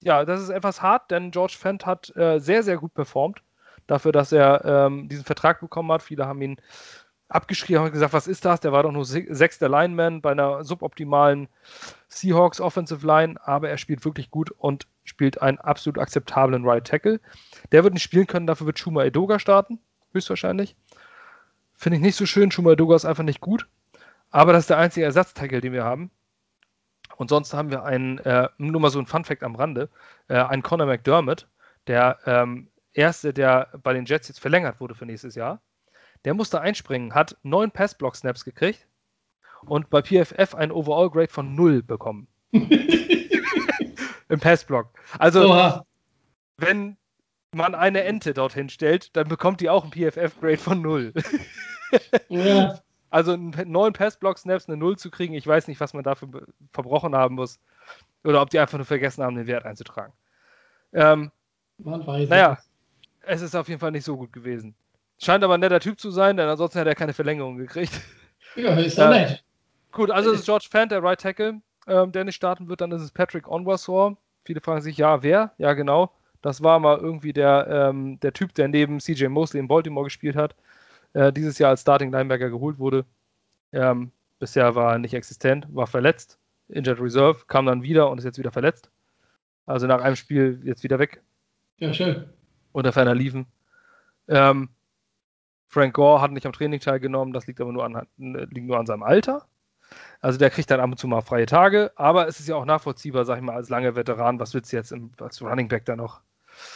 ja, 0.00 0.24
das 0.24 0.42
ist 0.42 0.50
etwas 0.50 0.82
hart, 0.82 1.10
denn 1.10 1.30
George 1.30 1.56
Fant 1.58 1.86
hat 1.86 2.14
äh, 2.16 2.38
sehr, 2.38 2.62
sehr 2.62 2.78
gut 2.78 2.94
performt. 2.94 3.42
Dafür, 3.86 4.12
dass 4.12 4.32
er 4.32 4.64
ähm, 4.64 5.08
diesen 5.08 5.24
Vertrag 5.24 5.60
bekommen 5.60 5.90
hat. 5.92 6.02
Viele 6.02 6.26
haben 6.26 6.42
ihn 6.42 6.60
abgeschrieben 7.28 7.84
und 7.84 7.92
gesagt, 7.92 8.12
was 8.12 8.26
ist 8.26 8.44
das? 8.44 8.60
Der 8.60 8.72
war 8.72 8.82
doch 8.82 8.92
nur 8.92 9.04
sechster 9.04 9.68
Lineman 9.68 10.22
bei 10.22 10.32
einer 10.32 10.64
suboptimalen 10.64 11.48
Seahawks 12.08 12.60
Offensive 12.60 13.06
Line, 13.06 13.36
aber 13.44 13.68
er 13.68 13.76
spielt 13.76 14.04
wirklich 14.04 14.30
gut 14.30 14.50
und 14.50 14.86
spielt 15.04 15.42
einen 15.42 15.58
absolut 15.58 15.98
akzeptablen 15.98 16.64
Right 16.64 16.86
Tackle. 16.86 17.20
Der 17.70 17.84
wird 17.84 17.94
nicht 17.94 18.02
spielen 18.02 18.26
können, 18.26 18.46
dafür 18.46 18.66
wird 18.66 18.78
Shuma 18.78 19.04
Edoga 19.04 19.38
starten, 19.38 19.78
höchstwahrscheinlich. 20.12 20.74
Finde 21.74 21.96
ich 21.96 22.02
nicht 22.02 22.16
so 22.16 22.26
schön. 22.26 22.50
Shuma 22.50 22.72
Edoga 22.72 22.96
ist 22.96 23.04
einfach 23.04 23.24
nicht 23.24 23.40
gut, 23.40 23.68
aber 24.30 24.52
das 24.52 24.64
ist 24.64 24.70
der 24.70 24.78
einzige 24.78 25.04
Ersatztackle, 25.04 25.60
den 25.60 25.72
wir 25.72 25.84
haben. 25.84 26.10
Und 27.16 27.28
sonst 27.28 27.52
haben 27.52 27.70
wir 27.70 27.84
einen, 27.84 28.18
äh, 28.18 28.48
nur 28.58 28.80
mal 28.80 28.90
so 28.90 28.98
ein 29.00 29.06
Fun-Fact 29.06 29.42
am 29.42 29.56
Rande, 29.56 29.90
äh, 30.28 30.36
einen 30.36 30.62
Conor 30.62 30.86
McDermott, 30.86 31.48
der 31.88 32.18
ähm, 32.26 32.68
erste, 32.92 33.34
der 33.34 33.68
bei 33.82 33.92
den 33.92 34.06
Jets 34.06 34.28
jetzt 34.28 34.40
verlängert 34.40 34.80
wurde 34.80 34.94
für 34.94 35.04
nächstes 35.04 35.34
Jahr 35.34 35.60
der 36.24 36.34
musste 36.34 36.60
einspringen, 36.60 37.14
hat 37.14 37.36
neun 37.42 37.70
Pass-Block-Snaps 37.70 38.44
gekriegt 38.44 38.86
und 39.66 39.90
bei 39.90 40.02
PFF 40.02 40.54
ein 40.54 40.70
Overall-Grade 40.72 41.32
von 41.32 41.54
0 41.54 41.82
bekommen. 41.82 42.28
Im 42.52 44.40
Pass-Block. 44.40 44.90
Also, 45.18 45.50
Oha. 45.50 45.84
wenn 46.56 46.96
man 47.54 47.74
eine 47.74 48.04
Ente 48.04 48.34
dorthin 48.34 48.68
stellt, 48.68 49.16
dann 49.16 49.28
bekommt 49.28 49.60
die 49.60 49.70
auch 49.70 49.84
ein 49.84 49.90
PFF-Grade 49.90 50.58
von 50.58 50.82
0. 50.82 51.14
ja. 52.28 52.78
Also 53.10 53.36
neun 53.36 53.94
Pass-Block-Snaps 53.94 54.68
eine 54.68 54.76
0 54.76 54.98
zu 54.98 55.10
kriegen, 55.10 55.32
ich 55.32 55.46
weiß 55.46 55.66
nicht, 55.66 55.80
was 55.80 55.94
man 55.94 56.04
dafür 56.04 56.46
verbrochen 56.72 57.14
haben 57.14 57.36
muss. 57.36 57.58
Oder 58.22 58.42
ob 58.42 58.50
die 58.50 58.58
einfach 58.58 58.76
nur 58.76 58.84
vergessen 58.84 59.24
haben, 59.24 59.36
den 59.36 59.46
Wert 59.46 59.64
einzutragen. 59.64 60.12
Ähm, 60.92 61.30
man 61.78 62.06
weiß 62.06 62.28
naja, 62.28 62.58
es 63.22 63.40
ist 63.40 63.54
auf 63.54 63.68
jeden 63.68 63.80
Fall 63.80 63.92
nicht 63.92 64.04
so 64.04 64.16
gut 64.16 64.32
gewesen. 64.32 64.74
Scheint 65.18 65.42
aber 65.42 65.54
ein 65.54 65.60
netter 65.60 65.80
Typ 65.80 65.98
zu 65.98 66.10
sein, 66.10 66.36
denn 66.36 66.48
ansonsten 66.48 66.78
hätte 66.78 66.90
er 66.90 66.96
keine 66.96 67.12
Verlängerung 67.12 67.56
gekriegt. 67.56 68.00
Ja, 68.56 68.74
ist 68.74 68.98
doch 68.98 69.10
nett. 69.10 69.44
Gut, 69.92 70.10
also 70.10 70.32
es 70.32 70.40
ist 70.40 70.46
George 70.46 70.68
Fant, 70.70 70.90
der 70.90 71.02
Right 71.02 71.20
Tackle, 71.20 71.60
ähm, 71.86 72.12
der 72.12 72.24
nicht 72.24 72.36
starten 72.36 72.68
wird. 72.68 72.80
Dann 72.80 72.92
ist 72.92 73.02
es 73.02 73.10
Patrick 73.10 73.48
Onwasor. 73.48 74.16
Viele 74.44 74.60
fragen 74.60 74.80
sich, 74.80 74.96
ja, 74.96 75.22
wer? 75.22 75.52
Ja, 75.58 75.74
genau. 75.74 76.12
Das 76.42 76.62
war 76.62 76.78
mal 76.78 76.98
irgendwie 76.98 77.32
der, 77.32 77.66
ähm, 77.68 78.18
der 78.20 78.32
Typ, 78.32 78.54
der 78.54 78.68
neben 78.68 79.00
CJ 79.00 79.26
Mosley 79.26 79.60
in 79.60 79.68
Baltimore 79.68 80.04
gespielt 80.04 80.36
hat. 80.36 80.54
Äh, 81.14 81.32
dieses 81.32 81.58
Jahr 81.58 81.70
als 81.70 81.80
Starting 81.80 82.12
Linebacker 82.12 82.50
geholt 82.50 82.78
wurde. 82.78 83.04
Ähm, 83.72 84.12
bisher 84.38 84.74
war 84.74 84.92
er 84.92 84.98
nicht 84.98 85.14
existent, 85.14 85.66
war 85.70 85.86
verletzt. 85.86 86.38
Injured 86.68 87.00
Reserve, 87.00 87.44
kam 87.46 87.66
dann 87.66 87.82
wieder 87.82 88.10
und 88.10 88.18
ist 88.18 88.24
jetzt 88.24 88.38
wieder 88.38 88.52
verletzt. 88.52 88.90
Also 89.66 89.86
nach 89.86 90.00
einem 90.00 90.16
Spiel 90.16 90.60
jetzt 90.64 90.82
wieder 90.82 90.98
weg. 90.98 91.22
Ja, 91.78 91.92
schön. 91.92 92.28
Unter 92.72 92.92
ferner 92.92 93.14
Liefen. 93.14 93.46
Ähm, 94.28 94.68
Frank 95.68 95.94
Gore 95.94 96.20
hat 96.20 96.32
nicht 96.32 96.46
am 96.46 96.52
Training 96.52 96.80
teilgenommen, 96.80 97.32
das 97.32 97.46
liegt 97.46 97.60
aber 97.60 97.72
nur 97.72 97.84
an, 97.84 98.06
liegt 98.16 98.66
nur 98.66 98.78
an 98.78 98.86
seinem 98.86 99.02
Alter. 99.02 99.46
Also 100.20 100.38
der 100.38 100.50
kriegt 100.50 100.70
dann 100.70 100.80
ab 100.80 100.90
und 100.90 100.98
zu 100.98 101.06
mal 101.06 101.22
freie 101.22 101.46
Tage, 101.46 101.92
aber 101.96 102.26
es 102.26 102.40
ist 102.40 102.48
ja 102.48 102.56
auch 102.56 102.64
nachvollziehbar, 102.64 103.24
sag 103.24 103.36
ich 103.36 103.42
mal, 103.42 103.54
als 103.54 103.68
langer 103.68 103.94
Veteran, 103.94 104.40
was 104.40 104.54
willst 104.54 104.72
du 104.72 104.76
jetzt 104.76 104.92
im, 104.92 105.12
als 105.20 105.40
Running 105.40 105.68
Back 105.68 105.84
da 105.84 105.96
noch? 105.96 106.20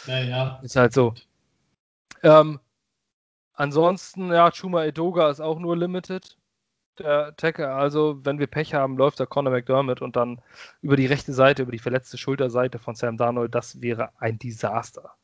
Naja. 0.07 0.61
Ist 0.62 0.76
halt 0.76 0.93
so. 0.93 1.14
Ähm, 2.22 2.61
ansonsten, 3.55 4.30
ja, 4.32 4.51
Chuma 4.51 4.84
Edoga 4.84 5.30
ist 5.30 5.40
auch 5.40 5.59
nur 5.59 5.76
Limited. 5.76 6.36
Der 6.99 7.34
Tacker, 7.36 7.74
also 7.74 8.20
wenn 8.22 8.38
wir 8.38 8.47
Pech 8.47 8.74
haben, 8.74 8.99
läuft 8.99 9.18
der 9.18 9.26
Conor 9.26 9.53
McDermott 9.53 10.03
und 10.03 10.14
dann 10.14 10.43
über 10.82 10.97
die 10.97 11.07
rechte 11.07 11.32
Seite, 11.32 11.62
über 11.62 11.72
die 11.72 11.78
verletzte 11.78 12.18
Schulterseite 12.18 12.78
von 12.78 12.95
Sam 12.95 13.16
Darnold, 13.16 13.55
das 13.55 13.80
wäre 13.80 14.11
ein 14.18 14.38
Desaster. 14.38 15.14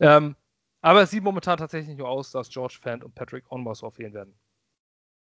Ähm, 0.00 0.36
aber 0.82 1.02
es 1.02 1.10
sieht 1.10 1.22
momentan 1.22 1.58
tatsächlich 1.58 1.96
nur 1.96 2.08
aus, 2.08 2.32
dass 2.32 2.50
George 2.50 2.78
Fant 2.82 3.04
und 3.04 3.14
Patrick 3.14 3.50
Onwas 3.50 3.82
fehlen 3.92 4.12
werden. 4.12 4.34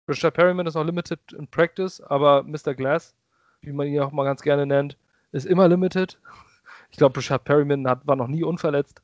Richard 0.07 0.33
Perryman 0.33 0.65
ist 0.65 0.73
noch 0.73 0.85
limited 0.85 1.19
in 1.33 1.47
Practice, 1.47 2.01
aber 2.01 2.43
Mr. 2.43 2.73
Glass, 2.73 3.13
wie 3.61 3.73
man 3.73 3.87
ihn 3.87 3.99
auch 3.99 4.11
mal 4.11 4.23
ganz 4.23 4.41
gerne 4.41 4.65
nennt, 4.65 4.97
ist 5.31 5.45
immer 5.45 5.67
limited. 5.67 6.17
Ich 6.89 6.97
glaube, 6.97 7.17
Richard 7.17 7.43
Perryman 7.43 7.87
hat, 7.87 8.07
war 8.07 8.15
noch 8.15 8.27
nie 8.27 8.43
unverletzt. 8.43 9.01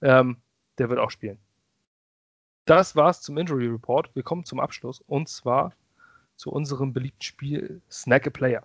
Ähm, 0.00 0.38
der 0.78 0.88
wird 0.88 0.98
auch 0.98 1.10
spielen. 1.10 1.38
Das 2.64 2.96
war's 2.96 3.20
zum 3.20 3.36
Injury 3.36 3.68
Report. 3.68 4.10
Wir 4.14 4.22
kommen 4.22 4.44
zum 4.44 4.60
Abschluss 4.60 5.02
und 5.06 5.28
zwar 5.28 5.72
zu 6.36 6.50
unserem 6.50 6.92
beliebten 6.92 7.22
Spiel 7.22 7.82
Snack 7.90 8.26
a 8.26 8.30
Player. 8.30 8.64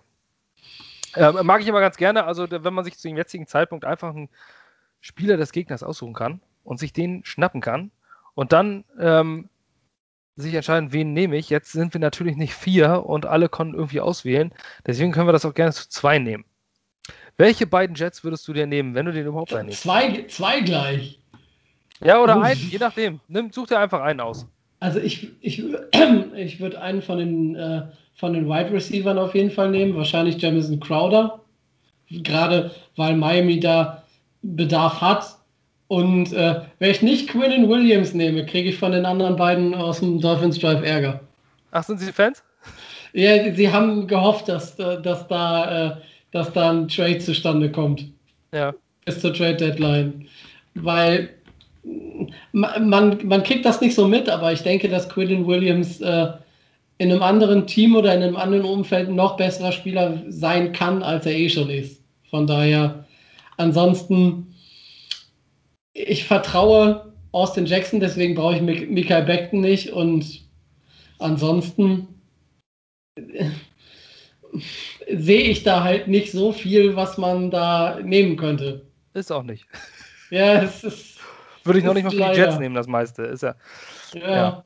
Ähm, 1.14 1.46
mag 1.46 1.60
ich 1.60 1.68
immer 1.68 1.80
ganz 1.80 1.96
gerne, 1.96 2.24
also 2.24 2.50
wenn 2.50 2.74
man 2.74 2.84
sich 2.84 2.96
zu 2.98 3.06
dem 3.06 3.16
jetzigen 3.16 3.46
Zeitpunkt 3.46 3.84
einfach 3.84 4.10
einen 4.10 4.30
Spieler 5.00 5.36
des 5.36 5.52
Gegners 5.52 5.82
aussuchen 5.82 6.14
kann 6.14 6.40
und 6.68 6.78
sich 6.78 6.92
den 6.92 7.24
schnappen 7.24 7.62
kann 7.62 7.90
und 8.34 8.52
dann 8.52 8.84
ähm, 9.00 9.48
sich 10.36 10.52
entscheiden, 10.54 10.92
wen 10.92 11.14
nehme 11.14 11.36
ich. 11.36 11.48
Jetzt 11.48 11.72
sind 11.72 11.94
wir 11.94 12.00
natürlich 12.00 12.36
nicht 12.36 12.54
vier 12.54 13.06
und 13.06 13.24
alle 13.24 13.48
konnten 13.48 13.74
irgendwie 13.74 14.00
auswählen. 14.00 14.52
Deswegen 14.86 15.10
können 15.10 15.26
wir 15.26 15.32
das 15.32 15.46
auch 15.46 15.54
gerne 15.54 15.72
zu 15.72 15.88
zwei 15.88 16.18
nehmen. 16.18 16.44
Welche 17.38 17.66
beiden 17.66 17.96
Jets 17.96 18.22
würdest 18.22 18.46
du 18.46 18.52
dir 18.52 18.66
nehmen, 18.66 18.94
wenn 18.94 19.06
du 19.06 19.12
den 19.12 19.26
überhaupt 19.26 19.54
einnimmst? 19.54 19.82
Zwei, 19.82 20.26
zwei 20.28 20.60
gleich. 20.60 21.18
Ja, 22.04 22.22
oder 22.22 22.40
einen, 22.40 22.60
je 22.60 22.78
nachdem. 22.78 23.20
Nimm, 23.28 23.50
such 23.50 23.68
dir 23.68 23.78
einfach 23.78 24.02
einen 24.02 24.20
aus. 24.20 24.46
Also 24.78 25.00
ich, 25.00 25.30
ich, 25.40 25.64
ich 26.34 26.60
würde 26.60 26.80
einen 26.80 27.00
von 27.00 27.18
den, 27.18 27.54
äh, 27.56 27.86
von 28.14 28.34
den 28.34 28.46
Wide 28.46 28.72
Receivers 28.72 29.16
auf 29.16 29.34
jeden 29.34 29.50
Fall 29.50 29.70
nehmen, 29.70 29.96
wahrscheinlich 29.96 30.40
Jamison 30.40 30.78
Crowder. 30.78 31.40
Gerade 32.10 32.72
weil 32.94 33.16
Miami 33.16 33.58
da 33.58 34.02
Bedarf 34.42 35.00
hat. 35.00 35.37
Und 35.88 36.32
äh, 36.34 36.60
wenn 36.78 36.90
ich 36.90 37.02
nicht 37.02 37.30
Quinnen 37.30 37.68
Williams 37.68 38.12
nehme, 38.12 38.44
kriege 38.44 38.68
ich 38.68 38.78
von 38.78 38.92
den 38.92 39.06
anderen 39.06 39.36
beiden 39.36 39.74
aus 39.74 40.00
dem 40.00 40.20
Dolphins 40.20 40.58
Drive 40.58 40.84
Ärger. 40.84 41.20
Ach, 41.70 41.82
sind 41.82 41.98
Sie 41.98 42.12
Fans? 42.12 42.42
Ja, 43.14 43.52
sie 43.54 43.72
haben 43.72 44.06
gehofft, 44.06 44.48
dass, 44.48 44.78
äh, 44.78 45.00
dass, 45.00 45.26
da, 45.28 45.86
äh, 45.86 45.96
dass 46.30 46.52
da 46.52 46.70
ein 46.70 46.88
Trade 46.88 47.18
zustande 47.18 47.72
kommt. 47.72 48.04
Ja. 48.52 48.74
Bis 49.06 49.20
zur 49.20 49.32
Trade 49.32 49.56
Deadline. 49.56 50.26
Weil 50.74 51.30
man, 52.52 53.26
man 53.26 53.42
kriegt 53.42 53.64
das 53.64 53.80
nicht 53.80 53.94
so 53.94 54.06
mit, 54.06 54.28
aber 54.28 54.52
ich 54.52 54.62
denke, 54.62 54.88
dass 54.88 55.08
Quinnen 55.08 55.46
Williams 55.46 56.00
äh, 56.02 56.28
in 56.98 57.10
einem 57.10 57.22
anderen 57.22 57.66
Team 57.66 57.96
oder 57.96 58.14
in 58.14 58.22
einem 58.22 58.36
anderen 58.36 58.64
Umfeld 58.64 59.08
noch 59.08 59.36
besserer 59.36 59.72
Spieler 59.72 60.22
sein 60.28 60.72
kann, 60.72 61.02
als 61.02 61.24
er 61.26 61.32
eh 61.32 61.48
schon 61.48 61.70
ist. 61.70 62.02
Von 62.28 62.46
daher, 62.46 63.06
ansonsten 63.56 64.54
ich 65.98 66.24
vertraue 66.24 67.12
Austin 67.32 67.66
Jackson, 67.66 68.00
deswegen 68.00 68.34
brauche 68.34 68.56
ich 68.56 68.62
Mik 68.62 68.90
Mikael 68.90 69.24
Beckton 69.24 69.60
nicht 69.60 69.90
und 69.92 70.42
ansonsten 71.18 72.20
äh, 73.16 73.50
sehe 75.10 75.42
ich 75.42 75.62
da 75.62 75.82
halt 75.82 76.08
nicht 76.08 76.32
so 76.32 76.52
viel, 76.52 76.96
was 76.96 77.18
man 77.18 77.50
da 77.50 77.98
nehmen 78.02 78.36
könnte. 78.36 78.86
Ist 79.14 79.32
auch 79.32 79.42
nicht. 79.42 79.66
Ja, 80.30 80.62
es 80.62 80.84
ist. 80.84 81.18
Würde 81.64 81.80
ich 81.80 81.84
noch 81.84 81.94
nicht 81.94 82.04
mal 82.04 82.10
für 82.10 82.16
die 82.16 82.38
Jets 82.38 82.58
nehmen, 82.58 82.74
das 82.74 82.86
meiste. 82.86 83.24
Ist 83.24 83.42
ja. 83.42 83.54
Ja. 84.14 84.30
ja. 84.30 84.64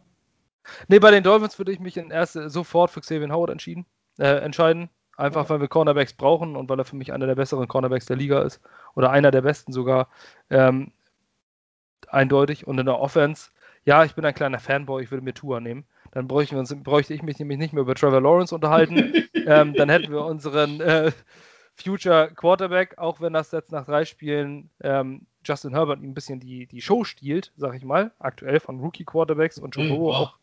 Nee, 0.88 1.00
bei 1.00 1.10
den 1.10 1.24
Dolphins 1.24 1.59
würde 1.59 1.72
ich 1.72 1.80
mich 1.80 1.96
in 1.96 2.10
erste 2.10 2.48
sofort 2.48 2.90
für 2.90 3.00
Xavier 3.00 3.28
Howard 3.30 3.50
entschieden, 3.50 3.86
äh, 4.18 4.38
entscheiden. 4.38 4.88
Einfach 5.16 5.50
weil 5.50 5.60
wir 5.60 5.68
Cornerbacks 5.68 6.14
brauchen 6.14 6.56
und 6.56 6.70
weil 6.70 6.78
er 6.78 6.84
für 6.84 6.96
mich 6.96 7.12
einer 7.12 7.26
der 7.26 7.34
besseren 7.34 7.68
Cornerbacks 7.68 8.06
der 8.06 8.16
Liga 8.16 8.42
ist. 8.42 8.60
Oder 8.94 9.10
einer 9.10 9.30
der 9.30 9.42
besten 9.42 9.72
sogar. 9.72 10.09
Ähm, 10.48 10.92
eindeutig. 12.08 12.66
Und 12.66 12.78
in 12.78 12.86
der 12.86 12.98
Offense, 12.98 13.50
ja, 13.84 14.04
ich 14.04 14.14
bin 14.14 14.24
ein 14.24 14.34
kleiner 14.34 14.58
Fanboy, 14.58 15.02
ich 15.02 15.10
würde 15.10 15.24
mir 15.24 15.34
Tour 15.34 15.60
nehmen. 15.60 15.84
Dann 16.12 16.28
bräuchten 16.28 16.56
wir 16.56 16.60
uns, 16.60 16.74
bräuchte 16.82 17.14
ich 17.14 17.22
mich 17.22 17.38
nämlich 17.38 17.58
nicht 17.58 17.72
mehr 17.72 17.82
über 17.82 17.94
Trevor 17.94 18.20
Lawrence 18.20 18.54
unterhalten. 18.54 19.14
ähm, 19.34 19.74
dann 19.74 19.88
hätten 19.88 20.12
wir 20.12 20.24
unseren 20.24 20.80
äh, 20.80 21.12
Future 21.74 22.30
Quarterback, 22.34 22.98
auch 22.98 23.20
wenn 23.20 23.32
das 23.32 23.50
jetzt 23.50 23.72
nach 23.72 23.86
drei 23.86 24.04
Spielen 24.04 24.70
ähm, 24.82 25.26
Justin 25.44 25.74
Herbert 25.74 26.00
ein 26.00 26.14
bisschen 26.14 26.38
die, 26.38 26.66
die 26.66 26.82
Show 26.82 27.04
stiehlt, 27.04 27.52
sag 27.56 27.74
ich 27.74 27.84
mal, 27.84 28.12
aktuell 28.18 28.60
von 28.60 28.80
Rookie 28.80 29.04
Quarterbacks 29.04 29.58
und 29.58 29.74
Joe 29.74 29.88
Burrow 29.88 30.14
auch. 30.14 30.38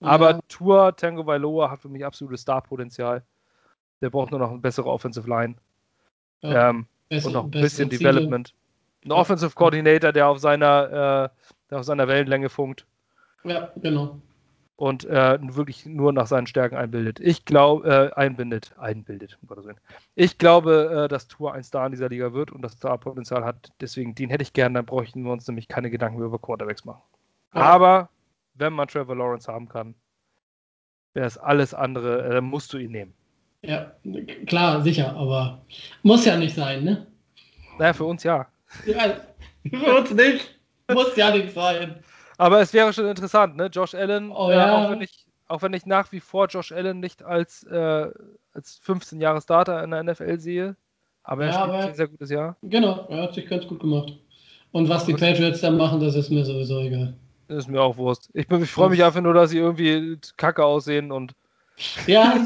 Aber 0.00 0.30
ja. 0.32 0.40
Tour 0.48 0.96
Tango 0.96 1.26
Vailoa 1.26 1.70
hat 1.70 1.80
für 1.80 1.88
mich 1.88 2.04
absolutes 2.04 2.42
Starpotenzial. 2.42 3.22
Der 4.00 4.10
braucht 4.10 4.32
nur 4.32 4.40
noch 4.40 4.50
eine 4.50 4.58
bessere 4.58 4.90
Offensive 4.90 5.28
Line. 5.28 5.54
Ja, 6.42 6.70
ähm, 6.70 6.86
und 7.08 7.32
noch 7.32 7.44
ein 7.44 7.50
bisschen 7.52 7.88
Development. 7.88 8.52
Ein 9.04 9.12
Offensive 9.12 9.54
Coordinator, 9.54 10.12
der 10.12 10.28
auf 10.28 10.38
seiner, 10.38 11.30
äh, 11.32 11.46
der 11.70 11.78
auf 11.78 11.84
seiner 11.84 12.08
Wellenlänge 12.08 12.48
funkt. 12.48 12.86
Ja, 13.44 13.70
genau. 13.76 14.20
und 14.76 15.04
äh, 15.04 15.38
wirklich 15.40 15.86
nur 15.86 16.12
nach 16.12 16.26
seinen 16.26 16.46
Stärken 16.46 16.76
einbildet. 16.76 17.20
Ich 17.20 17.44
glaube, 17.44 18.12
äh, 18.14 18.18
einbindet, 18.18 18.72
einbildet, 18.78 19.38
um 19.40 19.46
Gottes 19.48 19.64
Willen. 19.64 19.80
Ich 20.16 20.38
glaube, 20.38 21.04
äh, 21.04 21.08
dass 21.08 21.28
Tour 21.28 21.52
ein 21.52 21.62
Star 21.62 21.86
in 21.86 21.92
dieser 21.92 22.08
Liga 22.08 22.32
wird 22.32 22.50
und 22.50 22.62
das 22.62 22.72
Star-Potenzial 22.72 23.44
hat. 23.44 23.70
Deswegen, 23.80 24.14
den 24.14 24.30
hätte 24.30 24.42
ich 24.42 24.52
gern, 24.52 24.74
dann 24.74 24.84
bräuchten 24.84 25.22
wir 25.22 25.30
uns 25.32 25.46
nämlich 25.46 25.68
keine 25.68 25.90
Gedanken 25.90 26.18
mehr 26.18 26.26
über 26.26 26.38
Quarterbacks 26.40 26.84
machen. 26.84 27.02
Ja. 27.54 27.60
Aber 27.60 28.08
wenn 28.54 28.72
man 28.72 28.88
Trevor 28.88 29.16
Lawrence 29.16 29.52
haben 29.52 29.68
kann, 29.68 29.94
wäre 31.14 31.26
es 31.26 31.38
alles 31.38 31.74
andere, 31.74 32.24
äh, 32.24 32.30
dann 32.34 32.44
musst 32.44 32.72
du 32.72 32.78
ihn 32.78 32.90
nehmen. 32.90 33.14
Ja, 33.62 33.92
klar, 34.46 34.82
sicher, 34.82 35.14
aber 35.14 35.64
muss 36.02 36.24
ja 36.24 36.36
nicht 36.36 36.56
sein, 36.56 36.82
ne? 36.82 37.06
Naja, 37.78 37.92
für 37.92 38.04
uns 38.04 38.24
ja. 38.24 38.48
Ja, 38.86 39.16
für 39.70 39.96
uns 39.98 40.10
nicht. 40.12 40.58
Muss 40.92 41.16
ja 41.16 41.30
nicht 41.30 41.54
sein. 41.54 41.96
Aber 42.38 42.60
es 42.60 42.72
wäre 42.72 42.92
schon 42.92 43.06
interessant, 43.06 43.56
ne? 43.56 43.66
Josh 43.66 43.94
Allen, 43.94 44.30
oh, 44.30 44.50
äh, 44.50 44.54
ja. 44.54 44.76
auch, 44.76 44.90
wenn 44.90 45.00
ich, 45.00 45.26
auch 45.48 45.62
wenn 45.62 45.72
ich 45.74 45.86
nach 45.86 46.10
wie 46.12 46.20
vor 46.20 46.48
Josh 46.48 46.72
Allen 46.72 47.00
nicht 47.00 47.22
als, 47.22 47.62
äh, 47.64 48.10
als 48.52 48.78
15 48.82 49.20
Jahre 49.20 49.40
Starter 49.40 49.82
in 49.84 49.90
der 49.90 50.02
NFL 50.02 50.38
sehe, 50.38 50.76
aber 51.22 51.44
er 51.44 51.52
ja, 51.52 51.60
spielt 51.60 51.76
ein 51.76 51.94
sehr 51.94 52.08
gutes 52.08 52.30
Jahr. 52.30 52.56
Genau, 52.62 53.06
er 53.08 53.22
hat 53.22 53.34
sich 53.34 53.48
ganz 53.48 53.66
gut 53.66 53.80
gemacht. 53.80 54.12
Und 54.72 54.88
was 54.88 55.04
die 55.04 55.12
Patriots 55.12 55.60
dann 55.60 55.76
machen, 55.76 56.00
das 56.00 56.14
ist 56.14 56.30
mir 56.30 56.44
sowieso 56.44 56.80
egal. 56.80 57.14
Das 57.48 57.58
ist 57.58 57.68
mir 57.68 57.80
auch 57.82 57.96
Wurst. 57.96 58.30
Ich, 58.32 58.50
ich 58.50 58.70
freue 58.70 58.90
mich 58.90 59.04
einfach 59.04 59.20
nur, 59.20 59.34
dass 59.34 59.50
sie 59.50 59.58
irgendwie 59.58 60.18
kacke 60.36 60.64
aussehen 60.64 61.12
und 61.12 61.34
ja, 62.06 62.36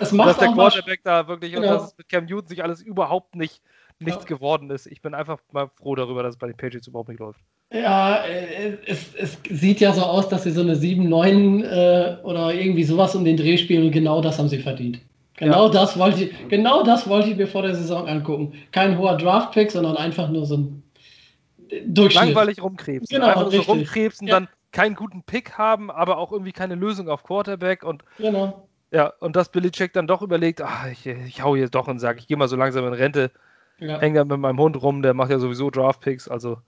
es 0.00 0.12
macht 0.12 0.30
dass 0.30 0.38
der 0.38 0.52
Quarterback 0.52 1.00
da 1.02 1.28
wirklich 1.28 1.52
genau. 1.52 1.66
und 1.66 1.74
dass 1.74 1.92
es 1.92 1.98
mit 1.98 2.08
Cam 2.08 2.24
Newton 2.26 2.48
sich 2.48 2.62
alles 2.62 2.80
überhaupt 2.80 3.34
nicht 3.34 3.62
nichts 3.98 4.24
ja. 4.24 4.36
geworden 4.36 4.70
ist. 4.70 4.86
Ich 4.86 5.02
bin 5.02 5.14
einfach 5.14 5.38
mal 5.52 5.70
froh 5.76 5.94
darüber, 5.94 6.22
dass 6.22 6.34
es 6.34 6.38
bei 6.38 6.46
den 6.46 6.56
Patriots 6.56 6.86
überhaupt 6.86 7.08
nicht 7.08 7.20
läuft. 7.20 7.40
Ja, 7.72 8.24
äh, 8.24 8.78
es, 8.86 9.14
es 9.14 9.38
sieht 9.48 9.80
ja 9.80 9.92
so 9.92 10.02
aus, 10.02 10.28
dass 10.28 10.44
sie 10.44 10.50
so 10.50 10.60
eine 10.60 10.74
7-9 10.74 11.64
äh, 11.64 12.22
oder 12.22 12.54
irgendwie 12.54 12.84
sowas 12.84 13.14
um 13.14 13.24
den 13.24 13.36
Dreh 13.36 13.56
spielen 13.56 13.86
und 13.86 13.92
genau 13.92 14.20
das 14.20 14.38
haben 14.38 14.48
sie 14.48 14.58
verdient. 14.58 15.00
Genau, 15.38 15.66
ja. 15.66 15.72
das 15.72 15.98
wollte 15.98 16.24
ich, 16.24 16.48
genau 16.48 16.82
das 16.82 17.08
wollte 17.08 17.30
ich 17.30 17.36
mir 17.36 17.46
vor 17.46 17.62
der 17.62 17.74
Saison 17.74 18.06
angucken. 18.06 18.54
Kein 18.72 18.96
hoher 18.96 19.16
Draft-Pick, 19.16 19.70
sondern 19.70 19.96
einfach 19.96 20.28
nur 20.30 20.46
so 20.46 20.56
ein 20.56 20.82
Durchschnitt. 21.86 22.26
Langweilig 22.26 22.62
rumkrebsen. 22.62 23.14
Genau, 23.14 23.26
einfach 23.26 23.46
richtig. 23.46 23.66
so 23.66 23.72
rumkrebsen, 23.72 24.28
ja. 24.28 24.34
dann 24.34 24.48
keinen 24.72 24.94
guten 24.94 25.22
Pick 25.22 25.58
haben, 25.58 25.90
aber 25.90 26.18
auch 26.18 26.32
irgendwie 26.32 26.52
keine 26.52 26.74
Lösung 26.74 27.08
auf 27.08 27.24
Quarterback 27.24 27.82
und 27.82 28.04
genau. 28.18 28.68
Ja, 28.92 29.12
und 29.18 29.34
dass 29.34 29.50
Billy 29.50 29.70
Check 29.72 29.92
dann 29.94 30.06
doch 30.06 30.22
überlegt, 30.22 30.62
ach, 30.62 30.86
ich, 30.86 31.06
ich 31.06 31.42
hau 31.42 31.56
hier 31.56 31.68
doch 31.68 31.88
und 31.88 31.98
sage, 31.98 32.20
ich 32.20 32.28
gehe 32.28 32.36
mal 32.36 32.48
so 32.48 32.56
langsam 32.56 32.86
in 32.86 32.92
Rente, 32.92 33.32
ja. 33.78 33.98
hänge 33.98 34.18
dann 34.18 34.28
mit 34.28 34.38
meinem 34.38 34.58
Hund 34.58 34.80
rum, 34.80 35.02
der 35.02 35.14
macht 35.14 35.30
ja 35.30 35.38
sowieso 35.38 35.70
Draft-Picks, 35.70 36.28
also 36.28 36.58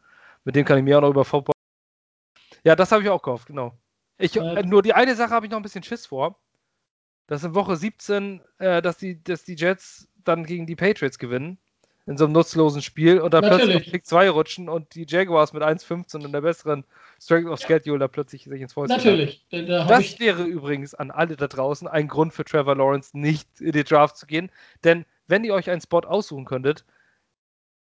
mit 0.44 0.56
dem 0.56 0.64
kann 0.64 0.78
ich 0.78 0.84
mir 0.84 0.98
auch 0.98 1.02
noch 1.02 1.10
über 1.10 1.24
Football. 1.24 1.54
Ja, 2.64 2.76
das 2.76 2.92
habe 2.92 3.02
ich 3.02 3.08
auch 3.08 3.22
gekauft, 3.22 3.46
genau. 3.46 3.76
Ich, 4.18 4.36
äh, 4.36 4.62
nur 4.62 4.82
die 4.82 4.94
eine 4.94 5.14
Sache 5.14 5.30
habe 5.30 5.46
ich 5.46 5.52
noch 5.52 5.58
ein 5.58 5.62
bisschen 5.62 5.82
Schiss 5.82 6.06
vor. 6.06 6.38
Das 7.28 7.42
ist 7.42 7.48
in 7.48 7.54
Woche 7.54 7.76
17, 7.76 8.40
äh, 8.58 8.82
dass, 8.82 8.98
die, 8.98 9.22
dass 9.22 9.44
die 9.44 9.54
Jets 9.54 10.08
dann 10.24 10.44
gegen 10.44 10.66
die 10.66 10.76
Patriots 10.76 11.18
gewinnen. 11.18 11.58
In 12.06 12.16
so 12.16 12.24
einem 12.24 12.32
nutzlosen 12.32 12.80
Spiel 12.80 13.20
und 13.20 13.34
dann 13.34 13.42
Natürlich. 13.42 13.64
plötzlich 13.64 13.86
auf 13.86 13.92
Pick 13.92 14.06
2 14.06 14.30
rutschen 14.30 14.68
und 14.70 14.94
die 14.94 15.04
Jaguars 15.06 15.52
mit 15.52 15.62
1,15 15.62 16.24
und 16.24 16.32
der 16.32 16.40
besseren 16.40 16.84
Strength 17.20 17.50
of 17.50 17.60
Schedule 17.60 17.98
da 17.98 18.08
plötzlich 18.08 18.44
sich 18.44 18.62
ins 18.62 18.72
Fäustchen 18.72 18.96
Natürlich. 18.96 19.46
Da 19.50 19.84
das 19.84 20.18
wäre 20.18 20.44
übrigens 20.44 20.94
an 20.94 21.10
alle 21.10 21.36
da 21.36 21.48
draußen 21.48 21.86
ein 21.86 22.08
Grund 22.08 22.32
für 22.32 22.46
Trevor 22.46 22.76
Lawrence 22.76 23.10
nicht 23.16 23.60
in 23.60 23.72
die 23.72 23.84
Draft 23.84 24.16
zu 24.16 24.26
gehen. 24.26 24.50
Denn 24.84 25.04
wenn 25.26 25.44
ihr 25.44 25.52
euch 25.52 25.68
einen 25.68 25.82
Spot 25.82 26.00
aussuchen 26.00 26.46
könntet, 26.46 26.86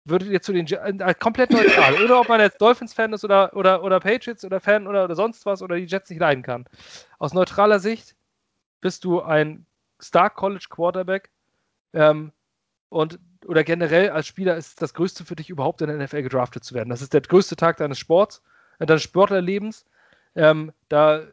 würdet 0.06 0.30
ihr 0.30 0.42
zu 0.42 0.54
den 0.54 0.68
äh, 0.68 1.14
komplett 1.18 1.52
neutral, 1.52 2.04
oder 2.04 2.20
ob 2.20 2.30
man 2.30 2.40
jetzt 2.42 2.62
Dolphins-Fan 2.62 3.14
ist 3.14 3.24
oder, 3.24 3.56
oder, 3.56 3.84
oder 3.84 4.00
Patriots 4.00 4.44
oder 4.44 4.60
Fan 4.60 4.88
oder, 4.88 5.06
oder 5.06 5.16
sonst 5.16 5.46
was 5.46 5.62
oder 5.62 5.76
die 5.76 5.86
Jets 5.86 6.10
nicht 6.10 6.20
leiden 6.20 6.44
kann. 6.44 6.66
Aus 7.20 7.34
neutraler 7.34 7.80
Sicht 7.80 8.16
bist 8.82 9.06
du 9.06 9.22
ein 9.22 9.66
Star 10.02 10.30
College 10.30 10.66
Quarterback 10.70 11.30
ähm, 11.94 12.32
und 12.90 13.20
oder 13.46 13.64
generell 13.64 14.10
als 14.10 14.28
Spieler 14.28 14.56
ist 14.56 14.82
das 14.82 14.94
Größte 14.94 15.26
für 15.26 15.36
dich 15.36 15.50
überhaupt 15.50 15.82
in 15.82 15.88
der 15.88 15.98
NFL 15.98 16.24
gedraftet 16.24 16.64
zu 16.64 16.76
werden. 16.76 16.90
Das 16.90 17.02
ist 17.02 17.14
der 17.14 17.22
größte 17.22 17.56
Tag 17.56 17.78
deines 17.78 18.00
Sports, 18.00 18.42
äh, 18.80 18.86
deines 18.86 19.04
Sportlerlebens. 19.04 19.86
Ähm, 20.36 20.72
da 20.90 21.24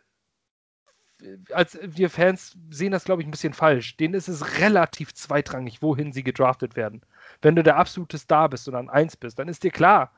als 1.52 1.78
wir 1.82 2.10
Fans 2.10 2.56
sehen 2.70 2.92
das, 2.92 3.04
glaube 3.04 3.22
ich, 3.22 3.28
ein 3.28 3.30
bisschen 3.30 3.52
falsch. 3.52 3.96
Denen 3.96 4.14
ist 4.14 4.28
es 4.28 4.58
relativ 4.58 5.12
zweitrangig, 5.12 5.82
wohin 5.82 6.12
sie 6.12 6.22
gedraftet 6.22 6.76
werden. 6.76 7.02
Wenn 7.42 7.56
du 7.56 7.62
der 7.62 7.76
absolute 7.76 8.18
Star 8.18 8.48
bist 8.48 8.68
und 8.68 8.74
an 8.74 8.88
1 8.88 9.16
bist, 9.16 9.38
dann 9.38 9.48
ist 9.48 9.62
dir 9.62 9.70
klar, 9.70 10.12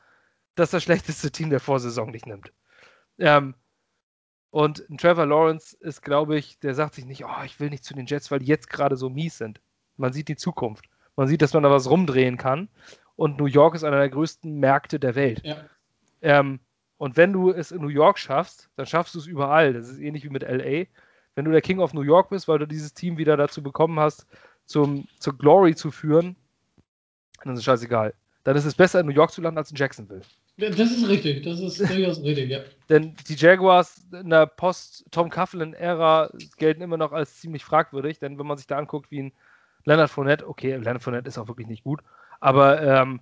dass 0.55 0.71
das 0.71 0.83
schlechteste 0.85 1.31
Team 1.31 1.51
der 1.51 1.61
Vorsaison 1.61 2.13
dich 2.13 2.27
nimmt. 2.27 2.53
Ähm, 3.19 3.55
und 4.51 4.85
Trevor 4.99 5.27
Lawrence 5.27 5.77
ist, 5.81 6.03
glaube 6.03 6.37
ich, 6.37 6.59
der 6.59 6.75
sagt 6.75 6.95
sich 6.95 7.07
nicht, 7.07 7.25
oh, 7.25 7.43
ich 7.45 7.59
will 7.59 7.71
nicht 7.71 7.85
zu 7.85 7.95
den 7.95 8.07
Jets, 8.07 8.31
weil 8.31 8.41
die 8.41 8.47
jetzt 8.47 8.69
gerade 8.69 8.97
so 8.97 9.09
mies 9.09 9.39
sind. 9.39 9.61
Man 9.97 10.13
sieht 10.13 10.29
die 10.29 10.37
Zukunft. 10.37 10.85
Man 11.17 11.27
sieht, 11.27 11.41
dass 11.41 11.55
man 11.55 11.63
da 11.63 11.71
was 11.71 11.89
rumdrehen 11.89 12.37
kann. 12.37 12.69
Und 13.17 13.39
New 13.39 13.47
York 13.47 13.75
ist 13.75 13.85
einer 13.85 13.99
der 13.99 14.11
größten 14.11 14.59
Märkte 14.59 14.99
der 14.99 15.15
Welt. 15.15 15.43
Ja. 15.45 15.57
Ähm, 16.21 16.61
und 16.99 17.17
wenn 17.17 17.33
du 17.33 17.51
es 17.51 17.73
in 17.73 17.81
New 17.81 17.89
York 17.89 18.19
schaffst, 18.19 18.69
dann 18.77 18.87
schaffst 18.87 19.15
du 19.15 19.19
es 19.19 19.27
überall. 19.27 19.73
Das 19.73 19.89
ist 19.89 19.99
ähnlich 19.99 20.25
wie 20.25 20.31
mit 20.31 20.43
LA. 20.43 20.85
Wenn 21.35 21.45
du 21.45 21.51
der 21.51 21.63
King 21.63 21.81
of 21.81 21.95
New 21.95 22.03
York 22.03 22.29
bist, 22.29 22.47
weil 22.47 22.59
du 22.59 22.67
dieses 22.67 22.95
Team 22.95 23.17
wieder 23.17 23.37
dazu 23.37 23.63
bekommen 23.63 23.99
hast, 23.99 24.27
zum, 24.67 25.09
zur 25.19 25.37
Glory 25.37 25.75
zu 25.75 25.91
führen, 25.91 26.37
dann 27.45 27.55
ist 27.55 27.61
es 27.61 27.65
scheißegal. 27.65 28.15
Dann 28.45 28.57
ist 28.57 28.65
es 28.65 28.75
besser, 28.75 29.01
in 29.01 29.07
New 29.07 29.13
York 29.13 29.31
zu 29.31 29.41
landen, 29.41 29.59
als 29.59 29.71
in 29.71 29.77
Jacksonville. 29.77 30.23
Das 30.59 30.79
ist 30.79 31.09
richtig, 31.09 31.45
das 31.45 31.61
ist 31.61 31.79
durchaus 31.91 32.23
richtig, 32.23 32.51
ja. 32.51 32.61
Denn 32.89 33.15
die 33.29 33.35
Jaguars 33.35 34.05
in 34.13 34.31
der 34.31 34.47
Post-Tom 34.47 35.31
Coughlin-Ära 35.31 36.31
gelten 36.59 36.83
immer 36.83 36.97
noch 36.97 37.13
als 37.13 37.41
ziemlich 37.41 37.65
fragwürdig, 37.65 38.19
denn 38.19 38.39
wenn 38.39 38.47
man 38.47 38.59
sich 38.59 38.67
da 38.67 38.77
anguckt, 38.77 39.11
wie 39.11 39.23
ein 39.23 39.33
Leonard 39.85 40.11
Fournette, 40.11 40.49
okay, 40.49 40.77
Leonard 40.77 41.03
Fournette 41.03 41.29
ist 41.29 41.39
auch 41.39 41.49
wirklich 41.49 41.69
nicht 41.69 41.85
gut, 41.85 42.01
aber 42.41 42.83
ähm, 42.83 43.21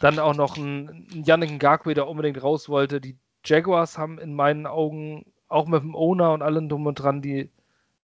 dann 0.00 0.18
auch 0.18 0.34
noch 0.34 0.56
ein, 0.56 1.06
ein 1.12 1.24
Yannick 1.24 1.52
Ngakwe, 1.52 1.94
der 1.94 2.08
unbedingt 2.08 2.42
raus 2.42 2.68
wollte. 2.68 3.00
Die 3.00 3.16
Jaguars 3.44 3.98
haben 3.98 4.18
in 4.18 4.34
meinen 4.34 4.66
Augen 4.66 5.26
auch 5.48 5.66
mit 5.66 5.82
dem 5.82 5.94
Owner 5.94 6.32
und 6.32 6.42
allem 6.42 6.68
drum 6.68 6.86
und 6.86 6.96
dran, 6.96 7.22
die 7.22 7.50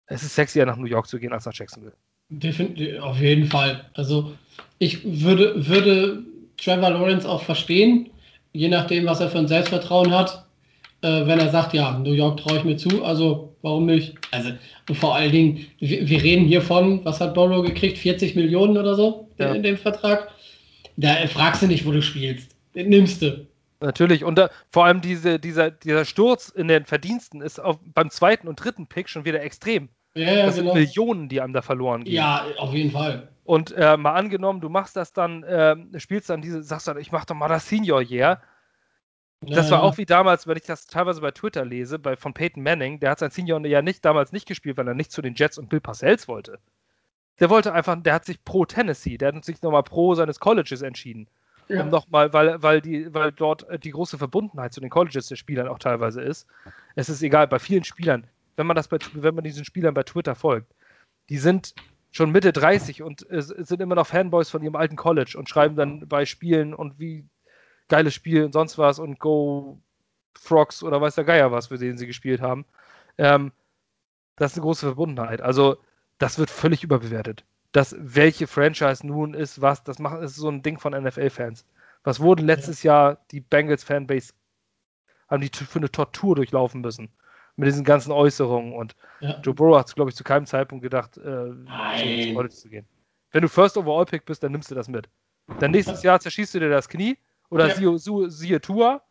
es 0.08 0.24
ist 0.24 0.36
sexier 0.36 0.66
nach 0.66 0.78
New 0.78 0.86
York 0.86 1.08
zu 1.08 1.20
gehen 1.20 1.34
als 1.34 1.46
nach 1.46 1.54
Jacksonville. 1.54 1.96
Definitiv, 2.30 3.00
auf 3.02 3.18
jeden 3.20 3.46
Fall. 3.46 3.90
Also 3.94 4.34
ich 4.80 5.04
würde, 5.04 5.68
würde 5.68 6.24
Trevor 6.58 6.92
Lawrence 6.92 7.28
auch 7.28 7.44
verstehen, 7.44 8.10
je 8.54 8.70
nachdem, 8.70 9.06
was 9.06 9.20
er 9.20 9.30
für 9.30 9.40
ein 9.40 9.48
Selbstvertrauen 9.48 10.14
hat, 10.14 10.46
äh, 11.02 11.26
wenn 11.28 11.40
er 11.40 11.50
sagt, 11.50 11.74
ja, 11.74 11.98
New 12.00 12.14
York 12.14 12.40
traue 12.40 12.58
ich 12.58 12.64
mir 12.64 12.78
zu, 12.78 13.04
also 13.04 13.54
warum 13.62 13.86
nicht? 13.86 14.16
Also 14.32 14.52
und 14.90 14.96
vor 14.96 15.16
allen 15.16 15.32
Dingen, 15.32 15.66
wir, 15.80 16.08
wir 16.08 16.24
reden 16.24 16.46
hier 16.46 16.62
von, 16.62 17.04
was 17.06 17.20
hat 17.22 17.34
Borrow 17.34 17.64
gekriegt, 17.66 17.98
40 17.98 18.36
Millionen 18.36 18.78
oder 18.78 18.96
so 18.96 19.30
ja. 19.38 19.54
in 19.54 19.64
dem 19.64 19.78
Vertrag. 19.78 20.30
Da 20.96 21.16
fragst 21.28 21.62
du 21.62 21.68
nicht, 21.68 21.86
wo 21.86 21.92
du 21.92 22.02
spielst. 22.02 22.56
Den 22.74 22.90
nimmst 22.90 23.22
du. 23.22 23.46
Natürlich, 23.80 24.24
und 24.24 24.38
da, 24.38 24.50
vor 24.72 24.86
allem 24.86 25.02
diese, 25.02 25.40
dieser, 25.40 25.70
dieser 25.70 26.06
Sturz 26.06 26.50
in 26.50 26.68
den 26.68 26.86
Verdiensten 26.86 27.42
ist 27.42 27.60
auf, 27.60 27.78
beim 27.94 28.10
zweiten 28.10 28.48
und 28.48 28.56
dritten 28.56 28.88
Pick 28.88 29.08
schon 29.08 29.24
wieder 29.24 29.44
extrem. 29.44 29.90
Ja, 30.16 30.34
ja, 30.34 30.46
das 30.48 30.56
genau. 30.56 30.74
sind 30.74 30.82
Millionen, 30.82 31.30
die 31.30 31.42
einem 31.42 31.54
da 31.54 31.62
verloren 31.62 32.04
gehen. 32.04 32.16
Ja, 32.16 32.46
auf 32.58 32.74
jeden 32.74 32.90
Fall. 32.90 33.28
Und 33.48 33.72
äh, 33.72 33.96
mal 33.96 34.14
angenommen, 34.14 34.60
du 34.60 34.68
machst 34.68 34.98
das 34.98 35.14
dann, 35.14 35.42
äh, 35.44 35.78
spielst 36.02 36.30
dann 36.30 36.42
diese, 36.42 36.62
sagst 36.64 36.90
dann, 36.90 36.98
ich 36.98 37.14
mach 37.14 37.24
doch 37.24 37.34
mal 37.34 37.48
das 37.48 37.70
Senior 37.70 38.02
Year. 38.02 38.42
Das 39.40 39.72
war 39.72 39.84
auch 39.84 39.98
wie 39.98 40.06
damals, 40.06 40.48
wenn 40.48 40.58
ich 40.58 40.66
das 40.66 40.86
teilweise 40.86 41.22
bei 41.22 41.32
Twitter 41.32 41.64
lese, 41.64 41.98
bei, 41.98 42.18
von 42.18 42.34
Peyton 42.34 42.62
Manning, 42.62 43.00
der 43.00 43.12
hat 43.12 43.20
sein 43.20 43.32
Senior 43.32 43.66
ja 43.66 43.82
nicht 43.82 44.04
damals 44.04 44.34
nicht 44.34 44.50
gespielt, 44.50 44.76
weil 44.76 44.90
er 44.90 44.96
nicht 44.96 45.14
zu 45.14 45.22
den 45.22 45.34
Jets 45.34 45.58
und 45.58 45.70
Bill 45.70 45.80
Parcells 45.80 46.28
wollte. 46.28 46.60
Der 47.40 47.50
wollte 47.50 47.72
einfach, 47.72 47.96
der 48.02 48.16
hat 48.16 48.26
sich 48.26 48.44
pro 48.44 48.66
Tennessee, 48.66 49.18
der 49.18 49.34
hat 49.34 49.46
sich 49.46 49.62
nochmal 49.62 49.84
pro 49.84 50.14
seines 50.14 50.42
Colleges 50.42 50.82
entschieden. 50.82 51.30
Ja. 51.70 51.84
Um 51.84 51.90
nochmal, 51.90 52.34
weil, 52.34 52.62
weil, 52.62 52.82
die, 52.82 53.14
weil 53.14 53.32
dort 53.32 53.64
äh, 53.70 53.80
die 53.80 53.92
große 53.92 54.18
Verbundenheit 54.18 54.74
zu 54.74 54.82
den 54.82 54.90
Colleges 54.90 55.28
der 55.28 55.38
Spielern 55.38 55.70
auch 55.70 55.80
teilweise 55.80 56.22
ist. 56.22 56.48
Es 56.96 57.08
ist 57.08 57.22
egal, 57.22 57.48
bei 57.48 57.60
vielen 57.60 57.86
Spielern, 57.86 58.28
wenn 58.58 58.68
man 58.68 58.76
das 58.76 58.90
bei, 58.90 58.98
wenn 59.14 59.36
man 59.36 59.46
diesen 59.46 59.64
Spielern 59.64 59.94
bei 59.94 60.04
Twitter 60.04 60.36
folgt, 60.36 60.74
die 61.30 61.38
sind 61.38 61.74
schon 62.12 62.32
Mitte 62.32 62.54
30 62.54 63.04
und 63.04 63.30
äh, 63.30 63.42
sind 63.42 63.82
immer 63.82 63.96
noch 63.96 64.08
Fanboys 64.08 64.50
von 64.50 64.64
ihrem 64.64 64.76
alten 64.76 64.96
College 64.96 65.36
und 65.38 65.50
schreiben 65.50 65.76
dann 65.76 66.08
bei 66.08 66.26
Spielen 66.26 66.74
und 66.74 67.00
wie 67.00 67.26
geiles 67.88 68.14
Spiel 68.14 68.44
und 68.44 68.54
sonst 68.54 68.78
was 68.78 69.00
und 69.00 69.20
Go 69.20 69.80
Frogs 70.40 70.84
oder 70.84 71.02
weiß 71.02 71.16
der 71.16 71.24
Geier 71.24 71.52
was, 71.52 71.68
für 71.68 71.78
den 71.78 71.98
sie 71.98 72.08
gespielt 72.08 72.42
haben. 72.42 72.66
Ähm, 73.18 73.52
das 74.36 74.52
ist 74.52 74.58
eine 74.58 74.64
große 74.64 74.86
Verbundenheit. 74.86 75.42
Also 75.42 75.78
das 76.18 76.38
wird 76.40 76.50
völlig 76.50 76.84
überbewertet. 76.84 77.44
Das, 77.72 77.96
welche 78.00 78.48
Franchise 78.48 79.06
nun 79.06 79.34
ist, 79.34 79.62
was, 79.62 79.84
das 79.84 80.00
macht, 80.00 80.22
ist 80.22 80.36
so 80.36 80.50
ein 80.50 80.64
Ding 80.64 80.80
von 80.80 80.94
NFL-Fans. 80.94 81.66
Was 82.04 82.20
wurden 82.20 82.46
letztes 82.46 82.84
ja. 82.84 82.94
Jahr 82.94 83.18
die 83.32 83.42
Bengals-Fanbase, 83.42 84.34
haben 85.28 85.42
die 85.42 85.50
für 85.50 85.80
eine 85.80 85.92
Tortur 85.92 86.36
durchlaufen 86.36 86.82
müssen. 86.82 87.10
Mit 87.58 87.68
diesen 87.68 87.84
ganzen 87.84 88.12
Äußerungen. 88.12 88.74
Und 88.74 88.96
ja. 89.20 89.40
Joe 89.42 89.54
Burrow 89.54 89.78
hat, 89.78 89.94
glaube 89.96 90.10
ich, 90.10 90.16
zu 90.16 90.24
keinem 90.24 90.46
Zeitpunkt 90.46 90.84
gedacht, 90.84 91.18
äh, 91.18 91.50
ins 91.50 92.36
College 92.36 92.54
zu 92.54 92.70
gehen. 92.70 92.88
Wenn 93.32 93.42
du 93.42 93.50
First 93.50 93.78
Overall 93.78 94.06
Pick 94.06 94.26
bist, 94.26 94.44
dann 94.44 94.52
nimmst 94.52 94.72
du 94.72 94.76
das 94.76 94.88
mit. 94.88 95.10
Dann 95.60 95.72
nächstes 95.72 96.04
Jahr 96.04 96.20
zerschießt 96.20 96.54
du 96.56 96.60
dir 96.60 96.70
das 96.70 96.88
Knie 96.88 97.18
oder 97.50 97.68
ja. 97.68 97.98
siehe, 97.98 98.30
siehe 98.30 98.62
Tour. 98.62 99.02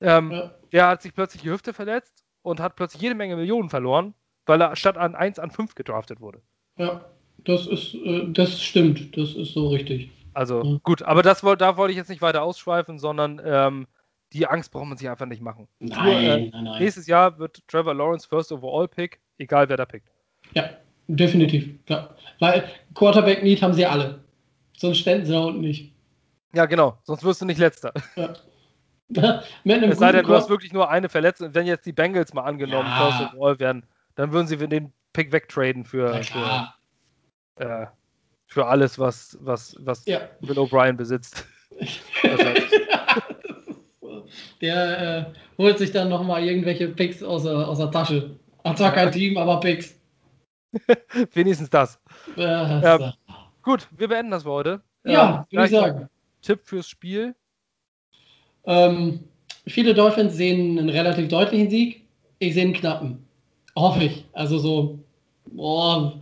Ähm, 0.00 0.50
Der 0.72 0.88
hat 0.88 1.02
sich 1.02 1.14
plötzlich 1.14 1.42
die 1.42 1.50
Hüfte 1.50 1.72
verletzt 1.72 2.24
und 2.42 2.60
hat 2.60 2.76
plötzlich 2.76 3.02
jede 3.02 3.14
Menge 3.14 3.36
Millionen 3.36 3.68
verloren, 3.68 4.14
weil 4.46 4.60
er 4.60 4.76
statt 4.76 4.96
an 4.96 5.14
1 5.14 5.38
an 5.38 5.50
5 5.50 5.74
gedraftet 5.74 6.20
wurde. 6.20 6.42
Ja, 6.76 7.04
das 7.44 7.66
ist, 7.66 7.94
äh, 7.94 8.26
das 8.28 8.60
stimmt, 8.60 9.16
das 9.16 9.34
ist 9.34 9.52
so 9.52 9.68
richtig. 9.68 10.10
Also 10.34 10.62
ja. 10.62 10.78
gut, 10.82 11.02
aber 11.02 11.22
das, 11.22 11.40
da 11.40 11.76
wollte 11.76 11.92
ich 11.92 11.96
jetzt 11.96 12.10
nicht 12.10 12.22
weiter 12.22 12.42
ausschweifen, 12.42 12.98
sondern 12.98 13.40
ähm, 13.44 13.86
die 14.32 14.46
Angst 14.46 14.72
braucht 14.72 14.86
man 14.86 14.98
sich 14.98 15.08
einfach 15.08 15.26
nicht 15.26 15.42
machen. 15.42 15.68
Nein, 15.78 16.24
äh, 16.24 16.50
nein, 16.50 16.64
nein. 16.64 16.78
Nächstes 16.80 17.06
Jahr 17.06 17.38
wird 17.38 17.62
Trevor 17.68 17.94
Lawrence 17.94 18.26
First 18.28 18.52
Overall 18.52 18.88
Pick, 18.88 19.20
egal 19.38 19.68
wer 19.68 19.76
da 19.76 19.84
pickt. 19.84 20.08
Ja, 20.54 20.70
definitiv. 21.08 21.68
Ja. 21.88 22.10
Weil 22.38 22.68
Quarterback 22.94 23.42
Need 23.42 23.62
haben 23.62 23.72
sie 23.72 23.86
alle. 23.86 24.22
Sonst 24.76 24.98
ständen 24.98 25.26
sie 25.26 25.32
da 25.32 25.40
unten 25.40 25.60
nicht. 25.60 25.92
Ja, 26.54 26.66
genau. 26.66 26.98
Sonst 27.04 27.24
wirst 27.24 27.40
du 27.40 27.46
nicht 27.46 27.58
letzter. 27.58 27.92
Ja. 28.16 28.34
Es 29.08 29.98
sei 29.98 30.10
denn, 30.10 30.26
du 30.26 30.34
hast 30.34 30.50
wirklich 30.50 30.72
nur 30.72 30.90
eine 30.90 31.08
Verletzung. 31.08 31.54
Wenn 31.54 31.66
jetzt 31.66 31.86
die 31.86 31.92
Bengals 31.92 32.34
mal 32.34 32.42
angenommen 32.42 32.88
ja. 32.88 33.12
First 33.12 33.34
Overall 33.34 33.60
werden, 33.60 33.86
dann 34.16 34.32
würden 34.32 34.48
sie 34.48 34.56
den 34.56 34.92
Pick 35.12 35.30
wegtraden 35.30 35.84
für, 35.84 36.24
für, 36.24 36.72
äh, 37.56 37.86
für, 38.48 38.66
alles, 38.66 38.98
was, 38.98 39.38
was, 39.40 39.76
was 39.78 40.04
ja. 40.06 40.22
Bill 40.40 40.58
O'Brien 40.58 40.94
besitzt. 40.94 41.46
Der 44.60 45.18
äh, 45.18 45.24
holt 45.58 45.78
sich 45.78 45.92
dann 45.92 46.08
nochmal 46.08 46.44
irgendwelche 46.44 46.88
Picks 46.88 47.22
aus, 47.22 47.46
aus 47.46 47.78
der 47.78 47.90
Tasche. 47.90 48.36
Hat 48.64 48.78
zwar 48.78 48.92
kein 48.92 49.12
Team, 49.12 49.36
aber 49.36 49.60
Picks. 49.60 49.98
Wenigstens 51.32 51.70
das. 51.70 51.98
Ja, 52.36 52.96
ähm, 52.96 53.12
gut, 53.62 53.88
wir 53.96 54.08
beenden 54.08 54.30
das 54.30 54.42
für 54.42 54.50
heute. 54.50 54.82
Ja, 55.04 55.46
ähm, 55.50 55.56
würde 55.56 55.64
ich 55.66 55.70
sagen. 55.70 56.08
Tipp 56.42 56.60
fürs 56.64 56.88
Spiel. 56.88 57.34
Ähm, 58.64 59.20
viele 59.66 59.94
Dolphins 59.94 60.34
sehen 60.34 60.78
einen 60.78 60.88
relativ 60.88 61.28
deutlichen 61.28 61.70
Sieg. 61.70 62.06
Ich 62.38 62.54
sehe 62.54 62.64
einen 62.64 62.72
knappen. 62.74 63.26
Hoffe 63.74 64.04
ich. 64.04 64.24
Also 64.32 64.58
so, 64.58 64.98
boah, 65.46 66.20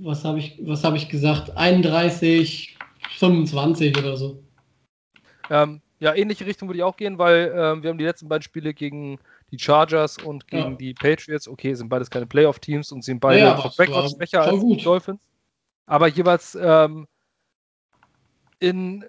was 0.00 0.24
habe 0.24 0.38
ich, 0.38 0.60
hab 0.66 0.94
ich 0.94 1.08
gesagt? 1.08 1.56
31, 1.56 2.76
25 3.18 3.96
oder 3.96 4.16
so. 4.16 4.42
Ähm, 5.50 5.80
ja, 6.00 6.14
ähnliche 6.14 6.46
Richtung 6.46 6.68
würde 6.68 6.78
ich 6.78 6.84
auch 6.84 6.96
gehen, 6.96 7.18
weil 7.18 7.52
ähm, 7.54 7.82
wir 7.82 7.90
haben 7.90 7.98
die 7.98 8.04
letzten 8.04 8.28
beiden 8.28 8.42
Spiele 8.42 8.72
gegen 8.72 9.18
die 9.50 9.58
Chargers 9.58 10.18
und 10.18 10.46
gegen 10.46 10.72
ja. 10.72 10.76
die 10.76 10.94
Patriots. 10.94 11.48
Okay, 11.48 11.74
sind 11.74 11.88
beides 11.88 12.10
keine 12.10 12.26
Playoff-Teams 12.26 12.92
und 12.92 13.02
sind 13.02 13.20
beide 13.20 13.40
ja, 13.40 13.58
ja, 13.58 13.70
schwächer 13.70 14.42
als 14.42 14.60
gut. 14.60 14.80
die 14.80 14.84
Dolphins. 14.84 15.20
Aber 15.86 16.06
jeweils 16.06 16.56
ähm, 16.60 17.08
in 18.60 19.04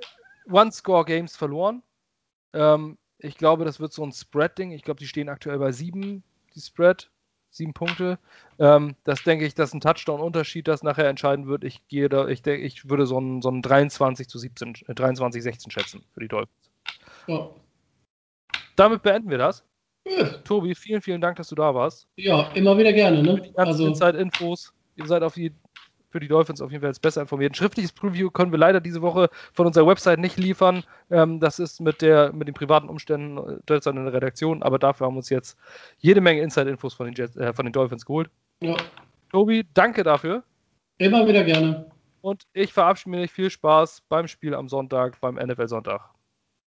One-Score-Games 0.49 1.35
verloren. 1.35 1.83
Ähm, 2.53 2.97
ich 3.19 3.37
glaube, 3.37 3.65
das 3.65 3.79
wird 3.79 3.93
so 3.93 4.03
ein 4.03 4.11
Spread-Ding. 4.11 4.71
Ich 4.71 4.83
glaube, 4.83 4.99
die 4.99 5.07
stehen 5.07 5.29
aktuell 5.29 5.59
bei 5.59 5.71
sieben, 5.71 6.23
die 6.55 6.61
Spread. 6.61 7.09
Sieben 7.51 7.73
Punkte. 7.73 8.19
Ähm, 8.59 8.95
das 9.03 9.23
denke 9.23 9.45
ich, 9.45 9.55
das 9.55 9.69
ist 9.69 9.73
ein 9.73 9.81
Touchdown-Unterschied, 9.81 10.67
das 10.67 10.83
nachher 10.83 11.09
entscheiden 11.09 11.47
wird. 11.47 11.63
Ich 11.63 11.87
gehe 11.87 12.07
da, 12.07 12.27
ich 12.27 12.43
denke, 12.43 12.63
ich 12.63 12.89
würde 12.89 13.07
so 13.07 13.19
ein, 13.19 13.41
so 13.41 13.49
ein 13.49 13.63
23 13.63 14.27
zu 14.27 14.37
17, 14.37 14.75
äh, 14.87 14.93
23, 14.93 15.41
16 15.41 15.71
schätzen 15.71 16.03
für 16.13 16.19
die 16.19 16.27
Dolphins. 16.27 16.69
Ja. 17.27 17.49
Damit 18.75 19.01
beenden 19.01 19.29
wir 19.29 19.37
das. 19.37 19.63
Ja. 20.07 20.25
Tobi, 20.43 20.73
vielen, 20.73 21.01
vielen 21.01 21.21
Dank, 21.21 21.37
dass 21.37 21.49
du 21.49 21.55
da 21.55 21.73
warst. 21.75 22.07
Ja, 22.15 22.49
immer 22.53 22.77
wieder 22.77 22.93
gerne. 22.93 23.21
Ne? 23.21 23.35
Für 23.35 23.41
die 23.41 23.53
ganzen 23.53 23.67
also, 23.67 23.87
Inside-Infos. 23.87 24.73
Ihr 24.95 25.05
seid 25.05 25.23
auf 25.23 25.33
die 25.33 25.51
für 26.11 26.19
die 26.19 26.27
Dolphins 26.27 26.61
auf 26.61 26.71
jeden 26.71 26.81
Fall 26.81 26.89
jetzt 26.89 27.01
besser 27.01 27.21
informiert. 27.21 27.51
Ein 27.51 27.55
schriftliches 27.55 27.91
Preview 27.91 28.29
können 28.31 28.51
wir 28.51 28.57
leider 28.57 28.81
diese 28.81 29.01
Woche 29.01 29.29
von 29.53 29.67
unserer 29.67 29.87
Website 29.87 30.19
nicht 30.19 30.37
liefern. 30.37 30.83
Ähm, 31.11 31.39
das 31.39 31.59
ist 31.59 31.81
mit, 31.81 32.01
der, 32.01 32.33
mit 32.33 32.47
den 32.47 32.55
privaten 32.55 32.89
Umständen 32.89 33.37
äh, 33.37 33.57
derzeit 33.67 33.95
in 33.95 34.03
der 34.03 34.13
Redaktion, 34.13 34.63
aber 34.63 34.79
dafür 34.79 35.07
haben 35.07 35.13
wir 35.13 35.19
uns 35.19 35.29
jetzt 35.29 35.57
jede 35.99 36.21
Menge 36.21 36.41
Inside-Infos 36.41 36.93
von, 36.93 37.11
den 37.11 37.37
äh, 37.37 37.53
von 37.53 37.65
den 37.65 37.73
Dolphins 37.73 38.05
geholt. 38.05 38.29
Ja. 38.61 38.75
Tobi, 39.31 39.65
danke 39.73 40.03
dafür. 40.03 40.43
Immer 40.97 41.27
wieder 41.27 41.43
gerne. 41.43 41.91
Und 42.21 42.43
ich 42.53 42.73
verabschiede 42.73 43.15
mich. 43.15 43.31
Viel 43.31 43.49
Spaß 43.49 44.01
beim 44.09 44.27
Spiel 44.27 44.53
am 44.53 44.67
Sonntag, 44.67 45.21
beim 45.21 45.35
NFL-Sonntag. 45.35 46.09